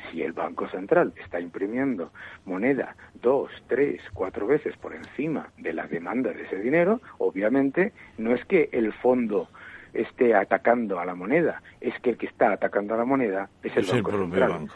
si 0.09 0.21
el 0.21 0.31
Banco 0.33 0.67
Central 0.69 1.13
está 1.23 1.39
imprimiendo 1.39 2.11
moneda 2.45 2.95
dos, 3.21 3.51
tres, 3.67 4.01
cuatro 4.13 4.47
veces 4.47 4.77
por 4.77 4.95
encima 4.95 5.49
de 5.57 5.73
la 5.73 5.87
demanda 5.87 6.31
de 6.31 6.43
ese 6.43 6.57
dinero, 6.59 7.01
obviamente 7.17 7.91
no 8.17 8.33
es 8.33 8.43
que 8.45 8.69
el 8.71 8.93
fondo 8.93 9.49
esté 9.93 10.35
atacando 10.35 10.99
a 10.99 11.05
la 11.05 11.15
moneda, 11.15 11.61
es 11.81 11.99
que 11.99 12.11
el 12.11 12.17
que 12.17 12.27
está 12.27 12.51
atacando 12.53 12.93
a 12.93 12.97
la 12.97 13.05
moneda 13.05 13.49
es 13.63 13.75
el 13.75 13.83
Es 13.83 13.89
el 13.93 14.03
Banco 14.03 14.09
propio 14.11 14.25
Central. 14.27 14.51
banco. 14.51 14.73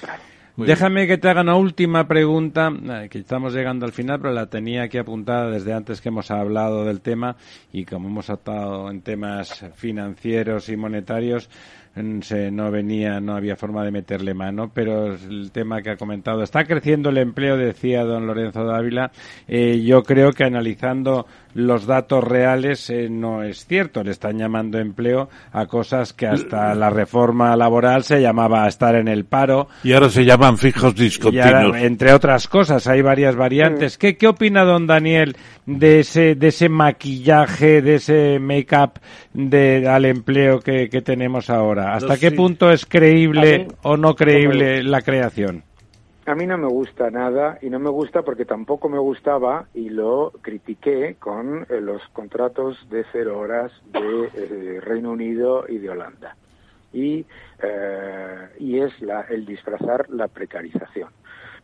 Claro. 0.00 0.22
Déjame 0.56 1.06
que 1.06 1.16
te 1.16 1.30
haga 1.30 1.40
una 1.40 1.56
última 1.56 2.06
pregunta, 2.06 2.70
eh, 2.70 3.08
que 3.10 3.18
estamos 3.18 3.54
llegando 3.54 3.86
al 3.86 3.92
final, 3.92 4.20
pero 4.20 4.34
la 4.34 4.46
tenía 4.46 4.82
aquí 4.82 4.98
apuntada 4.98 5.50
desde 5.50 5.72
antes 5.72 6.00
que 6.00 6.10
hemos 6.10 6.30
hablado 6.30 6.84
del 6.84 7.00
tema 7.00 7.36
y 7.72 7.86
como 7.86 8.08
hemos 8.08 8.28
estado 8.28 8.90
en 8.90 9.00
temas 9.00 9.64
financieros 9.74 10.68
y 10.68 10.76
monetarios, 10.76 11.48
se, 12.22 12.50
no 12.50 12.70
venía, 12.70 13.20
no 13.20 13.36
había 13.36 13.56
forma 13.56 13.84
de 13.84 13.90
meterle 13.90 14.32
mano, 14.32 14.70
pero 14.72 15.14
el 15.14 15.50
tema 15.52 15.82
que 15.82 15.90
ha 15.90 15.96
comentado, 15.96 16.42
está 16.42 16.64
creciendo 16.64 17.10
el 17.10 17.18
empleo, 17.18 17.56
decía 17.56 18.04
don 18.04 18.26
Lorenzo 18.26 18.64
Dávila, 18.64 19.10
eh, 19.46 19.82
yo 19.84 20.02
creo 20.02 20.32
que 20.32 20.44
analizando 20.44 21.26
los 21.54 21.84
datos 21.84 22.24
reales 22.24 22.88
eh, 22.88 23.08
no 23.10 23.42
es 23.42 23.66
cierto, 23.66 24.02
le 24.02 24.12
están 24.12 24.38
llamando 24.38 24.78
empleo 24.78 25.28
a 25.52 25.66
cosas 25.66 26.14
que 26.14 26.26
hasta 26.26 26.74
la 26.74 26.88
reforma 26.88 27.54
laboral 27.56 28.04
se 28.04 28.22
llamaba 28.22 28.66
estar 28.66 28.94
en 28.94 29.08
el 29.08 29.26
paro, 29.26 29.68
Y 29.84 29.92
ahora 29.92 30.08
se 30.08 30.24
llaman 30.24 30.56
fijos 30.56 30.94
y 30.96 31.04
discontinuos. 31.04 31.52
ahora, 31.52 31.82
entre 31.82 32.14
otras 32.14 32.48
cosas, 32.48 32.86
hay 32.86 33.02
varias 33.02 33.36
variantes. 33.36 33.98
¿Qué, 33.98 34.16
¿Qué 34.16 34.28
opina 34.28 34.64
don 34.64 34.86
Daniel 34.86 35.36
de 35.66 36.00
ese, 36.00 36.34
de 36.36 36.48
ese 36.48 36.70
maquillaje, 36.70 37.82
de 37.82 37.96
ese 37.96 38.38
make-up 38.38 38.92
de, 39.34 39.86
al 39.86 40.06
empleo 40.06 40.60
que, 40.60 40.88
que 40.88 41.02
tenemos 41.02 41.50
ahora? 41.50 41.81
¿Hasta 41.90 42.14
No, 42.14 42.18
qué 42.18 42.30
sí. 42.30 42.36
punto 42.36 42.70
es 42.70 42.86
creíble 42.86 43.66
mí, 43.66 43.68
o 43.82 43.96
no 43.96 44.14
creíble 44.14 44.82
la 44.82 45.02
creación? 45.02 45.64
A 46.24 46.34
mí 46.36 46.46
no 46.46 46.56
me 46.56 46.68
gusta 46.68 47.10
nada 47.10 47.58
y 47.62 47.68
no 47.68 47.80
me 47.80 47.90
gusta 47.90 48.22
porque 48.22 48.44
tampoco 48.44 48.88
me 48.88 48.98
gustaba 48.98 49.66
y 49.74 49.90
lo 49.90 50.30
critiqué 50.40 51.16
con 51.18 51.66
eh, 51.68 51.80
los 51.80 52.00
contratos 52.12 52.78
de 52.90 53.04
cero 53.12 53.38
horas 53.40 53.72
de 53.86 54.30
eh, 54.34 54.80
Reino 54.80 55.10
Unido 55.10 55.64
y 55.68 55.78
de 55.78 55.90
Holanda. 55.90 56.36
Y, 56.92 57.26
eh, 57.62 58.48
y 58.60 58.78
es 58.78 59.00
la, 59.00 59.22
el 59.22 59.44
disfrazar 59.46 60.08
la 60.10 60.28
precarización. 60.28 61.10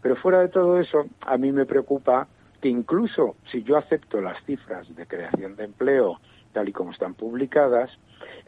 Pero 0.03 0.17
fuera 0.17 0.41
de 0.41 0.49
todo 0.49 0.81
eso, 0.81 1.07
a 1.21 1.37
mí 1.37 1.53
me 1.53 1.67
preocupa 1.67 2.27
que 2.61 2.69
incluso 2.69 3.37
si 3.53 3.63
yo 3.63 3.77
acepto 3.77 4.21
las 4.21 4.43
cifras 4.45 4.93
de 4.97 5.07
creación 5.07 5.55
de 5.55 5.65
empleo 5.65 6.19
tal 6.59 6.69
y 6.69 6.73
como 6.73 6.91
están 6.91 7.15
publicadas, 7.15 7.89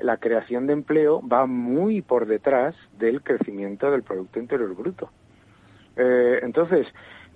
la 0.00 0.16
creación 0.16 0.66
de 0.66 0.72
empleo 0.72 1.22
va 1.24 1.46
muy 1.46 2.02
por 2.02 2.26
detrás 2.26 2.74
del 2.98 3.22
crecimiento 3.22 3.88
del 3.88 4.02
Producto 4.02 4.40
Interior 4.40 4.74
Bruto. 4.74 5.10
Eh, 5.94 6.40
entonces, 6.42 6.88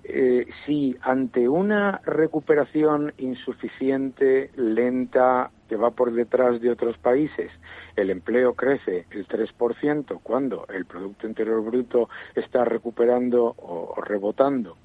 eh, 0.03 0.45
si 0.65 0.97
ante 1.01 1.47
una 1.47 2.01
recuperación 2.03 3.13
insuficiente, 3.19 4.51
lenta, 4.57 5.49
que 5.69 5.77
va 5.77 5.91
por 5.91 6.11
detrás 6.11 6.59
de 6.59 6.71
otros 6.71 6.97
países, 6.97 7.49
el 7.95 8.09
empleo 8.09 8.53
crece 8.53 9.05
el 9.11 9.25
3%, 9.29 10.19
cuando 10.23 10.67
el 10.67 10.83
Producto 10.83 11.25
Interior 11.25 11.63
Bruto 11.63 12.09
está 12.35 12.65
recuperando 12.65 13.45
o, 13.45 13.93
o 13.95 14.01
rebotando 14.01 14.75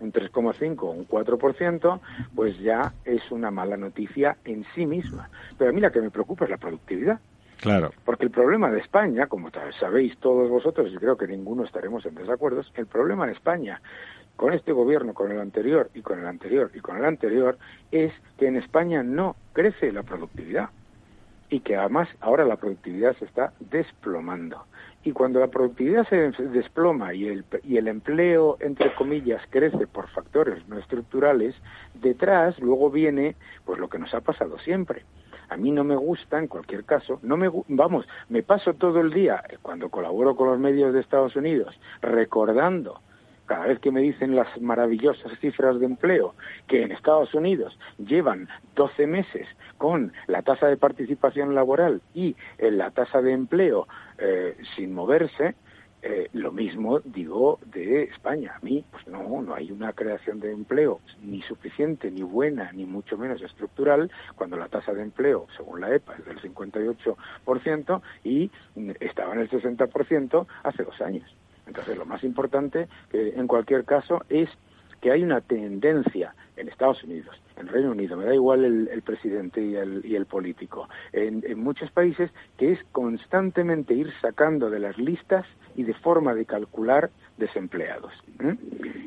un 0.00 0.12
3,5 0.12 0.82
o 0.82 0.90
un 0.90 1.06
4%, 1.06 2.00
pues 2.34 2.58
ya 2.58 2.92
es 3.04 3.30
una 3.30 3.50
mala 3.50 3.76
noticia 3.76 4.36
en 4.44 4.64
sí 4.74 4.86
misma. 4.86 5.30
Pero 5.58 5.70
a 5.70 5.72
mí 5.72 5.80
la 5.80 5.90
que 5.90 6.00
me 6.00 6.10
preocupa 6.10 6.44
es 6.44 6.50
la 6.50 6.56
productividad. 6.56 7.20
Claro. 7.60 7.90
Porque 8.04 8.24
el 8.24 8.30
problema 8.30 8.70
de 8.70 8.80
España, 8.80 9.26
como 9.26 9.50
sabéis 9.78 10.16
todos 10.18 10.48
vosotros, 10.48 10.90
y 10.92 10.96
creo 10.96 11.16
que 11.16 11.26
ninguno 11.26 11.64
estaremos 11.64 12.06
en 12.06 12.14
desacuerdo, 12.14 12.62
el 12.74 12.86
problema 12.86 13.26
de 13.26 13.32
España 13.32 13.82
con 14.36 14.54
este 14.54 14.72
gobierno, 14.72 15.12
con 15.12 15.30
el 15.30 15.38
anterior 15.38 15.90
y 15.92 16.00
con 16.00 16.18
el 16.18 16.26
anterior 16.26 16.70
y 16.74 16.80
con 16.80 16.96
el 16.96 17.04
anterior, 17.04 17.58
es 17.92 18.12
que 18.38 18.46
en 18.46 18.56
España 18.56 19.02
no 19.02 19.36
crece 19.52 19.92
la 19.92 20.02
productividad 20.02 20.70
y 21.50 21.60
que 21.60 21.76
además 21.76 22.08
ahora 22.20 22.44
la 22.44 22.56
productividad 22.56 23.16
se 23.16 23.24
está 23.24 23.52
desplomando. 23.58 24.64
Y 25.02 25.12
cuando 25.12 25.40
la 25.40 25.48
productividad 25.48 26.06
se 26.08 26.30
desploma 26.48 27.12
y 27.14 27.26
el, 27.26 27.44
y 27.64 27.76
el 27.78 27.88
empleo, 27.88 28.56
entre 28.60 28.94
comillas, 28.94 29.42
crece 29.50 29.86
por 29.86 30.08
factores 30.08 30.66
no 30.68 30.78
estructurales, 30.78 31.54
detrás 31.94 32.58
luego 32.60 32.90
viene 32.90 33.34
pues 33.64 33.78
lo 33.78 33.88
que 33.88 33.98
nos 33.98 34.14
ha 34.14 34.20
pasado 34.20 34.58
siempre. 34.58 35.04
A 35.48 35.56
mí 35.56 35.72
no 35.72 35.82
me 35.82 35.96
gusta, 35.96 36.38
en 36.38 36.46
cualquier 36.46 36.84
caso, 36.84 37.18
no 37.22 37.36
me 37.36 37.50
vamos, 37.68 38.06
me 38.28 38.44
paso 38.44 38.74
todo 38.74 39.00
el 39.00 39.10
día 39.10 39.42
eh, 39.48 39.56
cuando 39.60 39.88
colaboro 39.88 40.36
con 40.36 40.48
los 40.48 40.60
medios 40.60 40.92
de 40.94 41.00
Estados 41.00 41.34
Unidos 41.34 41.78
recordando 42.00 43.00
cada 43.50 43.66
vez 43.66 43.80
que 43.80 43.90
me 43.90 44.00
dicen 44.00 44.36
las 44.36 44.60
maravillosas 44.60 45.36
cifras 45.40 45.80
de 45.80 45.86
empleo 45.86 46.36
que 46.68 46.84
en 46.84 46.92
Estados 46.92 47.34
Unidos 47.34 47.76
llevan 47.98 48.48
12 48.76 49.08
meses 49.08 49.48
con 49.76 50.12
la 50.28 50.42
tasa 50.42 50.68
de 50.68 50.76
participación 50.76 51.52
laboral 51.56 52.00
y 52.14 52.36
eh, 52.58 52.70
la 52.70 52.92
tasa 52.92 53.20
de 53.20 53.32
empleo 53.32 53.88
eh, 54.18 54.56
sin 54.76 54.94
moverse, 54.94 55.56
eh, 56.00 56.28
lo 56.32 56.52
mismo 56.52 57.00
digo 57.00 57.58
de 57.66 58.04
España. 58.04 58.54
A 58.56 58.64
mí, 58.64 58.84
pues 58.88 59.04
no, 59.08 59.42
no 59.42 59.52
hay 59.52 59.72
una 59.72 59.94
creación 59.94 60.38
de 60.38 60.52
empleo 60.52 61.00
ni 61.20 61.42
suficiente, 61.42 62.08
ni 62.08 62.22
buena, 62.22 62.70
ni 62.70 62.84
mucho 62.84 63.18
menos 63.18 63.42
estructural, 63.42 64.12
cuando 64.36 64.58
la 64.58 64.68
tasa 64.68 64.92
de 64.92 65.02
empleo, 65.02 65.48
según 65.56 65.80
la 65.80 65.92
EPA, 65.92 66.14
es 66.18 66.24
del 66.24 66.40
58% 66.40 68.00
y 68.22 68.48
estaba 69.00 69.34
en 69.34 69.40
el 69.40 69.50
60% 69.50 70.46
hace 70.62 70.84
dos 70.84 71.00
años. 71.00 71.39
Entonces, 71.70 71.96
lo 71.96 72.04
más 72.04 72.24
importante, 72.24 72.88
en 73.12 73.46
cualquier 73.46 73.84
caso, 73.84 74.24
es 74.28 74.48
que 75.00 75.12
hay 75.12 75.22
una 75.22 75.40
tendencia 75.40 76.34
en 76.60 76.68
Estados 76.68 77.02
Unidos, 77.04 77.40
en 77.56 77.68
Reino 77.68 77.90
Unido, 77.90 78.16
me 78.16 78.24
da 78.24 78.34
igual 78.34 78.64
el, 78.64 79.02
presidente 79.02 79.62
y 79.62 79.74
el, 79.74 80.04
y 80.04 80.14
el 80.14 80.26
político, 80.26 80.88
en, 81.12 81.42
muchos 81.58 81.90
países, 81.90 82.30
que 82.58 82.72
es 82.72 82.78
constantemente 82.92 83.94
ir 83.94 84.12
sacando 84.20 84.70
de 84.70 84.78
las 84.78 84.98
listas 84.98 85.46
y 85.74 85.84
de 85.84 85.94
forma 85.94 86.34
de 86.34 86.44
calcular 86.44 87.10
desempleados. 87.38 88.12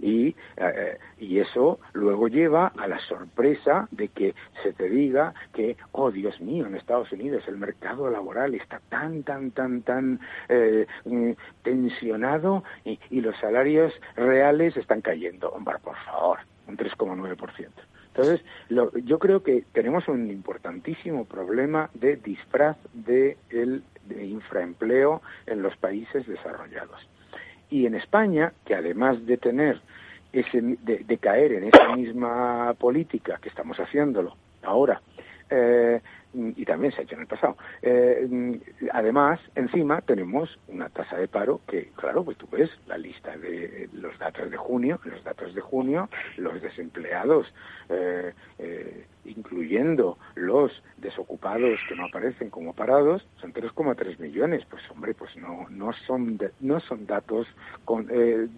Y, 0.02 0.36
eh, 0.58 0.98
y 1.20 1.40
eso 1.40 1.80
luego 1.94 2.28
lleva 2.28 2.68
a 2.78 2.88
la 2.88 3.00
sorpresa 3.00 3.88
de 3.92 4.08
que 4.10 4.34
se 4.64 4.74
te 4.74 4.90
diga 4.90 5.34
que, 5.54 5.78
oh 5.92 6.12
Dios 6.12 6.40
mío, 6.42 6.66
en 6.66 6.76
Estados 6.76 7.12
Unidos 7.12 7.44
el 7.48 7.58
mercado 7.58 8.10
laboral 8.10 8.56
está 8.56 8.82
tan, 8.90 9.24
tan, 9.24 9.52
tan, 9.52 9.82
tan 9.84 10.20
eh, 10.50 10.88
mm, 11.06 11.32
tensionado 11.64 12.64
y, 12.84 13.00
y, 13.10 13.22
los 13.22 13.38
salarios 13.38 13.94
reales 14.16 14.76
están 14.78 15.02
cayendo. 15.02 15.50
Hombre, 15.50 15.76
por 15.84 15.96
favor, 15.98 16.40
un 16.68 16.78
3,9%. 16.78 17.68
Entonces, 18.08 18.46
yo 18.70 19.18
creo 19.20 19.42
que 19.42 19.64
tenemos 19.74 20.08
un 20.08 20.30
importantísimo 20.30 21.26
problema 21.26 21.90
de 21.96 22.16
disfraz 22.18 22.78
de, 22.94 23.38
el, 23.50 23.84
de 24.06 24.26
infraempleo 24.26 25.22
en 25.48 25.64
los 25.64 25.76
países 25.78 26.28
desarrollados. 26.28 27.08
Y 27.72 27.88
en 27.88 27.96
España, 27.96 28.54
que 28.66 28.76
además 28.76 29.26
de 29.26 29.38
tener 29.38 29.82
ese, 30.32 30.62
de, 30.62 31.18
caer 31.18 31.54
en 31.54 31.64
esa 31.66 31.96
misma 31.96 32.76
política 32.78 33.40
que 33.42 33.50
estamos 33.50 33.80
haciéndolo 33.80 34.36
ahora, 34.62 35.02
eh, 35.50 36.02
y 36.34 36.66
también 36.66 36.92
se 36.92 37.02
ha 37.02 37.04
hecho 37.04 37.16
en 37.16 37.22
el 37.22 37.28
pasado. 37.28 37.58
Eh, 37.82 38.60
además, 38.92 39.40
encima 39.56 40.02
tenemos 40.02 40.58
una 40.68 40.90
tasa 40.90 41.18
de 41.18 41.28
paro 41.28 41.62
que, 41.68 41.92
claro, 41.96 42.24
pues 42.24 42.38
tú 42.38 42.48
ves 42.52 42.70
la 42.88 42.98
lista 42.98 43.38
de 43.38 43.90
los 43.94 44.18
datos 44.18 44.50
de 44.50 44.58
junio, 44.58 45.00
los 45.04 45.24
datos 45.24 45.54
de 45.54 45.62
junio, 45.62 46.10
los 46.38 46.62
desempleados, 46.62 47.54
eh, 47.90 48.34
eh, 48.58 49.06
incluyendo 49.26 50.18
los 50.36 50.72
desocupados 50.98 51.80
que 51.88 51.96
no 51.96 52.06
aparecen 52.06 52.50
como 52.50 52.74
parados, 52.74 53.26
son 53.40 53.54
3,3 53.54 54.20
millones. 54.20 54.66
Pues 54.70 54.82
hombre, 54.90 55.14
pues 55.14 55.36
no, 55.38 55.68
no 55.70 55.94
son, 56.08 56.40
no 56.60 56.80
son 56.80 57.06
datos 57.06 57.48
con, 57.86 58.10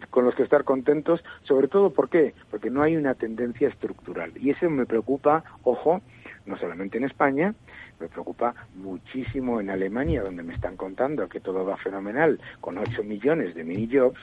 con 0.10 0.26
los 0.26 0.36
que 0.36 0.44
estar 0.44 0.64
contentos, 0.64 1.24
sobre 1.44 1.68
todo 1.68 1.92
¿por 1.92 2.10
qué? 2.10 2.34
Porque 2.50 2.70
no 2.70 2.82
hay 2.82 2.96
una 2.96 3.16
tendencia 3.16 3.68
estructural. 3.68 4.32
Y 4.38 4.52
eso 4.52 4.70
me 4.70 4.86
preocupa, 4.86 5.44
ojo, 5.64 6.02
no 6.46 6.58
solamente 6.58 6.98
en 6.98 7.06
España, 7.06 7.54
me 8.00 8.08
preocupa 8.08 8.54
muchísimo 8.76 9.60
en 9.60 9.70
Alemania, 9.70 10.22
donde 10.22 10.44
me 10.44 10.54
están 10.54 10.78
contando 10.78 11.28
que 11.30 11.40
todo 11.40 11.66
va 11.66 11.78
fenomenal, 11.78 12.40
con 12.62 12.78
8 12.78 13.04
millones 13.04 13.56
de 13.56 13.64
mini-jobs, 13.64 14.20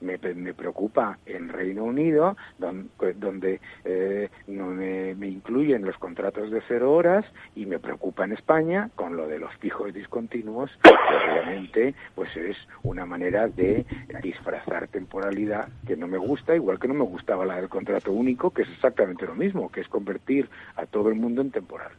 me, 0.00 0.18
preocupa 0.18 1.18
en 1.26 1.48
Reino 1.48 1.84
Unido, 1.84 2.36
donde, 2.58 3.60
eh, 3.84 4.28
no 4.46 4.66
me, 4.66 5.10
incluyen 5.26 5.84
los 5.84 5.96
contratos 5.98 6.50
de 6.50 6.62
cero 6.68 6.92
horas, 6.92 7.24
y 7.54 7.66
me 7.66 7.78
preocupa 7.78 8.24
en 8.24 8.32
España 8.32 8.90
con 8.94 9.16
lo 9.16 9.26
de 9.26 9.38
los 9.38 9.54
fijos 9.56 9.92
discontinuos, 9.92 10.70
que 10.82 10.90
obviamente 10.90 11.94
pues 12.14 12.34
es 12.36 12.56
una 12.82 13.06
manera 13.06 13.48
de 13.48 13.84
disfrazar 14.22 14.88
temporalidad 14.88 15.68
que 15.86 15.96
no 15.96 16.08
me 16.08 16.18
gusta, 16.18 16.54
igual 16.54 16.78
que 16.78 16.88
no 16.88 16.94
me 16.94 17.04
gustaba 17.04 17.44
la 17.44 17.56
del 17.56 17.68
contrato 17.68 18.12
único, 18.12 18.50
que 18.50 18.62
es 18.62 18.68
exactamente 18.70 19.26
lo 19.26 19.34
mismo, 19.34 19.70
que 19.70 19.80
es 19.80 19.88
convertir 19.88 20.48
a 20.76 20.86
todo 20.86 21.08
el 21.08 21.16
mundo 21.16 21.42
en 21.42 21.50
temporal. 21.50 21.92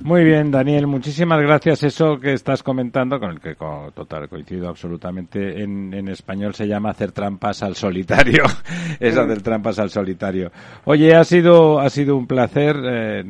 Muy 0.00 0.24
bien, 0.24 0.50
Daniel, 0.50 0.88
muchísimas 0.88 1.40
gracias. 1.40 1.84
Eso 1.84 2.18
que 2.18 2.32
estás 2.32 2.64
comentando, 2.64 3.20
con 3.20 3.30
el 3.30 3.40
que 3.40 3.54
total 3.94 4.28
coincido 4.28 4.68
absolutamente, 4.68 5.62
en, 5.62 5.94
en 5.94 6.08
español 6.08 6.54
se 6.54 6.66
llama 6.66 6.90
hacer 6.90 7.12
trampas 7.12 7.62
al 7.62 7.76
solitario. 7.76 8.42
es 9.00 9.16
hacer 9.16 9.42
trampas 9.42 9.78
al 9.78 9.90
solitario. 9.90 10.50
Oye, 10.86 11.14
ha 11.14 11.22
sido, 11.22 11.78
ha 11.78 11.88
sido 11.88 12.16
un 12.16 12.26
placer. 12.26 12.76
Eh, 12.84 13.22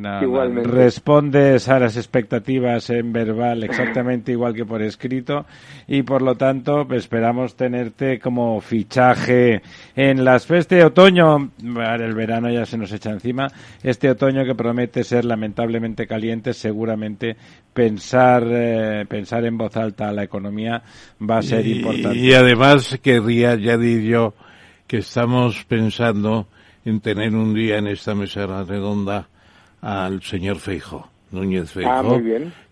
respondes 0.65 1.69
a 1.69 1.79
las 1.79 1.99
expectativas 1.99 2.89
en 2.89 3.13
verbal 3.13 3.65
exactamente 3.65 4.33
igual 4.33 4.55
que 4.55 4.65
por 4.65 4.83
escrito 4.83 5.45
y 5.87 6.03
por 6.03 6.23
lo 6.23 6.37
tanto 6.37 6.87
esperamos 6.93 7.55
tenerte 7.55 8.19
como 8.19 8.61
fichaje 8.61 9.61
en 9.95 10.25
las 10.25 10.51
este 10.51 10.83
otoño. 10.85 11.51
El 11.61 12.15
verano 12.15 12.51
ya 12.51 12.65
se 12.65 12.79
nos 12.79 12.93
echa 12.93 13.11
encima. 13.11 13.49
Este 13.83 14.09
otoño 14.11 14.45
que 14.45 14.55
promete 14.55 15.05
ser 15.05 15.27
lamentablemente 15.27 16.02
caliente 16.07 16.55
seguramente 16.55 17.37
pensar 17.73 18.47
eh, 18.51 19.07
pensar 19.09 19.45
en 19.45 19.57
voz 19.57 19.77
alta 19.77 20.09
a 20.09 20.13
la 20.13 20.25
economía 20.25 20.83
va 21.21 21.39
a 21.39 21.43
ser 21.43 21.67
importante. 21.67 22.19
Y 22.19 22.33
además 22.33 22.99
querría 23.03 23.55
ya 23.57 23.77
decir 23.77 24.03
yo 24.03 24.35
que 24.87 24.99
estamos 24.99 25.65
pensando 25.65 26.49
en 26.85 27.01
tener 27.01 27.35
un 27.35 27.55
día 27.55 27.79
en 27.79 27.87
esta 27.87 28.15
mesa 28.15 28.47
redonda 28.65 29.29
al 29.81 30.23
señor 30.23 30.59
Feijo. 30.59 31.09
Núñez 31.31 31.71
Feijo, 31.71 31.91
ah, 31.91 32.21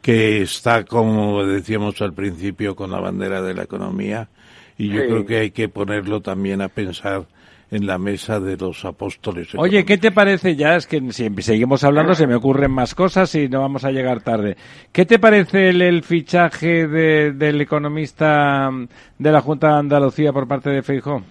que 0.03 0.43
está, 0.43 0.85
como 0.85 1.45
decíamos 1.47 2.01
al 2.03 2.13
principio, 2.13 2.77
con 2.77 2.91
la 2.91 3.01
bandera 3.01 3.41
de 3.41 3.55
la 3.55 3.63
economía, 3.63 4.29
y 4.77 4.89
yo 4.89 5.07
creo 5.07 5.25
que 5.25 5.39
hay 5.39 5.51
que 5.51 5.71
ponerlo 5.71 6.21
también 6.21 6.61
a 6.61 6.69
pensar 6.69 7.27
en 7.71 7.87
la 7.87 7.99
mesa 7.99 8.41
de 8.41 8.57
los 8.57 8.85
apóstoles. 8.85 9.55
Oye, 9.57 9.85
¿qué 9.85 9.99
te 9.99 10.11
parece 10.11 10.57
ya? 10.57 10.77
Es 10.77 10.87
que 10.87 11.01
si 11.13 11.31
seguimos 11.43 11.85
hablando 11.85 12.15
se 12.15 12.27
me 12.27 12.35
ocurren 12.35 12.71
más 12.71 12.95
cosas 12.95 13.35
y 13.35 13.49
no 13.49 13.61
vamos 13.61 13.85
a 13.85 13.91
llegar 13.91 14.23
tarde. 14.23 14.57
¿Qué 14.93 15.07
te 15.07 15.19
parece 15.19 15.69
el, 15.69 16.03
fichaje 16.03 16.89
del 16.89 17.61
economista 17.61 18.71
de 19.19 19.33
la 19.33 19.41
Junta 19.41 19.69
de 19.69 19.79
Andalucía 19.79 20.33
por 20.33 20.49
parte 20.49 20.71
de 20.71 20.83
Feijó? 20.83 21.23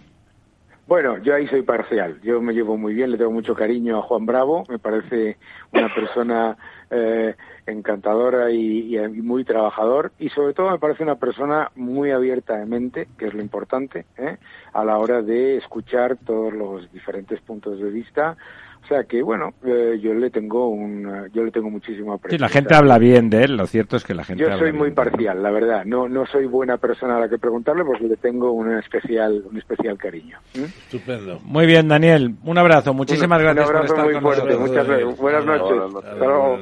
Bueno, 0.90 1.20
yo 1.20 1.36
ahí 1.36 1.46
soy 1.46 1.62
parcial. 1.62 2.20
Yo 2.24 2.42
me 2.42 2.52
llevo 2.52 2.76
muy 2.76 2.96
bien, 2.96 3.12
le 3.12 3.18
tengo 3.20 3.30
mucho 3.30 3.54
cariño 3.54 4.00
a 4.00 4.02
Juan 4.02 4.26
Bravo. 4.26 4.64
Me 4.68 4.80
parece 4.80 5.38
una 5.72 5.94
persona 5.94 6.58
eh, 6.90 7.36
encantadora 7.68 8.50
y, 8.50 8.98
muy 9.22 9.44
trabajador 9.44 10.12
y 10.18 10.30
sobre 10.30 10.56
todo 10.56 10.72
me 10.72 10.80
parece 10.80 11.04
una 11.04 11.18
persona 11.18 11.70
muy 11.76 12.10
abierta 12.10 12.58
de 12.58 12.66
mente, 12.66 13.08
que 13.20 13.28
es 13.28 13.36
lo 13.36 13.42
importante, 13.44 14.08
¿eh? 14.18 14.38
a 14.74 14.84
la 14.84 14.98
hora 14.98 15.22
de 15.22 15.58
escuchar 15.58 16.18
todos 16.26 16.52
los 16.54 16.92
diferentes 16.92 17.40
puntos 17.42 17.80
de 17.80 17.92
vista. 17.92 18.36
O 18.84 18.88
sea 18.88 19.04
que 19.04 19.22
bueno, 19.22 19.54
eh, 19.64 20.00
yo 20.02 20.14
le 20.14 20.32
tengo 20.32 20.70
un, 20.70 21.30
yo 21.32 21.44
le 21.44 21.52
tengo 21.52 21.70
muchísimo 21.70 22.14
aprecio. 22.14 22.38
Sí, 22.38 22.42
la 22.42 22.50
gente 22.50 22.74
habla 22.76 22.98
bien 22.98 23.30
de 23.30 23.44
él. 23.44 23.56
Lo 23.56 23.68
cierto 23.68 23.98
es 23.98 24.04
que 24.04 24.16
la 24.16 24.24
gente. 24.24 24.44
Yo 24.44 24.58
soy 24.58 24.74
muy 24.74 24.92
parcial, 24.92 25.44
la 25.44 25.52
verdad. 25.52 25.86
No, 25.86 26.10
no 26.10 26.26
soy 26.26 26.46
buena 26.46 26.78
persona 26.78 27.18
a 27.18 27.20
la 27.20 27.30
que 27.30 27.38
preguntarle 27.38 27.84
porque 27.86 28.08
le 28.08 28.18
tengo 28.18 28.52
un 28.52 28.74
especial, 28.78 29.44
un 29.50 29.58
especial 29.58 29.98
cariño. 29.98 30.40
Estupendo. 30.54 31.40
Muy 31.44 31.66
bien, 31.68 31.88
Daniel. 31.88 32.36
Un 32.44 32.58
abrazo. 32.58 32.94
Muchísimas 32.94 33.42
gracias 33.42 33.70
por 33.70 33.86
estar 33.86 34.04
muy 34.06 34.14
con 34.14 34.24
fuerte. 34.24 34.58
Muchas 34.58 34.88
gracias. 34.88 35.18
Buenas 35.18 35.46
noches. 35.46 35.96
Hasta 35.96 36.26
luego. 36.26 36.58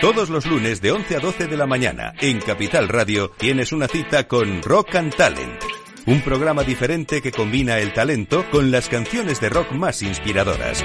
Todos 0.00 0.30
los 0.30 0.46
lunes 0.46 0.80
de 0.80 0.92
11 0.92 1.16
a 1.16 1.20
12 1.20 1.46
de 1.46 1.56
la 1.58 1.66
mañana 1.66 2.14
en 2.20 2.40
Capital 2.40 2.88
Radio 2.88 3.30
tienes 3.36 3.72
una 3.72 3.86
cita 3.86 4.26
con 4.26 4.62
Rock 4.62 4.94
and 4.94 5.14
Talent. 5.14 5.79
Un 6.06 6.22
programa 6.22 6.64
diferente 6.64 7.20
que 7.20 7.30
combina 7.30 7.78
el 7.78 7.92
talento 7.92 8.44
con 8.50 8.70
las 8.70 8.88
canciones 8.88 9.40
de 9.40 9.50
rock 9.50 9.72
más 9.72 10.02
inspiradoras. 10.02 10.82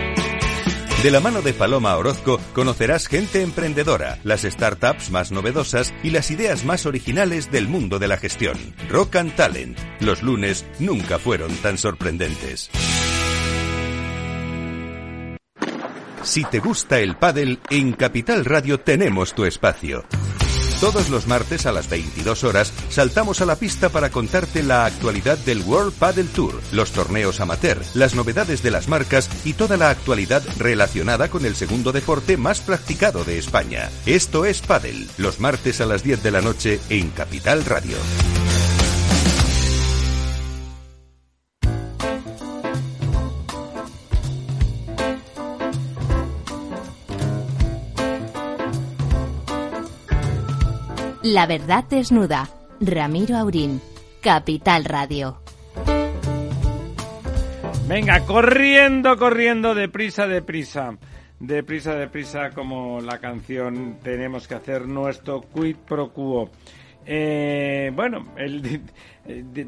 De 1.04 1.12
la 1.12 1.20
mano 1.20 1.42
de 1.42 1.54
Paloma 1.54 1.96
Orozco 1.98 2.40
conocerás 2.54 3.08
gente 3.08 3.42
emprendedora, 3.42 4.18
las 4.24 4.42
startups 4.42 5.12
más 5.12 5.32
novedosas 5.32 5.94
y 6.04 6.10
las 6.10 6.32
ideas 6.32 6.66
más 6.66 6.86
originales 6.86 7.52
del 7.52 7.68
mundo 7.68 8.00
de 8.00 8.08
la 8.08 8.18
gestión. 8.18 8.58
Rock 8.90 9.18
and 9.18 9.36
Talent. 9.36 9.78
Los 10.00 10.24
lunes 10.24 10.66
nunca 10.80 11.20
fueron 11.20 11.54
tan 11.58 11.78
sorprendentes. 11.78 12.70
Si 16.24 16.44
te 16.44 16.58
gusta 16.58 17.00
el 17.00 17.16
pádel, 17.18 17.60
en 17.70 17.94
Capital 17.94 18.46
Radio 18.46 18.80
tenemos 18.80 19.36
tu 19.36 19.46
espacio. 19.46 20.06
Todos 20.80 21.10
los 21.10 21.26
martes 21.26 21.66
a 21.66 21.72
las 21.72 21.90
22 21.90 22.44
horas 22.44 22.74
saltamos 22.90 23.40
a 23.40 23.46
la 23.46 23.56
pista 23.56 23.88
para 23.90 24.10
contarte 24.10 24.62
la 24.62 24.86
actualidad 24.86 25.38
del 25.38 25.62
World 25.62 25.94
Paddle 25.94 26.26
Tour, 26.26 26.62
los 26.74 26.92
torneos 26.92 27.40
amateur, 27.40 27.82
las 27.94 28.14
novedades 28.14 28.62
de 28.62 28.72
las 28.72 28.90
marcas 28.90 29.30
y 29.46 29.54
toda 29.54 29.78
la 29.78 29.90
actualidad 29.90 30.44
relacionada 30.60 31.30
con 31.30 31.46
el 31.46 31.56
segundo 31.56 31.94
deporte 31.94 32.36
más 32.36 32.60
practicado 32.60 33.24
de 33.24 33.38
España. 33.38 33.90
Esto 34.06 34.44
es 34.44 34.62
Paddle, 34.62 35.08
los 35.18 35.40
martes 35.40 35.80
a 35.80 35.86
las 35.86 36.04
10 36.04 36.22
de 36.22 36.32
la 36.32 36.42
noche 36.42 36.82
en 36.90 37.10
Capital 37.10 37.64
Radio. 37.64 37.96
La 51.26 51.48
verdad 51.48 51.86
desnuda. 51.90 52.48
Ramiro 52.80 53.36
Aurín, 53.36 53.82
Capital 54.22 54.86
Radio. 54.86 55.42
Venga, 57.88 58.24
corriendo, 58.28 59.18
corriendo, 59.18 59.74
deprisa, 59.74 60.28
deprisa. 60.28 60.96
Deprisa, 61.40 61.96
deprisa, 61.96 62.52
como 62.52 63.02
la 63.02 63.18
canción 63.18 63.98
tenemos 64.04 64.48
que 64.48 64.54
hacer 64.54 64.88
nuestro 64.88 65.42
quid 65.42 65.78
pro 65.78 66.14
quo. 66.14 66.52
Eh, 67.08 67.92
bueno, 67.96 68.34
el, 68.38 68.82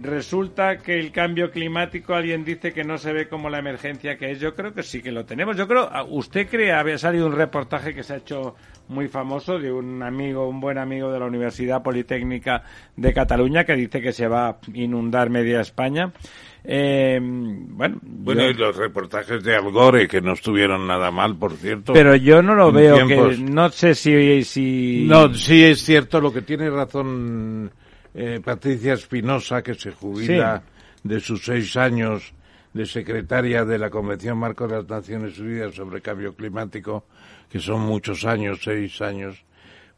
resulta 0.01 0.77
que 0.77 0.99
el 0.99 1.11
cambio 1.11 1.49
climático 1.49 2.13
alguien 2.13 2.43
dice 2.45 2.71
que 2.71 2.83
no 2.83 2.99
se 2.99 3.13
ve 3.13 3.27
como 3.27 3.49
la 3.49 3.57
emergencia 3.57 4.15
que 4.15 4.29
es. 4.31 4.39
Yo 4.39 4.53
creo 4.53 4.75
que 4.75 4.83
sí 4.83 5.01
que 5.01 5.11
lo 5.11 5.25
tenemos. 5.25 5.57
Yo 5.57 5.67
creo, 5.67 5.89
usted 6.09 6.47
cree, 6.47 6.71
había 6.71 6.99
salido 6.99 7.25
un 7.25 7.35
reportaje 7.35 7.95
que 7.95 8.03
se 8.03 8.13
ha 8.13 8.17
hecho 8.17 8.55
muy 8.89 9.07
famoso 9.07 9.59
de 9.59 9.71
un 9.71 10.01
amigo, 10.03 10.47
un 10.47 10.59
buen 10.59 10.77
amigo 10.77 11.11
de 11.11 11.19
la 11.19 11.25
Universidad 11.25 11.83
Politécnica 11.83 12.63
de 12.95 13.13
Cataluña 13.13 13.63
que 13.65 13.75
dice 13.75 14.01
que 14.01 14.11
se 14.13 14.27
va 14.27 14.49
a 14.49 14.57
inundar 14.73 15.29
media 15.29 15.61
España. 15.61 16.11
Eh, 16.63 17.19
bueno, 17.21 17.97
Bueno, 18.01 18.41
yo- 18.43 18.49
y 18.49 18.53
los 18.55 18.75
reportajes 18.75 19.41
de 19.43 19.55
Al 19.55 19.71
Gore, 19.71 20.07
que 20.07 20.19
no 20.21 20.33
estuvieron 20.33 20.85
nada 20.87 21.11
mal, 21.11 21.35
por 21.37 21.53
cierto. 21.53 21.93
pero 21.93 22.15
yo 22.15 22.41
no 22.41 22.55
lo 22.55 22.71
veo 22.71 22.95
tiempos- 22.95 23.35
que 23.37 23.41
no 23.43 23.69
sé 23.69 23.95
si 23.95 24.43
si 24.43 25.05
No, 25.07 25.33
sí 25.33 25.63
es 25.63 25.81
cierto, 25.83 26.19
lo 26.19 26.33
que 26.33 26.41
tiene 26.41 26.69
razón 26.69 27.71
eh, 28.13 28.41
Patricia 28.43 28.93
Espinosa, 28.93 29.61
que 29.61 29.75
se 29.75 29.91
jubila 29.91 30.61
de 31.03 31.19
sus 31.19 31.45
seis 31.45 31.77
años 31.77 32.33
de 32.77 32.85
secretaria 32.85 33.65
de 33.65 33.77
la 33.79 33.89
Convención 33.89 34.37
Marco 34.37 34.67
de 34.67 34.75
las 34.77 34.87
Naciones 34.89 35.37
Unidas 35.39 35.75
sobre 35.75 36.01
Cambio 36.01 36.35
Climático, 36.35 37.05
que 37.49 37.59
son 37.59 37.81
muchos 37.81 38.23
años, 38.25 38.59
seis 38.63 39.01
años, 39.01 39.43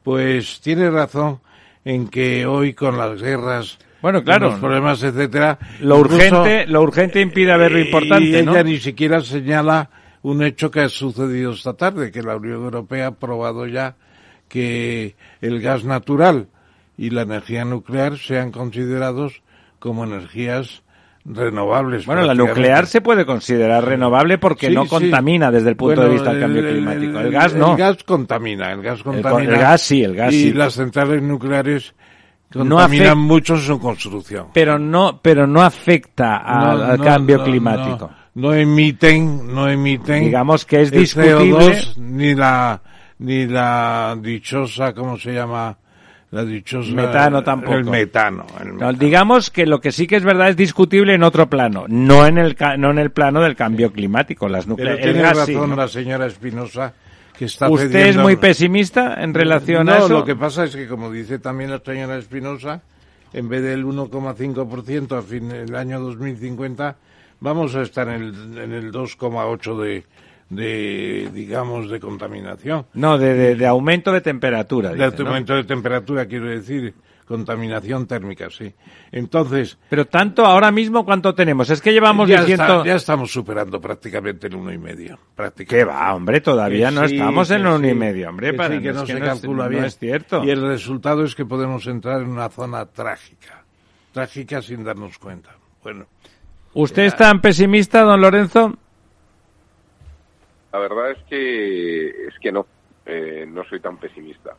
pues 0.03 0.61
tiene 0.61 0.89
razón 0.89 1.39
en 1.85 2.07
que 2.07 2.45
hoy 2.45 2.73
con 2.73 2.97
las 2.97 3.21
guerras, 3.21 3.77
Bueno, 4.01 4.23
claro. 4.23 4.49
los 4.51 4.59
problemas, 4.59 5.03
etcétera, 5.03 5.59
lo 5.81 5.99
incluso- 5.99 6.15
urgente 6.41 6.67
lo 6.67 6.81
urgente 6.81 7.21
impide 7.21 7.57
ver 7.57 7.71
lo 7.71 7.79
y 7.79 7.81
importante, 7.83 8.43
¿no? 8.43 8.51
ella 8.53 8.63
ni 8.63 8.79
siquiera 8.79 9.21
señala 9.21 9.89
un 10.21 10.43
hecho 10.43 10.71
que 10.71 10.81
ha 10.81 10.89
sucedido 10.89 11.51
esta 11.53 11.73
tarde, 11.73 12.11
que 12.11 12.21
la 12.23 12.35
Unión 12.35 12.63
Europea 12.63 13.07
ha 13.07 13.15
probado 13.15 13.67
ya 13.67 13.95
que 14.47 15.15
el 15.41 15.61
gas 15.61 15.83
natural 15.85 16.47
y 16.97 17.11
la 17.11 17.21
energía 17.21 17.63
nuclear 17.65 18.17
sean 18.17 18.51
considerados 18.51 19.41
como 19.79 20.03
energías 20.03 20.81
renovables. 21.25 22.05
Bueno, 22.05 22.23
la 22.23 22.33
nuclear 22.33 22.87
se 22.87 23.01
puede 23.01 23.25
considerar 23.25 23.85
renovable 23.85 24.37
porque 24.37 24.67
Sí, 24.69 24.73
no 24.75 24.83
sí. 24.83 24.89
contamina 24.89 25.51
desde 25.51 25.69
el 25.69 25.75
punto 25.75 25.95
Bueno, 26.01 26.09
de 26.09 26.13
vista 26.15 26.31
del 26.31 26.41
cambio 26.41 26.61
climático. 26.67 27.19
El, 27.19 27.31
gas 27.31 27.53
no. 27.55 27.71
El 27.71 27.77
gas 27.77 28.03
contamina, 28.03 28.71
el 28.71 28.81
gas 28.81 28.99
El 28.99 29.03
contamina. 29.03 29.31
co- 29.31 29.39
el 29.55 29.59
gas 29.61 29.81
sí, 29.81 30.03
el 30.03 30.15
gas 30.15 30.33
y 30.33 30.43
sí. 30.43 30.53
las 30.53 30.73
centrales 30.73 31.21
nucleares 31.21 31.93
No 32.53 32.61
contaminan 32.77 33.17
afec- 33.17 33.21
mucho 33.21 33.57
su 33.57 33.79
construcción. 33.79 34.47
Pero 34.53 34.79
no, 34.79 35.19
pero 35.21 35.45
no 35.45 35.61
afecta 35.61 36.37
al, 36.37 36.77
No, 36.79 36.85
al 36.85 36.97
no, 36.97 37.03
cambio 37.03 37.37
no, 37.39 37.43
climático. 37.43 38.09
No, 38.35 38.49
no 38.49 38.53
emiten, 38.53 39.53
no 39.53 39.67
emiten. 39.69 40.23
Digamos 40.25 40.65
que 40.65 40.81
es 40.81 40.91
el 40.91 40.99
discutible. 40.99 41.57
CO2, 41.57 41.97
ni 41.97 42.33
la, 42.33 42.81
ni 43.19 43.45
la 43.45 44.17
dichosa, 44.19 44.93
¿cómo 44.93 45.17
se 45.17 45.33
llama? 45.33 45.77
La 46.31 46.45
dichosa. 46.45 46.91
Metano 46.93 47.43
tampoco. 47.43 47.73
El 47.73 47.85
metano. 47.85 48.45
el 48.61 48.67
No, 48.67 48.73
metano. 48.75 48.93
digamos 48.99 49.49
que 49.49 49.65
lo 49.65 49.81
que 49.81 49.91
sí 49.91 50.05
que 50.05 50.15
es 50.17 50.23
verdad 50.23 50.49
es 50.49 50.55
discutible 50.55 51.15
en 51.15 51.23
otro 51.23 51.49
plano, 51.49 51.85
no 51.87 52.27
en 52.27 52.37
el 52.37 52.55
no 52.77 52.91
en 52.91 52.99
el 52.99 53.09
plano 53.11 53.41
del 53.41 53.55
cambio 53.55 53.91
climático. 53.91 54.47
Las 54.47 54.65
Pero 54.65 54.75
nucleares, 54.77 55.05
el 55.05 55.11
tiene 55.13 55.21
gas 55.27 55.45
sí, 55.45 55.53
razón 55.55 55.69
¿no? 55.71 55.75
la 55.75 55.87
señora 55.87 56.25
Espinosa, 56.27 56.93
que 57.37 57.45
está 57.45 57.67
¿Usted 57.69 57.85
es 57.87 57.91
pidiendo- 57.91 58.21
muy 58.23 58.35
pesimista 58.35 59.23
en 59.23 59.33
relación 59.33 59.87
no, 59.87 59.93
a 59.93 59.97
eso? 59.99 60.09
lo 60.09 60.23
que 60.23 60.35
pasa 60.35 60.65
es 60.65 60.75
que, 60.75 60.87
como 60.87 61.09
dice 61.11 61.39
también 61.39 61.71
la 61.71 61.79
señora 61.79 62.17
Espinosa, 62.17 62.81
en 63.33 63.49
vez 63.49 63.63
del 63.63 63.83
1,5% 63.85 65.17
a 65.17 65.21
fin 65.23 65.49
del 65.49 65.75
año 65.75 65.99
2050, 65.99 66.95
vamos 67.39 67.75
a 67.75 67.81
estar 67.81 68.07
en 68.07 68.21
el, 68.21 68.57
en 68.57 68.71
el 68.73 68.91
2,8% 68.91 69.77
de, 69.81 70.03
de, 70.49 71.29
digamos, 71.33 71.89
de 71.89 71.99
contaminación. 71.99 72.85
No, 72.93 73.17
de, 73.17 73.33
de- 73.33 73.55
de 73.55 73.65
aumento 73.67 74.11
de 74.11 74.21
temperatura. 74.21 74.89
De 74.93 75.05
dice, 75.09 75.23
¿no? 75.23 75.29
aumento 75.29 75.55
de 75.55 75.63
temperatura, 75.63 76.25
quiero 76.25 76.47
decir, 76.47 76.93
contaminación 77.27 78.07
térmica, 78.07 78.49
sí. 78.49 78.73
Entonces, 79.11 79.77
Pero 79.89 80.05
tanto 80.05 80.43
ahora 80.45 80.71
mismo, 80.71 81.05
¿cuánto 81.05 81.35
tenemos? 81.35 81.69
Es 81.69 81.79
que 81.81 81.91
llevamos 81.93 82.27
ya, 82.27 82.39
diciendo... 82.41 82.63
está- 82.63 82.85
ya 82.85 82.95
estamos 82.95 83.31
superando 83.31 83.79
prácticamente 83.79 84.47
el 84.47 84.55
uno 84.55 84.71
y 84.73 84.79
medio. 84.79 85.17
¿Qué 85.17 85.21
Prácticamente. 85.35 85.85
va, 85.91 86.15
hombre? 86.15 86.41
Todavía 86.41 86.89
Que 86.89 86.95
no 86.95 87.07
sí, 87.07 87.15
estamos 87.17 87.51
en 87.51 87.61
el 87.61 87.67
uno 87.67 87.87
y 87.87 87.93
medio, 87.93 88.29
hombre. 88.29 88.51
que 88.51 88.57
para- 88.57 88.75
sí, 88.75 88.81
que 88.81 88.93
no 88.93 89.05
se 89.05 89.19
calcula 89.19 89.63
no 89.65 89.69
bien. 89.69 89.85
es 89.85 89.97
cierto. 89.99 90.43
Y 90.43 90.49
el 90.49 90.61
resultado 90.63 91.23
es 91.23 91.35
que 91.35 91.45
podemos 91.45 91.85
entrar 91.85 92.21
en 92.21 92.29
una 92.29 92.49
zona 92.49 92.85
trágica. 92.87 93.63
Trágica 94.11 94.63
sin 94.63 94.83
darnos 94.83 95.19
cuenta. 95.19 95.51
Bueno, 95.83 96.07
¿Usted 96.73 97.03
es 97.03 97.15
tan 97.15 97.41
pesimista, 97.41 98.01
don 98.01 98.19
Lorenzo? 98.21 98.75
La 100.71 100.79
verdad 100.79 101.11
es 101.11 101.17
que 101.29 102.07
es 102.27 102.33
que 102.41 102.51
no, 102.51 102.65
eh, 103.05 103.45
no 103.47 103.63
soy 103.65 103.79
tan 103.79 103.97
pesimista. 103.97 104.51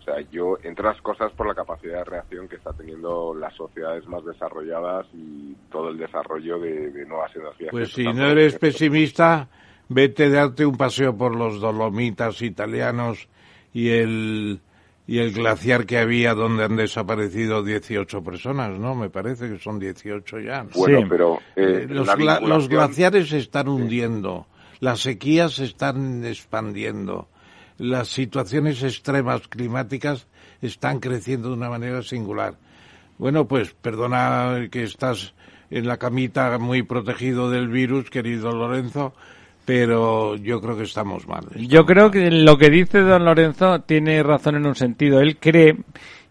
O 0.00 0.02
sea, 0.02 0.20
yo, 0.30 0.56
entre 0.62 0.84
las 0.86 1.00
cosas, 1.02 1.30
por 1.32 1.46
la 1.46 1.54
capacidad 1.54 1.98
de 1.98 2.04
reacción 2.04 2.48
que 2.48 2.56
está 2.56 2.72
teniendo 2.72 3.34
las 3.34 3.54
sociedades 3.54 4.06
más 4.06 4.24
desarrolladas 4.24 5.06
y 5.12 5.54
todo 5.70 5.90
el 5.90 5.98
desarrollo 5.98 6.58
de, 6.58 6.90
de 6.90 7.04
nuevas 7.04 7.34
energías. 7.36 7.70
pues 7.70 7.92
si 7.92 8.04
no 8.04 8.26
eres 8.26 8.58
pesimista, 8.58 9.48
vete 9.90 10.24
a 10.24 10.30
darte 10.30 10.64
un 10.64 10.76
paseo 10.78 11.14
por 11.14 11.34
los 11.36 11.60
Dolomitas 11.60 12.40
italianos 12.40 13.28
y 13.74 13.90
el 13.90 14.60
y 15.06 15.20
el 15.20 15.32
glaciar 15.32 15.86
que 15.86 15.96
había 15.98 16.34
donde 16.34 16.64
han 16.64 16.76
desaparecido 16.76 17.62
18 17.62 18.22
personas, 18.22 18.78
¿no? 18.78 18.94
Me 18.94 19.08
parece 19.08 19.48
que 19.50 19.58
son 19.58 19.78
18 19.78 20.38
ya. 20.40 20.64
¿no? 20.64 20.70
Bueno, 20.74 20.98
Sí. 21.00 21.06
pero 21.08 21.38
Eh, 21.56 21.84
eh, 21.84 21.86
los, 21.88 22.06
la 22.06 22.14
gla- 22.14 22.40
los 22.42 22.68
vinculación- 22.68 22.68
glaciares 22.68 23.28
se 23.30 23.38
están 23.38 23.68
hundiendo, 23.68 24.46
las 24.80 25.00
sequías 25.00 25.54
se 25.54 25.64
están 25.64 26.24
expandiendo, 26.24 27.28
las 27.78 28.08
situaciones 28.08 28.82
extremas 28.82 29.48
climáticas 29.48 30.26
están 30.60 31.00
creciendo 31.00 31.48
de 31.48 31.54
una 31.54 31.70
manera 31.70 32.02
singular. 32.02 32.54
Bueno, 33.18 33.46
pues 33.46 33.74
perdona 33.74 34.68
que 34.70 34.84
estás 34.84 35.34
en 35.70 35.86
la 35.86 35.96
camita 35.96 36.58
muy 36.58 36.82
protegido 36.82 37.50
del 37.50 37.68
virus, 37.68 38.10
querido 38.10 38.52
Lorenzo, 38.52 39.12
pero 39.64 40.36
yo 40.36 40.60
creo 40.60 40.76
que 40.76 40.84
estamos 40.84 41.26
mal. 41.26 41.44
Yo 41.56 41.84
creo 41.84 42.10
que 42.10 42.30
lo 42.30 42.56
que 42.56 42.70
dice 42.70 43.00
don 43.00 43.24
Lorenzo 43.24 43.80
tiene 43.80 44.22
razón 44.22 44.56
en 44.56 44.66
un 44.66 44.74
sentido. 44.74 45.20
Él 45.20 45.36
cree, 45.38 45.76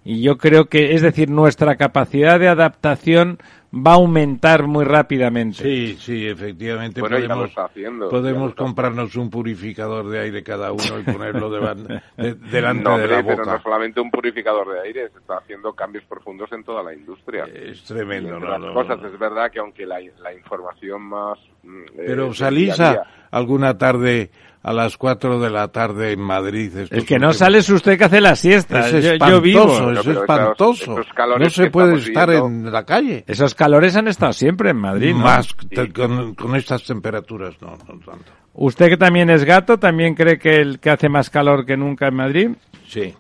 y 0.04 0.22
yo 0.22 0.38
creo 0.38 0.66
que, 0.70 0.96
es 0.96 1.02
decir, 1.02 1.30
nuestra 1.30 1.76
capacidad 1.76 2.40
de 2.40 2.48
adaptación 2.48 3.38
va 3.74 3.92
a 3.92 3.96
aumentar 3.96 4.66
muy 4.68 4.86
rápidamente. 4.86 5.62
Sí, 5.64 5.98
sí, 6.00 6.28
efectivamente 6.28 7.02
Bueno, 7.02 7.18
podemos, 7.18 7.52
haciendo, 7.58 8.10
podemos 8.10 8.56
comprarnos 8.56 9.16
un 9.16 9.30
purificador 9.30 10.08
de 10.10 10.20
aire 10.20 10.44
cada 10.44 10.72
uno 10.72 11.00
y 11.00 11.04
ponerlo 11.04 11.50
de- 11.52 12.02
delante 12.36 12.84
No, 12.84 12.98
de 12.98 13.08
la 13.08 13.20
hombre, 13.20 13.24
pero 13.36 13.38
boca. 13.46 13.58
no 13.58 13.62
solamente 13.62 14.00
un 14.00 14.10
purificador 14.12 14.72
de 14.74 14.80
aire, 14.82 15.10
se 15.10 15.20
está 15.20 15.38
haciendo 15.38 15.74
cambios 15.74 16.04
profundos 16.06 16.52
en 16.54 16.64
toda 16.64 16.82
la 16.84 16.94
industria. 16.94 17.46
Es 17.46 17.84
tremendo, 17.84 18.40
¿no? 18.40 18.50
las 18.50 18.60
no, 18.62 18.74
cosas, 18.74 19.02
no. 19.02 19.08
es 19.08 19.20
verdad 19.20 19.52
que 19.52 19.60
aunque 19.60 19.86
la, 19.86 20.00
la 20.22 20.34
información 20.34 21.02
más... 21.02 21.38
mm, 21.64 21.82
eh, 21.82 22.04
Pero 22.08 22.26
del 22.26 22.36
salís 22.36 22.80
a 22.80 23.04
alguna 23.32 23.78
tarde 23.78 24.32
a 24.68 24.74
las 24.74 24.98
4 24.98 25.40
de 25.40 25.50
la 25.50 25.70
tarde 25.70 26.12
en 26.12 26.20
Madrid. 26.20 26.72
El 26.92 27.06
que 27.06 27.18
no 27.20 27.32
sale 27.32 27.60
es 27.60 27.70
usted 27.70 27.98
que 27.98 28.04
hace 28.04 28.20
la 28.20 28.36
siesta. 28.36 28.80
Es 28.90 28.92
Yo- 28.92 29.00
yo, 29.00 29.14
espantoso, 29.14 29.42
vivo. 29.42 29.92
es 30.02 30.08
espantoso. 30.08 30.96
No 31.40 31.50
se 31.50 31.70
puede 31.72 31.96
estar 31.96 32.28
viviendo- 32.30 32.68
en 32.68 32.74
la 32.74 32.84
calle. 32.84 33.24
Esos 33.28 33.56
calores 33.56 33.96
han 33.96 34.10
estado 34.10 34.34
siempre 34.34 34.72
en 34.72 34.78
Madrid, 34.78 35.14
¿no? 35.14 35.20
Más 35.24 35.48
te- 35.70 35.94
con, 35.94 36.36
con 36.36 36.54
estas 36.58 36.84
temperaturas, 36.84 37.56
no, 37.62 37.72
no 37.88 38.00
tanto. 38.00 38.32
¿Usted 38.56 38.90
que 38.90 38.98
también 38.98 39.30
es 39.30 39.46
gato, 39.46 39.78
también 39.80 40.16
cree 40.16 40.38
que 40.38 40.58
el 40.58 40.80
que 40.80 40.90
hace 40.90 41.08
más 41.08 41.30
calor 41.30 41.66
que 41.66 41.78
nunca 41.78 42.08
en 42.10 42.16
Madrid? 42.16 42.50
Sí. 42.90 43.14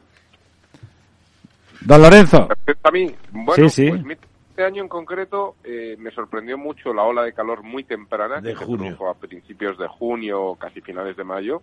Don 1.81 2.01
Lorenzo. 2.01 2.49
A 2.83 2.91
mí, 2.91 3.13
bueno, 3.31 3.69
Sí, 3.69 3.85
sí. 3.85 3.89
pues 3.89 4.17
este 4.57 4.65
año 4.65 4.81
en 4.81 4.89
concreto 4.89 5.55
eh, 5.63 5.95
me 5.99 6.09
sorprendió 6.09 6.57
mucho 6.57 6.91
la 6.91 7.03
ola 7.03 7.21
de 7.21 7.31
calor 7.31 7.61
muy 7.61 7.83
temprana, 7.83 8.41
De 8.41 8.55
que 8.55 8.65
junio. 8.65 8.77
se 8.89 8.95
produjo 8.95 9.09
a 9.11 9.13
principios 9.13 9.77
de 9.77 9.85
junio, 9.87 10.55
casi 10.59 10.81
finales 10.81 11.15
de 11.15 11.23
mayo, 11.23 11.61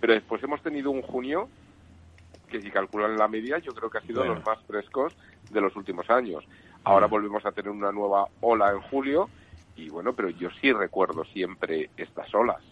pero 0.00 0.14
después 0.14 0.42
hemos 0.42 0.62
tenido 0.62 0.90
un 0.90 1.02
junio 1.02 1.50
que 2.48 2.62
si 2.62 2.70
calculan 2.70 3.18
la 3.18 3.28
media, 3.28 3.58
yo 3.58 3.74
creo 3.74 3.90
que 3.90 3.98
ha 3.98 4.00
sido 4.00 4.20
Bueno. 4.20 4.36
los 4.36 4.46
más 4.46 4.58
frescos 4.66 5.12
de 5.50 5.60
los 5.60 5.76
últimos 5.76 6.08
años. 6.08 6.42
Ahora 6.82 7.08
volvemos 7.08 7.44
a 7.44 7.52
tener 7.52 7.70
una 7.70 7.92
nueva 7.92 8.26
ola 8.40 8.70
en 8.70 8.80
julio 8.80 9.28
y 9.76 9.90
bueno, 9.90 10.14
pero 10.14 10.30
yo 10.30 10.48
sí 10.62 10.72
recuerdo 10.72 11.24
siempre 11.26 11.90
estas 11.98 12.34
olas. 12.34 12.62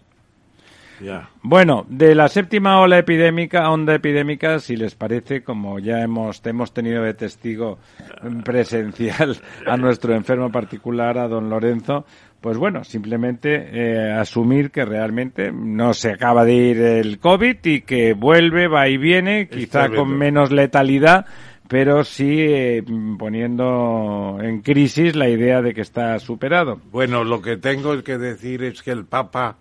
Ya. 1.01 1.31
Bueno, 1.43 1.87
de 1.89 2.15
la 2.15 2.29
séptima 2.29 2.81
ola 2.81 2.99
epidémica, 2.99 3.71
onda 3.71 3.95
epidémica, 3.95 4.59
si 4.59 4.77
les 4.77 4.95
parece, 4.95 5.43
como 5.43 5.79
ya 5.79 6.03
hemos, 6.03 6.45
hemos 6.45 6.73
tenido 6.73 7.03
de 7.03 7.15
testigo 7.15 7.79
presencial 8.45 9.37
a 9.67 9.77
nuestro 9.77 10.15
enfermo 10.15 10.51
particular, 10.51 11.19
a 11.19 11.29
don 11.29 11.49
Lorenzo, 11.51 12.05
pues 12.41 12.57
bueno, 12.57 12.85
simplemente 12.85 13.69
eh, 13.73 14.13
asumir 14.13 14.71
que 14.71 14.85
realmente 14.85 15.51
no 15.53 15.93
se 15.93 16.13
acaba 16.13 16.45
de 16.45 16.55
ir 16.55 16.81
el 16.81 17.19
COVID 17.19 17.57
y 17.65 17.81
que 17.81 18.13
vuelve, 18.13 18.69
va 18.69 18.89
y 18.89 18.97
viene, 18.97 19.49
quizá 19.49 19.89
con 19.89 20.17
menos 20.17 20.53
letalidad, 20.53 21.27
pero 21.67 22.05
sí 22.05 22.37
eh, 22.39 22.85
poniendo 23.19 24.39
en 24.41 24.63
crisis 24.63 25.17
la 25.17 25.29
idea 25.29 25.63
de 25.63 25.75
que 25.75 25.81
está 25.81 26.19
superado. 26.21 26.81
Bueno, 26.93 27.25
lo 27.25 27.43
que 27.43 27.57
tengo 27.57 28.03
que 28.05 28.19
decir 28.19 28.63
es 28.63 28.83
que 28.83 28.93
el 28.93 29.05
Papa, 29.05 29.57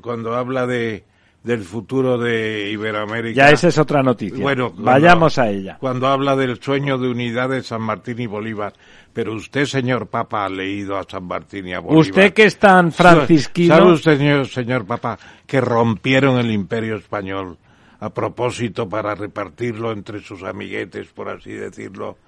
cuando 0.00 0.34
habla 0.34 0.66
de, 0.66 1.04
del 1.42 1.62
futuro 1.62 2.18
de 2.18 2.70
Iberoamérica. 2.70 3.36
Ya 3.36 3.50
esa 3.50 3.68
es 3.68 3.78
otra 3.78 4.02
noticia. 4.02 4.42
Bueno, 4.42 4.72
vayamos 4.76 5.38
a 5.38 5.48
ella. 5.48 5.78
Cuando 5.80 6.06
habla 6.08 6.36
del 6.36 6.60
sueño 6.60 6.98
de 6.98 7.08
unidad 7.08 7.48
de 7.48 7.62
San 7.62 7.82
Martín 7.82 8.20
y 8.20 8.26
Bolívar, 8.26 8.72
pero 9.12 9.34
usted, 9.34 9.64
señor 9.64 10.08
Papa, 10.08 10.44
ha 10.44 10.48
leído 10.48 10.96
a 10.96 11.04
San 11.04 11.24
Martín 11.24 11.68
y 11.68 11.74
a 11.74 11.80
Bolívar. 11.80 12.06
Usted 12.06 12.32
que 12.32 12.44
es 12.44 12.58
tan 12.58 12.92
francisquino. 12.92 13.76
¿Sabe 13.76 13.92
usted, 13.92 14.18
señor, 14.18 14.46
señor 14.48 14.86
Papa, 14.86 15.18
que 15.46 15.60
rompieron 15.60 16.38
el 16.38 16.50
imperio 16.50 16.96
español 16.96 17.58
a 18.00 18.10
propósito 18.10 18.88
para 18.88 19.14
repartirlo 19.14 19.92
entre 19.92 20.20
sus 20.20 20.42
amiguetes, 20.42 21.08
por 21.08 21.28
así 21.28 21.52
decirlo? 21.52 22.18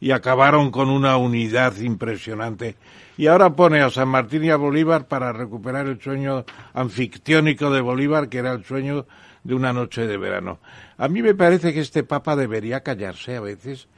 Y 0.00 0.12
acabaron 0.12 0.70
con 0.70 0.90
una 0.90 1.16
unidad 1.16 1.76
impresionante. 1.78 2.76
Y 3.16 3.26
ahora 3.26 3.50
pone 3.50 3.80
a 3.80 3.90
San 3.90 4.08
Martín 4.08 4.44
y 4.44 4.50
a 4.50 4.56
Bolívar 4.56 5.08
para 5.08 5.32
recuperar 5.32 5.86
el 5.86 6.00
sueño 6.00 6.44
anfictiónico 6.72 7.70
de 7.70 7.80
Bolívar, 7.80 8.28
que 8.28 8.38
era 8.38 8.52
el 8.52 8.64
sueño 8.64 9.06
de 9.42 9.54
una 9.54 9.72
noche 9.72 10.06
de 10.06 10.16
verano. 10.16 10.60
A 10.96 11.08
mí 11.08 11.22
me 11.22 11.34
parece 11.34 11.72
que 11.72 11.80
este 11.80 12.04
Papa 12.04 12.36
debería 12.36 12.82
callarse 12.82 13.36
a 13.36 13.40
veces. 13.40 13.88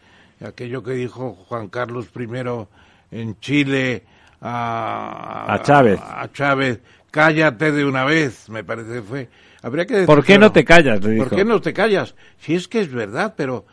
Aquello 0.42 0.82
que 0.82 0.92
dijo 0.92 1.34
Juan 1.48 1.68
Carlos 1.68 2.08
I 2.16 2.28
en 3.10 3.38
Chile 3.40 4.04
a, 4.40 5.52
a 5.52 5.62
Chávez. 5.62 6.00
A, 6.00 6.30
Chávez, 6.32 6.80
cállate 7.10 7.72
de 7.72 7.84
una 7.84 8.04
vez, 8.04 8.48
me 8.48 8.64
parece 8.64 8.94
que 8.94 9.02
fue. 9.02 9.28
Habría 9.62 9.86
que 9.86 10.04
¿Por 10.04 10.24
qué 10.24 10.38
no 10.38 10.50
te 10.50 10.64
callas? 10.64 11.02
Le 11.04 11.10
dijo. 11.10 11.28
¿Por 11.28 11.36
qué 11.36 11.44
no 11.44 11.60
te 11.60 11.74
callas? 11.74 12.14
Si 12.38 12.54
es 12.54 12.68
que 12.68 12.80
es 12.80 12.90
verdad, 12.90 13.34
pero 13.36 13.66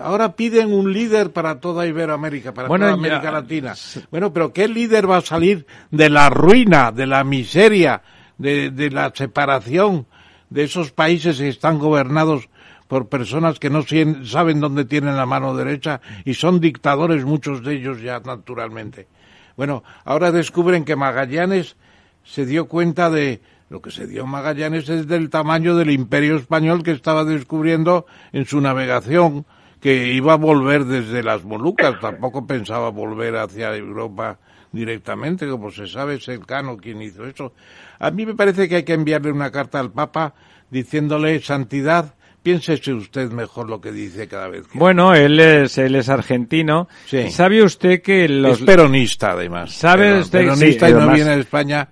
Ahora 0.00 0.36
piden 0.36 0.72
un 0.72 0.92
líder 0.92 1.32
para 1.32 1.60
toda 1.60 1.86
Iberoamérica, 1.86 2.54
para 2.54 2.68
toda 2.68 2.92
América 2.92 3.30
Latina. 3.30 3.74
Bueno, 4.10 4.32
pero 4.32 4.52
¿qué 4.52 4.66
líder 4.68 5.08
va 5.08 5.18
a 5.18 5.22
salir 5.22 5.66
de 5.90 6.08
la 6.08 6.30
ruina, 6.30 6.92
de 6.92 7.06
la 7.06 7.24
miseria, 7.24 8.02
de, 8.38 8.70
de 8.70 8.90
la 8.90 9.12
separación 9.14 10.06
de 10.48 10.64
esos 10.64 10.92
países 10.92 11.38
que 11.38 11.48
están 11.48 11.78
gobernados 11.78 12.48
por 12.88 13.08
personas 13.08 13.58
que 13.58 13.70
no 13.70 13.84
saben 14.24 14.60
dónde 14.60 14.84
tienen 14.84 15.16
la 15.16 15.26
mano 15.26 15.54
derecha 15.54 16.00
y 16.24 16.34
son 16.34 16.58
dictadores 16.58 17.24
muchos 17.24 17.62
de 17.62 17.74
ellos 17.74 18.00
ya 18.00 18.18
naturalmente? 18.20 19.08
Bueno, 19.56 19.84
ahora 20.04 20.32
descubren 20.32 20.86
que 20.86 20.96
Magallanes 20.96 21.76
se 22.24 22.46
dio 22.46 22.66
cuenta 22.66 23.10
de 23.10 23.42
lo 23.70 23.80
que 23.80 23.92
se 23.92 24.06
dio 24.08 24.26
Magallanes 24.26 24.88
es 24.88 25.06
del 25.06 25.30
tamaño 25.30 25.76
del 25.76 25.90
imperio 25.90 26.36
español 26.36 26.82
que 26.82 26.90
estaba 26.90 27.24
descubriendo 27.24 28.04
en 28.32 28.44
su 28.44 28.60
navegación, 28.60 29.46
que 29.80 30.12
iba 30.12 30.32
a 30.32 30.36
volver 30.36 30.84
desde 30.84 31.22
las 31.22 31.44
Molucas, 31.44 31.98
tampoco 32.00 32.46
pensaba 32.46 32.90
volver 32.90 33.36
hacia 33.36 33.74
Europa 33.74 34.38
directamente, 34.72 35.48
como 35.48 35.70
se 35.70 35.86
sabe, 35.86 36.16
es 36.16 36.28
el 36.28 36.44
Cano 36.44 36.76
quien 36.76 37.00
hizo 37.00 37.24
eso. 37.26 37.54
A 38.00 38.10
mí 38.10 38.26
me 38.26 38.34
parece 38.34 38.68
que 38.68 38.76
hay 38.76 38.82
que 38.82 38.92
enviarle 38.94 39.30
una 39.30 39.50
carta 39.52 39.78
al 39.78 39.92
Papa 39.92 40.34
diciéndole, 40.68 41.40
Santidad, 41.40 42.14
piénsese 42.42 42.92
usted 42.92 43.30
mejor 43.30 43.68
lo 43.70 43.80
que 43.80 43.92
dice 43.92 44.26
cada 44.26 44.48
vez. 44.48 44.66
Que... 44.66 44.78
Bueno, 44.78 45.14
él 45.14 45.38
es, 45.38 45.78
él 45.78 45.94
es 45.94 46.08
argentino. 46.08 46.88
Sí. 47.06 47.30
¿Sabe 47.30 47.62
usted 47.62 48.02
que 48.02 48.28
los... 48.28 48.60
Es 48.60 48.66
peronista, 48.66 49.32
además. 49.32 49.72
¿Sabe 49.72 50.08
Pero- 50.10 50.20
usted? 50.20 50.38
Peronista 50.40 50.86
sí, 50.86 50.92
y 50.92 50.96
no 50.96 51.12
viene 51.12 51.30
a 51.30 51.34
España 51.34 51.88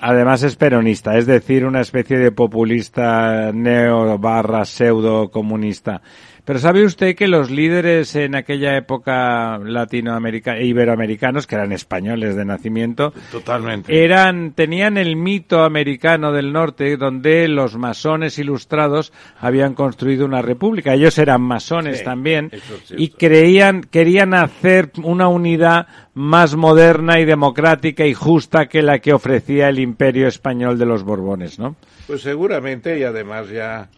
Además 0.00 0.42
es 0.42 0.56
peronista, 0.56 1.18
es 1.18 1.26
decir, 1.26 1.64
una 1.66 1.80
especie 1.80 2.18
de 2.18 2.32
populista 2.32 3.50
neo 3.52 4.16
barra 4.18 4.64
pseudo 4.64 5.30
comunista. 5.30 6.00
Pero 6.46 6.60
¿sabe 6.60 6.84
usted 6.84 7.16
que 7.16 7.26
los 7.26 7.50
líderes 7.50 8.14
en 8.14 8.36
aquella 8.36 8.76
época 8.76 9.58
latinoamericanos 9.58 10.60
e 10.60 10.66
iberoamericanos, 10.66 11.44
que 11.44 11.56
eran 11.56 11.72
españoles 11.72 12.36
de 12.36 12.44
nacimiento, 12.44 13.12
Totalmente. 13.32 14.04
eran 14.04 14.52
tenían 14.52 14.96
el 14.96 15.16
mito 15.16 15.64
americano 15.64 16.30
del 16.30 16.52
norte 16.52 16.96
donde 16.96 17.48
los 17.48 17.76
masones 17.76 18.38
ilustrados 18.38 19.12
habían 19.40 19.74
construido 19.74 20.24
una 20.24 20.40
república. 20.40 20.94
Ellos 20.94 21.18
eran 21.18 21.42
masones 21.42 21.98
Sí, 21.98 22.04
también 22.04 22.50
es 22.52 22.62
y 22.96 23.08
creían 23.08 23.80
querían 23.80 24.32
hacer 24.32 24.92
una 25.02 25.26
unidad 25.26 25.88
más 26.14 26.54
moderna 26.54 27.18
y 27.18 27.24
democrática 27.24 28.06
y 28.06 28.14
justa 28.14 28.66
que 28.66 28.82
la 28.82 29.00
que 29.00 29.12
ofrecía 29.12 29.68
el 29.68 29.80
imperio 29.80 30.28
español 30.28 30.78
de 30.78 30.86
los 30.86 31.02
Borbones, 31.02 31.58
¿no? 31.58 31.74
Pues 32.06 32.22
seguramente, 32.22 32.96
y 32.96 33.02
además 33.02 33.50
ya 33.50 33.88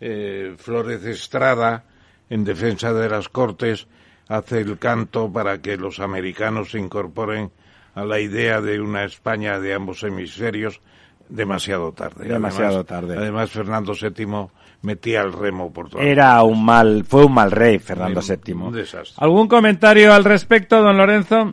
eh, 0.00 0.54
Flores 0.56 1.04
Estrada, 1.04 1.84
en 2.30 2.44
defensa 2.44 2.92
de 2.92 3.08
las 3.08 3.28
Cortes, 3.28 3.86
hace 4.28 4.60
el 4.60 4.78
canto 4.78 5.32
para 5.32 5.60
que 5.62 5.76
los 5.76 6.00
americanos 6.00 6.70
se 6.72 6.78
incorporen 6.78 7.50
a 7.94 8.04
la 8.04 8.20
idea 8.20 8.60
de 8.60 8.80
una 8.80 9.04
España 9.04 9.58
de 9.58 9.74
ambos 9.74 10.02
hemisferios 10.02 10.80
demasiado 11.28 11.92
tarde. 11.92 12.26
Demasiado 12.28 12.66
Además- 12.80 12.86
tarde. 12.86 13.16
Además, 13.16 13.50
Fernando 13.50 13.92
VII 13.92 14.48
metía 14.82 15.20
el 15.22 15.32
remo 15.32 15.72
por 15.72 15.90
todo. 15.90 16.00
Era 16.00 16.42
un 16.42 16.64
mal, 16.64 17.04
fue 17.04 17.24
un 17.24 17.34
mal 17.34 17.50
rey 17.50 17.78
Fernando 17.78 18.20
Un- 18.20 18.26
VII. 18.26 18.54
un 18.54 18.72
desastre. 18.74 19.14
¿Algún 19.24 19.48
comentario 19.48 20.12
al 20.12 20.24
respecto, 20.24 20.80
don 20.82 20.96
Lorenzo? 20.96 21.52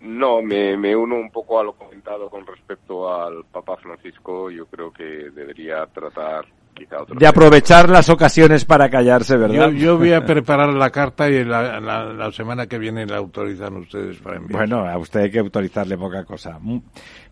No, 0.00 0.42
me, 0.42 0.76
me 0.76 0.94
uno 0.94 1.14
un 1.16 1.30
poco 1.30 1.58
a 1.58 1.64
lo 1.64 1.72
comentado 1.72 2.28
con 2.28 2.46
respecto 2.46 3.10
al 3.12 3.44
Papa 3.50 3.76
Francisco. 3.76 4.50
Yo 4.50 4.66
creo 4.66 4.92
que 4.92 5.30
debería 5.30 5.86
tratar 5.86 6.44
quizá 6.74 7.02
otro 7.02 7.14
De 7.18 7.26
aprovechar 7.26 7.88
las 7.88 8.08
ocasiones 8.10 8.64
para 8.64 8.88
callarse, 8.90 9.36
¿verdad? 9.36 9.70
Yo, 9.70 9.78
yo 9.78 9.98
voy 9.98 10.12
a 10.12 10.20
preparar 10.26 10.68
la 10.74 10.90
carta 10.90 11.28
y 11.30 11.44
la, 11.44 11.80
la- 11.80 12.12
la 12.12 12.32
semana 12.32 12.66
que 12.66 12.78
viene 12.78 13.06
la 13.06 13.16
autorizan 13.16 13.76
ustedes 13.76 14.16
para 14.18 14.36
enviar. 14.36 14.58
Bueno, 14.58 14.86
a 14.88 14.98
usted 14.98 15.20
hay 15.20 15.30
que 15.30 15.38
autorizarle 15.38 15.96
poca 15.96 16.24
cosa. 16.24 16.58
Mm. 16.60 16.76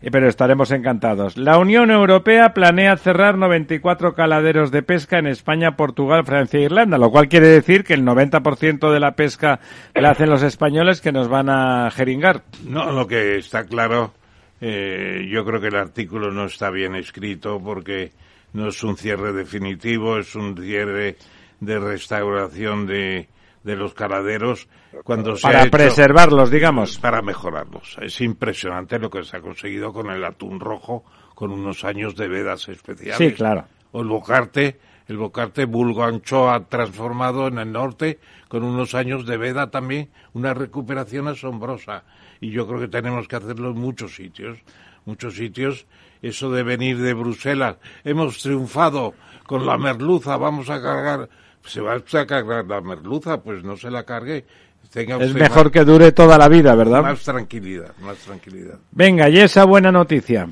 Eh, 0.01 0.09
Pero 0.11 0.27
estaremos 0.27 0.71
encantados. 0.71 1.37
La 1.37 1.57
Unión 1.57 1.91
Europea 1.91 2.53
planea 2.53 2.97
cerrar 2.97 3.37
94 3.37 4.13
caladeros 4.15 4.71
de 4.71 4.83
pesca 4.83 5.19
en 5.19 5.27
España, 5.27 5.75
Portugal, 5.75 6.25
Francia 6.25 6.59
e 6.59 6.63
Irlanda, 6.63 6.97
lo 6.97 7.11
cual 7.11 7.27
quiere 7.27 7.47
decir 7.47 7.83
que 7.83 7.93
el 7.93 8.03
90% 8.05 8.91
de 8.91 8.99
la 8.99 9.11
pesca 9.15 9.59
la 9.93 10.11
hacen 10.11 10.29
los 10.29 10.43
españoles 10.43 11.01
que 11.01 11.11
nos 11.11 11.27
van 11.27 11.49
a 11.49 11.91
jeringar. 11.91 12.43
No, 12.65 12.91
lo 12.91 13.07
que 13.07 13.37
está 13.37 13.65
claro, 13.65 14.13
eh, 14.61 15.27
yo 15.29 15.43
creo 15.45 15.59
que 15.59 15.67
el 15.67 15.75
artículo 15.75 16.31
no 16.31 16.45
está 16.45 16.69
bien 16.69 16.95
escrito 16.95 17.59
porque 17.63 18.11
no 18.53 18.67
es 18.69 18.83
un 18.83 18.95
cierre 18.97 19.33
definitivo, 19.33 20.17
es 20.17 20.35
un 20.35 20.55
cierre 20.57 21.17
de 21.59 21.79
restauración 21.79 22.85
de, 22.85 23.29
de 23.63 23.75
los 23.75 23.93
caladeros 23.93 24.67
cuando 25.03 25.35
se 25.35 25.47
ha 25.47 25.51
Para 25.51 25.61
hecho- 25.63 25.71
preservarlos, 25.71 26.51
digamos. 26.51 26.97
para 26.99 27.21
mejorarlos. 27.21 27.97
Es 28.01 28.19
impresionante 28.21 28.99
lo 28.99 29.09
que 29.09 29.23
se 29.23 29.37
ha 29.37 29.41
conseguido 29.41 29.91
con 29.93 30.09
el 30.11 30.23
atún 30.23 30.59
rojo, 30.59 31.03
con 31.35 31.51
unos 31.51 31.83
años 31.83 32.15
de 32.15 32.27
vedas 32.27 32.67
especiales. 32.69 33.17
Sí, 33.17 33.31
claro. 33.33 33.65
O 33.91 34.01
el 34.01 34.07
bocarte, 34.07 34.79
el 35.07 35.17
bocarte 35.17 35.65
vulgo 35.65 36.03
anchoa 36.03 36.67
transformado 36.67 37.47
en 37.47 37.57
el 37.57 37.71
norte, 37.71 38.19
con 38.47 38.63
unos 38.63 38.93
años 38.93 39.25
de 39.25 39.37
veda 39.37 39.71
también, 39.71 40.09
una 40.33 40.53
recuperación 40.53 41.27
asombrosa. 41.27 42.03
Y 42.41 42.51
yo 42.51 42.67
creo 42.67 42.79
que 42.81 42.87
tenemos 42.87 43.27
que 43.27 43.35
hacerlo 43.37 43.69
en 43.71 43.79
muchos 43.79 44.15
sitios, 44.15 44.59
muchos 45.05 45.35
sitios. 45.35 45.87
Eso 46.23 46.49
de 46.49 46.63
venir 46.63 46.97
de 46.99 47.13
Bruselas, 47.13 47.75
hemos 48.03 48.41
triunfado 48.41 49.13
con 49.45 49.65
la 49.65 49.77
merluza, 49.77 50.37
vamos 50.37 50.69
a 50.71 50.81
cargar. 50.81 51.29
¿Se 51.65 51.81
va 51.81 51.93
a 51.95 52.25
cargar 52.25 52.65
la 52.65 52.81
merluza? 52.81 53.41
Pues 53.43 53.63
no 53.63 53.77
se 53.77 53.91
la 53.91 54.03
cargue. 54.03 54.45
Tenga 54.91 55.17
Es 55.17 55.33
mejor 55.33 55.65
más- 55.65 55.71
que 55.71 55.83
dure 55.85 56.11
toda 56.11 56.37
la 56.37 56.47
vida, 56.49 56.73
¿verdad? 56.75 57.01
más 57.03 57.23
tranquilidad, 57.23 57.95
más 58.01 58.17
tranquilidad. 58.19 58.79
Venga, 58.91 59.27
y 59.29 59.39
esa 59.39 59.65
buena 59.65 59.91
noticia. 59.91 60.47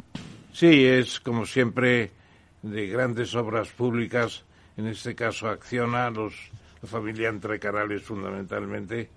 Sí, 0.52 0.85
es 0.85 1.19
como 1.19 1.45
siempre 1.45 2.11
de 2.61 2.88
grandes 2.88 3.34
obras 3.35 3.69
públicas, 3.69 4.43
en 4.77 4.88
este 4.88 5.15
caso 5.15 5.48
Acciona, 5.48 6.10
los, 6.10 6.34
la 6.81 6.88
familia 6.89 7.30
Entre 7.30 7.60
Canales 7.60 8.02
fundamentalmente, 8.03 9.10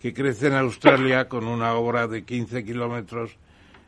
que 0.00 0.12
crece 0.14 0.48
en 0.48 0.54
Australia 0.54 1.28
con 1.28 1.46
una 1.46 1.74
obra 1.74 2.06
de 2.08 2.24
15 2.24 2.64
kilómetros 2.64 3.36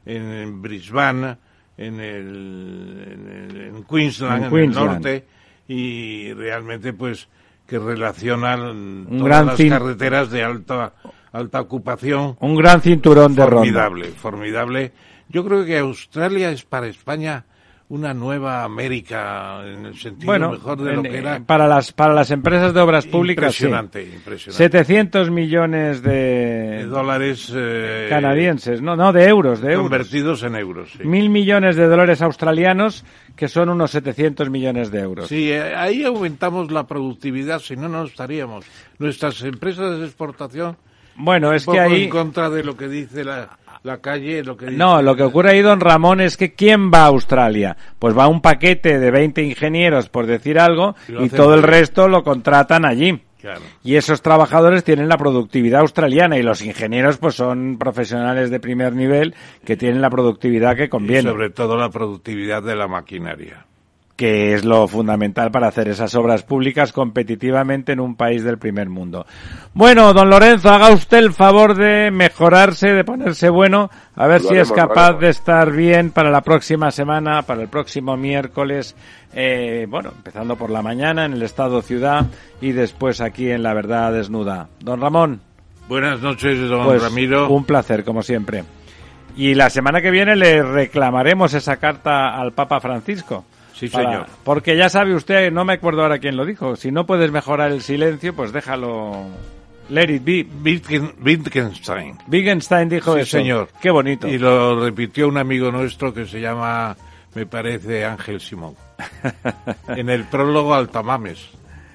en, 0.05 0.23
en 0.31 0.63
Brisbane, 0.63 1.37
en, 1.77 2.01
el, 2.01 3.05
en, 3.13 3.29
el- 3.51 3.61
en 3.77 3.85
Queensland, 3.85 4.45
En 4.45 4.51
Queensland. 4.51 4.89
el 4.89 4.95
norte, 4.95 5.25
y 5.69 6.33
realmente 6.35 6.93
pues 6.93 7.29
que 7.67 7.79
relacionan 7.79 9.07
todas 9.09 9.25
gran 9.25 9.47
las 9.47 9.57
carreteras 9.57 10.31
de 10.31 10.43
alta 10.43 10.93
alta 11.33 11.61
ocupación 11.63 12.37
Un 12.41 12.57
gran 12.57 12.83
cinturón 12.83 13.35
de 13.35 13.43
formidable, 13.43 14.09
formidable. 14.09 14.93
Yo 15.31 15.43
creo 15.45 15.65
que 15.65 15.79
Australia 15.79 16.51
es 16.51 16.63
para 16.65 16.89
España 16.89 17.47
una 17.93 18.15
nueva 18.15 18.65
América 18.65 19.61
en 19.67 19.85
el 19.85 19.99
sentido 19.99 20.25
Bueno, 20.25 20.53
mejor 20.53 20.81
de 20.81 20.91
en- 20.91 20.97
lo 20.97 21.03
que 21.03 21.19
era. 21.19 21.41
para 21.41 21.69
las 21.69 21.93
para 21.93 22.15
las 22.15 22.31
empresas 22.31 22.73
de 22.73 22.81
obras 22.81 23.05
públicas, 23.07 23.55
sí. 23.55 23.65
Impresionante, 23.67 24.03
impresionante. 24.03 24.65
700 24.65 25.31
millones 25.31 26.03
De 26.03 26.11
de 26.13 26.87
dólares 26.87 27.53
eh, 27.55 28.07
canadienses, 28.09 28.81
no, 28.81 28.97
no, 28.97 29.13
de 29.13 29.27
euros, 29.27 29.61
de 29.61 29.73
euros. 29.73 29.83
convertidos 29.91 30.43
en 30.43 30.57
euros. 30.57 30.91
Sí. 30.97 31.05
Mil 31.07 31.29
millones 31.29 31.77
de 31.77 31.87
dólares 31.87 32.23
australianos, 32.23 33.05
que 33.37 33.49
son 33.49 33.69
unos 33.69 33.91
700 33.91 34.49
millones 34.49 34.91
de 34.91 35.01
euros. 35.01 35.29
Sí, 35.29 35.51
eh, 35.53 35.75
ahí 35.77 36.03
aumentamos 36.05 36.71
la 36.73 36.87
productividad, 36.87 37.59
si 37.59 37.77
no, 37.77 37.91
no 37.91 38.05
estaríamos. 38.05 38.65
Nuestras 38.99 39.43
empresas 39.43 39.99
de 39.99 40.07
exportación, 40.07 40.79
Bueno, 41.15 41.51
un 41.51 41.55
es 41.57 41.65
poco 41.67 41.75
que 41.77 41.81
ahí, 41.81 42.05
en 42.05 42.09
contra 42.09 42.49
de 42.49 42.65
lo 42.65 42.75
que 42.75 42.89
dice 42.89 43.23
la, 43.23 43.59
la 43.83 43.99
calle, 43.99 44.45
lo 44.45 44.57
que 44.57 44.71
No, 44.71 45.03
lo 45.03 45.17
que 45.17 45.25
ocurre 45.25 45.51
ahí, 45.51 45.61
don 45.61 45.81
Ramón, 45.81 46.21
es 46.21 46.37
que 46.37 46.55
¿quién 46.55 46.91
va 46.91 47.03
a 47.03 47.07
Australia? 47.07 47.77
Pues 47.99 48.17
va 48.17 48.29
un 48.29 48.41
paquete 48.41 48.99
de 48.99 49.11
20 49.11 49.43
ingenieros, 49.43 50.09
por 50.09 50.27
decir 50.27 50.59
algo, 50.59 50.95
Y 51.09 51.25
y 51.25 51.29
todo 51.29 51.55
el 51.55 51.63
resto 51.63 52.09
lo 52.09 52.23
contratan 52.23 52.85
allí. 52.85 53.21
Claro. 53.41 53.61
Y 53.83 53.97
esos 53.97 54.23
trabajadores 54.23 54.85
tienen 54.85 55.09
la 55.09 55.19
productividad 55.19 55.81
australiana 55.81 56.39
y 56.39 56.45
los 56.45 56.63
ingenieros 56.63 57.19
pues 57.19 57.35
son 57.35 57.77
profesionales 57.77 58.51
de 58.51 58.61
primer 58.61 58.95
nivel 58.95 59.35
que 59.65 59.77
tienen 59.77 60.01
la 60.01 60.11
productividad 60.11 60.77
que 60.77 60.85
Y 60.85 60.89
conviene, 60.89 61.29
sobre 61.29 61.51
todo 61.51 61.77
la 61.77 61.91
productividad 61.91 62.63
de 62.63 62.77
la 62.77 62.87
maquinaria. 62.87 63.67
Que 64.17 64.55
es 64.55 64.65
lo 64.65 64.87
fundamental 64.89 65.51
para 65.51 65.69
hacer 65.69 65.89
esas 65.89 66.15
obras 66.15 66.43
públicas 66.43 66.93
competitivamente 66.93 67.93
en 67.93 68.01
un 68.01 68.15
país 68.15 68.45
del 68.45 68.59
primer 68.59 68.89
mundo. 68.89 69.27
Bueno, 69.75 70.13
don 70.13 70.29
Lorenzo, 70.31 70.69
haga 70.71 70.91
usted 70.91 71.19
el 71.19 71.33
favor 71.33 71.75
de 71.75 72.11
mejorarse, 72.11 72.93
de 72.93 73.05
ponerse 73.05 73.49
bueno, 73.49 73.91
a 74.15 74.27
ver 74.27 74.43
Lo 74.43 74.51
si 74.51 74.57
es 74.57 74.71
haremos, 74.71 74.89
capaz 74.95 75.13
de 75.19 75.31
estar 75.31 75.71
bien 75.73 76.11
para 76.11 76.31
la 76.31 76.43
próxima 76.43 76.91
semana, 76.91 77.43
para 77.43 77.63
el 77.63 77.69
próximo 77.69 78.17
miércoles, 78.17 78.95
eh, 79.33 79.87
bueno, 79.89 80.13
empezando 80.15 80.57
por 80.57 80.71
la 80.71 80.83
mañana 80.83 81.25
en 81.25 81.33
el 81.33 81.43
Estado 81.43 81.81
Ciudad 81.83 82.27
y 82.61 82.73
después 82.73 83.21
aquí 83.21 83.51
en 83.51 83.63
La 83.63 83.73
Verdad 83.75 84.13
Desnuda. 84.13 84.69
Don 84.81 85.01
Ramón. 85.01 85.41
Buenas 85.89 86.21
noches, 86.21 86.69
don 86.69 86.85
Pues 86.85 87.03
Ramiro. 87.03 87.49
un 87.49 87.65
placer, 87.65 88.05
como 88.05 88.23
siempre. 88.23 88.63
Y 89.37 89.55
la 89.55 89.71
semana 89.71 90.03
que 90.03 90.11
viene 90.11 90.37
le 90.37 90.63
reclamaremos 90.63 91.55
esa 91.55 91.79
carta 91.79 92.39
al 92.39 92.53
Papa 92.53 92.81
Francisco. 92.81 93.47
Sí, 93.89 93.89
Para- 93.89 94.05
señor. 94.11 94.27
Porque 94.45 94.77
ya 94.77 94.89
sabe 94.89 95.15
usted, 95.15 95.51
no 95.53 95.65
me 95.65 95.73
acuerdo 95.75 96.03
ahora 96.03 96.19
quién 96.19 96.37
lo 96.37 96.45
dijo, 96.47 96.77
si 96.77 96.91
no 96.93 97.05
puedes 97.05 97.31
mejorar 97.33 97.73
el 97.73 97.83
silencio, 97.83 98.35
pues 98.35 98.53
déjalo... 98.53 99.27
Let 99.89 100.05
it 100.15 100.25
be. 100.25 100.47
Wittgen- 100.63 101.15
Wittgenstein. 101.23 102.17
Wittgenstein 102.29 102.89
dijo 102.89 103.15
Sí, 103.17 103.21
eso. 103.23 103.37
señor. 103.39 103.69
Qué 103.83 103.91
bonito. 103.91 104.29
Y 104.29 104.39
lo 104.39 104.83
repitió 104.83 105.27
un 105.29 105.37
amigo 105.37 105.71
nuestro 105.73 106.15
que 106.15 106.25
se 106.27 106.41
llama, 106.41 106.97
me 107.35 107.45
parece, 107.45 108.05
Ángel 108.05 108.41
Simón. 108.41 108.75
en 109.89 110.09
el 110.09 110.25
prólogo 110.25 110.73
al 110.75 110.89
Tamames. 110.89 111.49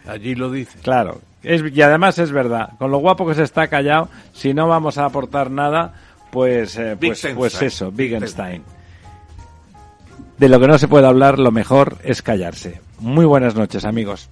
Allí 0.06 0.36
lo 0.36 0.52
dice. 0.52 0.78
Claro. 0.80 1.22
Es, 1.42 1.64
y 1.74 1.82
además 1.82 2.20
es 2.20 2.32
verdad, 2.32 2.72
con 2.78 2.92
lo 2.92 2.98
guapo 2.98 3.26
que 3.26 3.34
se 3.36 3.44
está 3.44 3.68
callado, 3.68 4.10
si 4.34 4.54
no 4.54 4.68
vamos 4.68 4.98
a 4.98 5.06
aportar 5.06 5.50
nada, 5.50 5.94
pues, 6.32 6.76
eh, 6.78 6.98
pues, 7.00 7.26
pues 7.36 7.62
eso, 7.62 7.88
Wittgenstein. 7.98 8.64
De 10.38 10.50
lo 10.50 10.60
que 10.60 10.68
no 10.68 10.78
se 10.78 10.88
puede 10.88 11.08
hablar, 11.08 11.40
lo 11.40 11.52
mejor 11.52 11.98
es 12.04 12.22
callarse. 12.22 12.82
Muy 13.00 13.26
buenas 13.26 13.56
noches, 13.56 13.86
amigos. 13.86 14.30